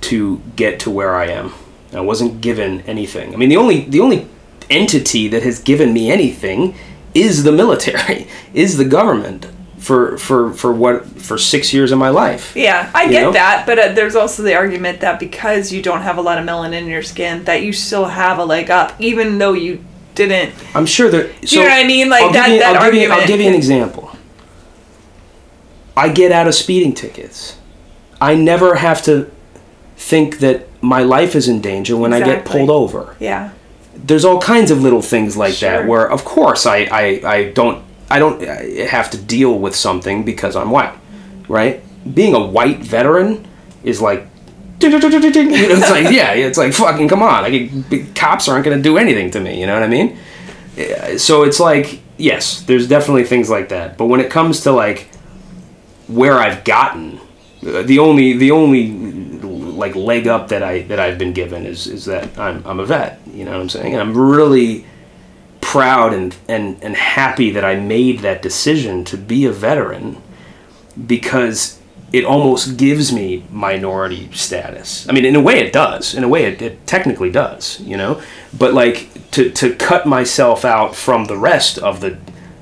to 0.03 0.41
get 0.55 0.79
to 0.81 0.91
where 0.91 1.17
i 1.17 1.27
am. 1.27 1.53
I 1.93 2.01
wasn't 2.01 2.41
given 2.41 2.83
anything. 2.83 3.33
I 3.33 3.37
mean, 3.37 3.49
the 3.49 3.57
only 3.57 3.81
the 3.81 4.01
only 4.01 4.29
entity 4.69 5.29
that 5.29 5.43
has 5.43 5.61
given 5.61 5.93
me 5.93 6.11
anything 6.11 6.75
is 7.15 7.45
the 7.45 7.53
military, 7.53 8.27
is 8.55 8.77
the 8.77 8.85
government 8.85 9.47
for 9.87 10.19
for 10.19 10.53
for 10.53 10.73
what 10.73 11.07
for 11.07 11.39
six 11.39 11.73
years 11.73 11.93
of 11.93 11.99
my 11.99 12.09
life. 12.09 12.57
Yeah, 12.57 12.91
I 12.93 13.09
get 13.09 13.23
know? 13.23 13.33
that, 13.33 13.65
but 13.67 13.79
uh, 13.79 13.93
there's 13.93 14.17
also 14.17 14.43
the 14.43 14.57
argument 14.57 15.01
that 15.01 15.21
because 15.21 15.71
you 15.73 15.81
don't 15.81 16.03
have 16.03 16.19
a 16.19 16.21
lot 16.21 16.39
of 16.39 16.45
melanin 16.45 16.73
in 16.83 16.87
your 16.89 17.05
skin, 17.05 17.45
that 17.45 17.63
you 17.63 17.73
still 17.73 18.07
have 18.07 18.39
a 18.39 18.45
leg 18.45 18.69
up, 18.69 18.93
even 18.99 19.39
though 19.39 19.53
you 19.53 19.85
didn't. 20.17 20.53
I'm 20.75 20.87
sure 20.87 21.09
that. 21.11 21.49
So 21.49 21.57
you 21.57 21.63
know 21.63 21.69
what 21.71 21.85
I 21.85 21.87
mean? 21.87 22.09
Like 22.09 22.23
I'll 22.25 22.33
that- 22.33 22.47
Give 22.47 22.55
you, 22.55 22.61
that 22.61 22.77
I'll, 22.77 22.91
give 22.91 23.01
you, 23.01 23.11
I'll 23.13 23.27
give 23.29 23.41
you 23.41 23.49
an 23.49 23.55
example. 23.55 24.11
I 25.97 26.09
get 26.09 26.33
out 26.33 26.49
of 26.49 26.55
speeding 26.55 26.93
tickets. 26.93 27.57
I 28.21 28.35
never 28.35 28.75
have 28.75 29.03
to 29.05 29.31
think 29.97 30.41
that 30.41 30.67
my 30.83 31.03
life 31.03 31.35
is 31.37 31.49
in 31.49 31.61
danger 31.61 31.97
when 31.97 32.13
I 32.13 32.21
get 32.21 32.45
pulled 32.45 32.71
over. 32.71 33.15
Yeah, 33.21 33.53
there's 33.95 34.25
all 34.25 34.41
kinds 34.41 34.73
of 34.73 34.83
little 34.83 35.01
things 35.03 35.37
like 35.37 35.55
Sure. 35.55 35.71
that 35.71 35.87
where 35.89 36.11
of 36.11 36.25
course 36.25 36.67
I, 36.67 36.79
I, 36.91 37.05
I 37.25 37.51
don't 37.53 37.86
I 38.11 38.19
don't 38.19 38.41
have 38.43 39.11
to 39.11 39.19
deal 39.19 39.59
with 39.59 39.74
something 39.74 40.24
because 40.24 40.57
I'm 40.57 40.70
white, 40.70 40.95
right? 41.49 41.83
Being 42.15 42.35
a 42.35 42.45
white 42.45 42.78
veteran 42.78 43.47
is 43.83 44.01
like 44.01 44.27
you 44.83 44.91
know, 44.91 44.99
it's 45.03 45.91
like 45.91 46.12
yeah, 46.12 46.33
it's 46.33 46.59
like 46.59 46.73
fucking 46.74 47.09
come 47.09 47.23
on. 47.23 47.43
Like 47.43 48.15
cops 48.15 48.47
aren't 48.49 48.65
to 48.66 48.81
do 48.81 48.99
anything 48.99 49.31
to 49.31 49.41
me, 49.41 49.59
you 49.59 49.66
know 49.66 49.74
what 49.74 49.83
I 49.83 49.89
mean? 49.89 50.19
So 51.19 51.45
it's 51.45 51.59
like 51.59 52.01
yes, 52.19 52.62
there's 52.62 52.87
definitely 52.89 53.24
things 53.24 53.49
like 53.51 53.70
that. 53.70 53.97
But 53.97 54.07
when 54.07 54.20
it 54.20 54.31
comes 54.31 54.61
to 54.62 54.73
like 54.73 55.09
where 56.09 56.35
I've 56.35 56.62
gotten 56.65 57.20
uh, 57.66 57.83
the 57.83 57.99
only 57.99 58.37
the 58.37 58.51
only 58.51 58.93
like 58.93 59.95
leg 59.97 60.28
up 60.28 60.49
that 60.49 60.62
I 60.62 60.83
that 60.83 61.01
I've 61.01 61.19
been 61.19 61.33
given 61.33 61.66
is 61.66 61.87
is 61.87 62.05
that 62.05 62.39
I'm 62.39 62.65
I'm 62.66 62.81
a 62.81 62.85
vet. 62.85 63.19
You 63.33 63.45
know 63.45 63.53
what 63.53 63.61
I'm 63.61 63.69
saying? 63.69 63.93
And 63.95 64.03
I'm 64.03 64.16
really 64.16 64.85
proud 65.77 66.15
and 66.15 66.35
and 66.48 66.82
and 66.82 66.97
happy 66.97 67.51
that 67.51 67.65
I 67.65 67.77
made 67.77 68.20
that 68.20 68.40
decision 68.40 69.05
to 69.05 69.19
be 69.19 69.44
a 69.44 69.53
veteran 69.53 70.23
because 71.07 71.78
it 72.12 72.24
almost 72.24 72.78
gives 72.78 73.12
me 73.12 73.44
minority 73.51 74.32
status. 74.32 75.07
I 75.07 75.12
mean, 75.12 75.27
in 75.27 75.36
a 75.36 75.40
way, 75.40 75.59
it 75.59 75.73
does. 75.74 76.15
In 76.15 76.24
a 76.24 76.28
way, 76.28 76.44
it, 76.44 76.62
it 76.62 76.86
technically 76.86 77.31
does. 77.31 77.78
You 77.81 77.98
know, 77.98 78.23
but 78.59 78.73
like 78.73 79.31
to 79.32 79.51
to 79.51 79.74
cut 79.74 80.07
myself 80.07 80.65
out 80.65 80.97
from 80.97 81.27
the 81.27 81.36
rest 81.36 81.78
of 81.78 82.01
the 82.01 82.16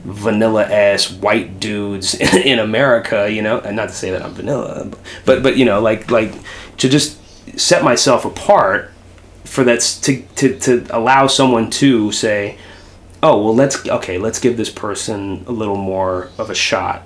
vanilla 0.04 0.64
ass 0.64 1.10
white 1.10 1.60
dudes 1.60 2.14
in 2.52 2.58
America, 2.58 3.30
you 3.30 3.42
know, 3.42 3.60
and 3.60 3.76
not 3.76 3.90
to 3.90 3.94
say 3.94 4.10
that 4.10 4.22
I'm 4.22 4.34
vanilla, 4.34 4.90
but 5.24 5.44
but 5.44 5.56
you 5.56 5.64
know, 5.64 5.80
like 5.80 6.10
like 6.10 6.32
to 6.78 6.88
just 6.88 7.18
set 7.56 7.84
myself 7.84 8.24
apart 8.24 8.90
for 9.44 9.62
that's 9.62 10.00
to 10.00 10.22
to 10.34 10.58
to 10.58 10.86
allow 10.90 11.28
someone 11.28 11.70
to 11.70 12.10
say, 12.10 12.58
oh 13.24 13.42
well, 13.42 13.54
let's 13.54 13.88
okay, 13.88 14.18
let's 14.18 14.38
give 14.38 14.56
this 14.56 14.70
person 14.70 15.44
a 15.48 15.52
little 15.52 15.76
more 15.76 16.30
of 16.38 16.48
a 16.50 16.54
shot 16.54 17.02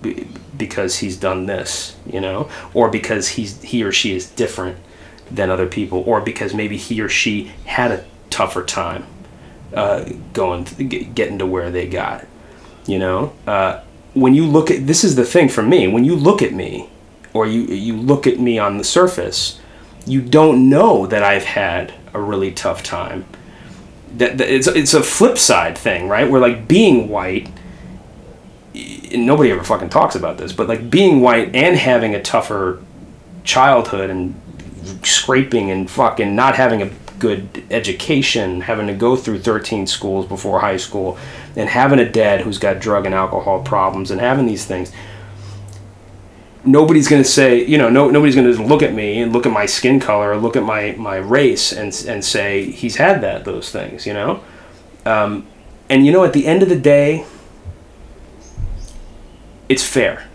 be- 0.00 0.26
because 0.56 0.98
he's 0.98 1.18
done 1.18 1.44
this, 1.44 1.96
you 2.06 2.20
know, 2.20 2.48
or 2.72 2.90
because 2.90 3.28
he's 3.28 3.60
he 3.62 3.84
or 3.84 3.92
she 3.92 4.16
is 4.16 4.26
different 4.30 4.78
than 5.30 5.50
other 5.50 5.66
people, 5.66 6.02
or 6.06 6.22
because 6.22 6.54
maybe 6.54 6.78
he 6.78 7.02
or 7.02 7.08
she 7.08 7.52
had 7.66 7.90
a 7.92 8.04
tougher 8.30 8.64
time 8.64 9.04
uh, 9.74 10.08
going 10.32 10.64
get- 10.64 11.14
getting 11.14 11.38
to 11.38 11.46
where 11.46 11.70
they 11.70 11.86
got 11.86 12.24
you 12.86 12.98
know? 12.98 13.32
Uh, 13.46 13.80
when 14.14 14.34
you 14.34 14.46
look 14.46 14.70
at 14.70 14.86
this 14.86 15.04
is 15.04 15.14
the 15.14 15.24
thing 15.24 15.48
for 15.48 15.62
me 15.62 15.86
when 15.86 16.04
you 16.04 16.16
look 16.16 16.40
at 16.40 16.54
me 16.54 16.88
or 17.34 17.46
you 17.46 17.62
you 17.64 17.94
look 17.94 18.26
at 18.26 18.40
me 18.40 18.58
on 18.58 18.78
the 18.78 18.84
surface 18.84 19.60
you 20.06 20.22
don't 20.22 20.70
know 20.70 21.06
that 21.06 21.22
I've 21.22 21.44
had 21.44 21.92
a 22.14 22.20
really 22.20 22.50
tough 22.50 22.82
time 22.82 23.26
that, 24.18 24.38
that 24.38 24.48
it's 24.48 24.66
it's 24.66 24.94
a 24.94 25.02
flip 25.02 25.38
side 25.38 25.76
thing 25.76 26.08
right 26.08 26.30
where 26.30 26.40
like 26.40 26.68
being 26.68 27.08
white 27.08 27.50
nobody 29.14 29.50
ever 29.50 29.64
fucking 29.64 29.88
talks 29.88 30.14
about 30.14 30.38
this 30.38 30.52
but 30.52 30.68
like 30.68 30.90
being 30.90 31.20
white 31.20 31.54
and 31.54 31.76
having 31.76 32.14
a 32.14 32.22
tougher 32.22 32.82
childhood 33.44 34.10
and 34.10 34.38
scraping 35.02 35.70
and 35.70 35.90
fucking 35.90 36.34
not 36.34 36.54
having 36.54 36.82
a 36.82 36.90
good 37.18 37.64
education, 37.70 38.60
having 38.60 38.86
to 38.86 38.94
go 38.94 39.16
through 39.16 39.38
13 39.38 39.86
schools 39.86 40.26
before 40.26 40.60
high 40.60 40.76
school, 40.76 41.18
and 41.54 41.68
having 41.68 41.98
a 41.98 42.08
dad 42.08 42.42
who's 42.42 42.58
got 42.58 42.78
drug 42.78 43.06
and 43.06 43.14
alcohol 43.14 43.62
problems, 43.62 44.10
and 44.10 44.20
having 44.20 44.46
these 44.46 44.66
things. 44.66 44.92
Nobody's 46.66 47.08
gonna 47.08 47.24
say, 47.24 47.64
you 47.64 47.78
know, 47.78 47.88
no, 47.88 48.10
nobody's 48.10 48.34
gonna 48.34 48.50
look 48.50 48.82
at 48.82 48.92
me 48.92 49.20
and 49.20 49.32
look 49.32 49.46
at 49.46 49.52
my 49.52 49.66
skin 49.66 50.00
color, 50.00 50.32
or 50.32 50.36
look 50.36 50.56
at 50.56 50.64
my 50.64 50.94
my 50.98 51.16
race, 51.16 51.72
and 51.72 51.94
and 52.08 52.24
say 52.24 52.70
he's 52.70 52.96
had 52.96 53.20
that 53.22 53.44
those 53.44 53.70
things, 53.70 54.06
you 54.06 54.12
know. 54.12 54.42
Um, 55.04 55.46
and 55.88 56.04
you 56.04 56.12
know, 56.12 56.24
at 56.24 56.32
the 56.32 56.46
end 56.46 56.62
of 56.62 56.68
the 56.68 56.78
day, 56.78 57.24
it's 59.68 59.84
fair. 59.84 60.28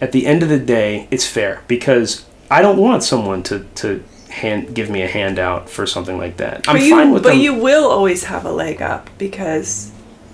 At 0.00 0.12
the 0.12 0.26
end 0.26 0.42
of 0.42 0.48
the 0.48 0.58
day, 0.58 1.08
it's 1.10 1.26
fair 1.26 1.62
because 1.68 2.26
I 2.50 2.60
don't 2.62 2.78
want 2.78 3.02
someone 3.02 3.42
to 3.44 3.60
to 3.76 4.02
hand 4.30 4.74
give 4.74 4.90
me 4.90 5.02
a 5.02 5.08
handout 5.08 5.70
for 5.70 5.86
something 5.86 6.18
like 6.18 6.36
that. 6.36 6.68
I'm 6.68 6.76
but 6.76 6.82
you, 6.82 6.90
fine 6.90 7.12
with 7.12 7.22
but 7.22 7.30
them. 7.30 7.38
you 7.38 7.54
will 7.54 7.90
always 7.90 8.24
have 8.24 8.44
a 8.44 8.52
leg 8.52 8.82
up 8.82 9.08
because 9.18 9.92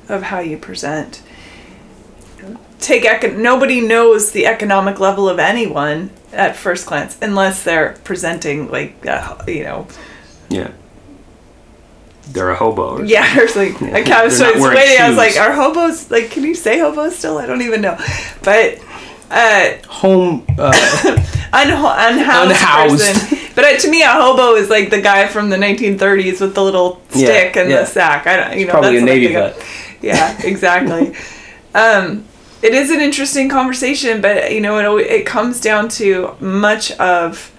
of 0.09 0.23
how 0.23 0.41
you 0.41 0.59
present. 0.59 1.23
Take 2.83 3.05
econ- 3.05 3.37
nobody 3.39 3.81
knows 3.81 4.33
the 4.33 4.47
economic 4.47 4.99
level 5.01 5.29
of 5.29 5.39
anyone 5.39 6.11
at 6.33 6.57
first 6.57 6.87
glance 6.87 7.17
unless 7.23 7.63
they're 7.63 7.97
presenting 8.05 8.71
like 8.71 9.07
uh, 9.07 9.37
you 9.47 9.63
know 9.65 9.87
yeah. 10.51 10.71
They're 12.29 12.51
a 12.51 12.55
hobo. 12.57 12.99
Or 12.99 13.05
yeah 13.05 13.39
or 13.39 13.47
like 13.57 13.81
like 13.97 14.09
I 14.09 14.25
was, 14.25 14.39
They're 14.39 14.49
not 14.49 14.57
I 14.57 14.59
was 14.59 14.63
wearing 14.63 14.77
waiting 14.77 15.01
I 15.01 15.09
was 15.09 15.17
like 15.19 15.37
are 15.37 15.53
hobos 15.53 16.11
like 16.11 16.31
can 16.31 16.45
you 16.45 16.55
say 16.55 16.79
hobos 16.79 17.17
still 17.17 17.39
I 17.39 17.47
don't 17.47 17.63
even 17.63 17.81
know 17.81 17.97
but 18.43 18.79
uh 19.31 19.73
Home. 19.89 20.45
Uh, 20.59 20.73
Unho- 21.53 22.09
unhoused, 22.09 22.51
Unhoused. 22.51 23.05
person. 23.21 23.39
But 23.55 23.65
uh, 23.65 23.77
to 23.77 23.91
me, 23.91 24.03
a 24.03 24.09
hobo 24.09 24.55
is 24.55 24.71
like 24.71 24.89
the 24.89 25.01
guy 25.03 25.27
from 25.29 25.51
the 25.51 25.57
1930s 25.59 26.41
with 26.41 26.55
the 26.55 26.63
little 26.65 27.03
Yeah, 27.15 27.27
stick 27.27 27.57
and 27.57 27.69
yeah. 27.71 27.81
the 27.81 27.87
sack. 27.87 28.27
I 28.27 28.37
don't, 28.39 28.59
you 28.59 28.65
know, 28.67 28.73
probably 28.73 28.99
that's 28.99 29.03
a 29.03 29.07
what 29.07 29.13
Navy 29.15 29.35
vet. 29.35 29.67
Yeah, 30.01 30.41
exactly. 30.43 31.15
um, 31.75 32.25
it 32.63 32.75
is 32.75 32.91
an 32.91 33.01
interesting 33.01 33.49
conversation, 33.49 34.21
but 34.21 34.53
you 34.53 34.61
know, 34.61 34.97
it 34.99 35.07
it 35.07 35.27
comes 35.27 35.61
down 35.61 35.89
to 35.91 36.37
much 36.41 36.93
of 36.93 37.51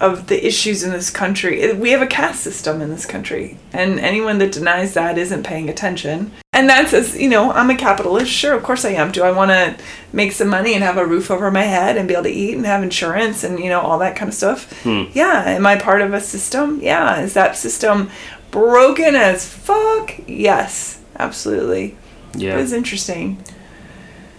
of 0.00 0.28
the 0.28 0.46
issues 0.46 0.82
in 0.82 0.90
this 0.92 1.10
country. 1.10 1.74
We 1.74 1.90
have 1.90 2.00
a 2.00 2.06
caste 2.06 2.40
system 2.42 2.80
in 2.80 2.88
this 2.88 3.04
country, 3.04 3.58
and 3.72 4.00
anyone 4.00 4.38
that 4.38 4.52
denies 4.52 4.94
that 4.94 5.18
isn't 5.18 5.42
paying 5.42 5.68
attention. 5.68 6.32
And 6.52 6.68
that's 6.68 6.92
as 6.94 7.18
you 7.20 7.28
know, 7.28 7.52
I'm 7.52 7.70
a 7.70 7.76
capitalist. 7.76 8.30
Sure, 8.30 8.54
of 8.54 8.62
course 8.62 8.84
I 8.84 8.90
am. 8.90 9.12
Do 9.12 9.22
I 9.22 9.30
want 9.30 9.50
to 9.50 9.76
make 10.12 10.32
some 10.32 10.48
money 10.48 10.74
and 10.74 10.82
have 10.82 10.96
a 10.96 11.06
roof 11.06 11.30
over 11.30 11.50
my 11.50 11.62
head 11.62 11.96
and 11.96 12.08
be 12.08 12.14
able 12.14 12.24
to 12.24 12.30
eat 12.30 12.56
and 12.56 12.66
have 12.66 12.82
insurance 12.82 13.44
and 13.44 13.58
you 13.58 13.68
know 13.68 13.80
all 13.80 13.98
that 13.98 14.16
kind 14.16 14.28
of 14.28 14.34
stuff? 14.34 14.82
Hmm. 14.82 15.04
Yeah. 15.12 15.44
Am 15.46 15.66
I 15.66 15.76
part 15.76 16.00
of 16.00 16.14
a 16.14 16.20
system? 16.20 16.80
Yeah. 16.82 17.20
Is 17.20 17.34
that 17.34 17.56
system 17.56 18.10
broken 18.50 19.14
as 19.14 19.46
fuck? 19.46 20.14
Yes, 20.26 21.00
absolutely. 21.18 21.96
yeah. 22.34 22.54
It 22.54 22.56
was 22.56 22.72
interesting. 22.72 23.42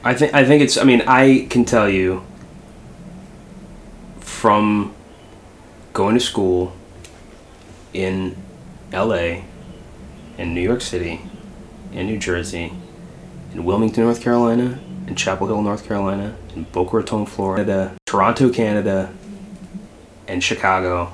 I 0.03 0.13
think 0.13 0.33
I 0.33 0.43
think 0.45 0.61
it's. 0.63 0.77
I 0.77 0.83
mean, 0.83 1.03
I 1.07 1.47
can 1.49 1.65
tell 1.65 1.87
you 1.89 2.23
from 4.19 4.95
going 5.93 6.15
to 6.15 6.19
school 6.19 6.73
in 7.93 8.35
L.A. 8.91 9.43
in 10.37 10.53
New 10.53 10.61
York 10.61 10.81
City, 10.81 11.21
in 11.91 12.07
New 12.07 12.17
Jersey, 12.17 12.73
in 13.53 13.63
Wilmington, 13.63 14.03
North 14.03 14.21
Carolina, 14.21 14.79
in 15.07 15.15
Chapel 15.15 15.47
Hill, 15.47 15.61
North 15.61 15.85
Carolina, 15.85 16.35
in 16.55 16.63
Boca 16.63 16.97
Raton, 16.97 17.25
Florida, 17.25 17.93
Toronto, 18.05 18.49
Canada, 18.49 19.13
and 20.27 20.43
Chicago, 20.43 21.13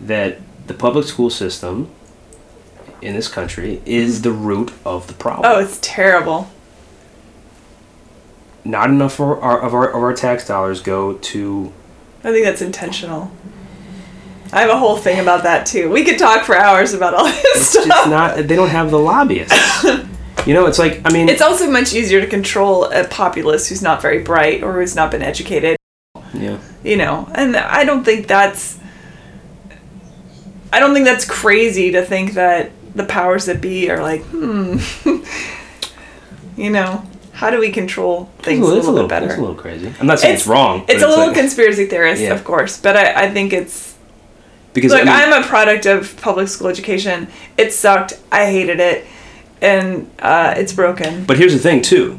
that 0.00 0.38
the 0.66 0.74
public 0.74 1.06
school 1.06 1.30
system 1.30 1.90
in 3.00 3.14
this 3.14 3.28
country 3.28 3.82
is 3.84 4.22
the 4.22 4.32
root 4.32 4.72
of 4.84 5.06
the 5.06 5.12
problem 5.14 5.50
Oh, 5.50 5.60
it's 5.60 5.78
terrible. 5.80 6.50
Not 8.64 8.90
enough 8.90 9.20
of 9.20 9.28
our, 9.28 9.60
of 9.60 9.74
our 9.74 9.88
of 9.88 10.02
our 10.02 10.14
tax 10.14 10.46
dollars 10.46 10.80
go 10.80 11.14
to 11.14 11.72
I 12.22 12.32
think 12.32 12.44
that's 12.44 12.62
intentional. 12.62 13.30
I 14.52 14.60
have 14.60 14.70
a 14.70 14.78
whole 14.78 14.96
thing 14.96 15.18
about 15.20 15.42
that 15.42 15.66
too. 15.66 15.90
We 15.90 16.04
could 16.04 16.18
talk 16.18 16.44
for 16.44 16.56
hours 16.56 16.94
about 16.94 17.14
all 17.14 17.24
this 17.24 17.70
stuff. 17.70 17.86
it's 17.86 18.06
not 18.08 18.36
they 18.36 18.56
don't 18.56 18.68
have 18.68 18.90
the 18.90 18.98
lobbyists 18.98 19.84
you 20.46 20.52
know 20.54 20.66
it's 20.66 20.78
like 20.78 21.00
i 21.04 21.10
mean 21.10 21.28
It's 21.28 21.42
also 21.42 21.70
much 21.70 21.94
easier 21.94 22.20
to 22.20 22.26
control 22.26 22.84
a 22.86 23.06
populace 23.08 23.68
who's 23.68 23.82
not 23.82 24.00
very 24.02 24.22
bright 24.22 24.62
or 24.62 24.74
who's 24.74 24.94
not 24.94 25.10
been 25.10 25.22
educated, 25.22 25.76
yeah 26.34 26.58
you 26.84 26.96
know. 26.96 27.28
And 27.34 27.56
I 27.56 27.84
don't 27.84 28.04
think 28.04 28.28
that's 28.28 28.78
I 30.72 30.78
don't 30.78 30.92
think 30.92 31.06
that's 31.06 31.24
crazy 31.24 31.90
to 31.92 32.02
think 32.04 32.34
that 32.34 32.70
the 32.94 33.04
powers 33.04 33.46
that 33.46 33.60
be 33.60 33.90
are 33.90 34.02
like, 34.02 34.22
hmm, 34.24 34.78
you 36.60 36.70
know, 36.70 37.04
how 37.34 37.50
do 37.50 37.58
we 37.58 37.70
control 37.70 38.30
things 38.38 38.60
it's 38.60 38.68
a 38.68 38.70
a, 38.70 38.74
little, 38.74 38.92
little, 38.92 39.08
bit 39.08 39.14
better? 39.14 39.26
it's 39.26 39.36
a 39.36 39.40
little 39.40 39.54
crazy 39.56 39.92
i'm 40.00 40.06
not 40.06 40.18
saying 40.20 40.34
it's, 40.34 40.46
wrong 40.46 40.80
It's 40.88 41.02
but 41.02 41.06
a 41.06 41.08
little 41.10 41.26
like- 41.26 41.36
conspiracy 41.36 41.86
theorist, 41.86 42.22
Yeah. 42.22 42.32
of 42.34 42.44
course, 42.44 42.80
but 42.80 42.96
I, 42.96 43.24
I 43.24 43.30
think 43.30 43.52
it's 43.52 43.94
because 44.72 44.90
Look, 44.92 45.02
I 45.02 45.04
mean, 45.04 45.32
I'm 45.32 45.42
a 45.42 45.46
product 45.46 45.86
of 45.86 46.16
public 46.20 46.48
school 46.48 46.66
education. 46.66 47.28
It 47.56 47.72
sucked. 47.72 48.14
I 48.32 48.46
hated 48.46 48.80
it, 48.80 49.06
and 49.60 50.10
uh, 50.18 50.54
it's 50.56 50.72
broken. 50.72 51.24
But 51.26 51.38
here's 51.38 51.52
the 51.52 51.60
thing, 51.60 51.80
too. 51.80 52.18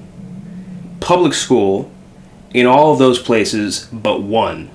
Public 1.01 1.33
school, 1.33 1.91
in 2.53 2.65
all 2.65 2.93
of 2.93 2.97
those 2.99 3.19
places 3.19 3.89
but 3.91 4.21
one, 4.23 4.69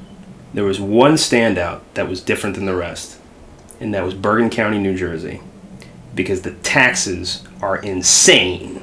there 0.53 0.65
was 0.65 0.79
one 0.79 1.15
standout 1.15 1.81
that 1.95 2.07
was 2.07 2.21
different 2.21 2.55
than 2.57 2.67
the 2.67 2.75
rest, 2.75 3.19
and 3.81 3.95
that 3.95 4.05
was 4.05 4.13
Bergen 4.13 4.51
County, 4.51 4.79
New 4.79 4.95
Jersey, 4.95 5.41
because 6.15 6.43
the 6.43 6.53
taxes 6.53 7.45
are 7.63 7.79
insane, 7.79 8.83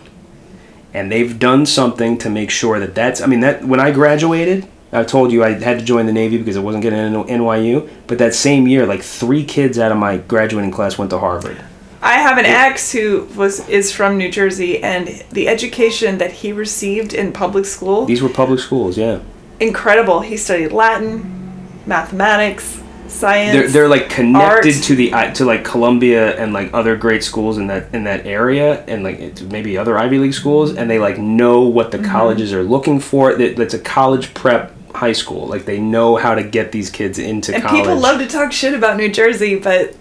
and 0.97 1.11
they've 1.11 1.37
done 1.37 1.65
something 1.65 2.17
to 2.19 2.29
make 2.29 2.49
sure 2.49 2.79
that 2.79 2.95
that's. 2.95 3.21
I 3.21 3.27
mean, 3.27 3.41
that 3.41 3.63
when 3.65 3.79
I 3.79 3.91
graduated. 3.91 4.67
I 4.89 5.03
told 5.03 5.33
you 5.33 5.43
I 5.43 5.51
had 5.51 5.79
to 5.79 5.85
join 5.85 6.05
the 6.05 6.13
Navy 6.13 6.37
because 6.37 6.55
I 6.55 6.61
wasn't 6.61 6.81
getting 6.81 6.99
into 6.99 7.23
NYU. 7.25 7.89
But 8.07 8.19
that 8.19 8.33
same 8.33 8.67
year, 8.67 8.85
like 8.85 9.01
three 9.01 9.43
kids 9.43 9.77
out 9.77 9.91
of 9.91 9.97
my 9.97 10.15
graduating 10.17 10.71
class 10.71 10.97
went 10.97 11.11
to 11.11 11.19
Harvard. 11.19 11.61
I 12.01 12.13
have 12.13 12.37
an 12.37 12.45
ex 12.45 12.91
who 12.91 13.27
was 13.35 13.67
is 13.67 13.91
from 13.91 14.17
New 14.17 14.31
Jersey, 14.31 14.81
and 14.81 15.07
the 15.31 15.47
education 15.47 16.19
that 16.19 16.31
he 16.31 16.53
received 16.53 17.13
in 17.13 17.33
public 17.33 17.65
school 17.65 18.05
These 18.05 18.21
were 18.21 18.29
public 18.29 18.59
schools, 18.59 18.97
yeah. 18.97 19.19
incredible. 19.59 20.21
He 20.21 20.37
studied 20.37 20.71
Latin, 20.71 21.79
mathematics, 21.85 22.81
science. 23.09 23.53
they're, 23.53 23.67
they're 23.69 23.87
like 23.87 24.09
connected 24.09 24.73
art. 24.75 24.83
to 24.83 24.95
the 24.95 25.13
I- 25.13 25.31
to 25.31 25.45
like 25.45 25.63
Columbia 25.63 26.35
and 26.37 26.53
like 26.53 26.73
other 26.73 26.95
great 26.95 27.23
schools 27.23 27.57
in 27.57 27.67
that 27.67 27.93
in 27.93 28.03
that 28.05 28.25
area 28.25 28.83
and 28.85 29.03
like 29.03 29.41
maybe 29.43 29.77
other 29.77 29.97
Ivy 29.97 30.19
League 30.19 30.33
schools 30.33 30.75
and 30.75 30.89
they 30.89 30.99
like 30.99 31.17
know 31.17 31.61
what 31.61 31.91
Mm-hmm. 31.91 32.03
the 32.03 32.09
colleges 32.09 32.53
are 32.53 32.63
looking 32.63 32.99
for 32.99 33.33
that 33.35 33.55
that's 33.55 33.73
a 33.73 33.79
college 33.79 34.33
prep 34.33 34.73
high 34.93 35.13
school 35.13 35.45
like 35.47 35.65
they 35.65 35.79
know 35.79 36.15
how 36.15 36.33
to 36.35 36.43
get 36.43 36.71
these 36.71 36.89
kids 36.89 37.19
into 37.19 37.53
and 37.53 37.63
college 37.63 37.83
people 37.83 37.97
love 37.99 38.19
to 38.19 38.27
talk 38.27 38.51
shit 38.51 38.73
about 38.73 38.97
New 38.97 39.09
Jersey, 39.09 39.57
but 39.59 39.93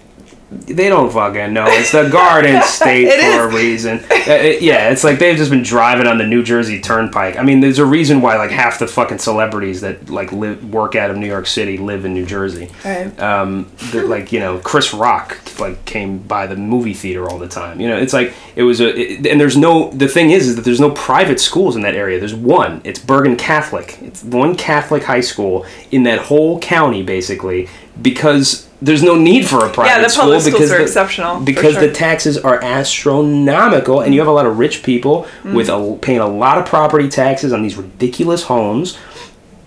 they 0.50 0.88
don't 0.88 1.12
fucking 1.12 1.52
know 1.52 1.64
it's 1.66 1.90
the 1.90 2.08
Garden 2.08 2.62
State 2.64 3.08
for 3.36 3.48
a 3.48 3.54
reason 3.54 3.98
Uh, 3.98 4.32
it- 4.32 4.62
yeah 4.62 4.90
it's 4.90 5.02
like 5.02 5.18
they've 5.18 5.36
just 5.36 5.50
been 5.50 5.62
driving 5.64 6.06
on 6.06 6.18
the 6.18 6.26
New 6.26 6.42
Jersey 6.44 6.80
Turnpike 6.80 7.36
I 7.36 7.42
mean 7.42 7.58
there's 7.60 7.80
a 7.80 7.84
reason 7.84 8.20
why 8.20 8.36
like 8.36 8.50
half 8.52 8.78
the 8.78 8.86
fucking 8.86 9.18
celebrities 9.18 9.80
that 9.80 10.08
like 10.08 10.30
live 10.30 10.72
work 10.72 10.94
out 10.94 11.10
of 11.10 11.16
New 11.16 11.26
York 11.26 11.46
City 11.48 11.76
live 11.78 12.04
in 12.04 12.14
New 12.14 12.24
Jersey 12.26 12.68
right. 12.84 13.18
um, 13.20 13.70
like 13.92 14.30
you 14.30 14.38
know 14.38 14.58
Chris 14.58 14.94
Rock 14.94 15.36
like 15.58 15.84
came 15.84 16.18
by 16.18 16.46
the 16.46 16.54
movie 16.56 16.92
theater 16.94 17.28
all 17.28 17.38
the 17.38 17.48
time. 17.48 17.80
You 17.80 17.88
know, 17.88 17.96
it's 17.96 18.12
like 18.12 18.34
it 18.56 18.62
was 18.62 18.80
a 18.80 18.94
it, 18.94 19.26
and 19.26 19.40
there's 19.40 19.56
no 19.56 19.90
the 19.92 20.06
thing 20.06 20.30
is 20.30 20.48
is 20.48 20.56
that 20.56 20.66
there's 20.66 20.80
no 20.80 20.90
private 20.90 21.40
schools 21.40 21.76
in 21.76 21.82
that 21.82 21.94
area. 21.94 22.18
There's 22.18 22.34
one. 22.34 22.82
It's 22.84 22.98
Bergen 22.98 23.36
Catholic. 23.36 23.98
It's 24.02 24.22
one 24.22 24.54
Catholic 24.54 25.02
high 25.04 25.22
school 25.22 25.64
in 25.90 26.02
that 26.02 26.18
whole 26.18 26.60
county 26.60 27.02
basically 27.02 27.68
because 28.02 28.65
there's 28.82 29.02
no 29.02 29.14
need 29.16 29.46
for 29.48 29.64
a 29.66 29.70
private 29.72 30.02
the 30.02 30.08
school 30.08 30.24
public 30.24 30.40
schools 30.42 30.52
because 30.54 30.72
are 30.72 30.76
the, 30.78 30.82
exceptional, 30.82 31.40
because 31.40 31.74
sure. 31.74 31.86
the 31.86 31.92
taxes 31.92 32.36
are 32.38 32.62
astronomical 32.62 34.00
and 34.00 34.14
you 34.14 34.20
have 34.20 34.28
a 34.28 34.32
lot 34.32 34.46
of 34.46 34.58
rich 34.58 34.82
people 34.82 35.26
Mm. 35.42 35.54
with 35.54 35.68
a, 35.68 35.98
paying 36.02 36.20
a 36.20 36.26
lot 36.26 36.58
of 36.58 36.66
property 36.66 37.08
taxes 37.08 37.52
on 37.52 37.62
these 37.62 37.76
ridiculous 37.76 38.44
homes 38.44 38.98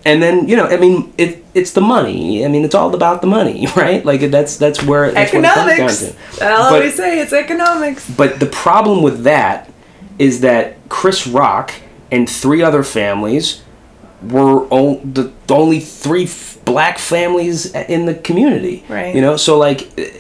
and 0.05 0.21
then 0.23 0.47
you 0.47 0.55
know 0.55 0.65
i 0.65 0.77
mean 0.77 1.11
it 1.17 1.43
it's 1.53 1.71
the 1.73 1.81
money 1.81 2.45
i 2.45 2.47
mean 2.47 2.63
it's 2.63 2.73
all 2.75 2.93
about 2.95 3.19
the 3.21 3.27
money 3.27 3.67
right 3.75 4.05
like 4.05 4.21
that's 4.31 4.55
that's 4.57 4.81
where 4.83 5.11
that's 5.11 5.33
what 5.33 5.43
it 5.43 5.47
comes 5.47 5.67
Economics. 5.67 6.01
down 6.01 6.11
to. 6.37 6.45
I'll 6.45 6.69
But- 6.69 6.73
always 6.75 6.95
say 6.95 7.19
it's 7.19 7.33
economics. 7.33 8.09
but 8.09 8.39
the 8.39 8.45
problem 8.45 9.01
with 9.03 9.23
that 9.23 9.69
is 10.17 10.39
that 10.41 10.77
chris 10.87 11.27
rock 11.27 11.73
and 12.11 12.29
three 12.29 12.61
other 12.63 12.83
families 12.83 13.61
were 14.23 14.67
o- 14.71 14.99
the 15.03 15.31
the 15.47 15.55
only 15.55 15.79
three 15.79 16.25
f- 16.25 16.57
black 16.65 16.97
families 16.97 17.73
in 17.73 18.05
the 18.05 18.15
community 18.15 18.83
Right. 18.89 19.15
you 19.15 19.21
know 19.21 19.37
so 19.37 19.57
like 19.57 19.89
eh, 19.97 20.11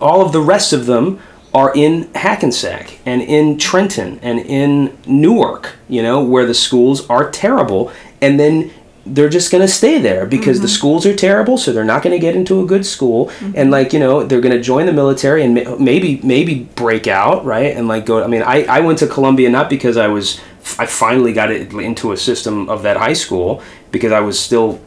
all 0.00 0.24
of 0.24 0.32
the 0.32 0.40
rest 0.40 0.72
of 0.72 0.86
them 0.86 1.18
are 1.54 1.72
in 1.74 2.12
Hackensack 2.14 2.98
and 3.06 3.22
in 3.22 3.56
Trenton 3.56 4.18
and 4.20 4.38
in 4.40 4.96
Newark, 5.06 5.76
you 5.88 6.02
know, 6.02 6.22
where 6.22 6.44
the 6.44 6.52
schools 6.52 7.08
are 7.08 7.30
terrible. 7.30 7.90
And 8.20 8.38
then 8.38 8.70
they're 9.06 9.30
just 9.30 9.50
going 9.50 9.62
to 9.62 9.68
stay 9.68 9.98
there 9.98 10.26
because 10.26 10.60
the 10.60 10.66
mm-hmm. 10.66 10.74
schools 10.74 11.06
are 11.06 11.14
terrible, 11.14 11.56
so 11.56 11.72
they're 11.72 11.84
not 11.84 12.02
going 12.02 12.12
to 12.12 12.18
get 12.18 12.36
into 12.36 12.60
a 12.60 12.66
good 12.66 12.84
school. 12.84 13.28
Mm-hmm. 13.28 13.52
And 13.54 13.70
like, 13.70 13.94
you 13.94 14.00
know, 14.00 14.22
they're 14.24 14.42
going 14.42 14.54
to 14.54 14.60
join 14.60 14.84
the 14.84 14.92
military 14.92 15.44
and 15.44 15.54
maybe 15.80 16.20
maybe 16.22 16.64
break 16.74 17.06
out, 17.06 17.44
right? 17.44 17.74
And 17.74 17.88
like 17.88 18.04
go 18.04 18.22
I 18.22 18.26
mean, 18.26 18.42
I 18.42 18.64
I 18.64 18.80
went 18.80 18.98
to 18.98 19.06
Columbia 19.06 19.48
not 19.48 19.70
because 19.70 19.96
I 19.96 20.08
was 20.08 20.40
I 20.78 20.86
finally 20.86 21.32
got 21.32 21.50
it 21.50 21.72
into 21.72 22.12
a 22.12 22.16
system 22.16 22.68
of 22.68 22.82
that 22.82 22.96
high 22.96 23.12
school 23.12 23.62
because 23.90 24.12
I 24.12 24.20
was 24.20 24.38
still 24.38 24.80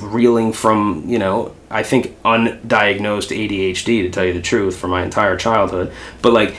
reeling 0.00 0.52
from 0.52 1.04
you 1.06 1.18
know 1.18 1.54
I 1.70 1.82
think 1.82 2.16
undiagnosed 2.22 3.30
ADHD 3.34 4.02
to 4.02 4.10
tell 4.10 4.24
you 4.24 4.32
the 4.32 4.42
truth 4.42 4.76
for 4.76 4.88
my 4.88 5.02
entire 5.02 5.36
childhood. 5.36 5.92
But 6.22 6.32
like 6.32 6.56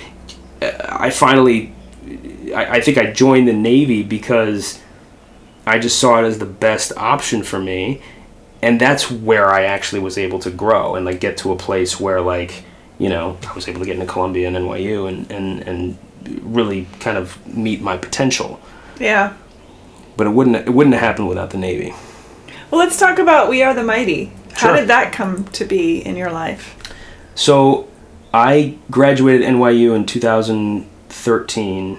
I 0.61 1.10
finally 1.10 1.73
I, 2.53 2.77
I 2.77 2.81
think 2.81 2.97
I 2.97 3.11
joined 3.11 3.47
the 3.47 3.53
Navy 3.53 4.03
because 4.03 4.81
I 5.65 5.80
just 5.80 5.99
saw 5.99 6.19
it 6.23 6.27
as 6.27 6.38
the 6.38 6.45
best 6.45 6.91
option 6.97 7.43
for 7.43 7.60
me 7.60 8.02
and 8.61 8.80
that's 8.81 9.11
where 9.11 9.52
I 9.52 9.64
actually 9.65 10.02
was 10.02 10.18
able 10.18 10.39
to 10.39 10.52
grow 10.52 10.95
and 10.95 11.06
like 11.06 11.19
get 11.19 11.38
to 11.38 11.52
a 11.52 11.56
place 11.56 11.99
where 11.99 12.22
like 12.22 12.64
you 12.97 13.10
know 13.10 13.38
I 13.47 13.53
was 13.53 13.68
able 13.68 13.80
to 13.80 13.85
get 13.85 13.95
into 13.95 14.11
Columbia 14.11 14.47
and 14.47 14.57
NYU 14.57 15.07
and 15.07 15.31
and 15.31 15.61
and 15.68 15.97
really 16.41 16.88
kind 16.99 17.18
of 17.18 17.38
meet 17.47 17.81
my 17.81 17.97
potential 17.97 18.60
Yeah. 18.99 19.34
but 20.18 20.27
it 20.27 20.31
wouldn't 20.31 20.56
it 20.56 20.69
wouldn't 20.73 20.93
have 20.95 21.03
happened 21.03 21.27
without 21.30 21.49
the 21.52 21.57
Navy 21.57 21.93
Well, 22.72 22.80
let's 22.80 22.97
talk 22.99 23.19
about 23.19 23.49
We 23.49 23.61
Are 23.64 23.73
the 23.73 23.84
Mighty. 23.84 24.31
How 24.53 24.68
Sure. 24.69 24.76
did 24.77 24.88
that 24.89 25.11
come 25.14 25.43
to 25.53 25.65
be 25.65 25.99
in 25.99 26.15
your 26.15 26.31
life? 26.31 26.76
So 27.35 27.88
I 28.34 28.76
graduated 28.89 29.41
NYU 29.47 29.93
in 29.95 30.06
2013, 30.06 31.97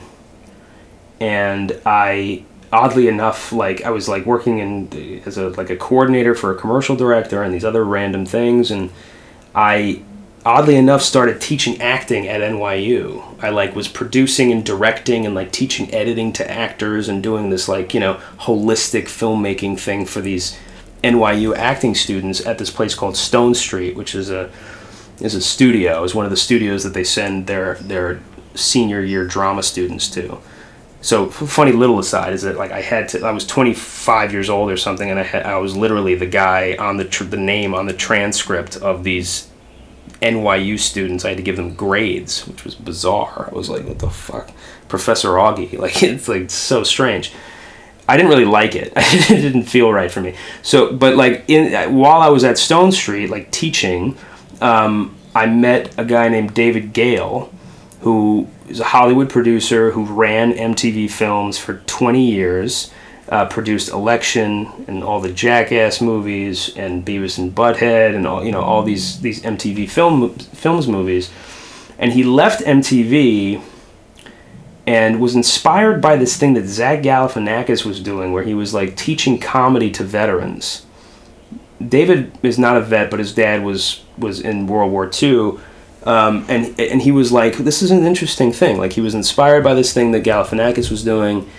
and 1.21 1.81
I 1.87 2.43
oddly 2.73 3.09
enough 3.09 3.53
like 3.53 3.83
I 3.85 3.91
was 3.91 4.09
like 4.09 4.27
working 4.27 4.59
in 4.59 4.89
the- 4.91 5.23
as 5.25 5.39
a 5.39 5.49
like 5.51 5.71
a 5.71 5.77
coordinator 5.77 6.35
for 6.35 6.51
a 6.51 6.55
commercial 6.57 6.97
director 6.97 7.43
and 7.43 7.55
these 7.55 7.65
other 7.65 7.85
random 7.85 8.27
things, 8.27 8.71
and 8.71 8.91
I 9.55 10.01
oddly 10.47 10.77
enough 10.77 11.03
started 11.03 11.41
teaching 11.41 11.83
acting 11.83 12.29
at 12.29 12.41
NYU. 12.41 13.21
I 13.43 13.49
like 13.51 13.75
was 13.75 13.89
producing 13.89 14.53
and 14.53 14.65
directing 14.65 15.27
and 15.27 15.35
like 15.35 15.51
teaching 15.51 15.93
editing 15.93 16.33
to 16.35 16.49
actors 16.49 17.09
and 17.09 17.21
doing 17.21 17.51
this 17.51 17.69
like 17.69 17.93
you 17.93 18.01
know 18.01 18.21
holistic 18.39 19.05
filmmaking 19.05 19.79
thing 19.79 20.07
for 20.07 20.21
these 20.21 20.57
NYU 21.03 21.55
acting 21.57 21.97
students 21.97 22.47
at 22.47 22.59
this 22.59 22.71
place 22.71 22.95
called 22.95 23.15
Stonestreet, 23.15 23.97
which 23.97 24.15
is 24.15 24.31
a 24.31 24.49
is 25.21 25.35
a 25.35 25.43
studio. 25.43 26.05
Is 26.05 26.15
one 26.15 26.25
of 26.25 26.31
the 26.31 26.37
studios 26.37 26.85
that 26.85 26.95
they 26.95 27.05
send 27.05 27.49
their 27.49 27.75
their 27.75 28.21
senior 28.55 29.03
year 29.03 29.27
drama 29.27 29.65
students 29.65 30.09
to. 30.11 30.39
So 31.01 31.29
funny 31.29 31.73
little 31.73 31.99
aside 31.99 32.33
is 32.33 32.43
that 32.43 32.57
like 32.57 32.71
I 32.71 32.83
had 32.83 33.09
to 33.11 33.27
I 33.27 33.33
was 33.33 33.45
25 33.47 34.33
years 34.33 34.49
old 34.49 34.71
or 34.71 34.77
something 34.77 35.11
and 35.11 35.19
I 35.19 35.25
had 35.25 35.45
I 35.45 35.57
was 35.59 35.77
literally 35.77 36.15
the 36.15 36.27
guy 36.27 36.77
on 36.79 36.99
the 36.99 37.05
tr- 37.05 37.25
the 37.25 37.37
name 37.37 37.75
on 37.75 37.87
the 37.87 37.93
transcript 37.93 38.77
of 38.77 39.03
these 39.03 39.49
NYU 40.21 40.79
students. 40.79 41.25
I 41.25 41.31
had 41.31 41.37
to 41.39 41.43
give 41.43 41.57
them 41.57 41.75
grades, 41.75 42.47
which 42.47 42.65
was 42.65 42.75
bizarre. 42.75 43.49
I 43.51 43.55
was 43.55 43.69
like, 43.69 43.85
what 43.85 43.99
the 43.99 44.11
fuck, 44.11 44.51
Professor 44.89 45.31
Augie? 45.31 45.79
Like 45.79 46.03
it's 46.03 46.29
like 46.29 46.51
so 46.51 46.83
strange. 46.83 47.33
I 48.09 48.17
didn't 48.17 48.31
really 48.31 48.45
like 48.45 48.77
it. 48.77 48.93
it 48.97 49.41
didn't 49.41 49.65
feel 49.65 49.93
right 49.93 50.11
for 50.11 50.21
me. 50.21 50.35
So, 50.63 50.93
but 50.93 51.17
like 51.17 51.45
in 51.49 51.95
while 51.95 52.21
I 52.21 52.29
was 52.29 52.45
at 52.45 52.57
Stonestreet, 52.57 53.29
like 53.29 53.51
teaching, 53.51 54.17
um, 54.61 55.17
I 55.35 55.47
met 55.47 55.93
a 55.99 56.05
guy 56.05 56.29
named 56.29 56.55
David 56.55 56.93
Gale, 56.93 57.53
who 58.01 58.49
is 58.69 58.81
a 58.81 58.85
Hollywood 58.85 59.29
producer 59.29 59.91
who 59.91 60.05
ran 60.05 60.53
MTV 60.53 61.11
Films 61.11 61.59
for 61.59 61.79
20 61.87 62.31
years, 62.31 62.91
uh, 63.29 63.47
produced 63.47 63.91
Election 63.91 64.71
and 64.87 65.03
all 65.03 65.21
the 65.21 65.33
Jackass 65.33 66.01
movies 66.01 66.75
and 66.77 67.05
Beavis 67.05 67.39
and 67.39 67.55
Butthead 67.55 68.15
and 68.15 68.27
all 68.27 68.45
you 68.45 68.53
know 68.53 68.63
all 68.63 68.83
these 68.83 69.21
these 69.21 69.43
MTV 69.43 69.89
film 69.89 70.35
films 70.39 70.87
movies, 70.87 71.31
and 71.99 72.13
he 72.13 72.23
left 72.23 72.63
MTV 72.63 73.63
and 74.87 75.21
was 75.21 75.35
inspired 75.35 76.01
by 76.01 76.17
this 76.17 76.37
thing 76.37 76.55
that 76.55 76.67
Zach 76.67 77.03
Galifianakis 77.03 77.85
was 77.85 78.01
doing, 78.01 78.33
where 78.33 78.45
he 78.45 78.55
was 78.55 78.73
like 78.73 78.97
teaching 78.97 79.39
comedy 79.39 79.91
to 79.91 80.05
veterans. 80.05 80.87
David 81.87 82.33
is 82.43 82.59
not 82.59 82.77
a 82.77 82.81
vet, 82.81 83.11
but 83.11 83.19
his 83.19 83.35
dad 83.35 83.65
was 83.65 84.03
was 84.17 84.41
in 84.41 84.69
World 84.69 84.93
War 84.93 85.11
II, 85.21 85.59
um, 86.05 86.47
and 86.49 86.79
and 86.79 87.03
he 87.03 87.11
was 87.11 87.33
like, 87.33 87.57
"This 87.57 87.83
is 87.83 87.91
an 87.91 88.07
interesting 88.07 88.53
thing." 88.53 88.79
Like 88.79 88.93
he 88.93 89.01
was 89.01 89.15
inspired 89.15 89.65
by 89.65 89.75
this 89.75 89.93
thing 89.93 90.13
that 90.13 90.23
Galifianakis 90.23 90.91
was 90.91 91.03
doing, 91.03 91.51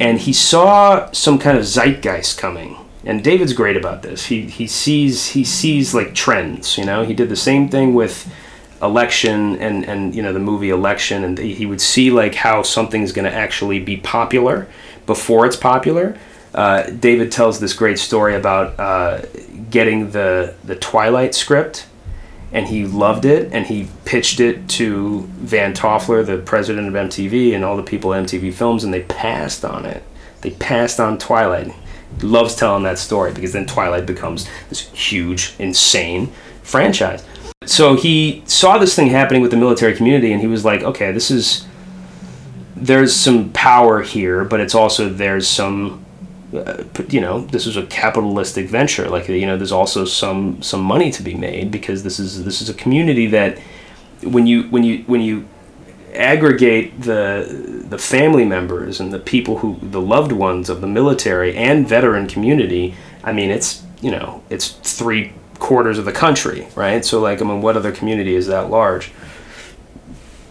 and 0.00 0.18
he 0.18 0.32
saw 0.32 1.10
some 1.12 1.38
kind 1.38 1.56
of 1.56 1.64
zeitgeist 1.64 2.38
coming. 2.38 2.76
And 3.04 3.22
David's 3.22 3.52
great 3.52 3.76
about 3.76 4.02
this. 4.02 4.26
He 4.26 4.42
he 4.42 4.66
sees 4.66 5.28
he 5.28 5.44
sees 5.44 5.94
like 5.94 6.14
trends. 6.14 6.76
You 6.76 6.84
know, 6.84 7.04
he 7.04 7.14
did 7.14 7.28
the 7.28 7.36
same 7.36 7.68
thing 7.68 7.94
with 7.94 8.32
election 8.82 9.56
and 9.56 9.84
and 9.84 10.14
you 10.14 10.22
know 10.22 10.32
the 10.32 10.38
movie 10.38 10.68
election 10.68 11.24
and 11.24 11.38
he 11.38 11.64
would 11.64 11.80
see 11.80 12.10
like 12.10 12.34
how 12.34 12.62
something's 12.62 13.10
going 13.10 13.24
to 13.24 13.32
actually 13.34 13.78
be 13.78 13.96
popular 13.96 14.66
before 15.06 15.46
it's 15.46 15.56
popular 15.56 16.14
uh, 16.52 16.82
david 16.90 17.32
tells 17.32 17.58
this 17.58 17.72
great 17.72 17.98
story 17.98 18.34
about 18.34 18.78
uh, 18.78 19.22
getting 19.70 20.10
the 20.10 20.54
the 20.64 20.76
Twilight 20.76 21.34
script, 21.34 21.86
and 22.56 22.68
he 22.68 22.86
loved 22.86 23.26
it, 23.26 23.52
and 23.52 23.66
he 23.66 23.86
pitched 24.06 24.40
it 24.40 24.66
to 24.66 25.28
Van 25.40 25.74
Toffler, 25.74 26.24
the 26.24 26.38
president 26.38 26.88
of 26.88 26.94
MTV, 26.94 27.54
and 27.54 27.62
all 27.62 27.76
the 27.76 27.82
people 27.82 28.14
at 28.14 28.24
MTV 28.24 28.54
Films, 28.54 28.82
and 28.82 28.94
they 28.94 29.02
passed 29.02 29.62
on 29.62 29.84
it. 29.84 30.02
They 30.40 30.52
passed 30.52 30.98
on 30.98 31.18
Twilight. 31.18 31.74
He 32.18 32.26
loves 32.26 32.54
telling 32.54 32.82
that 32.84 32.98
story 32.98 33.34
because 33.34 33.52
then 33.52 33.66
Twilight 33.66 34.06
becomes 34.06 34.48
this 34.70 34.88
huge, 34.88 35.54
insane 35.58 36.32
franchise. 36.62 37.26
So 37.66 37.94
he 37.94 38.42
saw 38.46 38.78
this 38.78 38.96
thing 38.96 39.08
happening 39.08 39.42
with 39.42 39.50
the 39.50 39.58
military 39.58 39.94
community, 39.94 40.32
and 40.32 40.40
he 40.40 40.46
was 40.46 40.64
like, 40.64 40.82
okay, 40.82 41.12
this 41.12 41.30
is 41.30 41.66
there's 42.74 43.14
some 43.14 43.50
power 43.52 44.00
here, 44.00 44.46
but 44.46 44.60
it's 44.60 44.74
also 44.74 45.10
there's 45.10 45.46
some 45.46 46.05
uh, 46.56 47.04
you 47.08 47.20
know 47.20 47.40
this 47.40 47.66
is 47.66 47.76
a 47.76 47.86
capitalistic 47.86 48.68
venture. 48.68 49.08
Like 49.08 49.28
you 49.28 49.46
know 49.46 49.56
there's 49.56 49.72
also 49.72 50.04
some 50.04 50.62
some 50.62 50.82
money 50.82 51.10
to 51.12 51.22
be 51.22 51.34
made 51.34 51.70
because 51.70 52.02
this 52.02 52.18
is 52.18 52.44
this 52.44 52.60
is 52.60 52.68
a 52.68 52.74
community 52.74 53.26
that 53.28 53.58
when 54.22 54.46
you 54.46 54.64
when 54.64 54.82
you 54.82 55.04
when 55.06 55.20
you 55.20 55.48
aggregate 56.14 57.02
the 57.02 57.84
the 57.88 57.98
family 57.98 58.44
members 58.44 59.00
and 59.00 59.12
the 59.12 59.18
people 59.18 59.58
who 59.58 59.78
the 59.82 60.00
loved 60.00 60.32
ones 60.32 60.70
of 60.70 60.80
the 60.80 60.86
military 60.86 61.54
and 61.54 61.86
veteran 61.86 62.26
community 62.26 62.94
i 63.22 63.30
mean 63.30 63.50
it's 63.50 63.82
you 64.00 64.10
know 64.10 64.42
it's 64.48 64.70
three 64.70 65.34
quarters 65.58 65.98
of 65.98 66.06
the 66.06 66.12
country 66.12 66.66
right? 66.74 67.04
So 67.04 67.20
like 67.20 67.42
i 67.42 67.44
mean 67.44 67.60
what 67.60 67.76
other 67.76 67.92
community 67.92 68.34
is 68.34 68.46
that 68.46 68.70
large? 68.70 69.12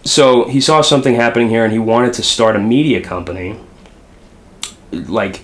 So 0.04 0.44
he 0.44 0.60
saw 0.60 0.82
something 0.82 1.16
happening 1.16 1.48
here 1.48 1.64
and 1.64 1.72
he 1.72 1.80
wanted 1.80 2.12
to 2.14 2.22
start 2.22 2.54
a 2.54 2.60
media 2.60 3.00
company. 3.00 3.58
Like 4.92 5.42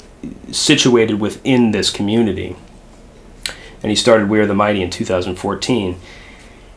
situated 0.50 1.20
within 1.20 1.72
this 1.72 1.90
community 1.90 2.56
and 3.82 3.90
he 3.90 3.96
started 3.96 4.28
we 4.28 4.38
are 4.38 4.46
the 4.46 4.54
mighty 4.54 4.82
in 4.82 4.90
2014 4.90 5.98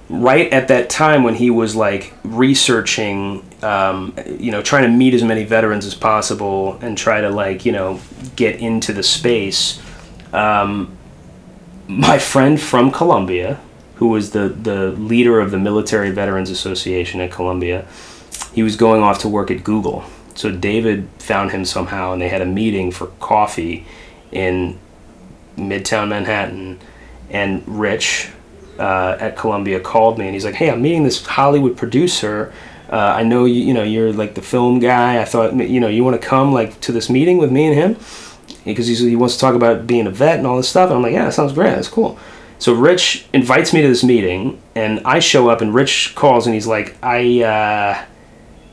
right 0.09 0.51
at 0.51 0.67
that 0.67 0.89
time 0.89 1.23
when 1.23 1.35
he 1.35 1.49
was 1.49 1.75
like 1.75 2.13
researching 2.23 3.45
um, 3.61 4.15
you 4.39 4.51
know 4.51 4.61
trying 4.61 4.83
to 4.83 4.89
meet 4.89 5.13
as 5.13 5.23
many 5.23 5.43
veterans 5.43 5.85
as 5.85 5.95
possible 5.95 6.77
and 6.81 6.97
try 6.97 7.21
to 7.21 7.29
like 7.29 7.65
you 7.65 7.71
know 7.71 7.99
get 8.35 8.59
into 8.59 8.93
the 8.93 9.03
space 9.03 9.81
um, 10.33 10.95
my 11.87 12.17
friend 12.17 12.59
from 12.59 12.91
columbia 12.91 13.59
who 13.95 14.09
was 14.09 14.31
the, 14.31 14.49
the 14.49 14.91
leader 14.91 15.39
of 15.39 15.51
the 15.51 15.59
Military 15.59 16.11
Veterans 16.11 16.49
Association 16.49 17.21
at 17.21 17.31
Columbia, 17.31 17.87
he 18.53 18.61
was 18.61 18.75
going 18.75 19.01
off 19.01 19.19
to 19.19 19.29
work 19.29 19.49
at 19.49 19.63
Google. 19.63 20.03
So 20.35 20.51
David 20.51 21.07
found 21.19 21.51
him 21.51 21.65
somehow, 21.65 22.13
and 22.13 22.21
they 22.21 22.29
had 22.29 22.41
a 22.41 22.45
meeting 22.45 22.91
for 22.91 23.07
coffee 23.19 23.85
in 24.31 24.77
Midtown 25.57 26.09
Manhattan. 26.09 26.79
And 27.29 27.63
Rich 27.67 28.29
uh, 28.77 29.17
at 29.19 29.37
Columbia 29.37 29.79
called 29.79 30.17
me, 30.19 30.25
and 30.25 30.33
he's 30.33 30.45
like, 30.45 30.55
"Hey, 30.55 30.69
I'm 30.69 30.81
meeting 30.81 31.03
this 31.03 31.25
Hollywood 31.25 31.77
producer. 31.77 32.53
Uh, 32.89 32.97
I 32.97 33.23
know 33.23 33.45
you, 33.45 33.63
you 33.63 33.73
know 33.73 33.83
you're 33.83 34.13
like 34.13 34.35
the 34.35 34.41
film 34.41 34.79
guy. 34.79 35.21
I 35.21 35.25
thought 35.25 35.55
you 35.55 35.79
know 35.79 35.87
you 35.87 36.03
want 36.03 36.21
to 36.21 36.27
come 36.27 36.53
like 36.53 36.79
to 36.81 36.91
this 36.91 37.09
meeting 37.09 37.37
with 37.37 37.51
me 37.51 37.65
and 37.65 37.75
him 37.75 38.05
because 38.63 38.87
he 38.87 39.15
wants 39.15 39.35
to 39.35 39.39
talk 39.39 39.55
about 39.55 39.87
being 39.87 40.07
a 40.07 40.11
vet 40.11 40.37
and 40.37 40.45
all 40.45 40.57
this 40.57 40.69
stuff." 40.69 40.89
And 40.89 40.97
I'm 40.97 41.01
like, 41.01 41.13
"Yeah, 41.13 41.25
that 41.25 41.33
sounds 41.33 41.53
great. 41.53 41.71
That's 41.71 41.87
cool." 41.87 42.19
So 42.59 42.73
Rich 42.73 43.25
invites 43.33 43.73
me 43.73 43.81
to 43.81 43.87
this 43.87 44.03
meeting, 44.03 44.61
and 44.75 45.01
I 45.05 45.19
show 45.19 45.49
up, 45.49 45.61
and 45.61 45.73
Rich 45.73 46.15
calls, 46.15 46.45
and 46.45 46.53
he's 46.53 46.67
like, 46.67 46.95
"I, 47.01 47.41
uh, 47.43 48.05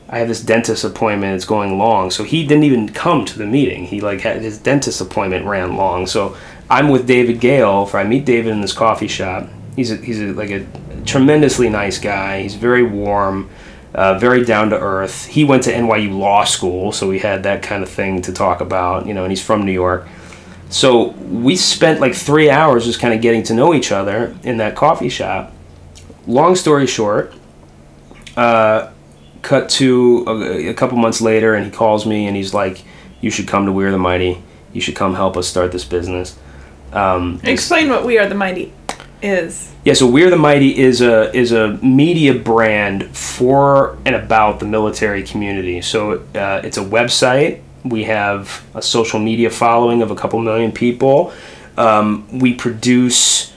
I 0.09 0.19
have 0.19 0.27
this 0.27 0.41
dentist 0.41 0.83
appointment. 0.83 1.35
It's 1.35 1.45
going 1.45 1.77
long." 1.77 2.11
So 2.11 2.23
he 2.23 2.45
didn't 2.45 2.63
even 2.63 2.89
come 2.89 3.25
to 3.25 3.37
the 3.37 3.45
meeting. 3.45 3.85
He 3.85 4.01
like 4.01 4.21
had 4.21 4.41
his 4.41 4.57
dentist 4.57 5.01
appointment 5.01 5.45
ran 5.45 5.75
long. 5.75 6.07
So 6.07 6.35
I'm 6.69 6.89
with 6.89 7.07
David 7.07 7.39
Gale. 7.39 7.85
For 7.85 7.97
I 7.97 8.03
meet 8.03 8.25
David 8.25 8.51
in 8.51 8.61
this 8.61 8.73
coffee 8.73 9.07
shop. 9.07 9.49
He's 9.75 9.91
a, 9.91 9.95
he's 9.95 10.21
a, 10.21 10.33
like 10.33 10.51
a 10.51 10.65
tremendously 11.05 11.69
nice 11.69 11.97
guy. 11.97 12.41
He's 12.43 12.55
very 12.55 12.83
warm, 12.83 13.49
uh, 13.95 14.19
very 14.19 14.45
down 14.45 14.69
to 14.69 14.79
earth. 14.79 15.25
He 15.25 15.43
went 15.43 15.63
to 15.63 15.73
NYU 15.73 16.15
Law 16.17 16.43
School, 16.43 16.91
so 16.91 17.07
we 17.07 17.19
had 17.19 17.43
that 17.43 17.63
kind 17.63 17.81
of 17.81 17.89
thing 17.89 18.21
to 18.23 18.33
talk 18.33 18.61
about. 18.61 19.07
You 19.07 19.13
know, 19.13 19.23
and 19.23 19.31
he's 19.31 19.43
from 19.43 19.65
New 19.65 19.71
York. 19.71 20.07
So 20.69 21.09
we 21.09 21.55
spent 21.55 21.99
like 21.99 22.15
three 22.15 22.49
hours 22.49 22.85
just 22.85 22.99
kind 22.99 23.13
of 23.13 23.21
getting 23.21 23.43
to 23.43 23.53
know 23.53 23.75
each 23.75 23.91
other 23.91 24.35
in 24.41 24.57
that 24.57 24.75
coffee 24.75 25.09
shop. 25.09 25.51
Long 26.25 26.55
story 26.55 26.87
short, 26.87 27.31
uh, 28.35 28.91
cut 29.43 29.69
to 29.69 30.23
a, 30.27 30.69
a, 30.69 30.73
couple 30.73 30.97
months 30.97 31.21
later, 31.21 31.53
and 31.53 31.65
he 31.65 31.71
calls 31.71 32.07
me 32.07 32.25
and 32.25 32.35
he's 32.35 32.53
like, 32.53 32.83
"You 33.21 33.29
should 33.29 33.47
come 33.47 33.67
to 33.67 33.71
We 33.71 33.85
Are 33.85 33.91
the 33.91 33.99
Mighty. 33.99 34.41
You 34.73 34.81
should 34.81 34.95
come 34.95 35.13
help 35.13 35.37
us 35.37 35.47
start 35.47 35.71
this 35.71 35.85
business." 35.85 36.37
Um, 36.91 37.39
Explain 37.43 37.89
what 37.89 38.05
We 38.05 38.17
Are 38.17 38.27
the 38.27 38.35
Mighty 38.35 38.73
is. 39.21 39.71
Yeah, 39.85 39.93
so 39.93 40.07
We 40.07 40.23
Are 40.23 40.31
the 40.31 40.37
Mighty 40.37 40.75
is 40.75 41.01
a 41.01 41.31
is 41.35 41.51
a 41.51 41.73
media 41.77 42.33
brand 42.33 43.15
for 43.15 43.97
and 44.05 44.15
about 44.15 44.59
the 44.59 44.65
military 44.65 45.21
community. 45.21 45.81
So 45.81 46.23
uh, 46.33 46.61
it's 46.63 46.77
a 46.77 46.83
website 46.83 47.61
we 47.83 48.05
have 48.05 48.65
a 48.73 48.81
social 48.81 49.19
media 49.19 49.49
following 49.49 50.01
of 50.01 50.11
a 50.11 50.15
couple 50.15 50.39
million 50.39 50.71
people. 50.71 51.33
Um, 51.77 52.39
we 52.39 52.53
produce 52.53 53.53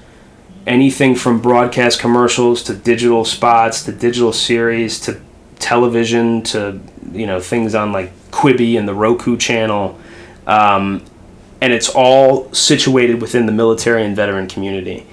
anything 0.66 1.14
from 1.14 1.40
broadcast 1.40 2.00
commercials 2.00 2.62
to 2.64 2.74
digital 2.74 3.24
spots 3.24 3.84
to 3.84 3.92
digital 3.92 4.32
series 4.32 4.98
to 5.00 5.20
television 5.58 6.42
to 6.42 6.80
you 7.12 7.26
know 7.26 7.40
things 7.40 7.74
on 7.74 7.92
like 7.92 8.12
Quibi 8.30 8.78
and 8.78 8.86
the 8.86 8.94
Roku 8.94 9.36
channel, 9.36 9.98
um, 10.46 11.02
and 11.60 11.72
it's 11.72 11.88
all 11.88 12.52
situated 12.52 13.20
within 13.20 13.46
the 13.46 13.52
military 13.52 14.04
and 14.04 14.14
veteran 14.14 14.48
community. 14.48 15.06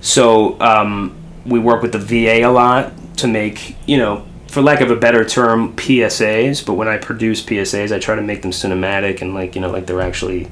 So 0.00 0.60
um, 0.60 1.16
we 1.44 1.58
work 1.58 1.82
with 1.82 1.92
the 1.92 1.98
VA 1.98 2.46
a 2.46 2.50
lot 2.50 2.92
to 3.18 3.26
make 3.26 3.76
you 3.86 3.96
know 3.96 4.26
for 4.48 4.62
lack 4.62 4.80
of 4.80 4.90
a 4.90 4.96
better 4.96 5.24
term, 5.24 5.74
PSAs. 5.76 6.64
But 6.64 6.74
when 6.74 6.88
I 6.88 6.98
produce 6.98 7.42
PSAs, 7.42 7.94
I 7.94 7.98
try 7.98 8.14
to 8.14 8.22
make 8.22 8.42
them 8.42 8.52
cinematic 8.52 9.20
and 9.20 9.34
like 9.34 9.54
you 9.54 9.60
know 9.60 9.70
like 9.70 9.86
they're 9.86 10.00
actually 10.00 10.48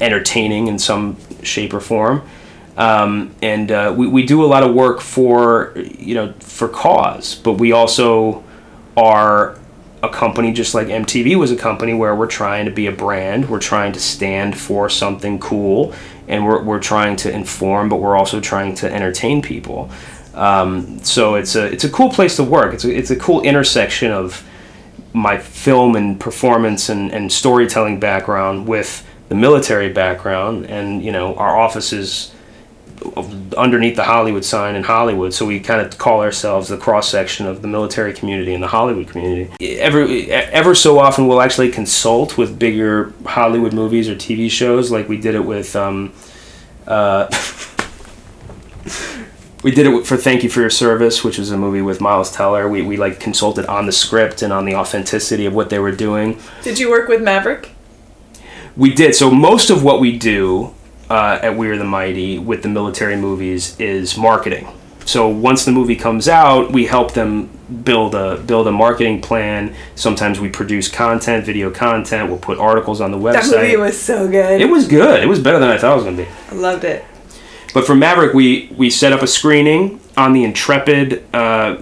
entertaining 0.00 0.68
in 0.68 0.78
some 0.78 1.16
shape 1.42 1.74
or 1.74 1.80
form. 1.80 2.22
Um, 2.76 3.34
and 3.42 3.70
uh, 3.70 3.94
we, 3.96 4.06
we 4.06 4.24
do 4.24 4.44
a 4.44 4.46
lot 4.46 4.62
of 4.62 4.74
work 4.74 5.00
for 5.00 5.72
you 5.76 6.14
know 6.14 6.32
for 6.40 6.68
cause, 6.68 7.34
but 7.34 7.54
we 7.54 7.72
also 7.72 8.44
are 8.96 9.58
a 10.02 10.08
company 10.08 10.52
just 10.52 10.74
like 10.74 10.86
MTV 10.86 11.36
was 11.36 11.50
a 11.50 11.56
company 11.56 11.92
where 11.92 12.14
we're 12.14 12.26
trying 12.26 12.64
to 12.64 12.70
be 12.70 12.86
a 12.86 12.92
brand, 12.92 13.50
we're 13.50 13.58
trying 13.58 13.92
to 13.92 14.00
stand 14.00 14.58
for 14.58 14.88
something 14.88 15.38
cool, 15.38 15.94
and 16.26 16.44
we're, 16.44 16.62
we're 16.62 16.80
trying 16.80 17.16
to 17.16 17.30
inform, 17.30 17.88
but 17.88 17.96
we're 17.96 18.16
also 18.16 18.40
trying 18.40 18.74
to 18.76 18.92
entertain 18.92 19.42
people. 19.42 19.90
Um, 20.34 21.02
so 21.04 21.34
it's 21.34 21.56
a 21.56 21.66
it's 21.66 21.84
a 21.84 21.90
cool 21.90 22.08
place 22.08 22.36
to 22.36 22.44
work. 22.44 22.72
It's 22.72 22.84
a, 22.84 22.96
it's 22.96 23.10
a 23.10 23.16
cool 23.16 23.42
intersection 23.42 24.10
of 24.10 24.46
my 25.12 25.36
film 25.36 25.96
and 25.96 26.18
performance 26.20 26.88
and, 26.88 27.12
and 27.12 27.30
storytelling 27.32 27.98
background 27.98 28.68
with 28.68 29.06
the 29.28 29.34
military 29.34 29.92
background, 29.92 30.66
and 30.66 31.02
you 31.02 31.12
know 31.12 31.34
our 31.34 31.58
offices 31.58 32.32
underneath 33.56 33.96
the 33.96 34.04
Hollywood 34.04 34.44
sign 34.44 34.74
in 34.74 34.82
Hollywood. 34.82 35.32
So 35.32 35.46
we 35.46 35.60
kind 35.60 35.80
of 35.80 35.96
call 35.98 36.22
ourselves 36.22 36.68
the 36.68 36.76
cross 36.76 37.08
section 37.08 37.46
of 37.46 37.62
the 37.62 37.68
military 37.68 38.12
community 38.12 38.54
and 38.54 38.62
the 38.62 38.68
Hollywood 38.68 39.08
community. 39.08 39.78
Ever 39.78 40.06
ever 40.30 40.74
so 40.74 40.98
often, 40.98 41.26
we'll 41.26 41.40
actually 41.40 41.70
consult 41.70 42.36
with 42.36 42.58
bigger 42.58 43.12
Hollywood 43.24 43.72
movies 43.72 44.08
or 44.08 44.14
TV 44.14 44.50
shows, 44.50 44.90
like 44.90 45.08
we 45.08 45.16
did 45.16 45.34
it 45.34 45.44
with. 45.44 45.74
Um, 45.76 46.12
uh, 46.86 47.28
we 49.62 49.70
did 49.70 49.86
it 49.86 50.06
for 50.06 50.16
Thank 50.16 50.42
You 50.42 50.50
for 50.50 50.60
Your 50.60 50.70
Service, 50.70 51.22
which 51.22 51.38
was 51.38 51.50
a 51.50 51.56
movie 51.56 51.82
with 51.82 52.00
Miles 52.00 52.32
Teller. 52.32 52.68
We, 52.68 52.82
we 52.82 52.96
like 52.96 53.20
consulted 53.20 53.66
on 53.66 53.86
the 53.86 53.92
script 53.92 54.42
and 54.42 54.52
on 54.52 54.64
the 54.64 54.74
authenticity 54.74 55.46
of 55.46 55.54
what 55.54 55.70
they 55.70 55.78
were 55.78 55.92
doing. 55.92 56.40
Did 56.62 56.78
you 56.78 56.90
work 56.90 57.08
with 57.08 57.22
Maverick? 57.22 57.70
We 58.76 58.94
did. 58.94 59.14
So 59.14 59.30
most 59.30 59.70
of 59.70 59.84
what 59.84 60.00
we 60.00 60.16
do 60.16 60.74
uh, 61.10 61.40
at 61.42 61.56
We 61.56 61.68
Are 61.68 61.76
the 61.76 61.84
Mighty 61.84 62.38
with 62.38 62.62
the 62.62 62.68
military 62.68 63.16
movies 63.16 63.78
is 63.78 64.16
marketing. 64.16 64.68
So 65.04 65.28
once 65.28 65.64
the 65.64 65.72
movie 65.72 65.96
comes 65.96 66.28
out, 66.28 66.70
we 66.70 66.86
help 66.86 67.14
them 67.14 67.50
build 67.84 68.14
a 68.14 68.36
build 68.36 68.68
a 68.68 68.72
marketing 68.72 69.20
plan. 69.20 69.74
Sometimes 69.96 70.38
we 70.38 70.48
produce 70.48 70.88
content, 70.88 71.44
video 71.44 71.70
content. 71.70 72.28
We'll 72.28 72.38
put 72.38 72.58
articles 72.58 73.00
on 73.00 73.10
the 73.10 73.18
website. 73.18 73.50
That 73.50 73.62
movie 73.62 73.76
was 73.76 74.00
so 74.00 74.28
good. 74.28 74.60
It 74.60 74.70
was 74.70 74.86
good. 74.86 75.22
It 75.22 75.26
was 75.26 75.40
better 75.40 75.58
than 75.58 75.68
I 75.68 75.78
thought 75.78 75.94
it 75.94 75.96
was 75.96 76.04
gonna 76.04 76.16
be. 76.16 76.28
I 76.50 76.54
loved 76.54 76.84
it. 76.84 77.04
But 77.74 77.86
for 77.86 77.94
Maverick, 77.94 78.34
we 78.34 78.72
we 78.76 78.88
set 78.88 79.12
up 79.12 79.22
a 79.22 79.26
screening 79.26 80.00
on 80.16 80.32
the 80.32 80.44
Intrepid 80.44 81.24
uh, 81.34 81.78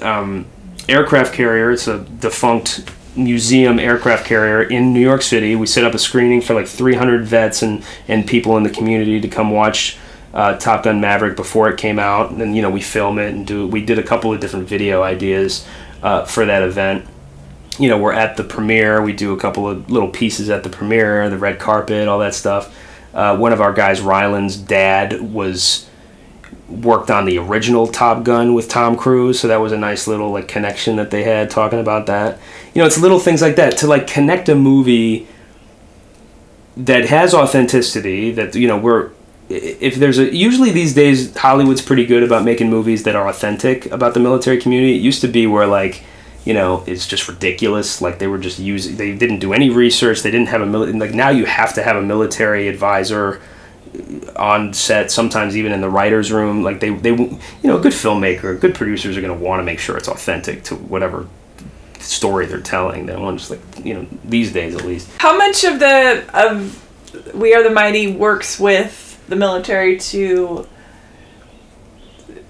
um, 0.00 0.46
aircraft 0.88 1.34
carrier. 1.34 1.70
It's 1.72 1.86
a 1.88 1.98
defunct 1.98 2.90
museum 3.16 3.78
aircraft 3.78 4.26
carrier 4.26 4.62
in 4.62 4.92
New 4.92 5.00
York 5.00 5.22
City. 5.22 5.56
We 5.56 5.66
set 5.66 5.84
up 5.84 5.94
a 5.94 5.98
screening 5.98 6.40
for 6.40 6.54
like 6.54 6.66
300 6.66 7.24
vets 7.24 7.62
and 7.62 7.84
and 8.08 8.26
people 8.26 8.56
in 8.56 8.62
the 8.62 8.70
community 8.70 9.20
to 9.20 9.28
come 9.28 9.50
watch. 9.50 9.96
Uh, 10.32 10.56
Top 10.56 10.84
Gun 10.84 11.00
Maverick 11.00 11.34
before 11.34 11.68
it 11.68 11.76
came 11.76 11.98
out, 11.98 12.30
and 12.30 12.54
you 12.54 12.62
know 12.62 12.70
we 12.70 12.80
film 12.80 13.18
it 13.18 13.34
and 13.34 13.44
do. 13.44 13.66
We 13.66 13.84
did 13.84 13.98
a 13.98 14.02
couple 14.02 14.32
of 14.32 14.38
different 14.38 14.68
video 14.68 15.02
ideas 15.02 15.66
uh, 16.02 16.24
for 16.24 16.46
that 16.46 16.62
event. 16.62 17.04
You 17.78 17.88
know, 17.88 17.98
we're 17.98 18.12
at 18.12 18.36
the 18.36 18.44
premiere. 18.44 19.02
We 19.02 19.12
do 19.12 19.32
a 19.32 19.36
couple 19.36 19.68
of 19.68 19.90
little 19.90 20.08
pieces 20.08 20.48
at 20.48 20.62
the 20.62 20.68
premiere, 20.68 21.28
the 21.30 21.38
red 21.38 21.58
carpet, 21.58 22.06
all 22.06 22.20
that 22.20 22.34
stuff. 22.34 22.76
Uh, 23.12 23.36
one 23.36 23.52
of 23.52 23.60
our 23.60 23.72
guys, 23.72 24.00
Ryland's 24.00 24.56
dad, 24.56 25.20
was 25.20 25.89
worked 26.70 27.10
on 27.10 27.24
the 27.24 27.38
original 27.38 27.86
Top 27.86 28.22
Gun 28.22 28.54
with 28.54 28.68
Tom 28.68 28.96
Cruise, 28.96 29.40
so 29.40 29.48
that 29.48 29.60
was 29.60 29.72
a 29.72 29.78
nice 29.78 30.06
little 30.06 30.30
like 30.30 30.48
connection 30.48 30.96
that 30.96 31.10
they 31.10 31.24
had 31.24 31.50
talking 31.50 31.80
about 31.80 32.06
that. 32.06 32.38
You 32.74 32.80
know, 32.80 32.86
it's 32.86 32.98
little 32.98 33.18
things 33.18 33.42
like 33.42 33.56
that 33.56 33.76
to 33.78 33.86
like 33.86 34.06
connect 34.06 34.48
a 34.48 34.54
movie 34.54 35.26
that 36.76 37.06
has 37.06 37.34
authenticity 37.34 38.30
that 38.32 38.54
you 38.54 38.68
know 38.68 38.78
we're 38.78 39.10
if 39.48 39.96
there's 39.96 40.18
a 40.18 40.34
usually 40.34 40.70
these 40.70 40.94
days 40.94 41.36
Hollywood's 41.36 41.82
pretty 41.82 42.06
good 42.06 42.22
about 42.22 42.44
making 42.44 42.70
movies 42.70 43.02
that 43.02 43.16
are 43.16 43.28
authentic 43.28 43.86
about 43.86 44.14
the 44.14 44.20
military 44.20 44.60
community. 44.60 44.94
It 44.94 45.02
used 45.02 45.20
to 45.22 45.28
be 45.28 45.46
where 45.46 45.66
like 45.66 46.04
you 46.44 46.54
know 46.54 46.84
it's 46.86 47.06
just 47.06 47.28
ridiculous 47.28 48.00
like 48.00 48.18
they 48.18 48.26
were 48.26 48.38
just 48.38 48.58
using 48.58 48.96
they 48.96 49.14
didn't 49.14 49.40
do 49.40 49.52
any 49.52 49.68
research 49.68 50.22
they 50.22 50.30
didn't 50.30 50.48
have 50.48 50.62
a 50.62 50.66
military 50.66 50.98
like 50.98 51.12
now 51.12 51.28
you 51.28 51.44
have 51.44 51.74
to 51.74 51.82
have 51.82 51.96
a 51.96 52.02
military 52.02 52.66
advisor 52.68 53.40
on 54.36 54.72
set 54.72 55.10
sometimes 55.10 55.56
even 55.56 55.72
in 55.72 55.80
the 55.80 55.88
writers 55.88 56.30
room 56.30 56.62
like 56.62 56.78
they 56.78 56.90
they 56.90 57.10
you 57.10 57.38
know 57.64 57.76
a 57.76 57.80
good 57.80 57.92
filmmaker 57.92 58.58
good 58.58 58.74
producers 58.74 59.16
are 59.16 59.20
going 59.20 59.36
to 59.36 59.44
want 59.44 59.58
to 59.58 59.64
make 59.64 59.80
sure 59.80 59.96
it's 59.96 60.08
authentic 60.08 60.62
to 60.62 60.76
whatever 60.76 61.26
story 61.98 62.46
they're 62.46 62.60
telling 62.60 63.06
they 63.06 63.16
want 63.16 63.36
just 63.38 63.50
like 63.50 63.60
you 63.84 63.94
know 63.94 64.06
these 64.24 64.52
days 64.52 64.74
at 64.76 64.84
least 64.84 65.10
How 65.18 65.36
much 65.36 65.64
of 65.64 65.80
the 65.80 66.24
of 66.32 67.34
We 67.34 67.54
Are 67.54 67.62
the 67.62 67.70
Mighty 67.70 68.12
works 68.12 68.58
with 68.60 69.08
the 69.28 69.36
military 69.36 69.98
to? 69.98 70.66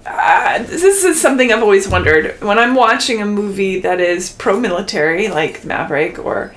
Uh, 0.05 0.57
this 0.63 1.03
is 1.03 1.21
something 1.21 1.53
I've 1.53 1.61
always 1.61 1.87
wondered. 1.87 2.41
When 2.41 2.57
I'm 2.57 2.75
watching 2.75 3.21
a 3.21 3.25
movie 3.25 3.79
that 3.81 4.01
is 4.01 4.31
pro-military, 4.31 5.27
like 5.27 5.63
Maverick 5.63 6.17
or, 6.19 6.53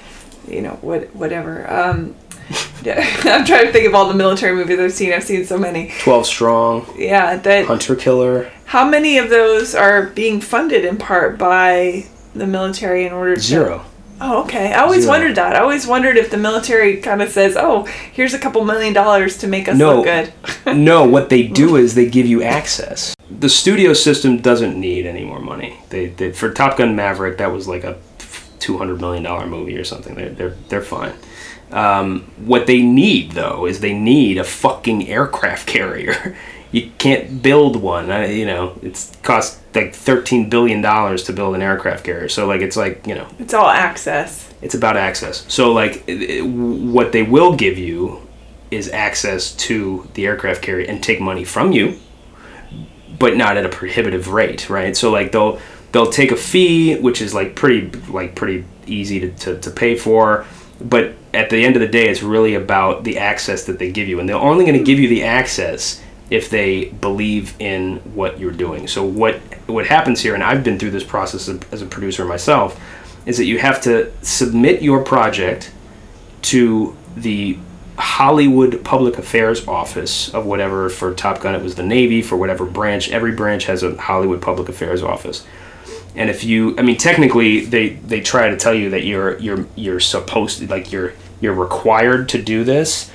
you 0.49 0.63
know, 0.63 0.79
what 0.81 1.15
whatever. 1.15 1.71
Um, 1.71 2.17
I'm 2.87 3.45
trying 3.45 3.67
to 3.67 3.73
think 3.73 3.87
of 3.87 3.95
all 3.95 4.09
the 4.09 4.15
military 4.15 4.55
movies 4.55 4.79
I've 4.79 4.93
seen. 4.93 5.13
I've 5.13 5.25
seen 5.25 5.45
so 5.45 5.59
many. 5.59 5.93
12 6.03 6.27
strong 6.27 6.95
Yeah, 6.97 7.37
that 7.37 7.67
hunter 7.67 7.97
killer 7.97 8.51
how 8.67 8.89
many 8.89 9.19
of 9.19 9.31
those 9.31 9.75
are 9.75 10.07
being 10.07 10.41
funded 10.41 10.85
in 10.85 10.97
part 10.97 11.39
by 11.39 12.07
the 12.35 12.47
military 12.47 13.07
in 13.07 13.13
order 13.13 13.37
to 13.37 13.41
zero 13.41 13.85
Oh, 14.21 14.45
okay. 14.45 14.73
I 14.73 14.81
always 14.81 15.03
Zero. 15.03 15.13
wondered 15.13 15.35
that. 15.35 15.57
I 15.57 15.59
always 15.59 15.87
wondered 15.87 16.17
if 16.17 16.31
the 16.31 16.37
military 16.37 16.99
kind 16.99 17.21
of 17.21 17.31
says, 17.31 17.57
"Oh, 17.59 17.85
here's 18.13 18.33
a 18.33 18.39
couple 18.39 18.65
million 18.65 18.93
dollars 18.93 19.37
to 19.39 19.49
make 19.49 19.69
us 19.69 19.77
No. 19.77 19.97
look 19.97 20.05
good." 20.05 20.33
no, 20.77 21.05
what 21.05 21.31
they 21.31 21.43
do 21.43 21.77
is 21.77 21.95
they 21.95 22.07
give 22.07 22.25
you 22.25 22.41
access. 22.43 23.15
The 23.29 23.49
studio 23.49 23.93
system 23.93 24.39
doesn't 24.39 24.79
need 24.79 25.05
any 25.05 25.25
more 25.25 25.41
money. 25.41 25.79
They, 25.91 26.07
they 26.07 26.31
for 26.33 26.51
Top 26.53 26.79
Gun 26.79 26.95
Maverick, 26.95 27.39
that 27.39 27.53
was 27.53 27.67
like 27.67 27.83
a 27.83 27.97
two 28.61 28.79
hundred 28.79 29.01
million 29.01 29.25
dollar 29.25 29.47
movie 29.47 29.77
or 29.77 29.85
something. 29.85 30.15
They're 30.15 30.31
they're 30.31 30.55
they're 30.69 30.81
fine. 30.83 31.15
Um, 31.73 32.23
what 32.45 32.67
they 32.67 32.83
need 32.83 33.33
though 33.33 33.67
is 33.67 33.81
they 33.81 33.95
need 33.95 34.39
a 34.39 34.45
fucking 34.45 35.09
aircraft 35.09 35.67
carrier. 35.75 36.37
You 36.71 36.91
can't 36.99 37.41
build 37.41 37.77
one. 37.77 38.11
I, 38.11 38.33
you 38.33 38.47
know, 38.47 38.77
it's 38.83 39.15
cost 39.23 39.61
like 39.75 39.95
thirteen 39.95 40.49
billion 40.51 40.81
dollars 40.83 41.23
to 41.25 41.33
build 41.33 41.55
an 41.55 41.63
aircraft 41.63 42.05
carrier. 42.05 42.29
So 42.29 42.47
like 42.47 42.61
it's 42.63 42.77
like 42.77 43.07
you 43.07 43.15
know 43.15 43.29
It's 43.39 43.55
all 43.55 43.69
access. 43.69 44.53
it's 44.63 44.75
about 44.75 44.97
access. 44.97 45.45
So 45.53 45.73
like 45.73 46.03
it- 46.09 46.43
what 46.45 47.13
they 47.13 47.23
will 47.23 47.55
give 47.57 47.79
you 47.79 48.21
is 48.71 48.89
access 48.91 49.53
to 49.53 50.09
the 50.15 50.27
aircraft 50.27 50.63
carrier 50.63 50.89
and 50.91 51.01
take 51.03 51.21
money 51.21 51.45
from 51.45 51.71
you, 51.71 51.97
but 53.19 53.37
not 53.37 53.57
at 53.57 53.65
a 53.65 53.69
prohibitive 53.69 54.29
rate, 54.29 54.69
right? 54.69 54.97
So 54.97 55.11
like 55.13 55.31
they'll 55.33 55.61
they'll 55.93 56.11
take 56.11 56.33
a 56.33 56.37
fee, 56.37 56.97
which 56.99 57.21
is 57.23 57.35
like 57.35 57.55
pretty 57.55 57.89
like 58.11 58.35
pretty 58.35 58.65
easy 58.87 59.21
to, 59.21 59.31
to, 59.31 59.59
to 59.61 59.71
pay 59.71 59.95
for, 59.97 60.45
but 60.81 61.15
at 61.33 61.51
the 61.51 61.65
end 61.65 61.77
of 61.77 61.81
the 61.81 61.89
day, 61.89 62.09
it's 62.09 62.23
really 62.23 62.55
about 62.55 63.05
the 63.05 63.19
access 63.19 63.65
that 63.65 63.79
they 63.79 63.91
give 63.91 64.09
you, 64.09 64.21
and 64.21 64.29
they're 64.29 64.37
only 64.37 64.65
going 64.65 64.79
to 64.79 64.85
give 64.85 64.99
you 64.99 65.09
the 65.09 65.25
access 65.25 66.01
if 66.31 66.51
they 66.51 66.87
believe 66.87 67.55
in 67.59 67.97
what 68.15 68.39
you're 68.41 68.51
doing. 68.53 68.87
So 68.89 69.05
what 69.05 69.37
what 69.67 69.87
happens 69.87 70.21
here, 70.21 70.35
and 70.35 70.43
I've 70.43 70.63
been 70.65 70.79
through 70.79 70.91
this 70.91 71.05
process 71.05 71.49
as- 71.49 71.61
as 71.73 71.81
a 71.83 71.87
producer 71.87 72.25
myself, 72.25 72.79
is 73.25 73.39
that 73.39 73.45
you 73.47 73.59
have 73.59 73.81
to 73.83 74.11
submit 74.23 74.83
your 74.83 75.03
project 75.03 75.71
to 76.43 76.95
the 77.17 77.57
Hollywood 77.97 78.83
Public 78.85 79.19
Affairs 79.19 79.67
Office 79.69 80.35
of 80.35 80.45
whatever 80.45 80.89
for 80.91 81.15
Top 81.15 81.41
Gun 81.41 81.55
it 81.55 81.63
was 81.63 81.77
the 81.77 81.83
Navy 81.85 82.21
for 82.23 82.37
whatever 82.37 82.65
branch 82.65 83.11
every 83.11 83.33
branch 83.33 83.67
has 83.67 83.83
a 83.83 83.97
Hollywood 83.97 84.43
Public 84.43 84.69
Affairs 84.69 85.03
Office 85.03 85.47
and 86.15 86.31
if 86.31 86.45
you 86.45 86.77
I 86.79 86.83
mean 86.83 86.97
technically 86.97 87.61
they 87.61 87.91
they 87.91 88.21
try 88.21 88.49
to 88.49 88.57
tell 88.57 88.75
you 88.75 88.91
that 88.91 89.05
you're 89.05 89.39
you're 89.39 89.67
you're 89.77 90.01
supposed 90.01 90.59
to 90.59 90.67
like 90.67 90.93
you're 90.93 91.13
you're 91.41 91.55
required 91.55 92.29
to 92.31 92.43
do 92.43 92.65
this 92.65 93.11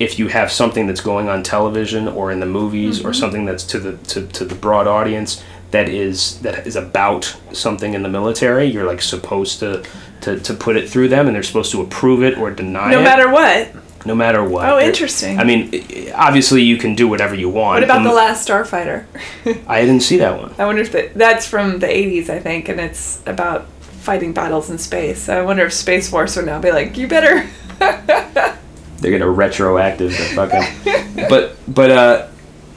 if 0.00 0.18
you 0.18 0.28
have 0.28 0.50
something 0.50 0.86
that's 0.86 1.00
going 1.00 1.28
on 1.28 1.42
television 1.42 2.08
or 2.08 2.32
in 2.32 2.40
the 2.40 2.46
movies 2.46 3.00
or 3.00 3.10
mm-hmm. 3.10 3.12
something 3.12 3.44
that's 3.44 3.64
to 3.64 3.78
the 3.78 3.96
to, 4.08 4.26
to 4.28 4.44
the 4.44 4.54
broad 4.54 4.86
audience 4.86 5.42
that 5.70 5.88
is 5.88 6.40
that 6.40 6.66
is 6.66 6.76
about 6.76 7.36
something 7.52 7.94
in 7.94 8.02
the 8.02 8.08
military 8.08 8.66
you're 8.66 8.86
like 8.86 9.02
supposed 9.02 9.58
to 9.60 9.84
to, 10.24 10.40
to 10.40 10.54
put 10.54 10.76
it 10.76 10.88
through 10.88 11.08
them 11.08 11.26
and 11.26 11.36
they're 11.36 11.42
supposed 11.42 11.70
to 11.72 11.82
approve 11.82 12.22
it 12.22 12.38
or 12.38 12.50
deny 12.50 12.88
it. 12.88 12.96
No 12.96 13.02
matter 13.02 13.30
what. 13.30 13.70
No 14.04 14.14
matter 14.14 14.42
what 14.44 14.68
Oh, 14.68 14.78
interesting. 14.78 15.38
I 15.38 15.44
mean 15.44 16.12
obviously 16.14 16.62
you 16.62 16.76
can 16.76 16.94
do 16.94 17.08
whatever 17.08 17.34
you 17.34 17.48
want 17.48 17.76
What 17.76 17.84
about 17.84 18.02
the 18.02 18.12
last 18.12 18.48
Starfighter? 18.48 19.06
I 19.66 19.80
didn't 19.80 20.02
see 20.02 20.18
that 20.18 20.38
one 20.38 20.54
I 20.58 20.66
wonder 20.66 20.82
if 20.82 20.92
the, 20.92 21.10
that's 21.14 21.46
from 21.46 21.78
the 21.78 21.86
'80s, 21.86 22.28
I 22.28 22.38
think, 22.40 22.68
and 22.68 22.80
it's 22.80 23.22
about 23.26 23.66
fighting 24.04 24.34
battles 24.34 24.68
in 24.68 24.76
space. 24.76 25.30
I 25.30 25.40
wonder 25.40 25.64
if 25.64 25.72
Space 25.72 26.10
Force 26.10 26.36
would 26.36 26.44
now 26.44 26.60
be 26.60 26.70
like, 26.70 26.98
"You 26.98 27.08
better." 27.08 27.48
they're 27.78 29.18
gonna 29.18 29.30
retroactive 29.30 30.10
the 30.12 30.24
fucking 30.34 31.26
but 31.28 31.56
but 31.68 31.90
uh 31.90 32.28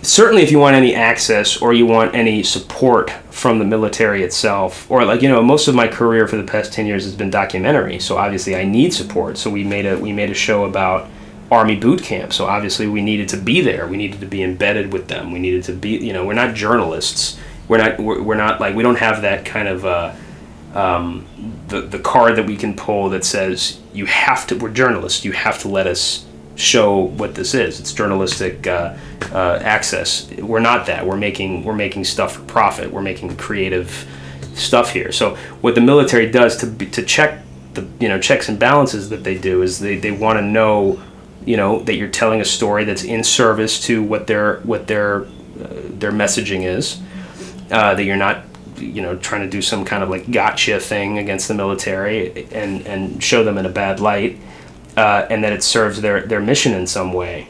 certainly 0.02 0.42
if 0.42 0.52
you 0.52 0.60
want 0.60 0.76
any 0.76 0.94
access 0.94 1.62
or 1.62 1.74
you 1.74 1.86
want 1.86 2.14
any 2.14 2.44
support 2.44 3.10
from 3.30 3.60
the 3.60 3.66
military 3.66 4.24
itself 4.24 4.90
or 4.92 5.06
like 5.06 5.22
you 5.22 5.30
know 5.30 5.42
most 5.42 5.68
of 5.68 5.76
my 5.76 5.88
career 5.88 6.28
for 6.28 6.36
the 6.36 6.44
past 6.44 6.74
10 6.74 6.86
years 6.86 7.04
has 7.04 7.16
been 7.16 7.30
documentary 7.30 8.00
so 8.00 8.18
obviously 8.18 8.56
i 8.56 8.66
need 8.66 8.94
support 8.94 9.38
so 9.38 9.50
we 9.50 9.64
made 9.64 9.86
a 9.86 9.98
we 9.98 10.12
made 10.12 10.30
a 10.30 10.34
show 10.34 10.66
about 10.66 11.08
army 11.50 11.76
boot 11.76 12.02
camp 12.02 12.34
so 12.34 12.46
obviously 12.46 12.88
we 12.88 13.02
needed 13.02 13.30
to 13.30 13.38
be 13.38 13.62
there 13.62 13.88
we 13.88 13.98
needed 13.98 14.20
to 14.20 14.26
be 14.26 14.44
embedded 14.44 14.92
with 14.92 15.08
them 15.08 15.32
we 15.32 15.40
needed 15.40 15.64
to 15.64 15.74
be 15.74 15.92
you 15.98 16.12
know 16.12 16.26
we're 16.26 16.34
not 16.34 16.54
journalists 16.54 17.40
we're 17.68 17.78
not 17.78 17.98
we're, 18.00 18.22
we're 18.22 18.36
not 18.36 18.60
like 18.60 18.76
we 18.76 18.84
don't 18.84 18.98
have 18.98 19.22
that 19.22 19.46
kind 19.46 19.68
of 19.68 19.86
uh 19.86 20.14
um, 20.78 21.26
the 21.68 21.82
the 21.82 22.00
card 22.00 22.36
that 22.36 22.46
we 22.46 22.56
can 22.56 22.76
pull 22.76 23.10
that 23.10 23.26
says 23.26 23.80
you 23.94 24.06
have 24.06 24.46
to. 24.48 24.56
We're 24.56 24.70
journalists. 24.70 25.26
You 25.26 25.32
have 25.32 25.60
to 25.62 25.68
let 25.68 25.88
us 25.88 26.26
show 26.56 27.00
what 27.00 27.36
this 27.36 27.54
is. 27.54 27.80
It's 27.80 27.94
journalistic 27.94 28.68
uh, 28.68 28.96
uh, 29.32 29.60
access. 29.62 30.32
We're 30.34 30.60
not 30.60 30.86
that. 30.86 31.06
We're 31.06 31.18
making 31.18 31.64
we're 31.64 31.76
making 31.76 32.04
stuff 32.04 32.34
for 32.34 32.44
profit. 32.44 32.92
We're 32.92 33.02
making 33.02 33.36
creative 33.38 34.08
stuff 34.54 34.92
here. 34.92 35.12
So 35.12 35.36
what 35.62 35.76
the 35.76 35.82
military 35.82 36.30
does 36.30 36.58
to 36.58 36.86
to 36.86 37.04
check 37.04 37.44
the 37.74 37.88
you 38.00 38.08
know 38.08 38.20
checks 38.20 38.50
and 38.50 38.60
balances 38.60 39.10
that 39.10 39.24
they 39.24 39.38
do 39.38 39.64
is 39.64 39.80
they, 39.80 39.98
they 39.98 40.12
want 40.12 40.38
to 40.38 40.44
know 40.44 41.02
you 41.48 41.56
know 41.56 41.80
that 41.84 41.96
you're 41.96 42.10
telling 42.10 42.42
a 42.42 42.46
story 42.46 42.84
that's 42.84 43.06
in 43.06 43.24
service 43.24 43.80
to 43.80 44.04
what 44.04 44.28
their 44.28 44.58
what 44.60 44.86
their 44.88 45.24
uh, 45.24 45.28
their 45.92 46.12
messaging 46.12 46.64
is 46.64 47.00
uh, 47.72 47.96
that 47.96 48.04
you're 48.04 48.18
not 48.18 48.44
you 48.76 49.02
know 49.02 49.16
trying 49.18 49.42
to 49.42 49.50
do 49.50 49.62
some 49.62 49.86
kind 49.86 50.04
of 50.04 50.10
like 50.10 50.30
gotcha 50.30 50.80
thing 50.80 51.18
against 51.18 51.48
the 51.48 51.54
military 51.54 52.46
and 52.52 52.86
and 52.86 53.24
show 53.24 53.46
them 53.46 53.58
in 53.58 53.66
a 53.66 53.70
bad 53.70 54.02
light 54.02 54.38
uh, 54.98 55.26
and 55.30 55.44
that 55.44 55.54
it 55.54 55.64
serves 55.64 56.02
their 56.02 56.22
their 56.22 56.42
mission 56.42 56.74
in 56.74 56.86
some 56.86 57.14
way 57.14 57.48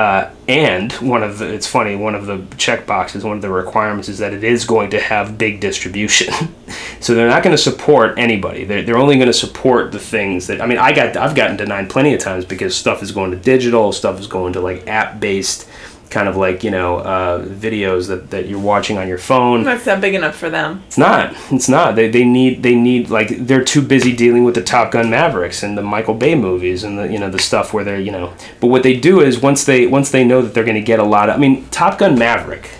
uh, 0.00 0.30
and 0.48 0.92
one 0.94 1.22
of 1.22 1.36
the 1.36 1.52
it's 1.52 1.66
funny 1.66 1.94
one 1.94 2.14
of 2.14 2.24
the 2.24 2.42
check 2.56 2.86
boxes 2.86 3.22
one 3.22 3.36
of 3.36 3.42
the 3.42 3.50
requirements 3.50 4.08
is 4.08 4.16
that 4.16 4.32
it 4.32 4.42
is 4.42 4.64
going 4.64 4.88
to 4.88 4.98
have 4.98 5.36
big 5.36 5.60
distribution. 5.60 6.32
So 7.00 7.14
they're 7.14 7.28
not 7.28 7.42
going 7.42 7.56
to 7.56 7.60
support 7.60 8.18
anybody. 8.18 8.64
They're, 8.64 8.82
they're 8.82 8.98
only 8.98 9.16
going 9.16 9.26
to 9.26 9.32
support 9.32 9.90
the 9.90 9.98
things 9.98 10.46
that 10.46 10.60
i 10.60 10.66
mean 10.66 10.78
i 10.78 10.92
got 10.92 11.16
i've 11.16 11.34
gotten 11.34 11.56
denied 11.56 11.90
plenty 11.90 12.14
of 12.14 12.20
times 12.20 12.44
because 12.44 12.76
stuff 12.76 13.02
is 13.02 13.10
going 13.10 13.32
to 13.32 13.36
digital 13.36 13.90
stuff 13.90 14.20
is 14.20 14.26
going 14.28 14.52
to 14.52 14.60
like 14.60 14.86
app 14.86 15.18
based 15.18 15.68
kind 16.10 16.28
of 16.28 16.36
like 16.36 16.62
you 16.64 16.70
know 16.70 16.98
uh, 16.98 17.44
videos 17.46 18.08
that, 18.08 18.30
that 18.30 18.48
you're 18.48 18.58
watching 18.58 18.98
on 18.98 19.08
your 19.08 19.18
phone 19.18 19.62
That's 19.62 19.86
not 19.86 20.00
big 20.00 20.14
enough 20.14 20.36
for 20.36 20.50
them. 20.50 20.82
it's 20.88 20.98
not. 20.98 21.34
It's 21.50 21.68
not. 21.68 21.94
They, 21.94 22.08
they 22.08 22.24
need 22.24 22.62
they 22.62 22.74
need 22.74 23.08
like 23.08 23.28
they're 23.46 23.64
too 23.64 23.80
busy 23.80 24.14
dealing 24.14 24.44
with 24.44 24.54
the 24.56 24.62
Top 24.62 24.90
Gun 24.90 25.08
Mavericks 25.08 25.62
and 25.62 25.78
the 25.78 25.82
Michael 25.82 26.14
Bay 26.14 26.34
movies 26.34 26.84
and 26.84 26.98
the 26.98 27.04
you 27.10 27.18
know 27.18 27.30
the 27.30 27.38
stuff 27.38 27.72
where 27.72 27.84
they're 27.84 28.00
you 28.00 28.12
know. 28.12 28.34
But 28.60 28.66
what 28.66 28.82
they 28.82 28.98
do 28.98 29.20
is 29.20 29.40
once 29.40 29.64
they 29.64 29.86
once 29.86 30.10
they 30.10 30.24
know 30.24 30.42
that 30.42 30.52
they're 30.52 30.64
going 30.64 30.74
to 30.74 30.80
get 30.82 30.98
a 30.98 31.04
lot 31.04 31.30
of. 31.30 31.36
I 31.36 31.38
mean, 31.38 31.66
Top 31.70 31.98
Gun 31.98 32.18
Maverick 32.18 32.70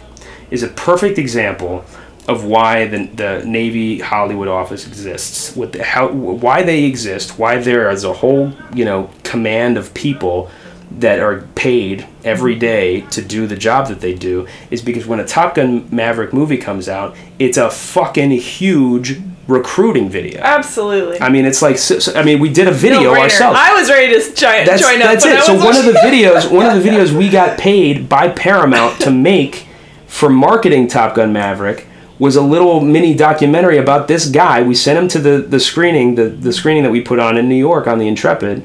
is 0.51 0.63
a 0.63 0.69
perfect 0.69 1.17
example 1.17 1.85
of 2.29 2.45
why 2.45 2.87
the, 2.87 3.07
the 3.07 3.43
Navy 3.45 3.99
Hollywood 3.99 4.49
office 4.49 4.87
exists. 4.87 5.57
What 5.57 5.73
the, 5.73 5.83
how 5.83 6.11
why 6.13 6.63
they 6.63 6.85
exist. 6.85 7.39
Why 7.39 7.59
there 7.59 7.91
is 7.91 8.05
a 8.05 8.13
whole 8.13 8.53
you 8.75 8.85
know 8.85 9.11
command 9.23 9.77
of 9.77 9.95
people 9.95 10.51
that 10.91 11.21
are 11.21 11.43
paid 11.55 12.07
every 12.25 12.53
mm-hmm. 12.53 12.61
day 12.61 13.01
to 13.03 13.23
do 13.23 13.47
the 13.47 13.57
job 13.57 13.89
that 13.89 14.01
they 14.01 14.15
do 14.15 14.47
is 14.71 14.83
because 14.83 15.07
when 15.07 15.21
a 15.21 15.27
Top 15.27 15.55
Gun 15.55 15.89
Maverick 15.95 16.33
movie 16.33 16.59
comes 16.59 16.89
out, 16.89 17.17
it's 17.39 17.57
a 17.57 17.71
fucking 17.71 18.31
huge 18.33 19.21
recruiting 19.47 20.09
video. 20.09 20.41
Absolutely. 20.41 21.21
I 21.21 21.29
mean, 21.29 21.45
it's 21.45 21.61
like 21.61 21.79
so, 21.79 21.99
so- 21.99 22.19
I 22.19 22.23
mean, 22.23 22.41
we 22.41 22.49
did 22.49 22.69
a 22.69 22.73
video 22.73 23.03
No-brainer. 23.03 23.23
ourselves. 23.23 23.59
I 23.61 23.75
was 23.75 23.89
ready 23.89 24.15
to 24.15 24.35
join, 24.35 24.65
That's, 24.65 24.81
join 24.83 25.03
up. 25.03 25.09
that's 25.09 25.25
it. 25.25 25.43
So 25.45 25.55
one 25.55 25.77
of 25.77 25.85
the 25.85 25.93
videos, 25.93 26.51
one 26.51 26.67
of 26.67 26.83
the 26.83 26.89
videos 26.89 27.17
we 27.17 27.29
got 27.29 27.59
paid 27.59 28.09
by 28.09 28.29
Paramount 28.29 29.01
to 29.01 29.11
make 29.11 29.67
for 30.07 30.29
marketing 30.29 30.89
Top 30.89 31.15
Gun 31.15 31.33
Maverick 31.33 31.87
was 32.19 32.37
a 32.37 32.43
little 32.43 32.81
mini 32.81 33.15
documentary 33.15 33.79
about 33.79 34.07
this 34.07 34.29
guy. 34.29 34.63
We 34.63 34.75
sent 34.75 34.99
him 34.99 35.09
to 35.09 35.19
the, 35.19 35.41
the 35.41 35.59
screening, 35.59 36.17
the, 36.17 36.29
the 36.29 36.53
screening 36.53 36.83
that 36.83 36.91
we 36.91 37.01
put 37.01 37.19
on 37.19 37.39
in 37.39 37.49
New 37.49 37.55
York 37.57 37.87
on 37.87 37.99
the 37.99 38.07
Intrepid. 38.07 38.65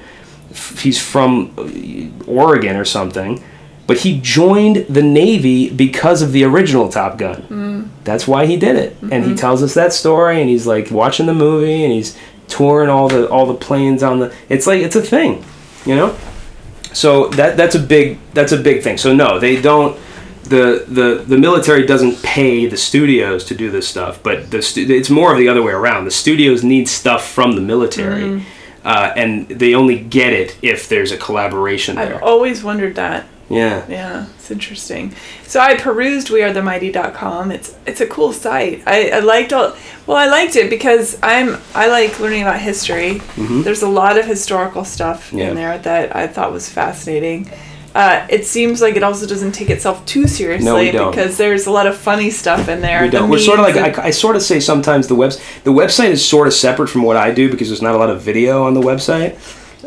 He's 0.80 1.02
from 1.02 1.53
Oregon 2.27 2.76
or 2.76 2.86
something, 2.86 3.44
but 3.88 3.99
he 3.99 4.19
joined 4.19 4.86
the 4.88 5.03
Navy 5.03 5.69
because 5.69 6.22
of 6.22 6.32
the 6.32 6.44
original 6.44 6.90
Top 6.90 7.18
Gun. 7.18 7.41
Mm. 7.44 7.90
That's 8.03 8.27
why 8.27 8.45
he 8.45 8.57
did 8.57 8.76
it, 8.76 8.98
and 9.02 9.11
he 9.11 9.19
mm-hmm. 9.19 9.36
tells 9.36 9.61
us 9.61 9.73
that 9.73 9.94
story. 9.94 10.40
And 10.40 10.49
he's 10.49 10.65
like 10.65 10.91
watching 10.91 11.26
the 11.26 11.34
movie, 11.34 11.84
and 11.84 11.94
he's 11.94 12.18
touring 12.48 12.90
all 12.90 13.07
the 13.07 13.30
all 13.30 13.45
the 13.45 13.53
planes 13.56 14.03
on 14.03 14.19
the. 14.19 14.34
It's 14.49 14.68
like 14.68 14.82
it's 14.82 14.95
a 14.95 15.02
thing, 15.02 15.44
you 15.86 15.95
know. 15.95 16.15
So 16.94 17.27
that 17.30 17.57
that's 17.57 17.76
a 17.76 17.80
big 17.80 18.19
that's 18.34 18.53
a 18.53 18.57
big 18.57 18.82
thing. 18.82 18.98
So 18.98 19.14
no, 19.14 19.40
they 19.40 19.61
don't. 19.61 19.98
The, 20.44 20.86
the 20.88 21.23
the 21.27 21.40
military 21.40 21.88
doesn't 21.88 22.22
pay 22.22 22.68
the 22.68 22.77
studios 22.77 23.44
to 23.45 23.56
do 23.56 23.72
this 23.72 23.88
stuff, 23.88 24.22
but 24.22 24.52
the 24.52 24.61
stu- 24.61 24.86
it's 24.88 25.10
more 25.10 25.32
of 25.32 25.40
the 25.40 25.49
other 25.49 25.64
way 25.64 25.73
around. 25.73 26.06
The 26.06 26.11
studios 26.11 26.64
need 26.64 26.88
stuff 26.88 27.27
from 27.27 27.53
the 27.53 27.61
military, 27.61 28.22
mm. 28.22 28.44
Uh, 28.86 29.12
and 29.18 29.48
they 29.49 29.74
only 29.76 29.99
get 29.99 30.32
it 30.32 30.57
if 30.62 30.88
there's 30.88 31.12
a 31.12 31.18
collaboration 31.18 31.95
there. 31.98 32.16
I've 32.16 32.24
always 32.24 32.64
wondered 32.64 32.95
that. 32.95 33.26
Yeah. 33.49 33.86
Yeah, 33.88 34.26
it's 34.38 34.49
interesting. 34.49 35.14
So 35.44 35.60
I 35.60 35.76
perused 35.78 36.30
wearethemighty.com. 36.30 37.52
It's 37.52 37.76
it's 37.86 38.02
a 38.02 38.07
cool 38.07 38.34
site. 38.34 38.82
I, 38.88 39.10
I 39.10 39.20
liked 39.20 39.53
all 39.53 39.76
well, 40.07 40.18
I 40.18 40.26
liked 40.28 40.56
it 40.56 40.70
because 40.70 41.20
I'm 41.22 41.57
I 41.76 41.88
like 41.88 42.20
learning 42.20 42.41
about 42.41 42.60
history. 42.60 43.22
There's 43.38 43.84
a 43.84 43.88
lot 43.90 44.18
of 44.18 44.26
historical 44.26 44.84
stuff 44.86 45.28
Mm-hmm. 45.28 45.38
Yeah. 45.38 45.49
in 45.49 45.56
there 45.56 45.78
that 45.80 46.16
I 46.16 46.28
thought 46.28 46.52
was 46.52 46.70
fascinating. 46.70 47.49
Uh, 47.95 48.27
it 48.30 48.45
seems 48.45 48.81
like 48.81 48.97
it 48.97 49.03
also 49.03 49.26
doesn't 49.26 49.53
take 49.53 49.69
itself 49.69 50.05
too 50.05 50.27
seriously 50.27 50.91
don't. 50.91 51.11
because 51.11 51.38
there's 51.38 51.65
a 51.65 51.72
lot 51.72 51.88
of 51.88 51.95
funny 51.95 52.30
stuff 52.30 52.67
in 52.67 52.81
there. 52.81 53.03
We 53.03 53.07
The 53.07 53.19
don't. 53.19 53.30
We're 53.30 53.39
sort 53.39 53.57
of 53.57 53.65
like 53.65 53.97
I, 53.97 54.07
I 54.07 54.09
sort 54.09 54.35
of 54.35 54.41
say 54.41 54.59
sometimes 54.59 55.07
the 55.07 55.15
webs 55.15 55.41
the 55.63 55.72
website 55.72 56.09
is 56.09 56.23
sort 56.23 56.45
of 56.47 56.53
separate 56.53 56.89
from 56.89 57.03
what 57.03 57.15
I 57.15 57.31
do 57.31 57.49
because 57.49 57.69
there's 57.69 57.81
not 57.81 57.95
a 57.95 57.97
lot 57.97 58.09
of 58.09 58.22
video 58.22 58.65
on 58.65 58.73
the 58.73 58.81
website. 58.81 59.38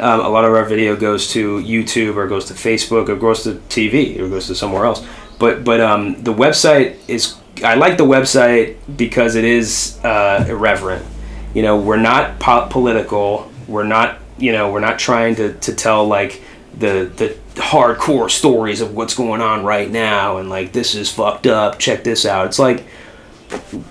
Um, 0.00 0.20
a 0.20 0.28
lot 0.30 0.46
of 0.46 0.54
our 0.54 0.64
video 0.64 0.96
goes 0.96 1.28
to 1.32 1.58
YouTube 1.58 2.16
or 2.16 2.26
goes 2.26 2.46
to 2.46 2.54
Facebook 2.54 3.10
or 3.10 3.16
goes 3.16 3.42
to 3.42 3.54
TV 3.68 4.18
or 4.18 4.28
goes 4.30 4.46
to 4.46 4.54
somewhere 4.54 4.86
else. 4.86 5.06
But 5.38 5.64
but 5.64 5.82
um, 5.82 6.22
the 6.22 6.32
website 6.32 6.96
is 7.08 7.36
I 7.62 7.74
like 7.74 7.98
the 7.98 8.06
website 8.06 8.76
because 8.96 9.34
it 9.34 9.44
is 9.44 9.98
uh, 10.02 10.46
irreverent. 10.48 11.04
You 11.52 11.60
know, 11.60 11.76
we're 11.78 11.96
not 12.00 12.40
po- 12.40 12.68
political. 12.70 13.52
We're 13.66 13.84
not 13.84 14.18
you 14.38 14.52
know 14.52 14.72
we're 14.72 14.80
not 14.80 14.98
trying 14.98 15.34
to, 15.34 15.52
to 15.52 15.74
tell 15.74 16.06
like 16.06 16.40
the 16.78 17.10
the 17.16 17.36
hardcore 17.60 18.30
stories 18.30 18.80
of 18.80 18.94
what's 18.94 19.14
going 19.14 19.40
on 19.40 19.64
right 19.64 19.90
now 19.90 20.36
and 20.38 20.48
like 20.48 20.72
this 20.72 20.94
is 20.94 21.10
fucked 21.10 21.46
up. 21.46 21.78
Check 21.78 22.04
this 22.04 22.24
out. 22.24 22.46
It's 22.46 22.58
like 22.58 22.84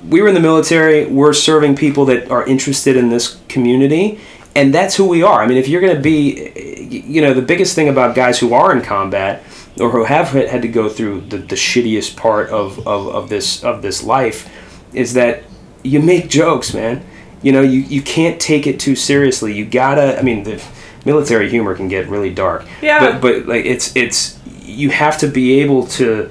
we 0.08 0.22
were 0.22 0.28
in 0.28 0.34
the 0.34 0.40
military. 0.40 1.06
We're 1.06 1.34
serving 1.34 1.76
people 1.76 2.06
that 2.06 2.30
are 2.30 2.46
interested 2.46 2.96
in 2.96 3.10
this 3.10 3.40
community, 3.50 4.20
and 4.56 4.74
that's 4.74 4.96
who 4.96 5.08
we 5.08 5.24
are. 5.24 5.42
I 5.42 5.48
mean, 5.48 5.58
if 5.58 5.68
you're 5.68 5.82
going 5.82 5.96
to 5.96 6.02
be, 6.02 6.52
you 6.90 7.22
know, 7.22 7.34
the 7.34 7.42
biggest 7.42 7.76
thing 7.76 7.90
about 7.90 8.16
guys 8.16 8.40
who 8.40 8.54
are 8.54 8.76
in 8.76 8.82
combat 8.84 9.44
or 9.80 9.92
who 9.92 10.04
have 10.04 10.30
had 10.30 10.62
to 10.62 10.68
go 10.68 10.90
through 10.90 11.22
the, 11.22 11.38
the 11.38 11.56
shittiest 11.56 12.16
part 12.16 12.50
of, 12.50 12.80
of, 12.88 13.08
of 13.08 13.30
this 13.30 13.64
of 13.64 13.82
this 13.82 14.04
life 14.04 14.50
is 14.94 15.14
that 15.14 15.44
you 15.84 16.02
make 16.02 16.30
jokes, 16.30 16.74
man. 16.74 17.06
You 17.42 17.52
know, 17.52 17.62
you, 17.62 17.82
you 17.82 18.02
can't 18.02 18.42
take 18.42 18.66
it 18.66 18.80
too 18.80 18.96
seriously. 18.96 19.54
You 19.54 19.66
gotta. 19.66 20.18
I 20.20 20.22
mean, 20.22 20.44
the 20.44 20.64
military 21.12 21.50
humor 21.50 21.74
can 21.74 21.88
get 21.88 22.08
really 22.08 22.34
dark. 22.34 22.66
Yeah. 22.82 23.00
But 23.00 23.22
but 23.22 23.36
like 23.48 23.66
it's 23.66 23.96
it's 23.96 24.40
you 24.62 24.90
have 24.92 25.18
to 25.20 25.28
be 25.28 25.62
able 25.62 25.88
to 26.00 26.30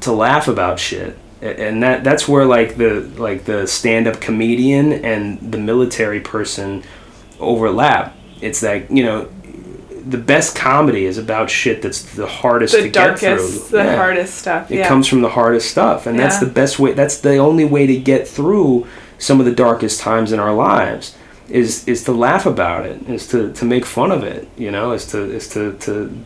to 0.00 0.12
laugh 0.12 0.46
about 0.48 0.78
shit 0.78 1.16
and 1.40 1.82
that 1.82 2.04
that's 2.04 2.26
where 2.28 2.44
like 2.46 2.76
the 2.76 3.00
like 3.16 3.44
the 3.44 3.66
stand-up 3.66 4.20
comedian 4.20 4.92
and 5.04 5.52
the 5.52 5.58
military 5.58 6.20
person 6.20 6.82
overlap 7.40 8.14
it's 8.40 8.62
like 8.62 8.86
you 8.90 9.04
know 9.04 9.28
the 10.06 10.18
best 10.18 10.54
comedy 10.56 11.04
is 11.06 11.16
about 11.18 11.48
shit 11.50 11.80
that's 11.82 12.02
the 12.14 12.26
hardest 12.26 12.74
the 12.74 12.82
to 12.82 12.90
darkest, 12.90 13.22
get 13.22 13.38
through 13.38 13.78
the 13.78 13.84
Yeah. 13.84 13.96
hardest 13.96 14.34
stuff. 14.38 14.70
it 14.70 14.78
yeah. 14.78 14.88
comes 14.88 15.06
from 15.08 15.20
the 15.22 15.30
hardest 15.30 15.70
stuff 15.70 16.06
and 16.06 16.18
that's 16.18 16.38
the 16.38 16.46
best 16.60 16.78
way 16.78 16.92
that's 16.92 17.18
the 17.18 17.36
only 17.36 17.64
way 17.64 17.86
to 17.86 17.96
get 17.98 18.28
through 18.28 18.86
some 19.18 19.38
of 19.40 19.46
the 19.46 19.54
darkest 19.66 20.00
times 20.00 20.32
in 20.32 20.38
our 20.38 20.54
lives 20.54 21.14
is 21.48 21.86
is 21.86 22.04
to 22.04 22.12
laugh 22.12 22.46
about 22.46 22.86
it 22.86 23.08
is 23.08 23.26
to, 23.28 23.52
to 23.52 23.64
make 23.64 23.84
fun 23.84 24.10
of 24.10 24.22
it 24.22 24.48
you 24.56 24.70
know 24.70 24.92
is 24.92 25.06
to 25.06 25.18
is 25.22 25.48
to, 25.48 25.74
to 25.78 26.16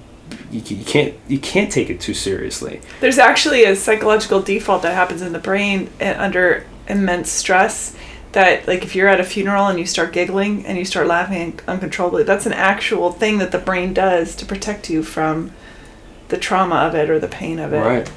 you, 0.51 0.61
you 0.61 0.85
can't 0.85 1.15
you 1.27 1.39
can't 1.39 1.73
take 1.73 1.91
it 1.91 2.01
too 2.01 2.15
seriously 2.15 2.81
There's 3.01 3.19
actually 3.19 3.65
a 3.65 3.75
psychological 3.75 4.41
default 4.41 4.83
that 4.83 4.95
happens 4.95 5.23
in 5.23 5.33
the 5.33 5.39
brain 5.39 5.91
uh, 6.01 6.15
under 6.19 6.65
immense 6.89 7.31
stress. 7.31 7.95
That 8.33 8.69
like 8.69 8.83
if 8.83 8.95
you're 8.95 9.09
at 9.09 9.21
a 9.21 9.25
funeral 9.25 9.67
and 9.69 9.79
you 9.79 9.87
start 9.87 10.13
giggling 10.13 10.67
and 10.67 10.77
you 10.77 10.85
start 10.85 11.07
laughing 11.07 11.59
uncontrollably, 11.67 12.25
that's 12.25 12.47
an 12.47 12.53
actual 12.53 13.11
thing 13.11 13.39
that 13.39 13.53
the 13.53 13.59
brain 13.59 13.95
does 13.95 14.35
to 14.37 14.47
protect 14.47 14.91
you 14.91 15.03
from 15.03 15.53
the 16.29 16.37
trauma 16.37 16.77
of 16.77 16.95
it 16.95 17.09
or 17.09 17.19
the 17.19 17.29
pain 17.29 17.59
of 17.59 17.73
it. 17.73 17.81
Right. 17.81 18.13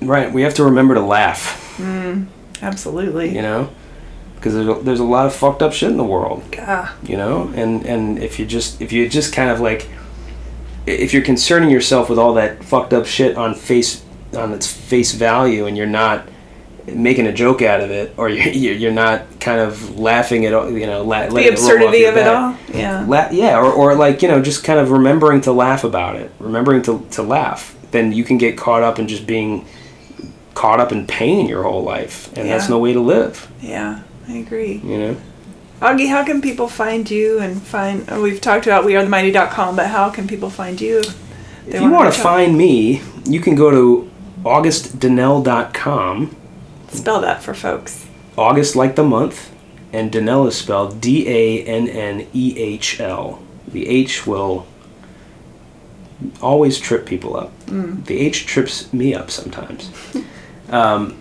Right. 0.00 0.32
We 0.32 0.42
have 0.42 0.54
to 0.54 0.64
remember 0.64 0.94
to 0.94 1.00
laugh, 1.00 1.78
Absolutely. 2.60 3.34
you 3.34 3.40
know, 3.42 3.70
because 4.44 4.52
there's 4.54 4.68
a, 4.68 4.82
there's 4.82 5.00
a 5.00 5.04
lot 5.04 5.24
of 5.24 5.34
fucked 5.34 5.62
up 5.62 5.72
shit 5.72 5.90
in 5.90 5.96
the 5.96 6.04
world, 6.04 6.42
you 7.02 7.16
know, 7.16 7.50
and 7.56 7.86
and 7.86 8.22
if 8.22 8.38
you 8.38 8.44
just 8.44 8.78
if 8.82 8.92
you 8.92 9.08
just 9.08 9.32
kind 9.32 9.48
of 9.48 9.58
like 9.58 9.88
if 10.84 11.14
you're 11.14 11.22
concerning 11.22 11.70
yourself 11.70 12.10
with 12.10 12.18
all 12.18 12.34
that 12.34 12.62
fucked 12.62 12.92
up 12.92 13.06
shit 13.06 13.38
on 13.38 13.54
face 13.54 14.04
on 14.36 14.52
its 14.52 14.70
face 14.70 15.12
value 15.14 15.64
and 15.64 15.78
you're 15.78 15.86
not 15.86 16.28
making 16.86 17.26
a 17.26 17.32
joke 17.32 17.62
out 17.62 17.80
of 17.80 17.90
it 17.90 18.12
or 18.18 18.28
you're, 18.28 18.74
you're 18.74 18.92
not 18.92 19.22
kind 19.40 19.60
of 19.60 19.98
laughing 19.98 20.44
at 20.44 20.52
all 20.52 20.70
you 20.70 20.86
know 20.86 21.02
la- 21.02 21.24
the 21.24 21.32
letting 21.32 21.52
it 21.52 21.54
absurdity 21.54 22.04
of 22.04 22.18
it 22.18 22.26
all. 22.26 22.54
Yeah. 22.70 23.06
La- 23.08 23.30
yeah, 23.30 23.56
or, 23.56 23.72
or 23.72 23.94
like 23.94 24.20
you 24.20 24.28
know, 24.28 24.42
just 24.42 24.62
kind 24.62 24.78
of 24.78 24.90
remembering 24.90 25.40
to 25.42 25.52
laugh 25.52 25.84
about 25.84 26.16
it, 26.16 26.30
remembering 26.38 26.82
to, 26.82 27.06
to 27.12 27.22
laugh. 27.22 27.74
Then 27.92 28.12
you 28.12 28.24
can 28.24 28.36
get 28.36 28.58
caught 28.58 28.82
up 28.82 28.98
in 28.98 29.08
just 29.08 29.26
being 29.26 29.64
caught 30.52 30.80
up 30.80 30.92
in 30.92 31.06
pain 31.06 31.48
your 31.48 31.62
whole 31.62 31.82
life, 31.82 32.28
and 32.36 32.46
that's 32.46 32.68
no 32.68 32.78
way 32.78 32.92
to 32.92 33.00
live. 33.00 33.50
Yeah, 33.62 34.02
I 34.28 34.32
agree. 34.38 34.80
You 34.84 34.98
know, 34.98 35.16
Augie, 35.80 36.08
how 36.08 36.24
can 36.24 36.40
people 36.40 36.68
find 36.68 37.10
you 37.10 37.38
and 37.40 37.60
find? 37.60 38.04
Oh, 38.08 38.22
we've 38.22 38.40
talked 38.40 38.66
about 38.66 38.84
wearethemighty.com, 38.84 39.76
but 39.76 39.88
how 39.88 40.10
can 40.10 40.26
people 40.26 40.50
find 40.50 40.80
you? 40.80 41.02
if 41.66 41.80
you 41.80 41.90
want 41.90 42.12
to 42.12 42.20
find 42.20 42.56
me, 42.56 43.02
you 43.24 43.40
can 43.40 43.54
go 43.54 43.70
to 43.70 44.10
augustdannehl.com. 44.44 46.36
spell 46.88 47.20
that 47.20 47.42
for 47.42 47.54
folks. 47.54 48.06
August 48.36 48.76
like 48.76 48.96
the 48.96 49.04
month, 49.04 49.50
and 49.92 50.10
Dannehl 50.12 50.46
is 50.48 50.56
spelled 50.56 51.00
D 51.00 51.28
A 51.28 51.62
N 51.64 51.88
N 51.88 52.26
E 52.32 52.54
H 52.58 53.00
L. 53.00 53.42
The 53.68 53.88
H 53.88 54.26
will 54.26 54.66
always 56.40 56.78
trip 56.78 57.06
people 57.06 57.36
up. 57.36 57.52
The 57.66 58.18
H 58.20 58.46
trips 58.46 58.92
me 58.92 59.14
up 59.14 59.30
sometimes. 59.30 59.90
um. 60.70 61.20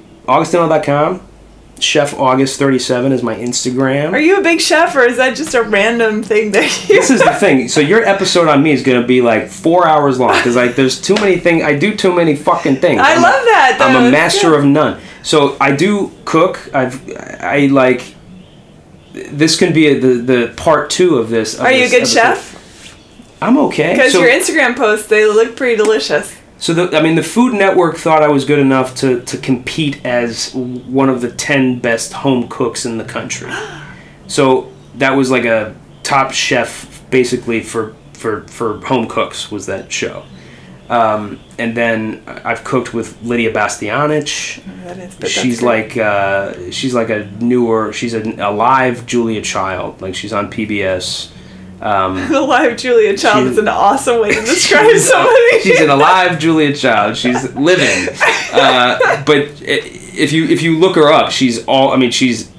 Chef 1.79 2.13
August 2.17 2.59
thirty 2.59 2.79
seven 2.79 3.11
is 3.11 3.21
my 3.23 3.35
Instagram. 3.35 4.13
Are 4.13 4.19
you 4.19 4.37
a 4.39 4.41
big 4.41 4.61
chef, 4.61 4.95
or 4.95 5.01
is 5.03 5.17
that 5.17 5.35
just 5.35 5.53
a 5.53 5.63
random 5.63 6.23
thing 6.23 6.51
that 6.51 6.63
you? 6.89 6.95
this 6.95 7.09
is 7.09 7.19
the 7.21 7.33
thing. 7.33 7.67
So 7.67 7.81
your 7.81 8.03
episode 8.03 8.47
on 8.47 8.63
me 8.63 8.71
is 8.71 8.83
gonna 8.83 9.05
be 9.05 9.21
like 9.21 9.49
four 9.49 9.87
hours 9.87 10.19
long 10.19 10.33
because 10.37 10.55
like 10.55 10.75
there's 10.75 11.01
too 11.01 11.15
many 11.15 11.37
things. 11.37 11.63
I 11.63 11.75
do 11.77 11.95
too 11.95 12.13
many 12.13 12.35
fucking 12.35 12.77
things. 12.77 13.01
I 13.01 13.13
I'm 13.13 13.17
a- 13.17 13.21
love 13.21 13.43
that. 13.45 13.75
Though. 13.79 13.85
I'm 13.85 14.05
a 14.07 14.11
master 14.11 14.51
good. 14.51 14.59
of 14.59 14.65
none. 14.65 15.01
So 15.23 15.57
I 15.59 15.75
do 15.75 16.11
cook. 16.25 16.69
I've 16.73 17.01
I 17.41 17.67
like. 17.71 18.15
This 19.13 19.57
can 19.59 19.73
be 19.73 19.87
a, 19.87 19.99
the 19.99 20.07
the 20.21 20.53
part 20.55 20.89
two 20.89 21.17
of 21.17 21.29
this. 21.29 21.55
of 21.55 21.61
Are 21.61 21.71
you 21.71 21.85
a 21.85 21.89
good 21.89 22.03
episode. 22.03 22.19
chef? 22.21 22.97
I'm 23.41 23.57
okay. 23.57 23.93
Because 23.93 24.13
so, 24.13 24.21
your 24.21 24.29
Instagram 24.29 24.75
posts, 24.77 25.07
they 25.07 25.25
look 25.25 25.55
pretty 25.57 25.75
delicious. 25.75 26.33
So 26.64 26.73
the, 26.73 26.98
I 26.98 27.02
mean, 27.02 27.15
the 27.15 27.23
Food 27.23 27.56
Network 27.56 27.98
thought 27.98 28.23
I 28.23 28.30
was 28.30 28.45
good 28.45 28.60
enough 28.60 28.95
to 28.95 29.19
to 29.23 29.38
compete 29.38 29.99
as 30.06 30.53
one 30.56 31.10
of 31.10 31.19
the 31.19 31.30
ten 31.30 31.77
best 31.80 32.14
home 32.14 32.48
cooks 32.48 32.85
in 32.85 32.98
the 32.98 33.03
country. 33.03 33.52
So 34.26 34.72
that 34.95 35.11
was 35.11 35.30
like 35.30 35.44
a 35.44 35.76
top 36.02 36.31
chef, 36.31 37.03
basically 37.11 37.60
for 37.60 37.94
for 38.14 38.48
for 38.48 38.80
home 38.85 39.10
cooks 39.10 39.52
was 39.52 39.65
that 39.65 39.91
show. 39.91 40.23
Um, 40.90 41.41
and 41.60 41.76
then 41.76 42.23
I've 42.26 42.64
cooked 42.64 42.94
with 42.94 43.22
Lydia 43.22 43.52
Bastianich. 43.52 44.64
That 44.85 44.98
is, 44.98 45.30
she's 45.30 45.60
good. 45.60 45.65
like 45.65 45.98
uh, 45.98 46.72
she's 46.72 46.94
like 46.94 47.10
a 47.10 47.26
newer 47.41 47.91
she's 47.91 48.14
a, 48.14 48.22
a 48.40 48.52
live 48.52 49.06
Julia 49.06 49.41
Child 49.41 50.02
like 50.02 50.15
she's 50.15 50.31
on 50.31 50.49
PBS 50.49 51.32
um, 51.84 52.15
the 52.31 52.41
live 52.41 52.77
Julia 52.77 53.15
Child 53.15 53.47
is 53.47 53.57
an 53.57 53.68
awesome 53.68 54.22
way 54.22 54.34
to 54.34 54.41
describe 54.45 54.97
somebody. 54.97 55.60
she's 55.61 55.80
an 55.80 55.89
alive 55.89 56.39
Julia 56.39 56.76
Child 56.76 57.15
she's 57.18 57.53
living 57.55 58.07
uh, 58.53 59.23
but 59.26 59.61
if 59.61 60.31
you 60.31 60.45
if 60.45 60.61
you 60.61 60.80
look 60.80 60.95
her 60.95 61.11
up 61.11 61.31
she's 61.31 61.64
all 61.65 61.91
I 61.91 61.97
mean 61.97 62.11
she's 62.11 62.51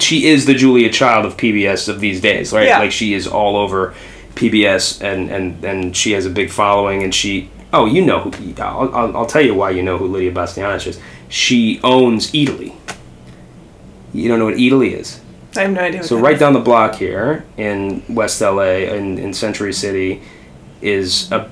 she 0.00 0.26
is 0.26 0.46
the 0.46 0.54
Julia 0.54 0.90
Child 0.90 1.26
of 1.26 1.36
PBS 1.36 1.88
of 1.88 2.00
these 2.00 2.20
days, 2.20 2.52
right? 2.52 2.66
Yeah. 2.66 2.78
Like 2.78 2.92
she 2.92 3.14
is 3.14 3.26
all 3.26 3.56
over 3.56 3.94
PBS, 4.34 5.02
and 5.02 5.30
and 5.30 5.64
and 5.64 5.96
she 5.96 6.12
has 6.12 6.26
a 6.26 6.30
big 6.30 6.50
following, 6.50 7.02
and 7.02 7.14
she. 7.14 7.50
Oh, 7.72 7.86
you 7.86 8.04
know 8.04 8.18
who? 8.18 8.54
I'll, 8.60 8.92
I'll, 8.92 9.16
I'll 9.18 9.26
tell 9.26 9.42
you 9.42 9.54
why 9.54 9.70
you 9.70 9.82
know 9.82 9.96
who 9.96 10.08
Lydia 10.08 10.32
Bastianich 10.32 10.88
is. 10.88 11.00
She 11.28 11.78
owns 11.84 12.32
Eataly. 12.32 12.74
You 14.12 14.28
don't 14.28 14.40
know 14.40 14.46
what 14.46 14.56
Eataly 14.56 14.92
is? 14.92 15.20
I 15.56 15.62
have 15.62 15.72
no 15.72 15.80
idea. 15.80 16.00
What 16.00 16.08
So 16.08 16.18
right 16.18 16.34
is. 16.34 16.40
down 16.40 16.52
the 16.52 16.60
block 16.60 16.94
here 16.94 17.44
in 17.56 18.02
West 18.08 18.40
LA, 18.40 18.62
in, 18.94 19.18
in 19.18 19.32
Century 19.34 19.72
City, 19.72 20.22
is 20.80 21.30
a 21.32 21.48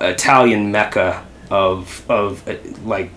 Italian 0.00 0.70
mecca 0.70 1.24
of 1.50 2.04
of 2.10 2.46
uh, 2.48 2.54
like 2.84 3.10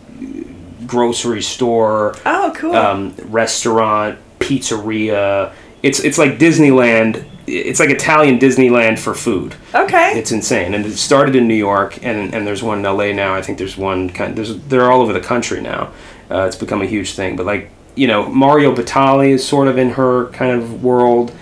grocery 0.87 1.41
store, 1.41 2.15
Oh, 2.25 2.53
cool. 2.55 2.75
um, 2.75 3.15
restaurant, 3.25 4.19
pizzeria. 4.39 5.53
It's 5.83 5.99
it's 5.99 6.17
like 6.17 6.37
Disneyland. 6.37 7.25
It's 7.47 7.79
like 7.79 7.91
Italian 7.91 8.39
Disneyland 8.39 8.97
for 8.97 9.13
food. 9.13 9.53
okay. 9.75 10.13
It's 10.17 10.31
insane, 10.31 10.73
and 10.73 10.83
it 10.85 10.97
started 10.97 11.35
in 11.35 11.47
New 11.47 11.53
York, 11.55 12.03
and, 12.03 12.33
and 12.33 12.47
there's 12.47 12.63
one 12.63 12.79
in 12.79 12.83
LA 12.85 13.11
now. 13.11 13.35
I 13.35 13.43
think 13.43 13.59
there's 13.59 13.77
one 13.77 14.09
kind. 14.09 14.35
There's 14.35 14.57
they're 14.65 14.91
all 14.91 15.01
over 15.01 15.13
the 15.13 15.19
country 15.19 15.61
now. 15.61 15.91
Uh, 16.31 16.45
it's 16.47 16.55
become 16.55 16.81
a 16.81 16.87
huge 16.87 17.13
thing. 17.13 17.35
But 17.35 17.45
like 17.45 17.69
you 17.95 18.07
know, 18.07 18.27
Mario 18.29 18.73
Batali 18.75 19.29
is 19.31 19.47
sort 19.47 19.67
of 19.67 19.77
in 19.77 19.91
her 19.91 20.27
kind 20.29 20.51
of 20.51 20.83
world, 20.83 21.33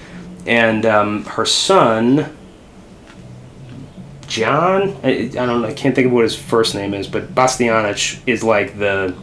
and 0.46 0.86
um, 0.86 1.26
her 1.26 1.46
son, 1.46 2.36
John. 4.28 4.96
I, 5.04 5.10
I 5.10 5.28
don't 5.28 5.62
know. 5.62 5.68
I 5.68 5.74
can't 5.74 5.94
think 5.96 6.08
of 6.08 6.14
what 6.14 6.24
his 6.24 6.36
first 6.36 6.76
name 6.76 6.94
is, 6.94 7.08
but 7.08 7.34
Bastianich 7.36 8.20
is 8.28 8.44
like 8.44 8.78
the. 8.78 9.16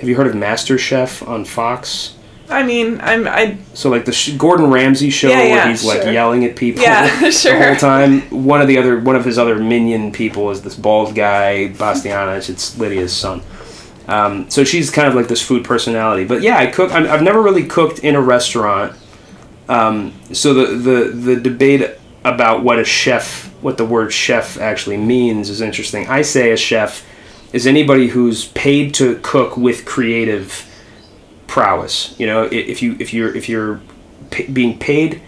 Have 0.00 0.08
you 0.08 0.16
heard 0.16 0.26
of 0.26 0.34
Master 0.34 0.78
Chef 0.78 1.22
on 1.28 1.44
Fox? 1.44 2.16
I 2.48 2.62
mean, 2.64 3.00
I'm. 3.00 3.26
I. 3.28 3.56
So 3.74 3.88
like 3.88 4.04
the 4.04 4.12
sh- 4.12 4.30
Gordon 4.32 4.70
Ramsay 4.70 5.10
show 5.10 5.28
Yeah, 5.28 5.36
where 5.38 5.48
yeah, 5.48 5.68
he's 5.68 5.84
like 5.84 6.04
yelling 6.04 6.44
at 6.44 6.56
people 6.56 6.82
Yeah, 6.82 7.20
the 7.20 7.30
sure. 7.32 7.56
whole 7.66 7.76
time. 7.76 8.22
One 8.30 8.60
of 8.60 8.68
the 8.68 8.78
other 8.78 8.98
one 8.98 9.16
of 9.16 9.24
his 9.24 9.38
other 9.38 9.56
minion 9.58 10.12
people 10.12 10.50
is 10.50 10.62
this 10.62 10.74
bald 10.74 11.14
guy 11.14 11.68
Bastianich. 11.76 12.50
It's 12.50 12.76
Lydia's 12.78 13.14
son. 13.14 13.42
Um, 14.08 14.50
so 14.50 14.64
she's 14.64 14.90
kind 14.90 15.08
of 15.08 15.14
like 15.14 15.28
this 15.28 15.42
food 15.42 15.64
personality. 15.64 16.24
But 16.24 16.42
yeah, 16.42 16.58
I 16.58 16.66
cook. 16.66 16.92
I'm, 16.92 17.06
I've 17.06 17.22
never 17.22 17.40
really 17.40 17.64
cooked 17.64 18.00
in 18.00 18.14
a 18.14 18.20
restaurant. 18.20 18.96
Um, 19.68 20.12
so 20.32 20.54
the, 20.54 20.76
the 20.76 21.04
the 21.10 21.40
debate 21.40 21.98
about 22.24 22.62
what 22.62 22.78
a 22.78 22.84
chef, 22.84 23.52
what 23.62 23.76
the 23.78 23.84
word 23.84 24.12
chef 24.12 24.58
actually 24.58 24.96
means, 24.96 25.48
is 25.48 25.60
interesting. 25.60 26.08
I 26.08 26.22
say 26.22 26.52
a 26.52 26.56
chef 26.56 27.06
is 27.52 27.66
anybody 27.66 28.08
who's 28.08 28.46
paid 28.48 28.94
to 28.94 29.18
cook 29.22 29.56
with 29.56 29.84
creative 29.84 30.68
prowess. 31.46 32.18
You 32.18 32.26
know, 32.26 32.48
if 32.50 32.82
you 32.82 32.96
if 32.98 33.14
you're 33.14 33.34
if 33.36 33.48
you're 33.48 33.80
pa 34.30 34.42
being 34.52 34.78
paid 34.78 35.22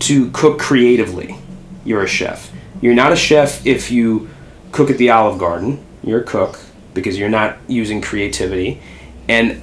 to 0.00 0.30
cook 0.32 0.58
creatively, 0.58 1.36
you're 1.84 2.02
a 2.02 2.08
chef. 2.08 2.50
You're 2.80 2.94
not 2.94 3.12
a 3.12 3.16
chef 3.16 3.64
if 3.64 3.90
you 3.90 4.28
cook 4.72 4.90
at 4.90 4.98
the 4.98 5.10
Olive 5.10 5.38
Garden. 5.38 5.84
You're 6.02 6.20
a 6.20 6.24
cook 6.24 6.58
because 6.94 7.18
you're 7.18 7.28
not 7.28 7.58
using 7.68 8.00
creativity. 8.00 8.80
And 9.28 9.60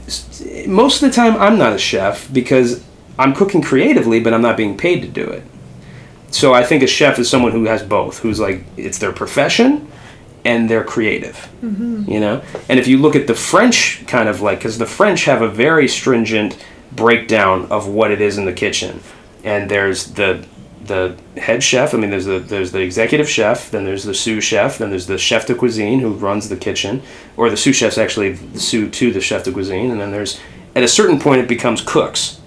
most 0.68 1.02
of 1.02 1.10
the 1.10 1.16
time, 1.16 1.36
I'm 1.38 1.58
not 1.58 1.74
a 1.74 1.78
chef 1.78 2.32
because 2.32 2.84
I'm 3.18 3.34
cooking 3.34 3.62
creatively, 3.62 4.20
but 4.20 4.34
I'm 4.34 4.42
not 4.42 4.58
being 4.58 4.78
paid 4.78 5.02
to 5.02 5.08
do 5.08 5.24
it. 5.24 5.44
So 6.32 6.54
I 6.54 6.64
think 6.64 6.82
a 6.82 6.88
chef 6.88 7.20
is 7.20 7.30
someone 7.30 7.52
who 7.52 7.66
has 7.66 7.84
both, 7.84 8.20
who's 8.20 8.40
like 8.40 8.64
it's 8.78 9.00
their 9.00 9.12
profession 9.12 9.92
and 10.44 10.70
they're 10.70 10.84
creative. 10.84 11.50
Mm-hmm. 11.62 12.10
You 12.10 12.20
know, 12.20 12.42
and 12.70 12.80
if 12.80 12.88
you 12.88 12.98
look 12.98 13.16
at 13.16 13.28
the 13.28 13.36
French 13.36 14.06
kind 14.08 14.28
of 14.28 14.42
like, 14.42 14.60
because 14.60 14.78
the 14.78 14.86
French 14.86 15.26
have 15.26 15.42
a 15.42 15.50
very 15.50 15.88
stringent 15.88 16.58
breakdown 16.92 17.68
of 17.72 17.88
what 17.88 18.12
it 18.12 18.22
is 18.22 18.38
in 18.38 18.46
the 18.46 18.54
kitchen, 18.54 19.02
and 19.44 19.70
there's 19.70 20.14
the 20.14 20.46
the 20.92 21.18
head 21.40 21.64
chef. 21.64 21.94
I 21.94 21.98
mean, 21.98 22.10
there's 22.10 22.26
the 22.26 22.40
there's 22.40 22.72
the 22.72 22.82
executive 22.82 23.30
chef, 23.30 23.72
then 23.72 23.86
there's 23.86 24.04
the 24.04 24.14
sous 24.14 24.44
chef, 24.44 24.78
then 24.78 24.90
there's 24.90 25.08
the 25.08 25.18
chef 25.18 25.48
de 25.48 25.56
cuisine 25.56 26.00
who 26.00 26.14
runs 26.14 26.50
the 26.50 26.56
kitchen, 26.56 27.02
or 27.38 27.50
the 27.50 27.58
sous 27.58 27.76
chef's 27.76 27.98
actually 27.98 28.36
sous 28.58 28.92
to 28.92 29.12
the 29.12 29.22
chef 29.22 29.44
de 29.44 29.52
cuisine, 29.52 29.90
and 29.92 30.00
then 30.00 30.12
there's 30.12 30.40
at 30.76 30.84
a 30.84 30.88
certain 30.88 31.20
point 31.20 31.42
it 31.42 31.48
becomes 31.48 31.82
cooks. 31.82 32.40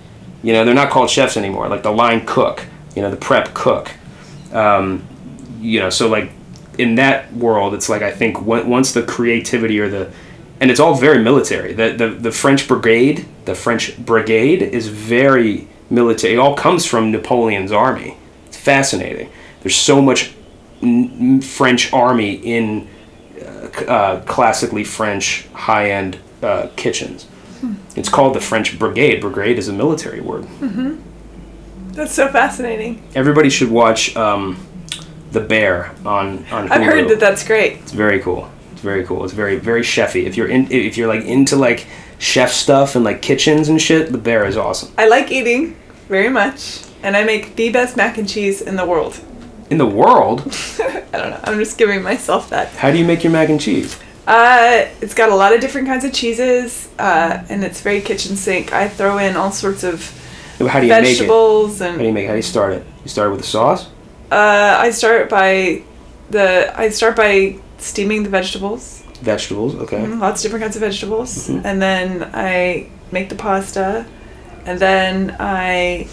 You 0.43 0.53
know, 0.53 0.65
they're 0.65 0.75
not 0.75 0.91
called 0.91 1.11
chefs 1.11 1.37
anymore. 1.37 1.69
Like 1.69 1.83
the 1.83 1.91
line 1.91 2.27
cook, 2.27 2.65
you 2.95 3.03
know, 3.03 3.11
the 3.11 3.17
prep 3.17 3.55
cook. 3.55 3.91
Um, 4.53 5.07
you 5.61 5.81
know, 5.81 5.91
so 5.91 6.09
like 6.09 6.31
in 6.79 6.97
that 6.97 7.33
world, 7.33 7.75
it's 7.75 7.89
like 7.89 8.03
I 8.03 8.13
think 8.13 8.41
once 8.43 8.93
the 8.93 9.03
creativity 9.03 9.81
or 9.81 9.89
the 9.89 10.13
and 10.61 10.71
it's 10.71 10.81
all 10.81 10.95
very 10.95 11.19
military. 11.19 11.73
The, 11.73 11.93
the 11.93 12.09
the 12.09 12.33
French 12.33 12.69
brigade, 12.69 13.27
the 13.45 13.55
French 13.55 13.99
brigade 13.99 14.63
is 14.63 14.89
very 14.89 15.69
military. 15.91 16.35
It 16.35 16.39
all 16.39 16.55
comes 16.55 16.87
from 16.87 17.11
Napoleon's 17.11 17.73
army. 17.73 18.17
Fascinating. 18.65 19.31
There's 19.63 19.77
so 19.77 20.01
much 20.01 20.33
n- 20.83 21.43
French 21.43 21.93
army 21.93 22.33
in 22.33 22.89
uh, 23.41 23.45
uh, 23.87 24.21
classically 24.25 24.85
French 24.85 25.47
high-end 25.53 26.19
uh, 26.43 26.69
kitchens. 26.77 27.27
It's 27.95 28.09
called 28.09 28.35
the 28.35 28.41
French 28.41 28.79
brigade. 28.79 29.21
Brigade 29.21 29.59
is 29.59 29.69
a 29.69 29.73
military 29.73 30.21
word. 30.21 30.47
That's 31.93 32.13
so 32.13 32.29
fascinating. 32.29 33.03
Everybody 33.15 33.51
should 33.51 33.71
watch 33.71 34.17
um, 34.17 34.57
The 35.33 35.41
Bear 35.41 35.95
on 36.05 36.45
on. 36.51 36.73
I've 36.73 36.83
heard 36.83 37.09
that 37.11 37.21
that's 37.21 37.45
great. 37.47 37.75
It's 37.79 37.93
very 37.93 38.21
cool. 38.21 38.51
It's 38.73 38.81
very 38.83 39.05
cool. 39.05 39.25
It's 39.25 39.33
very 39.35 39.57
very 39.57 39.83
chefy. 39.83 40.25
If 40.27 40.37
you're 40.37 40.49
in, 40.49 40.71
if 40.73 40.97
you're 40.99 41.09
like 41.09 41.25
into 41.25 41.57
like 41.57 41.87
chef 42.19 42.51
stuff 42.53 42.97
and 42.97 43.05
like 43.05 43.21
kitchens 43.23 43.69
and 43.69 43.81
shit, 43.81 44.11
The 44.13 44.19
Bear 44.19 44.45
is 44.47 44.57
awesome. 44.57 44.91
I 44.99 45.07
like 45.09 45.31
eating 45.31 45.77
very 46.09 46.29
much, 46.29 46.81
and 47.05 47.17
I 47.17 47.23
make 47.25 47.55
the 47.57 47.69
best 47.71 47.97
mac 47.97 48.19
and 48.19 48.29
cheese 48.29 48.61
in 48.61 48.75
the 48.77 48.87
world. 48.87 49.21
In 49.71 49.79
the 49.79 49.87
world, 49.87 50.41
I 50.81 51.19
don't 51.19 51.31
know. 51.31 51.41
I'm 51.45 51.59
just 51.59 51.79
giving 51.79 52.03
myself 52.03 52.51
that. 52.51 52.69
how 52.83 52.91
do 52.91 52.99
you 52.99 53.05
make 53.05 53.23
your 53.25 53.33
mac 53.33 53.49
and 53.49 53.61
cheese? 53.61 53.97
Uh, 54.27 54.87
it's 55.03 55.15
got 55.15 55.29
a 55.29 55.35
lot 55.35 55.53
of 55.55 55.61
different 55.61 55.87
kinds 55.87 56.05
of 56.05 56.13
cheeses, 56.13 56.89
uh, 56.99 57.43
and 57.51 57.63
it's 57.63 57.81
very 57.83 58.01
kitchen 58.01 58.37
sink. 58.37 58.73
I 58.73 58.89
throw 58.89 59.19
in 59.19 59.37
all 59.37 59.53
sorts 59.53 59.85
of 59.85 59.97
How 60.59 60.81
do 60.81 60.87
you 60.87 60.93
make 60.93 61.03
it? 61.03 61.09
vegetables 61.09 61.79
How 61.81 61.89
do 61.89 61.93
and 61.99 62.07
you 62.07 62.13
make? 62.13 62.25
it? 62.25 62.29
How 62.29 62.33
do 62.33 62.39
you 62.39 62.43
start 62.57 62.73
it? 62.73 62.83
You 63.05 63.11
start 63.11 63.31
with 63.33 63.41
the 63.41 63.47
sauce. 63.47 63.83
uh, 64.33 64.77
I 64.87 64.91
start 64.91 65.29
by 65.29 65.83
the 66.31 66.73
I 66.85 66.89
start 66.89 67.17
by 67.17 67.57
steaming 67.79 68.23
the 68.23 68.31
vegetables. 68.31 69.03
Vegetables. 69.21 69.75
Okay. 69.85 69.99
Mhm, 69.99 70.21
Lots 70.21 70.39
of 70.41 70.43
different 70.45 70.63
kinds 70.65 70.77
of 70.77 70.81
vegetables, 70.89 71.49
Mhm. 71.49 71.61
and 71.69 71.77
then 71.83 72.07
I 72.33 72.87
make 73.13 73.29
the 73.29 73.35
pasta, 73.47 74.07
and 74.67 74.79
then 74.79 75.37
I 75.39 76.09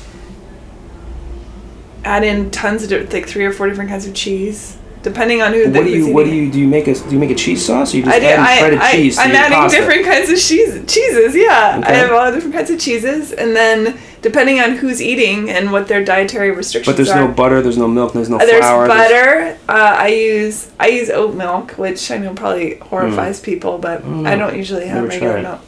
add 2.03 2.23
in 2.23 2.51
tons 2.51 2.83
of 2.83 2.89
di- 2.89 3.05
like 3.17 3.27
three 3.27 3.45
or 3.45 3.53
four 3.53 3.67
different 3.67 3.89
kinds 3.89 4.05
of 4.07 4.13
cheese, 4.13 4.77
depending 5.03 5.41
on 5.41 5.53
who. 5.53 5.65
What 5.71 5.83
do 5.83 5.89
you 5.89 6.13
What 6.13 6.25
do 6.25 6.31
you 6.33 6.51
do? 6.51 6.59
You 6.59 6.67
make 6.67 6.87
a 6.87 6.93
Do 6.95 7.09
you 7.11 7.19
make 7.19 7.31
a 7.31 7.35
cheese 7.35 7.65
sauce? 7.65 7.93
Or 7.93 7.97
you 7.97 8.03
just 8.03 8.15
I 8.15 8.19
do. 8.19 8.25
add 8.25 8.39
I, 8.39 8.57
shredded 8.57 8.79
I, 8.79 8.91
cheese 8.91 9.15
to 9.15 9.21
I'm 9.23 9.31
adding 9.31 9.57
pasta? 9.57 9.77
different 9.77 10.05
kinds 10.05 10.29
of 10.29 10.37
cheese, 10.39 10.73
cheeses. 10.93 11.35
Yeah, 11.35 11.77
Okay. 11.79 11.93
I 11.93 11.95
have 11.97 12.11
all 12.11 12.31
different 12.31 12.55
kinds 12.55 12.69
of 12.69 12.79
cheeses, 12.79 13.31
and 13.31 13.55
then 13.55 13.97
depending 14.21 14.59
on 14.59 14.73
who's 14.77 15.01
eating 15.01 15.49
and 15.49 15.71
what 15.71 15.87
their 15.87 16.03
dietary 16.05 16.51
restrictions 16.51 16.85
But 16.85 16.95
there's 16.97 17.09
are. 17.09 17.27
no 17.27 17.33
butter. 17.33 17.61
There's 17.61 17.77
no 17.77 17.87
milk. 17.87 18.13
There's 18.13 18.29
no 18.29 18.35
Uh, 18.37 18.45
There's 18.45 18.59
flour. 18.59 18.87
butter. 18.87 19.57
Uh, 19.67 19.95
I 19.97 20.07
use 20.09 20.67
I 20.79 20.87
use 20.89 21.09
oat 21.09 21.33
milk, 21.35 21.71
which 21.73 22.11
I 22.11 22.17
know 22.17 22.33
probably 22.33 22.75
horrifies 22.81 23.39
people, 23.39 23.77
but 23.79 24.03
Mm. 24.05 24.27
I 24.27 24.35
don't 24.35 24.55
usually 24.55 24.85
have 24.87 24.97
Never 25.03 25.07
regular 25.07 25.41
milk. 25.41 25.59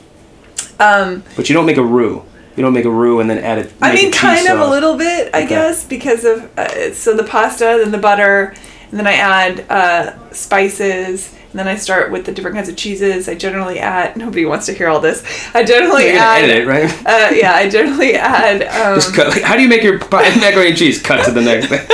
Um, 0.80 1.23
But 1.35 1.49
you 1.49 1.53
don't 1.55 1.65
make 1.65 1.77
a 1.77 1.84
roux. 1.84 2.23
You 2.55 2.61
don't 2.63 2.73
make 2.73 2.85
a 2.85 2.89
roux 2.91 3.19
and 3.19 3.30
then 3.30 3.39
add 3.39 3.57
it. 3.59 3.73
I 3.81 3.93
mean, 3.95 4.11
kind 4.11 4.47
of 4.47 4.59
a 4.59 4.67
little 4.67 4.95
bit, 4.97 5.34
I 5.34 5.39
Okay. 5.39 5.47
guess, 5.49 5.84
because 5.85 6.23
of 6.23 6.55
uh, 6.57 6.93
so 6.93 7.15
the 7.15 7.23
pasta, 7.23 7.80
then 7.81 7.91
the 7.91 7.97
butter, 7.97 8.53
and 8.91 8.99
then 8.99 9.07
I 9.07 9.13
add 9.13 9.65
uh, 9.71 10.31
spices, 10.31 11.34
and 11.51 11.59
then 11.59 11.67
I 11.67 11.75
start 11.75 12.11
with 12.11 12.25
the 12.25 12.31
different 12.31 12.55
kinds 12.55 12.69
of 12.69 12.75
cheeses. 12.75 13.27
I 13.27 13.34
generally 13.35 13.80
add. 13.80 14.15
Nobody 14.17 14.45
wants 14.45 14.67
to 14.67 14.73
hear 14.73 14.88
all 14.88 14.99
this. 14.99 15.23
I 15.55 15.63
generally 15.63 16.09
You're 16.09 16.17
add. 16.19 16.43
edit 16.43 16.57
it, 16.63 16.67
right? 16.67 16.91
Uh, 17.05 17.34
yeah, 17.35 17.53
I 17.55 17.69
generally 17.69 18.13
add. 18.17 18.61
Um, 18.63 18.95
Just 18.99 19.15
cut. 19.15 19.30
Like, 19.30 19.41
how 19.41 19.55
do 19.55 19.61
you 19.63 19.67
make 19.67 19.81
your 19.81 19.97
macaroni 20.11 20.69
and 20.69 20.77
cheese? 20.77 21.01
Cut 21.01 21.25
to 21.25 21.31
the 21.31 21.41
next 21.41 21.67
thing. 21.67 21.88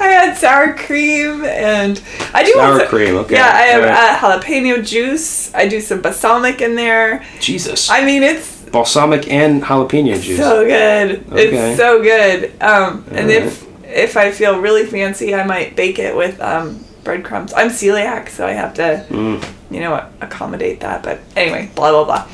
I 0.00 0.12
add 0.12 0.36
sour 0.36 0.74
cream 0.74 1.42
and 1.44 2.00
I 2.34 2.44
do 2.44 2.52
Sour 2.52 2.86
cream, 2.86 3.14
okay. 3.16 3.36
Yeah, 3.36 3.46
I 3.46 3.62
have 3.62 3.82
Alright. 3.82 4.22
uh, 4.22 4.40
jalapeno 4.42 4.86
juice. 4.86 5.52
I 5.54 5.66
do 5.66 5.80
some 5.80 6.02
balsamic 6.02 6.60
in 6.60 6.74
there. 6.74 7.24
Jesus. 7.40 7.88
I 7.88 8.04
mean, 8.04 8.22
it's 8.22 8.53
Balsamic 8.74 9.30
and 9.30 9.62
jalapeno 9.62 10.20
juice. 10.20 10.36
so 10.38 10.64
good. 10.64 11.24
Okay. 11.32 11.42
It's 11.70 11.76
so 11.78 12.02
good. 12.02 12.50
Um, 12.60 13.04
and 13.10 13.30
Alright. 13.30 13.30
if 13.30 13.64
if 13.86 14.16
I 14.16 14.32
feel 14.32 14.58
really 14.60 14.84
fancy, 14.86 15.34
I 15.34 15.44
might 15.46 15.76
bake 15.76 15.98
it 16.00 16.16
with 16.16 16.40
um, 16.40 16.84
breadcrumbs. 17.04 17.52
I'm 17.54 17.68
celiac, 17.68 18.28
so 18.28 18.46
I 18.46 18.52
have 18.52 18.74
to, 18.74 19.06
Mm. 19.08 19.44
you 19.70 19.80
know, 19.80 20.04
accommodate 20.20 20.80
that. 20.80 21.02
But 21.04 21.20
anyway, 21.36 21.70
blah 21.74 21.90
blah 21.92 22.04
blah. 22.04 22.26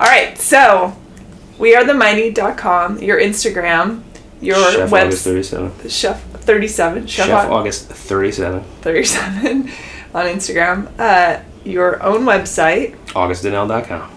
All 0.00 0.06
right, 0.06 0.38
so 0.38 0.96
we 1.58 1.74
are 1.76 1.84
the 1.84 1.92
mighty.com, 1.94 2.98
your 3.02 3.20
Instagram, 3.20 4.02
your 4.40 4.56
Chef 4.72 4.92
August 4.92 5.26
website, 5.26 5.44
37. 5.44 5.88
chef 5.90 6.22
37, 6.42 7.06
chef, 7.06 7.26
Chef 7.26 7.50
August 7.50 7.88
37. 7.90 8.64
37 8.80 9.70
on 10.14 10.24
Instagram, 10.26 10.88
uh, 10.98 11.40
your 11.64 12.02
own 12.02 12.22
website, 12.24 12.96
AugustDannehl.com. 13.08 14.10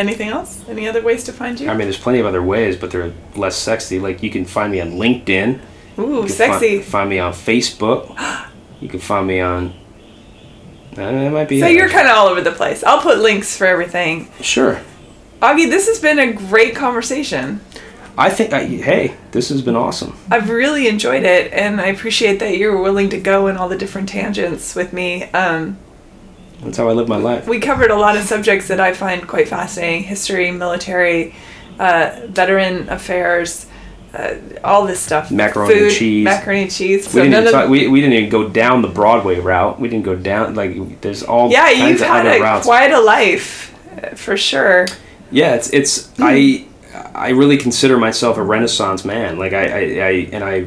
anything 0.00 0.28
else? 0.28 0.64
Any 0.68 0.88
other 0.88 1.02
ways 1.02 1.22
to 1.24 1.32
find 1.32 1.60
you? 1.60 1.68
I 1.68 1.72
mean, 1.74 1.82
there's 1.86 1.98
plenty 1.98 2.18
of 2.18 2.26
other 2.26 2.42
ways, 2.42 2.76
but 2.76 2.90
they're 2.90 3.12
less 3.36 3.56
sexy. 3.56 3.98
Like 4.00 4.22
you 4.22 4.30
can 4.30 4.44
find 4.44 4.72
me 4.72 4.80
on 4.80 4.92
LinkedIn. 4.92 5.60
Ooh, 5.98 6.14
You 6.16 6.20
can 6.22 6.28
sexy. 6.30 6.78
Fi- 6.78 6.82
find 6.82 7.10
me 7.10 7.18
on 7.18 7.32
Facebook. 7.32 8.16
you 8.80 8.88
can 8.88 9.00
find 9.00 9.26
me 9.26 9.40
on. 9.40 9.74
Uh, 10.92 10.96
that 11.12 11.32
might 11.32 11.48
be. 11.48 11.60
so 11.60 11.66
you're 11.68 11.88
kind 11.88 12.08
of 12.08 12.16
all 12.16 12.26
over 12.28 12.40
the 12.40 12.50
place. 12.52 12.82
I'll 12.82 13.00
put 13.00 13.18
links 13.18 13.56
for 13.56 13.66
everything. 13.66 14.28
sure. 14.40 14.80
Augie, 15.40 15.70
this 15.70 15.86
has 15.86 15.98
been 16.00 16.18
a 16.18 16.32
great 16.32 16.74
conversation. 16.74 17.60
I 18.18 18.28
think. 18.28 18.52
I, 18.52 18.64
hey, 18.66 19.16
this 19.30 19.48
has 19.48 19.62
been 19.62 19.76
awesome. 19.76 20.14
I've 20.30 20.50
really 20.50 20.88
enjoyed 20.88 21.22
it, 21.22 21.52
and 21.52 21.80
I 21.80 21.86
appreciate 21.86 22.40
that 22.40 22.58
you're 22.58 22.76
willing 22.82 23.08
to 23.10 23.20
go 23.20 23.46
in 23.46 23.56
all 23.56 23.68
the 23.68 23.78
different 23.78 24.08
tangents 24.08 24.74
with 24.74 24.92
me. 24.92 25.24
Um, 25.30 25.78
That's 26.62 26.76
how 26.76 26.88
I 26.88 26.92
live 26.92 27.08
my 27.08 27.16
life. 27.16 27.48
we 27.48 27.58
covered 27.60 27.90
a 27.90 27.96
lot 27.96 28.16
of 28.16 28.24
subjects 28.24 28.68
that 28.68 28.80
I 28.80 28.92
find 28.92 29.26
quite 29.26 29.48
fascinating 29.48 30.02
history, 30.04 30.50
military, 30.50 31.34
uh, 31.78 32.20
veteran 32.26 32.88
affairs, 32.90 33.66
uh, 34.12 34.34
all 34.62 34.86
this 34.86 35.00
stuff. 35.00 35.30
Macaroni 35.30 35.84
and 35.84 35.90
cheese. 35.92 36.24
Macaroni 36.24 36.62
and 36.62 36.70
cheese. 36.70 37.06
We 37.06 37.12
So 37.12 37.18
didn't, 37.20 37.30
none 37.30 37.42
even 37.44 37.52
talk, 37.52 37.70
we, 37.70 37.88
we 37.88 38.00
didn't 38.00 38.14
even 38.14 38.28
go 38.30 38.48
down 38.48 38.82
the 38.82 38.88
Broadway 38.88 39.38
route. 39.40 39.80
We 39.80 39.88
didn't 39.88 40.04
go 40.04 40.16
down 40.16 40.54
like 40.54 41.00
there's 41.00 41.22
all 41.22 41.50
yeah, 41.50 41.66
kinds 41.66 41.78
you've 41.78 42.00
of 42.02 42.06
had 42.08 42.26
other 42.26 42.38
a, 42.38 42.42
routes. 42.42 42.66
quite 42.66 42.90
a 42.92 43.00
life, 43.00 43.74
for 44.16 44.36
sure. 44.36 44.86
Yeah, 45.30 45.54
it's 45.54 45.72
it's 45.72 46.10
I 46.18 46.66
I 47.14 47.30
really 47.30 47.56
consider 47.56 47.96
myself 47.98 48.36
a 48.36 48.42
Renaissance 48.42 49.04
man. 49.04 49.38
Like 49.38 49.52
I, 49.52 49.64
I, 49.64 49.78
I 49.78 50.10
and 50.32 50.44
I 50.44 50.66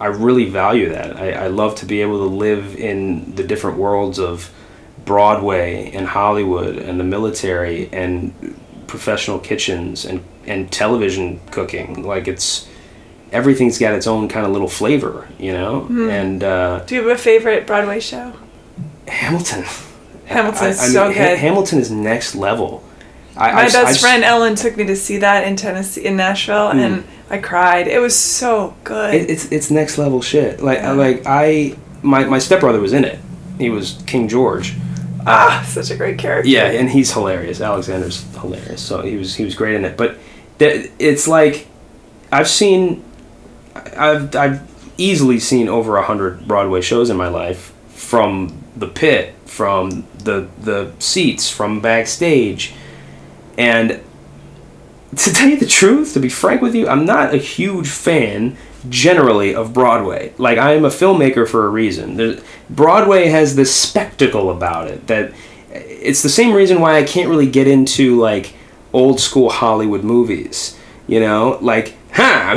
I 0.00 0.06
really 0.08 0.44
value 0.50 0.88
that. 0.90 1.16
I, 1.16 1.32
I 1.32 1.46
love 1.46 1.74
to 1.76 1.86
be 1.86 2.02
able 2.02 2.18
to 2.18 2.34
live 2.34 2.76
in 2.76 3.34
the 3.36 3.44
different 3.44 3.78
worlds 3.78 4.18
of 4.18 4.50
Broadway 5.08 5.90
and 5.92 6.06
Hollywood 6.06 6.76
and 6.76 7.00
the 7.00 7.04
military 7.04 7.88
and 7.92 8.32
professional 8.86 9.38
kitchens 9.38 10.04
and, 10.04 10.22
and 10.46 10.70
television 10.70 11.40
cooking. 11.50 12.02
Like 12.04 12.28
it's 12.28 12.68
everything's 13.32 13.78
got 13.78 13.94
its 13.94 14.06
own 14.06 14.28
kind 14.28 14.44
of 14.46 14.52
little 14.52 14.68
flavor, 14.68 15.26
you 15.38 15.52
know? 15.52 15.86
And 16.10 16.44
uh, 16.44 16.80
Do 16.86 16.94
you 16.94 17.08
have 17.08 17.18
a 17.18 17.20
favorite 17.20 17.66
Broadway 17.66 18.00
show? 18.00 18.34
Hamilton. 19.08 19.64
Hamilton's 20.26 20.78
I- 20.78 20.82
I 20.82 20.86
mean, 20.86 20.92
so 20.94 21.04
Ha- 21.06 21.12
good. 21.14 21.38
Hamilton 21.38 21.78
is 21.78 21.90
next 21.90 22.34
level. 22.34 22.84
I, 23.36 23.52
My 23.52 23.60
I've- 23.62 23.72
best 23.72 23.76
I've- 23.88 23.98
friend 23.98 24.24
Ellen 24.24 24.54
took 24.56 24.76
me 24.76 24.84
to 24.84 24.96
see 24.96 25.16
that 25.18 25.46
in 25.46 25.56
Tennessee, 25.56 26.04
in 26.04 26.16
Nashville, 26.16 26.70
Hmm. 26.72 26.78
and 26.78 27.04
I 27.30 27.38
cried. 27.38 27.88
It 27.88 28.00
was 28.00 28.14
so 28.14 28.74
good. 28.84 29.14
It, 29.14 29.30
it's 29.30 29.50
it's 29.52 29.70
next 29.70 29.96
level 29.96 30.20
shit. 30.22 30.62
Like 30.62 30.78
Yeah. 30.78 30.92
like 30.92 31.22
I 31.26 31.76
my 32.02 32.24
my 32.24 32.38
stepbrother 32.38 32.80
was 32.80 32.92
in 32.92 33.04
it. 33.04 33.18
He 33.58 33.70
was 33.70 34.02
King 34.06 34.28
George. 34.28 34.74
Ah, 35.28 35.64
such 35.68 35.90
a 35.90 35.96
great 35.96 36.18
character. 36.18 36.48
Yeah, 36.48 36.66
and 36.66 36.88
he's 36.88 37.12
hilarious. 37.12 37.60
Alexander's 37.60 38.22
hilarious. 38.38 38.82
So 38.82 39.02
he 39.02 39.16
was 39.16 39.34
he 39.34 39.44
was 39.44 39.54
great 39.54 39.74
in 39.74 39.84
it. 39.84 39.96
But 39.96 40.18
th- 40.58 40.90
it's 40.98 41.28
like 41.28 41.66
I've 42.32 42.48
seen 42.48 43.04
I've 43.74 44.34
I've 44.34 44.92
easily 44.96 45.38
seen 45.38 45.68
over 45.68 45.96
a 45.96 46.02
hundred 46.02 46.46
Broadway 46.48 46.80
shows 46.80 47.10
in 47.10 47.16
my 47.16 47.28
life 47.28 47.72
from 47.88 48.62
the 48.76 48.88
pit, 48.88 49.34
from 49.46 50.06
the 50.18 50.48
the 50.60 50.92
seats, 50.98 51.50
from 51.50 51.80
backstage, 51.80 52.74
and 53.56 54.00
to 55.16 55.32
tell 55.32 55.48
you 55.48 55.56
the 55.56 55.66
truth, 55.66 56.12
to 56.14 56.20
be 56.20 56.28
frank 56.28 56.60
with 56.60 56.74
you, 56.74 56.86
I'm 56.86 57.06
not 57.06 57.32
a 57.32 57.38
huge 57.38 57.88
fan 57.88 58.56
generally 58.88 59.54
of 59.54 59.72
Broadway. 59.72 60.32
Like 60.38 60.58
I 60.58 60.72
am 60.72 60.84
a 60.84 60.90
filmmaker 60.90 61.48
for 61.48 61.66
a 61.66 61.68
reason. 61.68 62.16
There's, 62.16 62.42
Broadway 62.70 63.26
has 63.26 63.56
this 63.56 63.74
spectacle 63.74 64.50
about 64.50 64.88
it 64.88 65.06
that 65.06 65.32
it's 65.70 66.22
the 66.22 66.28
same 66.28 66.54
reason 66.54 66.80
why 66.80 66.96
I 66.96 67.02
can't 67.02 67.28
really 67.28 67.50
get 67.50 67.66
into 67.66 68.18
like 68.18 68.54
old 68.92 69.20
school 69.20 69.50
Hollywood 69.50 70.04
movies. 70.04 70.78
You 71.06 71.20
know, 71.20 71.58
like 71.60 71.94
huh, 72.12 72.54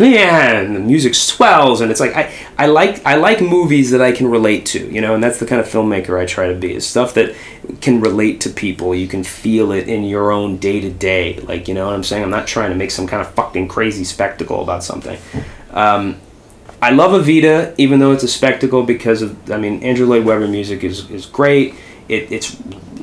and 0.00 0.76
the 0.76 0.80
music 0.80 1.14
swells, 1.14 1.80
and 1.80 1.90
it's 1.90 2.00
like 2.00 2.14
I, 2.14 2.32
I 2.58 2.66
like 2.66 3.04
I 3.06 3.16
like 3.16 3.40
movies 3.40 3.90
that 3.90 4.00
I 4.00 4.12
can 4.12 4.28
relate 4.28 4.66
to. 4.66 4.92
You 4.92 5.00
know, 5.00 5.14
and 5.14 5.22
that's 5.22 5.38
the 5.38 5.46
kind 5.46 5.60
of 5.60 5.66
filmmaker 5.66 6.18
I 6.18 6.26
try 6.26 6.48
to 6.48 6.54
be. 6.54 6.74
Is 6.74 6.86
stuff 6.86 7.14
that 7.14 7.34
can 7.80 8.00
relate 8.00 8.40
to 8.42 8.50
people. 8.50 8.94
You 8.94 9.08
can 9.08 9.24
feel 9.24 9.72
it 9.72 9.88
in 9.88 10.04
your 10.04 10.32
own 10.32 10.58
day 10.58 10.80
to 10.80 10.90
day. 10.90 11.38
Like 11.40 11.68
you 11.68 11.74
know 11.74 11.86
what 11.86 11.94
I'm 11.94 12.04
saying. 12.04 12.22
I'm 12.22 12.30
not 12.30 12.46
trying 12.46 12.70
to 12.70 12.76
make 12.76 12.90
some 12.90 13.06
kind 13.06 13.22
of 13.22 13.32
fucking 13.34 13.68
crazy 13.68 14.04
spectacle 14.04 14.62
about 14.62 14.84
something. 14.84 15.18
Um, 15.70 16.20
I 16.84 16.90
love 16.90 17.12
Evita, 17.12 17.74
even 17.78 17.98
though 17.98 18.12
it's 18.12 18.24
a 18.24 18.28
spectacle 18.28 18.82
because 18.82 19.22
of 19.22 19.50
I 19.50 19.56
mean 19.56 19.82
Andrew 19.82 20.06
Lloyd 20.06 20.24
Webber 20.26 20.48
music 20.48 20.84
is, 20.84 21.10
is 21.10 21.26
great. 21.26 21.74
It, 22.08 22.30
it's 22.30 22.56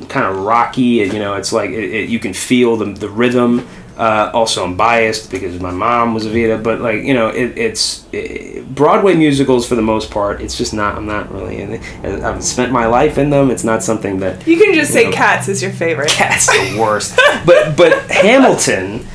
kind 0.08 0.26
of 0.26 0.44
rocky. 0.44 0.82
You 0.82 1.18
know, 1.18 1.34
it's 1.34 1.52
like 1.52 1.70
it, 1.70 1.90
it, 1.90 2.08
you 2.08 2.20
can 2.20 2.32
feel 2.32 2.76
the 2.76 2.92
the 2.92 3.08
rhythm. 3.08 3.66
Uh, 3.96 4.30
also, 4.32 4.64
I'm 4.64 4.74
biased 4.76 5.30
because 5.30 5.60
my 5.60 5.70
mom 5.70 6.14
was 6.14 6.24
Evita, 6.26 6.62
but 6.62 6.80
like 6.80 7.02
you 7.04 7.12
know, 7.14 7.28
it, 7.28 7.56
it's 7.58 8.06
it, 8.12 8.74
Broadway 8.74 9.14
musicals 9.14 9.68
for 9.68 9.74
the 9.74 9.82
most 9.82 10.10
part. 10.10 10.40
It's 10.40 10.56
just 10.56 10.72
not. 10.72 10.96
I'm 10.96 11.06
not 11.06 11.30
really 11.30 11.60
in 11.60 11.74
it. 11.74 11.82
I've 12.02 12.42
spent 12.42 12.72
my 12.72 12.86
life 12.86 13.18
in 13.18 13.28
them. 13.30 13.50
It's 13.50 13.64
not 13.64 13.82
something 13.82 14.18
that 14.20 14.46
You 14.46 14.56
can 14.56 14.72
just 14.74 14.90
You 14.90 15.00
say 15.00 15.04
know. 15.04 15.12
Cats 15.12 15.48
is 15.48 15.62
your 15.62 15.72
favorite. 15.72 16.08
Cat's 16.08 16.46
the 16.46 16.78
worst. 16.80 17.14
but 17.44 17.76
but 17.76 17.92
Hamilton, 18.10 19.06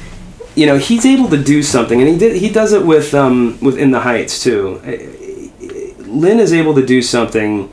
you 0.55 0.67
know, 0.67 0.77
he's 0.77 1.05
able 1.05 1.29
to 1.29 1.43
do 1.43 1.63
something, 1.63 1.99
and 1.99 2.07
he 2.09 2.17
did. 2.17 2.35
He 2.35 2.49
does 2.49 2.71
it 2.73 2.85
with 2.85 3.13
um 3.15 3.57
with 3.61 3.77
In 3.79 3.89
the 3.91 4.01
Heights 4.01 4.43
too. 4.43 4.79
Lin 6.05 6.39
is 6.39 6.53
able 6.53 6.73
to 6.75 6.85
do 6.85 7.01
something 7.01 7.71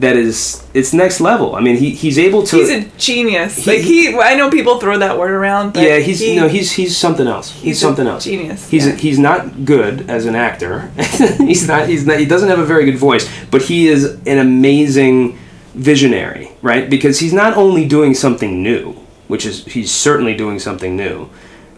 that 0.00 0.16
is 0.16 0.66
it's 0.72 0.92
next 0.92 1.20
level. 1.20 1.54
I 1.54 1.60
mean, 1.60 1.76
he 1.76 1.90
he's 1.90 2.18
able 2.18 2.42
to. 2.44 2.56
He's 2.56 2.70
a 2.70 2.88
genius. 2.96 3.64
He- 3.64 3.70
like 3.70 3.80
he, 3.80 4.18
I 4.18 4.34
know 4.34 4.50
people 4.50 4.80
throw 4.80 4.98
that 4.98 5.18
word 5.18 5.30
around. 5.30 5.74
But 5.74 5.82
yeah, 5.82 5.98
he's 5.98 6.20
he, 6.20 6.36
no, 6.36 6.48
he's 6.48 6.72
he's 6.72 6.96
something 6.96 7.26
else. 7.26 7.52
He's, 7.52 7.62
he's 7.62 7.76
a 7.78 7.80
something 7.80 8.06
else. 8.06 8.24
Genius. 8.24 8.68
He's 8.68 8.86
yeah. 8.86 8.94
he's 8.94 9.18
not 9.18 9.64
good 9.64 10.08
as 10.08 10.24
an 10.24 10.34
actor. 10.34 10.90
he's 11.38 11.68
not 11.68 11.88
he's 11.88 12.06
not 12.06 12.18
he 12.18 12.24
doesn't 12.24 12.48
have 12.48 12.58
a 12.58 12.64
very 12.64 12.86
good 12.86 12.96
voice, 12.96 13.28
but 13.50 13.62
he 13.62 13.88
is 13.88 14.18
an 14.26 14.38
amazing 14.38 15.38
visionary, 15.74 16.50
right? 16.62 16.88
Because 16.88 17.20
he's 17.20 17.34
not 17.34 17.56
only 17.56 17.86
doing 17.86 18.14
something 18.14 18.62
new, 18.62 18.92
which 19.28 19.44
is 19.44 19.66
he's 19.66 19.92
certainly 19.92 20.34
doing 20.34 20.58
something 20.58 20.96
new 20.96 21.28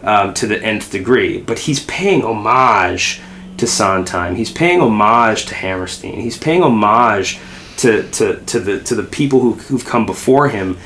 um, 0.01 0.33
to 0.35 0.47
the 0.47 0.63
nth 0.63 0.91
degree, 0.91 1.41
but 1.41 1.59
he's 1.59 1.83
paying 1.85 2.23
homage 2.23 3.21
to 3.57 3.67
Sondheim. 3.67 4.35
He's 4.35 4.51
paying 4.51 4.79
homage 4.79 5.45
to 5.47 5.55
Hammerstein. 5.55 6.21
He's 6.21 6.37
paying 6.37 6.63
homage 6.63 7.39
to, 7.77 8.09
to, 8.11 8.39
to 8.41 8.59
the 8.59 8.79
to 8.81 8.95
the 8.95 9.03
people 9.03 9.39
who, 9.39 9.53
who've 9.53 9.85
come 9.85 10.05
before 10.05 10.49
him 10.49 10.77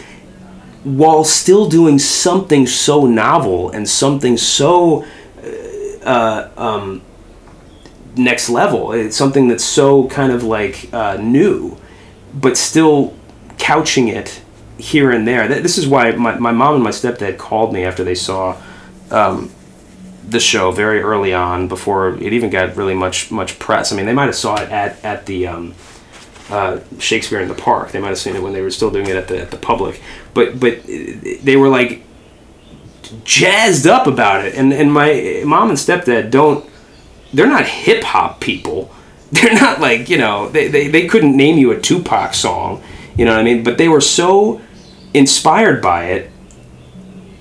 while 0.84 1.24
still 1.24 1.68
doing 1.68 2.00
something 2.00 2.66
so 2.66 3.06
novel 3.06 3.70
and 3.72 3.88
something 3.88 4.38
so 4.38 5.06
uh, 6.04 6.50
um, 6.56 7.02
next 8.16 8.50
level. 8.50 8.94
It's 8.94 9.16
something 9.16 9.48
that's 9.48 9.66
so 9.66 10.08
kind 10.08 10.32
of 10.32 10.44
like 10.44 10.90
uh, 10.94 11.18
new, 11.18 11.78
but 12.34 12.58
still 12.58 13.14
couching 13.58 14.08
it 14.08 14.42
here 14.78 15.12
and 15.12 15.28
there. 15.28 15.48
This 15.48 15.78
is 15.78 15.88
why 15.88 16.12
my, 16.12 16.38
my 16.38 16.52
mom 16.52 16.76
and 16.76 16.84
my 16.84 16.92
stepdad 16.92 17.38
called 17.38 17.74
me 17.74 17.84
after 17.84 18.04
they 18.04 18.16
saw 18.16 18.56
um, 19.12 19.52
the 20.28 20.40
show 20.40 20.72
very 20.72 21.02
early 21.02 21.34
on 21.34 21.68
before 21.68 22.16
it 22.16 22.34
even 22.34 22.50
got 22.50 22.76
really 22.76 22.94
much 22.94 23.32
much 23.32 23.60
press. 23.60 23.92
I 23.92 23.96
mean, 23.96 24.06
they 24.06 24.14
might 24.14 24.26
have 24.26 24.36
saw 24.36 24.56
it 24.62 24.70
at 24.70 25.04
at 25.04 25.26
the 25.26 25.48
um, 25.48 25.74
uh, 26.50 26.80
Shakespeare 27.00 27.42
in 27.42 27.48
the 27.48 27.54
Park. 27.54 27.92
They 27.92 28.00
might 28.00 28.10
have 28.10 28.18
seen 28.18 28.36
it 28.36 28.42
when 28.42 28.54
they 28.54 28.62
were 28.62 28.72
still 28.72 28.92
doing 28.92 29.08
it 29.08 29.16
at 29.16 29.28
the 29.28 29.42
at 29.42 29.52
the 29.52 29.58
public. 29.58 30.02
But 30.34 30.60
but 30.60 30.84
they 30.86 31.56
were 31.56 31.70
like 31.70 32.04
jazzed 33.24 33.88
up 33.88 34.08
about 34.08 34.46
it. 34.46 34.56
And 34.56 34.74
and 34.74 34.92
my 34.92 35.44
mom 35.46 35.70
and 35.70 35.78
stepdad 35.78 36.32
don't. 36.32 36.68
They're 37.34 37.48
not 37.48 37.66
hip 37.66 38.04
hop 38.04 38.40
people. 38.40 38.92
They're 39.32 39.54
not 39.54 39.82
like 39.82 40.10
you 40.10 40.18
know 40.18 40.48
they, 40.50 40.70
they 40.70 40.88
they 40.88 41.06
couldn't 41.08 41.36
name 41.36 41.58
you 41.58 41.72
a 41.72 41.80
Tupac 41.80 42.34
song. 42.34 42.82
You 43.18 43.26
know 43.26 43.32
what 43.32 43.42
I 43.42 43.44
mean? 43.44 43.64
But 43.64 43.78
they 43.78 43.90
were 43.90 44.02
so 44.02 44.62
inspired 45.14 45.82
by 45.82 46.06
it 46.06 46.32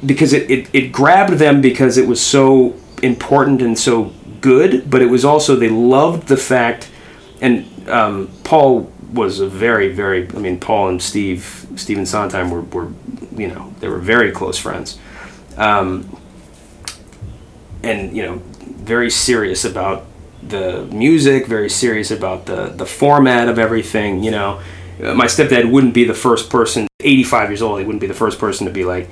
because 0.04 0.32
it, 0.32 0.50
it, 0.50 0.68
it 0.72 0.92
grabbed 0.92 1.34
them 1.34 1.60
because 1.60 1.96
it 1.96 2.06
was 2.06 2.20
so 2.20 2.74
important 3.02 3.62
and 3.62 3.78
so 3.78 4.12
good, 4.40 4.90
but 4.90 5.02
it 5.02 5.06
was 5.06 5.24
also 5.24 5.56
they 5.56 5.68
loved 5.68 6.28
the 6.28 6.36
fact, 6.36 6.90
and 7.40 7.66
um, 7.88 8.30
Paul 8.44 8.90
was 9.12 9.40
a 9.40 9.46
very 9.46 9.92
very 9.92 10.28
I 10.30 10.38
mean 10.38 10.58
Paul 10.58 10.88
and 10.88 11.02
Steve 11.02 11.66
Stephen 11.76 12.06
Sondheim 12.06 12.50
were, 12.50 12.62
were 12.62 12.88
you 13.36 13.48
know 13.48 13.72
they 13.80 13.88
were 13.88 13.98
very 13.98 14.30
close 14.32 14.58
friends, 14.58 14.98
um, 15.56 16.16
and 17.82 18.16
you 18.16 18.22
know 18.22 18.42
very 18.64 19.10
serious 19.10 19.64
about 19.64 20.04
the 20.42 20.84
music, 20.92 21.46
very 21.46 21.68
serious 21.70 22.10
about 22.10 22.46
the 22.46 22.66
the 22.76 22.86
format 22.86 23.48
of 23.48 23.58
everything. 23.58 24.22
You 24.22 24.30
know, 24.30 24.60
Uh, 25.02 25.14
my 25.14 25.26
stepdad 25.26 25.70
wouldn't 25.70 25.92
be 25.92 26.04
the 26.04 26.14
first 26.14 26.48
person. 26.48 26.86
85 27.00 27.50
years 27.50 27.62
old, 27.62 27.78
he 27.80 27.84
wouldn't 27.84 28.00
be 28.00 28.06
the 28.06 28.14
first 28.24 28.38
person 28.38 28.66
to 28.66 28.72
be 28.72 28.84
like, 28.84 29.08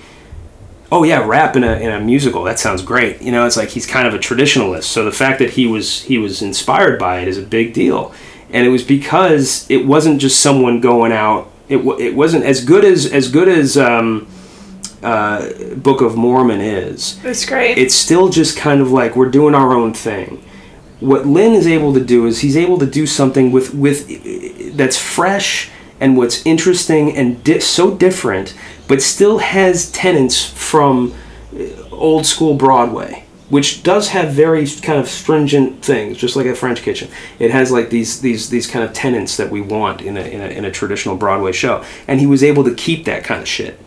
oh 0.91 1.05
yeah, 1.05 1.23
rap 1.27 1.57
in 1.57 1.63
a, 1.65 1.75
in 1.77 1.91
a 1.91 2.01
musical. 2.01 2.43
That 2.45 2.59
sounds 2.59 2.83
great. 2.83 3.21
You 3.21 3.33
know, 3.33 3.45
it's 3.47 3.57
like 3.57 3.69
he's 3.69 3.87
kind 3.87 4.09
of 4.09 4.15
a 4.15 4.19
traditionalist. 4.19 4.85
So 4.85 5.05
the 5.05 5.13
fact 5.13 5.39
that 5.41 5.51
he 5.51 5.67
was 5.67 6.03
he 6.09 6.17
was 6.19 6.41
inspired 6.41 6.99
by 6.99 7.21
it 7.21 7.29
is 7.29 7.37
a 7.39 7.43
big 7.43 7.75
deal, 7.75 8.15
and 8.55 8.67
it 8.67 8.71
was 8.71 8.83
because 8.83 9.67
it 9.71 9.85
wasn't 9.87 10.21
just 10.21 10.41
someone 10.41 10.81
going 10.81 11.13
out. 11.13 11.51
It, 11.69 11.85
wa- 11.85 11.97
it 11.97 12.15
wasn't 12.15 12.45
as 12.45 12.65
good 12.65 12.85
as 12.85 13.05
as 13.13 13.29
good 13.31 13.49
as 13.49 13.77
um, 13.77 14.27
uh, 15.03 15.51
Book 15.77 16.01
of 16.01 16.17
Mormon 16.17 16.61
is. 16.61 17.23
It's 17.25 17.45
great. 17.45 17.77
It's 17.79 17.95
still 17.95 18.29
just 18.31 18.57
kind 18.57 18.81
of 18.81 18.91
like 18.91 19.17
we're 19.17 19.31
doing 19.31 19.55
our 19.55 19.73
own 19.75 19.93
thing. 19.93 20.43
What 21.01 21.27
Lin 21.27 21.53
is 21.53 21.67
able 21.67 21.93
to 21.95 22.01
do 22.05 22.27
is 22.27 22.41
he's 22.41 22.57
able 22.57 22.79
to 22.79 22.87
do 22.87 23.07
something 23.07 23.53
with 23.53 23.75
with 23.75 24.77
that's 24.77 24.99
fresh 24.99 25.71
and 26.01 26.17
what's 26.17 26.45
interesting 26.47 27.17
and 27.17 27.43
di- 27.45 27.61
so 27.61 27.95
different, 27.97 28.55
but 28.89 29.01
still 29.03 29.39
has 29.39 29.91
tenants 29.93 30.45
from 30.45 31.15
uh, 31.55 31.65
old 31.91 32.27
school 32.27 32.55
Broadway, 32.55 33.25
which 33.51 33.83
does 33.83 34.09
have 34.09 34.33
very 34.33 34.67
kind 34.67 34.99
of 34.99 35.07
stringent 35.09 35.83
things, 35.85 36.17
just 36.17 36.35
like 36.35 36.47
a 36.47 36.55
French 36.55 36.83
Kitchen. 36.83 37.09
It 37.39 37.51
has 37.51 37.71
like 37.71 37.91
these 37.91 38.21
these 38.21 38.49
these 38.51 38.67
kind 38.67 38.85
of 38.85 38.93
tenants 38.93 39.37
that 39.37 39.51
we 39.51 39.61
want 39.61 40.01
in 40.01 40.17
a 40.17 40.23
in 40.23 40.41
a, 40.41 40.47
in 40.47 40.65
a 40.65 40.71
traditional 40.71 41.17
Broadway 41.17 41.53
show, 41.53 41.85
and 42.09 42.21
he 42.21 42.27
was 42.27 42.43
able 42.43 42.65
to 42.65 42.75
keep 42.75 43.05
that 43.05 43.23
kind 43.25 43.41
of 43.43 43.49
shit. 43.49 43.79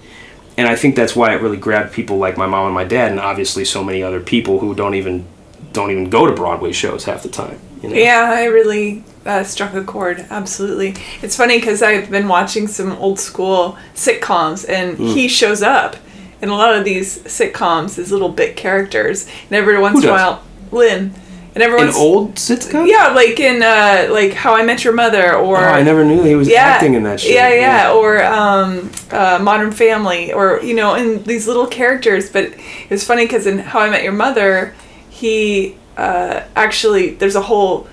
And 0.58 0.68
I 0.68 0.76
think 0.76 0.96
that's 0.96 1.16
why 1.16 1.34
it 1.36 1.42
really 1.42 1.58
grabbed 1.58 1.94
people 1.94 2.18
like 2.18 2.36
my 2.38 2.48
mom 2.48 2.66
and 2.66 2.74
my 2.76 2.84
dad, 2.84 3.12
and 3.12 3.20
obviously 3.20 3.64
so 3.66 3.84
many 3.84 4.02
other 4.04 4.20
people 4.20 4.60
who 4.60 4.74
don't 4.76 4.96
even 4.96 5.26
don't 5.74 5.92
even 5.92 6.10
go 6.10 6.26
to 6.28 6.34
Broadway 6.34 6.72
shows 6.72 7.06
half 7.06 7.24
the 7.24 7.30
time. 7.30 7.60
You 7.84 7.90
know? 7.90 7.96
Yeah, 7.96 8.32
I 8.34 8.46
really 8.46 9.04
uh, 9.26 9.44
struck 9.44 9.76
a 9.76 9.84
chord. 9.84 10.26
Absolutely. 10.32 10.96
It's 11.22 11.36
funny 11.36 11.60
because 11.60 11.84
I've 11.84 12.10
been 12.10 12.28
watching 12.28 12.68
some 12.68 12.94
old 12.94 13.20
school 13.20 13.78
sitcoms, 13.94 14.68
and 14.68 14.98
Mm. 14.98 15.14
he 15.14 15.28
shows 15.28 15.62
up 15.62 15.96
in 16.42 16.50
a 16.50 16.56
lot 16.56 16.76
of 16.76 16.86
these 16.86 17.20
sitcoms 17.24 17.98
as 17.98 18.12
little 18.12 18.30
bit 18.30 18.56
characters. 18.56 19.28
And 19.44 19.52
every 19.54 19.80
once 19.80 20.04
in 20.04 20.10
a 20.10 20.14
while, 20.14 20.44
Lin. 20.72 21.14
And 21.56 21.64
every 21.64 21.80
An 21.80 21.86
once, 21.88 21.98
old 21.98 22.36
sitcom? 22.36 22.88
yeah, 22.88 23.08
like 23.08 23.40
in 23.40 23.64
uh, 23.64 24.10
like 24.14 24.34
How 24.34 24.54
I 24.54 24.62
Met 24.64 24.84
Your 24.84 24.94
Mother, 24.94 25.34
or 25.36 25.58
Oh, 25.58 25.64
I 25.64 25.82
never 25.82 26.06
knew 26.06 26.22
he 26.22 26.36
was 26.36 26.48
yeah, 26.48 26.58
acting 26.62 26.94
in 26.94 27.02
that 27.02 27.20
shit. 27.20 27.34
Yeah, 27.34 27.50
yeah, 27.52 27.92
or 27.94 28.24
um, 28.24 28.92
uh, 29.10 29.40
Modern 29.42 29.72
Family, 29.72 30.32
or 30.32 30.62
you 30.62 30.76
know, 30.76 30.94
in 30.94 31.24
these 31.24 31.48
little 31.48 31.66
characters. 31.66 32.30
But 32.30 32.44
it 32.44 32.90
was 32.92 33.04
funny 33.04 33.26
because 33.26 33.48
in 33.48 33.58
How 33.58 33.80
I 33.80 33.90
Met 33.90 34.04
Your 34.04 34.14
Mother, 34.14 34.76
he 35.10 35.76
uh, 35.98 36.44
actually 36.56 37.16
there's 37.16 37.36
a 37.36 37.42
whole 37.42 37.88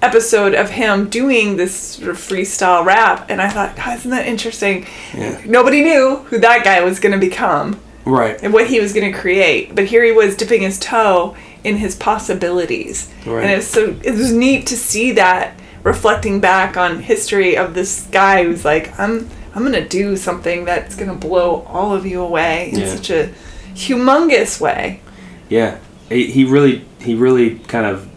episode 0.00 0.54
of 0.54 0.70
him 0.70 1.08
doing 1.08 1.56
this 1.56 1.74
sort 1.74 2.10
of 2.10 2.16
freestyle 2.16 2.84
rap, 2.84 3.26
and 3.30 3.42
I 3.42 3.48
thought, 3.48 3.76
God, 3.76 3.98
isn't 3.98 4.10
that 4.10 4.26
interesting? 4.26 4.86
Yeah. 5.14 5.40
Nobody 5.44 5.82
knew 5.82 6.16
who 6.26 6.38
that 6.38 6.64
guy 6.64 6.82
was 6.82 7.00
going 7.00 7.12
to 7.12 7.18
become 7.18 7.80
Right. 8.04 8.38
and 8.42 8.52
what 8.52 8.68
he 8.68 8.80
was 8.80 8.92
going 8.92 9.12
to 9.12 9.18
create, 9.18 9.74
but 9.74 9.86
here 9.86 10.04
he 10.04 10.12
was 10.12 10.36
dipping 10.36 10.62
his 10.62 10.78
toe 10.78 11.36
in 11.64 11.76
his 11.76 11.96
possibilities, 11.96 13.10
Right. 13.26 13.42
and 13.42 13.50
it 13.52 13.56
was 13.56 13.66
so 13.66 13.96
it 14.02 14.12
was 14.14 14.32
neat 14.32 14.66
to 14.68 14.76
see 14.76 15.12
that 15.12 15.58
reflecting 15.82 16.40
back 16.40 16.76
on 16.76 17.00
history 17.02 17.56
of 17.56 17.74
this 17.74 18.06
guy 18.12 18.44
who's 18.44 18.64
like, 18.64 18.96
I'm 18.98 19.28
I'm 19.54 19.64
gonna 19.64 19.86
do 19.86 20.16
something 20.16 20.64
that's 20.64 20.94
gonna 20.94 21.14
blow 21.16 21.66
all 21.68 21.92
of 21.94 22.06
you 22.06 22.20
away 22.22 22.70
in 22.72 22.78
Yeah. 22.80 22.94
such 22.94 23.10
a 23.10 23.30
humongous 23.74 24.60
way. 24.60 25.00
Yeah. 25.48 25.78
He, 26.08 26.30
he 26.30 26.44
really 26.44 26.84
he 27.00 27.14
really 27.14 27.58
kind 27.60 27.84
of 27.86 28.08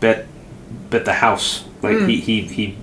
bet 0.00 0.26
bet 0.90 1.04
the 1.04 1.14
house. 1.14 1.64
Like 1.82 1.96
Mm. 1.96 2.08
he, 2.08 2.16
he 2.20 2.40
he 2.42 2.74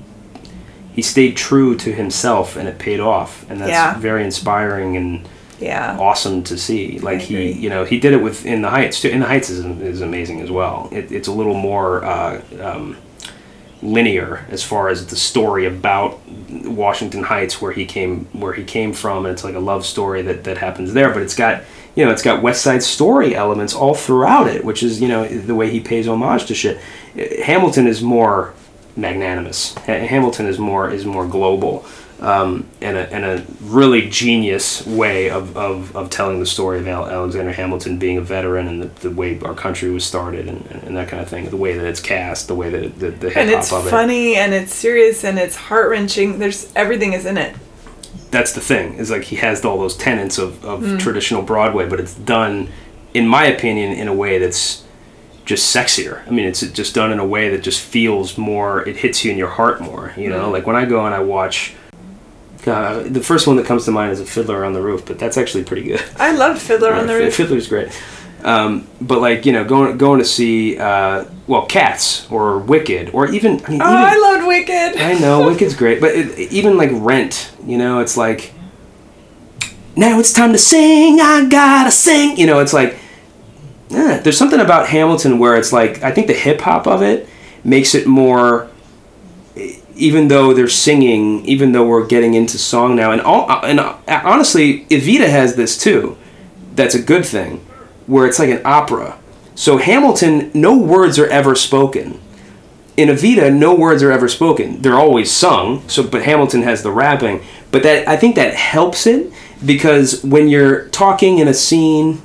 he 0.95 1.01
stayed 1.01 1.35
true 1.35 1.75
to 1.77 1.91
himself 1.91 2.55
and 2.55 2.67
it 2.67 2.77
paid 2.77 2.99
off. 2.99 3.45
And 3.49 3.59
that's 3.59 3.71
Yeah. 3.71 3.97
very 3.97 4.23
inspiring 4.23 4.95
and 4.95 5.21
Yeah. 5.59 5.97
awesome 5.99 6.43
to 6.43 6.57
see. 6.57 6.99
Like 6.99 7.21
he, 7.21 7.51
you 7.51 7.69
know, 7.69 7.83
he 7.83 7.99
did 7.99 8.13
it 8.13 8.21
with 8.21 8.45
In 8.45 8.61
the 8.61 8.69
Heights 8.69 9.01
too. 9.01 9.09
In 9.09 9.19
the 9.21 9.25
Heights 9.25 9.49
is, 9.49 9.65
is 9.81 10.01
amazing 10.01 10.41
as 10.41 10.51
well. 10.51 10.89
It, 10.91 11.11
it's 11.11 11.27
a 11.27 11.31
little 11.31 11.55
more 11.55 12.03
uh, 12.05 12.41
um, 12.61 12.97
linear 13.81 14.45
as 14.49 14.63
far 14.63 14.87
as 14.89 15.07
the 15.07 15.15
story 15.15 15.65
about 15.65 16.19
Washington 16.63 17.23
Heights, 17.23 17.61
where 17.61 17.71
he 17.71 17.85
came, 17.85 18.25
where 18.31 18.53
he 18.53 18.63
came 18.63 18.93
from, 18.93 19.25
and 19.25 19.33
it's 19.33 19.43
like 19.43 19.55
a 19.55 19.59
love 19.59 19.85
story 19.85 20.21
that 20.21 20.43
that 20.45 20.57
happens 20.59 20.93
there. 20.93 21.09
But 21.11 21.23
it's 21.23 21.35
got, 21.35 21.63
you 21.95 22.05
know, 22.05 22.11
it's 22.11 22.21
got 22.21 22.41
West 22.41 22.61
Side 22.61 22.83
Story 22.83 23.35
elements 23.35 23.73
all 23.73 23.93
throughout 23.95 24.47
it, 24.47 24.63
which 24.63 24.83
is, 24.83 25.01
you 25.01 25.07
know, 25.07 25.25
the 25.27 25.55
way 25.55 25.69
he 25.69 25.79
pays 25.79 26.07
homage 26.07 26.45
to 26.45 26.55
shit. 26.55 26.77
Hamilton 27.15 27.87
is 27.87 28.01
more 28.01 28.53
magnanimous. 28.95 29.75
Ha- 29.75 30.05
Hamilton 30.05 30.45
is 30.47 30.57
more 30.59 30.89
is 30.89 31.05
more 31.05 31.27
global, 31.27 31.85
um, 32.19 32.65
and 32.81 32.97
a 32.97 33.11
and 33.13 33.23
a 33.25 33.45
really 33.61 34.09
genius 34.09 34.85
way 34.87 35.29
of, 35.29 35.55
of, 35.57 35.95
of 35.95 36.09
telling 36.09 36.39
the 36.39 36.45
story 36.45 36.79
of 36.79 36.87
Al- 36.87 37.07
Alexander 37.09 37.51
Hamilton 37.51 37.97
being 37.97 38.17
a 38.17 38.21
veteran 38.21 38.67
and 38.67 38.81
the, 38.83 38.87
the 39.07 39.11
way 39.11 39.39
our 39.41 39.53
country 39.53 39.89
was 39.91 40.05
started 40.05 40.47
and, 40.47 40.65
and 40.83 40.95
that 40.97 41.07
kind 41.07 41.21
of 41.21 41.29
thing. 41.29 41.49
The 41.49 41.57
way 41.57 41.77
that 41.77 41.85
it's 41.85 41.99
cast, 41.99 42.47
the 42.47 42.55
way 42.55 42.69
that 42.69 42.83
it, 42.83 42.99
the, 42.99 43.11
the 43.11 43.27
hip 43.29 43.37
And 43.37 43.49
it's 43.49 43.69
hop 43.69 43.81
of 43.81 43.87
it. 43.87 43.91
funny 43.91 44.35
and 44.35 44.53
it's 44.53 44.73
serious 44.73 45.23
and 45.23 45.37
it's 45.37 45.55
heart 45.55 45.89
wrenching. 45.89 46.39
There's 46.39 46.71
everything 46.75 47.13
is 47.13 47.25
in 47.25 47.37
it. 47.37 47.55
That's 48.31 48.53
the 48.53 48.61
thing. 48.61 48.95
Is 48.95 49.11
like 49.11 49.23
he 49.23 49.35
has 49.37 49.63
all 49.65 49.77
those 49.79 49.95
tenets 49.97 50.37
of, 50.39 50.63
of 50.65 50.81
Mm. 50.81 50.99
traditional 50.99 51.41
Broadway, 51.43 51.87
but 51.87 51.99
it's 51.99 52.15
done, 52.15 52.69
in 53.13 53.27
my 53.27 53.45
opinion, 53.45 53.91
in 53.93 54.07
a 54.07 54.13
way 54.13 54.39
that's 54.39 54.82
just 55.45 55.75
sexier. 55.75 56.25
I 56.27 56.31
mean, 56.31 56.45
it's 56.45 56.61
just 56.61 56.95
done 56.95 57.11
in 57.11 57.19
a 57.19 57.25
way 57.25 57.49
that 57.49 57.61
just 57.63 57.81
feels 57.81 58.37
more. 58.37 58.87
It 58.87 58.97
hits 58.97 59.25
you 59.25 59.31
in 59.31 59.37
your 59.37 59.49
heart 59.49 59.81
more. 59.81 60.13
You 60.17 60.29
know, 60.29 60.49
Mm. 60.49 60.51
like 60.53 60.65
when 60.67 60.75
I 60.75 60.85
go 60.85 61.05
and 61.05 61.13
I 61.13 61.19
watch. 61.19 61.73
God, 62.63 63.13
the 63.13 63.19
first 63.21 63.45
one 63.45 63.57
that 63.57 63.65
comes 63.65 63.83
to 63.85 63.91
mind 63.91 64.13
is 64.13 64.21
a 64.21 64.25
Fiddler 64.25 64.63
on 64.63 64.71
the 64.71 64.81
Roof, 64.81 65.03
but 65.05 65.19
that's 65.19 65.37
actually 65.37 65.65
pretty 65.65 65.83
good. 65.83 66.01
I 66.17 66.31
loved 66.31 66.61
Fiddler 66.61 66.93
on 66.93 67.07
the 67.07 67.13
Roof. 67.15 67.35
Fiddler's 67.35 67.67
great. 67.67 67.89
Um, 68.41 68.87
but 69.01 69.19
like 69.19 69.45
you 69.45 69.51
know, 69.51 69.65
going 69.65 69.97
going 69.97 70.19
to 70.19 70.25
see 70.25 70.77
uh, 70.77 71.25
well, 71.47 71.65
Cats 71.65 72.25
or 72.31 72.59
Wicked 72.59 73.09
or 73.13 73.27
even 73.31 73.61
I 73.65 73.69
mean, 73.69 73.81
Oh, 73.81 73.85
even, 73.85 74.03
I 74.05 74.17
loved 74.17 74.47
Wicked. 74.47 74.97
I 75.01 75.19
know 75.19 75.45
Wicked's 75.49 75.75
great, 75.75 75.99
but 75.99 76.11
it, 76.15 76.39
even 76.53 76.77
like 76.77 76.89
Rent, 76.93 77.51
you 77.65 77.77
know, 77.77 77.99
it's 77.99 78.15
like 78.15 78.53
now 79.95 80.19
it's 80.19 80.31
time 80.33 80.53
to 80.53 80.57
sing. 80.59 81.19
I 81.21 81.45
gotta 81.49 81.91
sing. 81.91 82.37
You 82.37 82.45
know, 82.47 82.59
it's 82.59 82.73
like 82.73 82.97
eh, 83.93 84.19
there's 84.19 84.37
something 84.37 84.59
about 84.59 84.87
Hamilton 84.87 85.39
where 85.39 85.55
it's 85.55 85.73
like 85.73 86.03
I 86.03 86.11
think 86.11 86.27
the 86.27 86.33
hip 86.33 86.61
hop 86.61 86.87
of 86.87 87.01
it 87.01 87.27
makes 87.63 87.95
it 87.95 88.07
more. 88.07 88.69
Even 89.95 90.27
though 90.27 90.55
they're 90.55 90.67
singing, 90.67 91.45
even 91.45 91.71
though 91.71 91.85
we're 91.85 92.07
getting 92.07 92.33
into 92.33 92.57
song 92.57 92.95
now, 92.95 93.11
and 93.11 93.21
all, 93.21 93.47
and 93.63 93.79
uh, 93.79 93.95
honestly, 94.07 94.85
Evita 94.85 95.29
has 95.29 95.55
this 95.55 95.77
too. 95.77 96.17
That's 96.73 96.95
a 96.95 97.01
good 97.01 97.23
thing, 97.23 97.63
where 98.07 98.25
it's 98.25 98.39
like 98.39 98.49
an 98.49 98.61
opera. 98.65 99.19
So 99.53 99.77
Hamilton, 99.77 100.49
no 100.55 100.75
words 100.75 101.19
are 101.19 101.27
ever 101.27 101.53
spoken 101.53 102.19
in 102.95 103.09
Evita, 103.09 103.53
no 103.53 103.73
words 103.73 104.03
are 104.03 104.11
ever 104.11 104.27
spoken. 104.27 104.81
They're 104.81 104.99
always 104.99 105.31
sung. 105.31 105.87
So, 105.89 106.03
but 106.03 106.23
Hamilton 106.23 106.61
has 106.63 106.83
the 106.83 106.91
rapping. 106.91 107.41
But 107.71 107.83
that 107.83 108.07
I 108.07 108.17
think 108.17 108.35
that 108.35 108.53
helps 108.53 109.07
it 109.07 109.31
because 109.65 110.23
when 110.23 110.47
you're 110.47 110.87
talking 110.89 111.39
in 111.39 111.47
a 111.47 111.53
scene, 111.53 112.21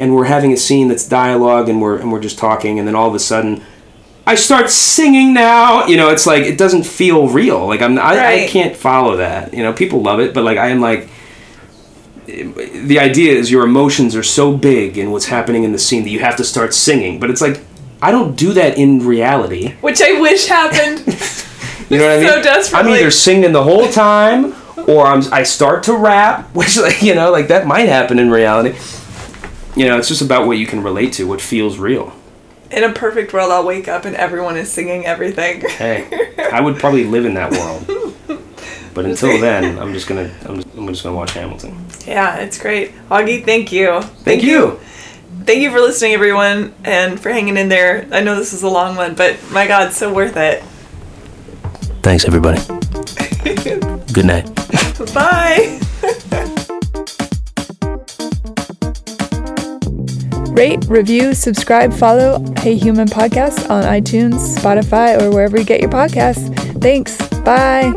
and 0.00 0.16
we're 0.16 0.24
having 0.24 0.52
a 0.52 0.56
scene 0.56 0.88
that's 0.88 1.06
dialogue, 1.06 1.68
and 1.68 1.80
we're 1.80 1.98
and 1.98 2.10
we're 2.10 2.20
just 2.20 2.38
talking, 2.38 2.78
and 2.78 2.88
then 2.88 2.96
all 2.96 3.08
of 3.08 3.14
a 3.14 3.20
sudden, 3.20 3.62
I 4.26 4.34
start 4.34 4.70
singing 4.70 5.32
now. 5.32 5.86
You 5.86 5.96
know, 5.96 6.08
it's 6.10 6.26
like 6.26 6.42
it 6.42 6.58
doesn't 6.58 6.84
feel 6.84 7.28
real. 7.28 7.66
Like 7.66 7.82
I'm, 7.82 7.98
I, 7.98 8.44
I 8.44 8.46
can't 8.48 8.74
follow 8.74 9.18
that. 9.18 9.54
You 9.54 9.62
know, 9.62 9.72
people 9.72 10.02
love 10.02 10.18
it, 10.18 10.34
but 10.34 10.42
like 10.42 10.58
I 10.58 10.68
am 10.70 10.80
like. 10.80 11.08
The 12.26 13.00
idea 13.00 13.32
is 13.32 13.50
your 13.50 13.64
emotions 13.64 14.14
are 14.14 14.22
so 14.22 14.56
big 14.56 14.96
in 14.96 15.10
what's 15.10 15.26
happening 15.26 15.64
in 15.64 15.72
the 15.72 15.80
scene 15.80 16.04
that 16.04 16.10
you 16.10 16.20
have 16.20 16.36
to 16.36 16.44
start 16.44 16.72
singing. 16.72 17.18
But 17.18 17.28
it's 17.28 17.40
like 17.40 17.60
I 18.00 18.12
don't 18.12 18.36
do 18.36 18.52
that 18.52 18.78
in 18.78 19.04
reality. 19.04 19.74
Which 19.80 20.00
I 20.00 20.20
wish 20.20 20.46
happened. 20.46 21.04
You 21.90 21.98
know 21.98 22.04
what 22.04 22.12
I 22.12 22.20
mean? 22.20 22.28
So 22.28 22.42
desperately. 22.42 22.92
I'm 22.92 22.98
either 22.98 23.10
singing 23.10 23.52
the 23.52 23.64
whole 23.64 23.90
time 23.90 24.54
or 24.86 25.06
I'm 25.06 25.22
I 25.32 25.42
start 25.42 25.82
to 25.84 25.96
rap, 25.96 26.48
which 26.54 26.78
like 26.78 27.02
you 27.02 27.14
know 27.16 27.32
like 27.32 27.48
that 27.48 27.66
might 27.66 27.88
happen 27.88 28.18
in 28.18 28.30
reality. 28.30 28.78
You 29.76 29.86
know, 29.86 29.98
it's 29.98 30.08
just 30.08 30.22
about 30.22 30.46
what 30.46 30.58
you 30.58 30.66
can 30.66 30.82
relate 30.82 31.12
to, 31.14 31.26
what 31.26 31.40
feels 31.40 31.78
real. 31.78 32.12
in 32.70 32.84
a 32.84 32.92
perfect 32.92 33.32
world, 33.32 33.50
I'll 33.52 33.64
wake 33.66 33.88
up 33.88 34.04
and 34.04 34.14
everyone 34.16 34.56
is 34.56 34.70
singing 34.70 35.06
everything. 35.06 35.60
Hey, 35.62 36.06
I 36.52 36.60
would 36.60 36.76
probably 36.76 37.04
live 37.04 37.24
in 37.24 37.34
that 37.34 37.50
world. 37.52 37.86
But 38.92 39.04
until 39.06 39.40
then, 39.40 39.78
I'm 39.78 39.92
just 39.94 40.08
gonna 40.08 40.32
I'm 40.44 40.56
just, 40.56 40.68
I'm 40.76 40.86
just 40.88 41.04
gonna 41.04 41.14
watch 41.14 41.30
Hamilton. 41.32 41.86
yeah, 42.06 42.38
it's 42.38 42.58
great. 42.58 42.92
Augie, 43.08 43.44
thank 43.44 43.70
you. 43.70 44.02
Thank, 44.02 44.42
you. 44.42 44.80
Thank 45.44 45.62
you 45.62 45.70
for 45.70 45.78
listening, 45.78 46.12
everyone, 46.12 46.74
and 46.82 47.18
for 47.18 47.30
hanging 47.30 47.56
in 47.56 47.68
there. 47.68 48.08
I 48.10 48.20
know 48.20 48.34
this 48.34 48.52
is 48.52 48.64
a 48.64 48.68
long 48.68 48.96
one, 48.96 49.14
but 49.14 49.38
my 49.52 49.68
God, 49.68 49.92
so 49.92 50.12
worth 50.12 50.36
it. 50.36 50.64
Thanks 52.02 52.24
everybody. 52.24 52.60
Good 54.12 54.26
night. 54.26 54.52
Bye. 55.14 55.80
Rate, 60.50 60.84
review, 60.88 61.34
subscribe, 61.34 61.92
follow 61.92 62.44
Hey 62.58 62.76
Human 62.76 63.08
Podcast 63.08 63.70
on 63.70 63.84
iTunes, 63.84 64.56
Spotify, 64.58 65.20
or 65.20 65.30
wherever 65.30 65.58
you 65.58 65.64
get 65.64 65.80
your 65.80 65.90
podcasts. 65.90 66.54
Thanks. 66.80 67.16
Bye. 67.40 67.92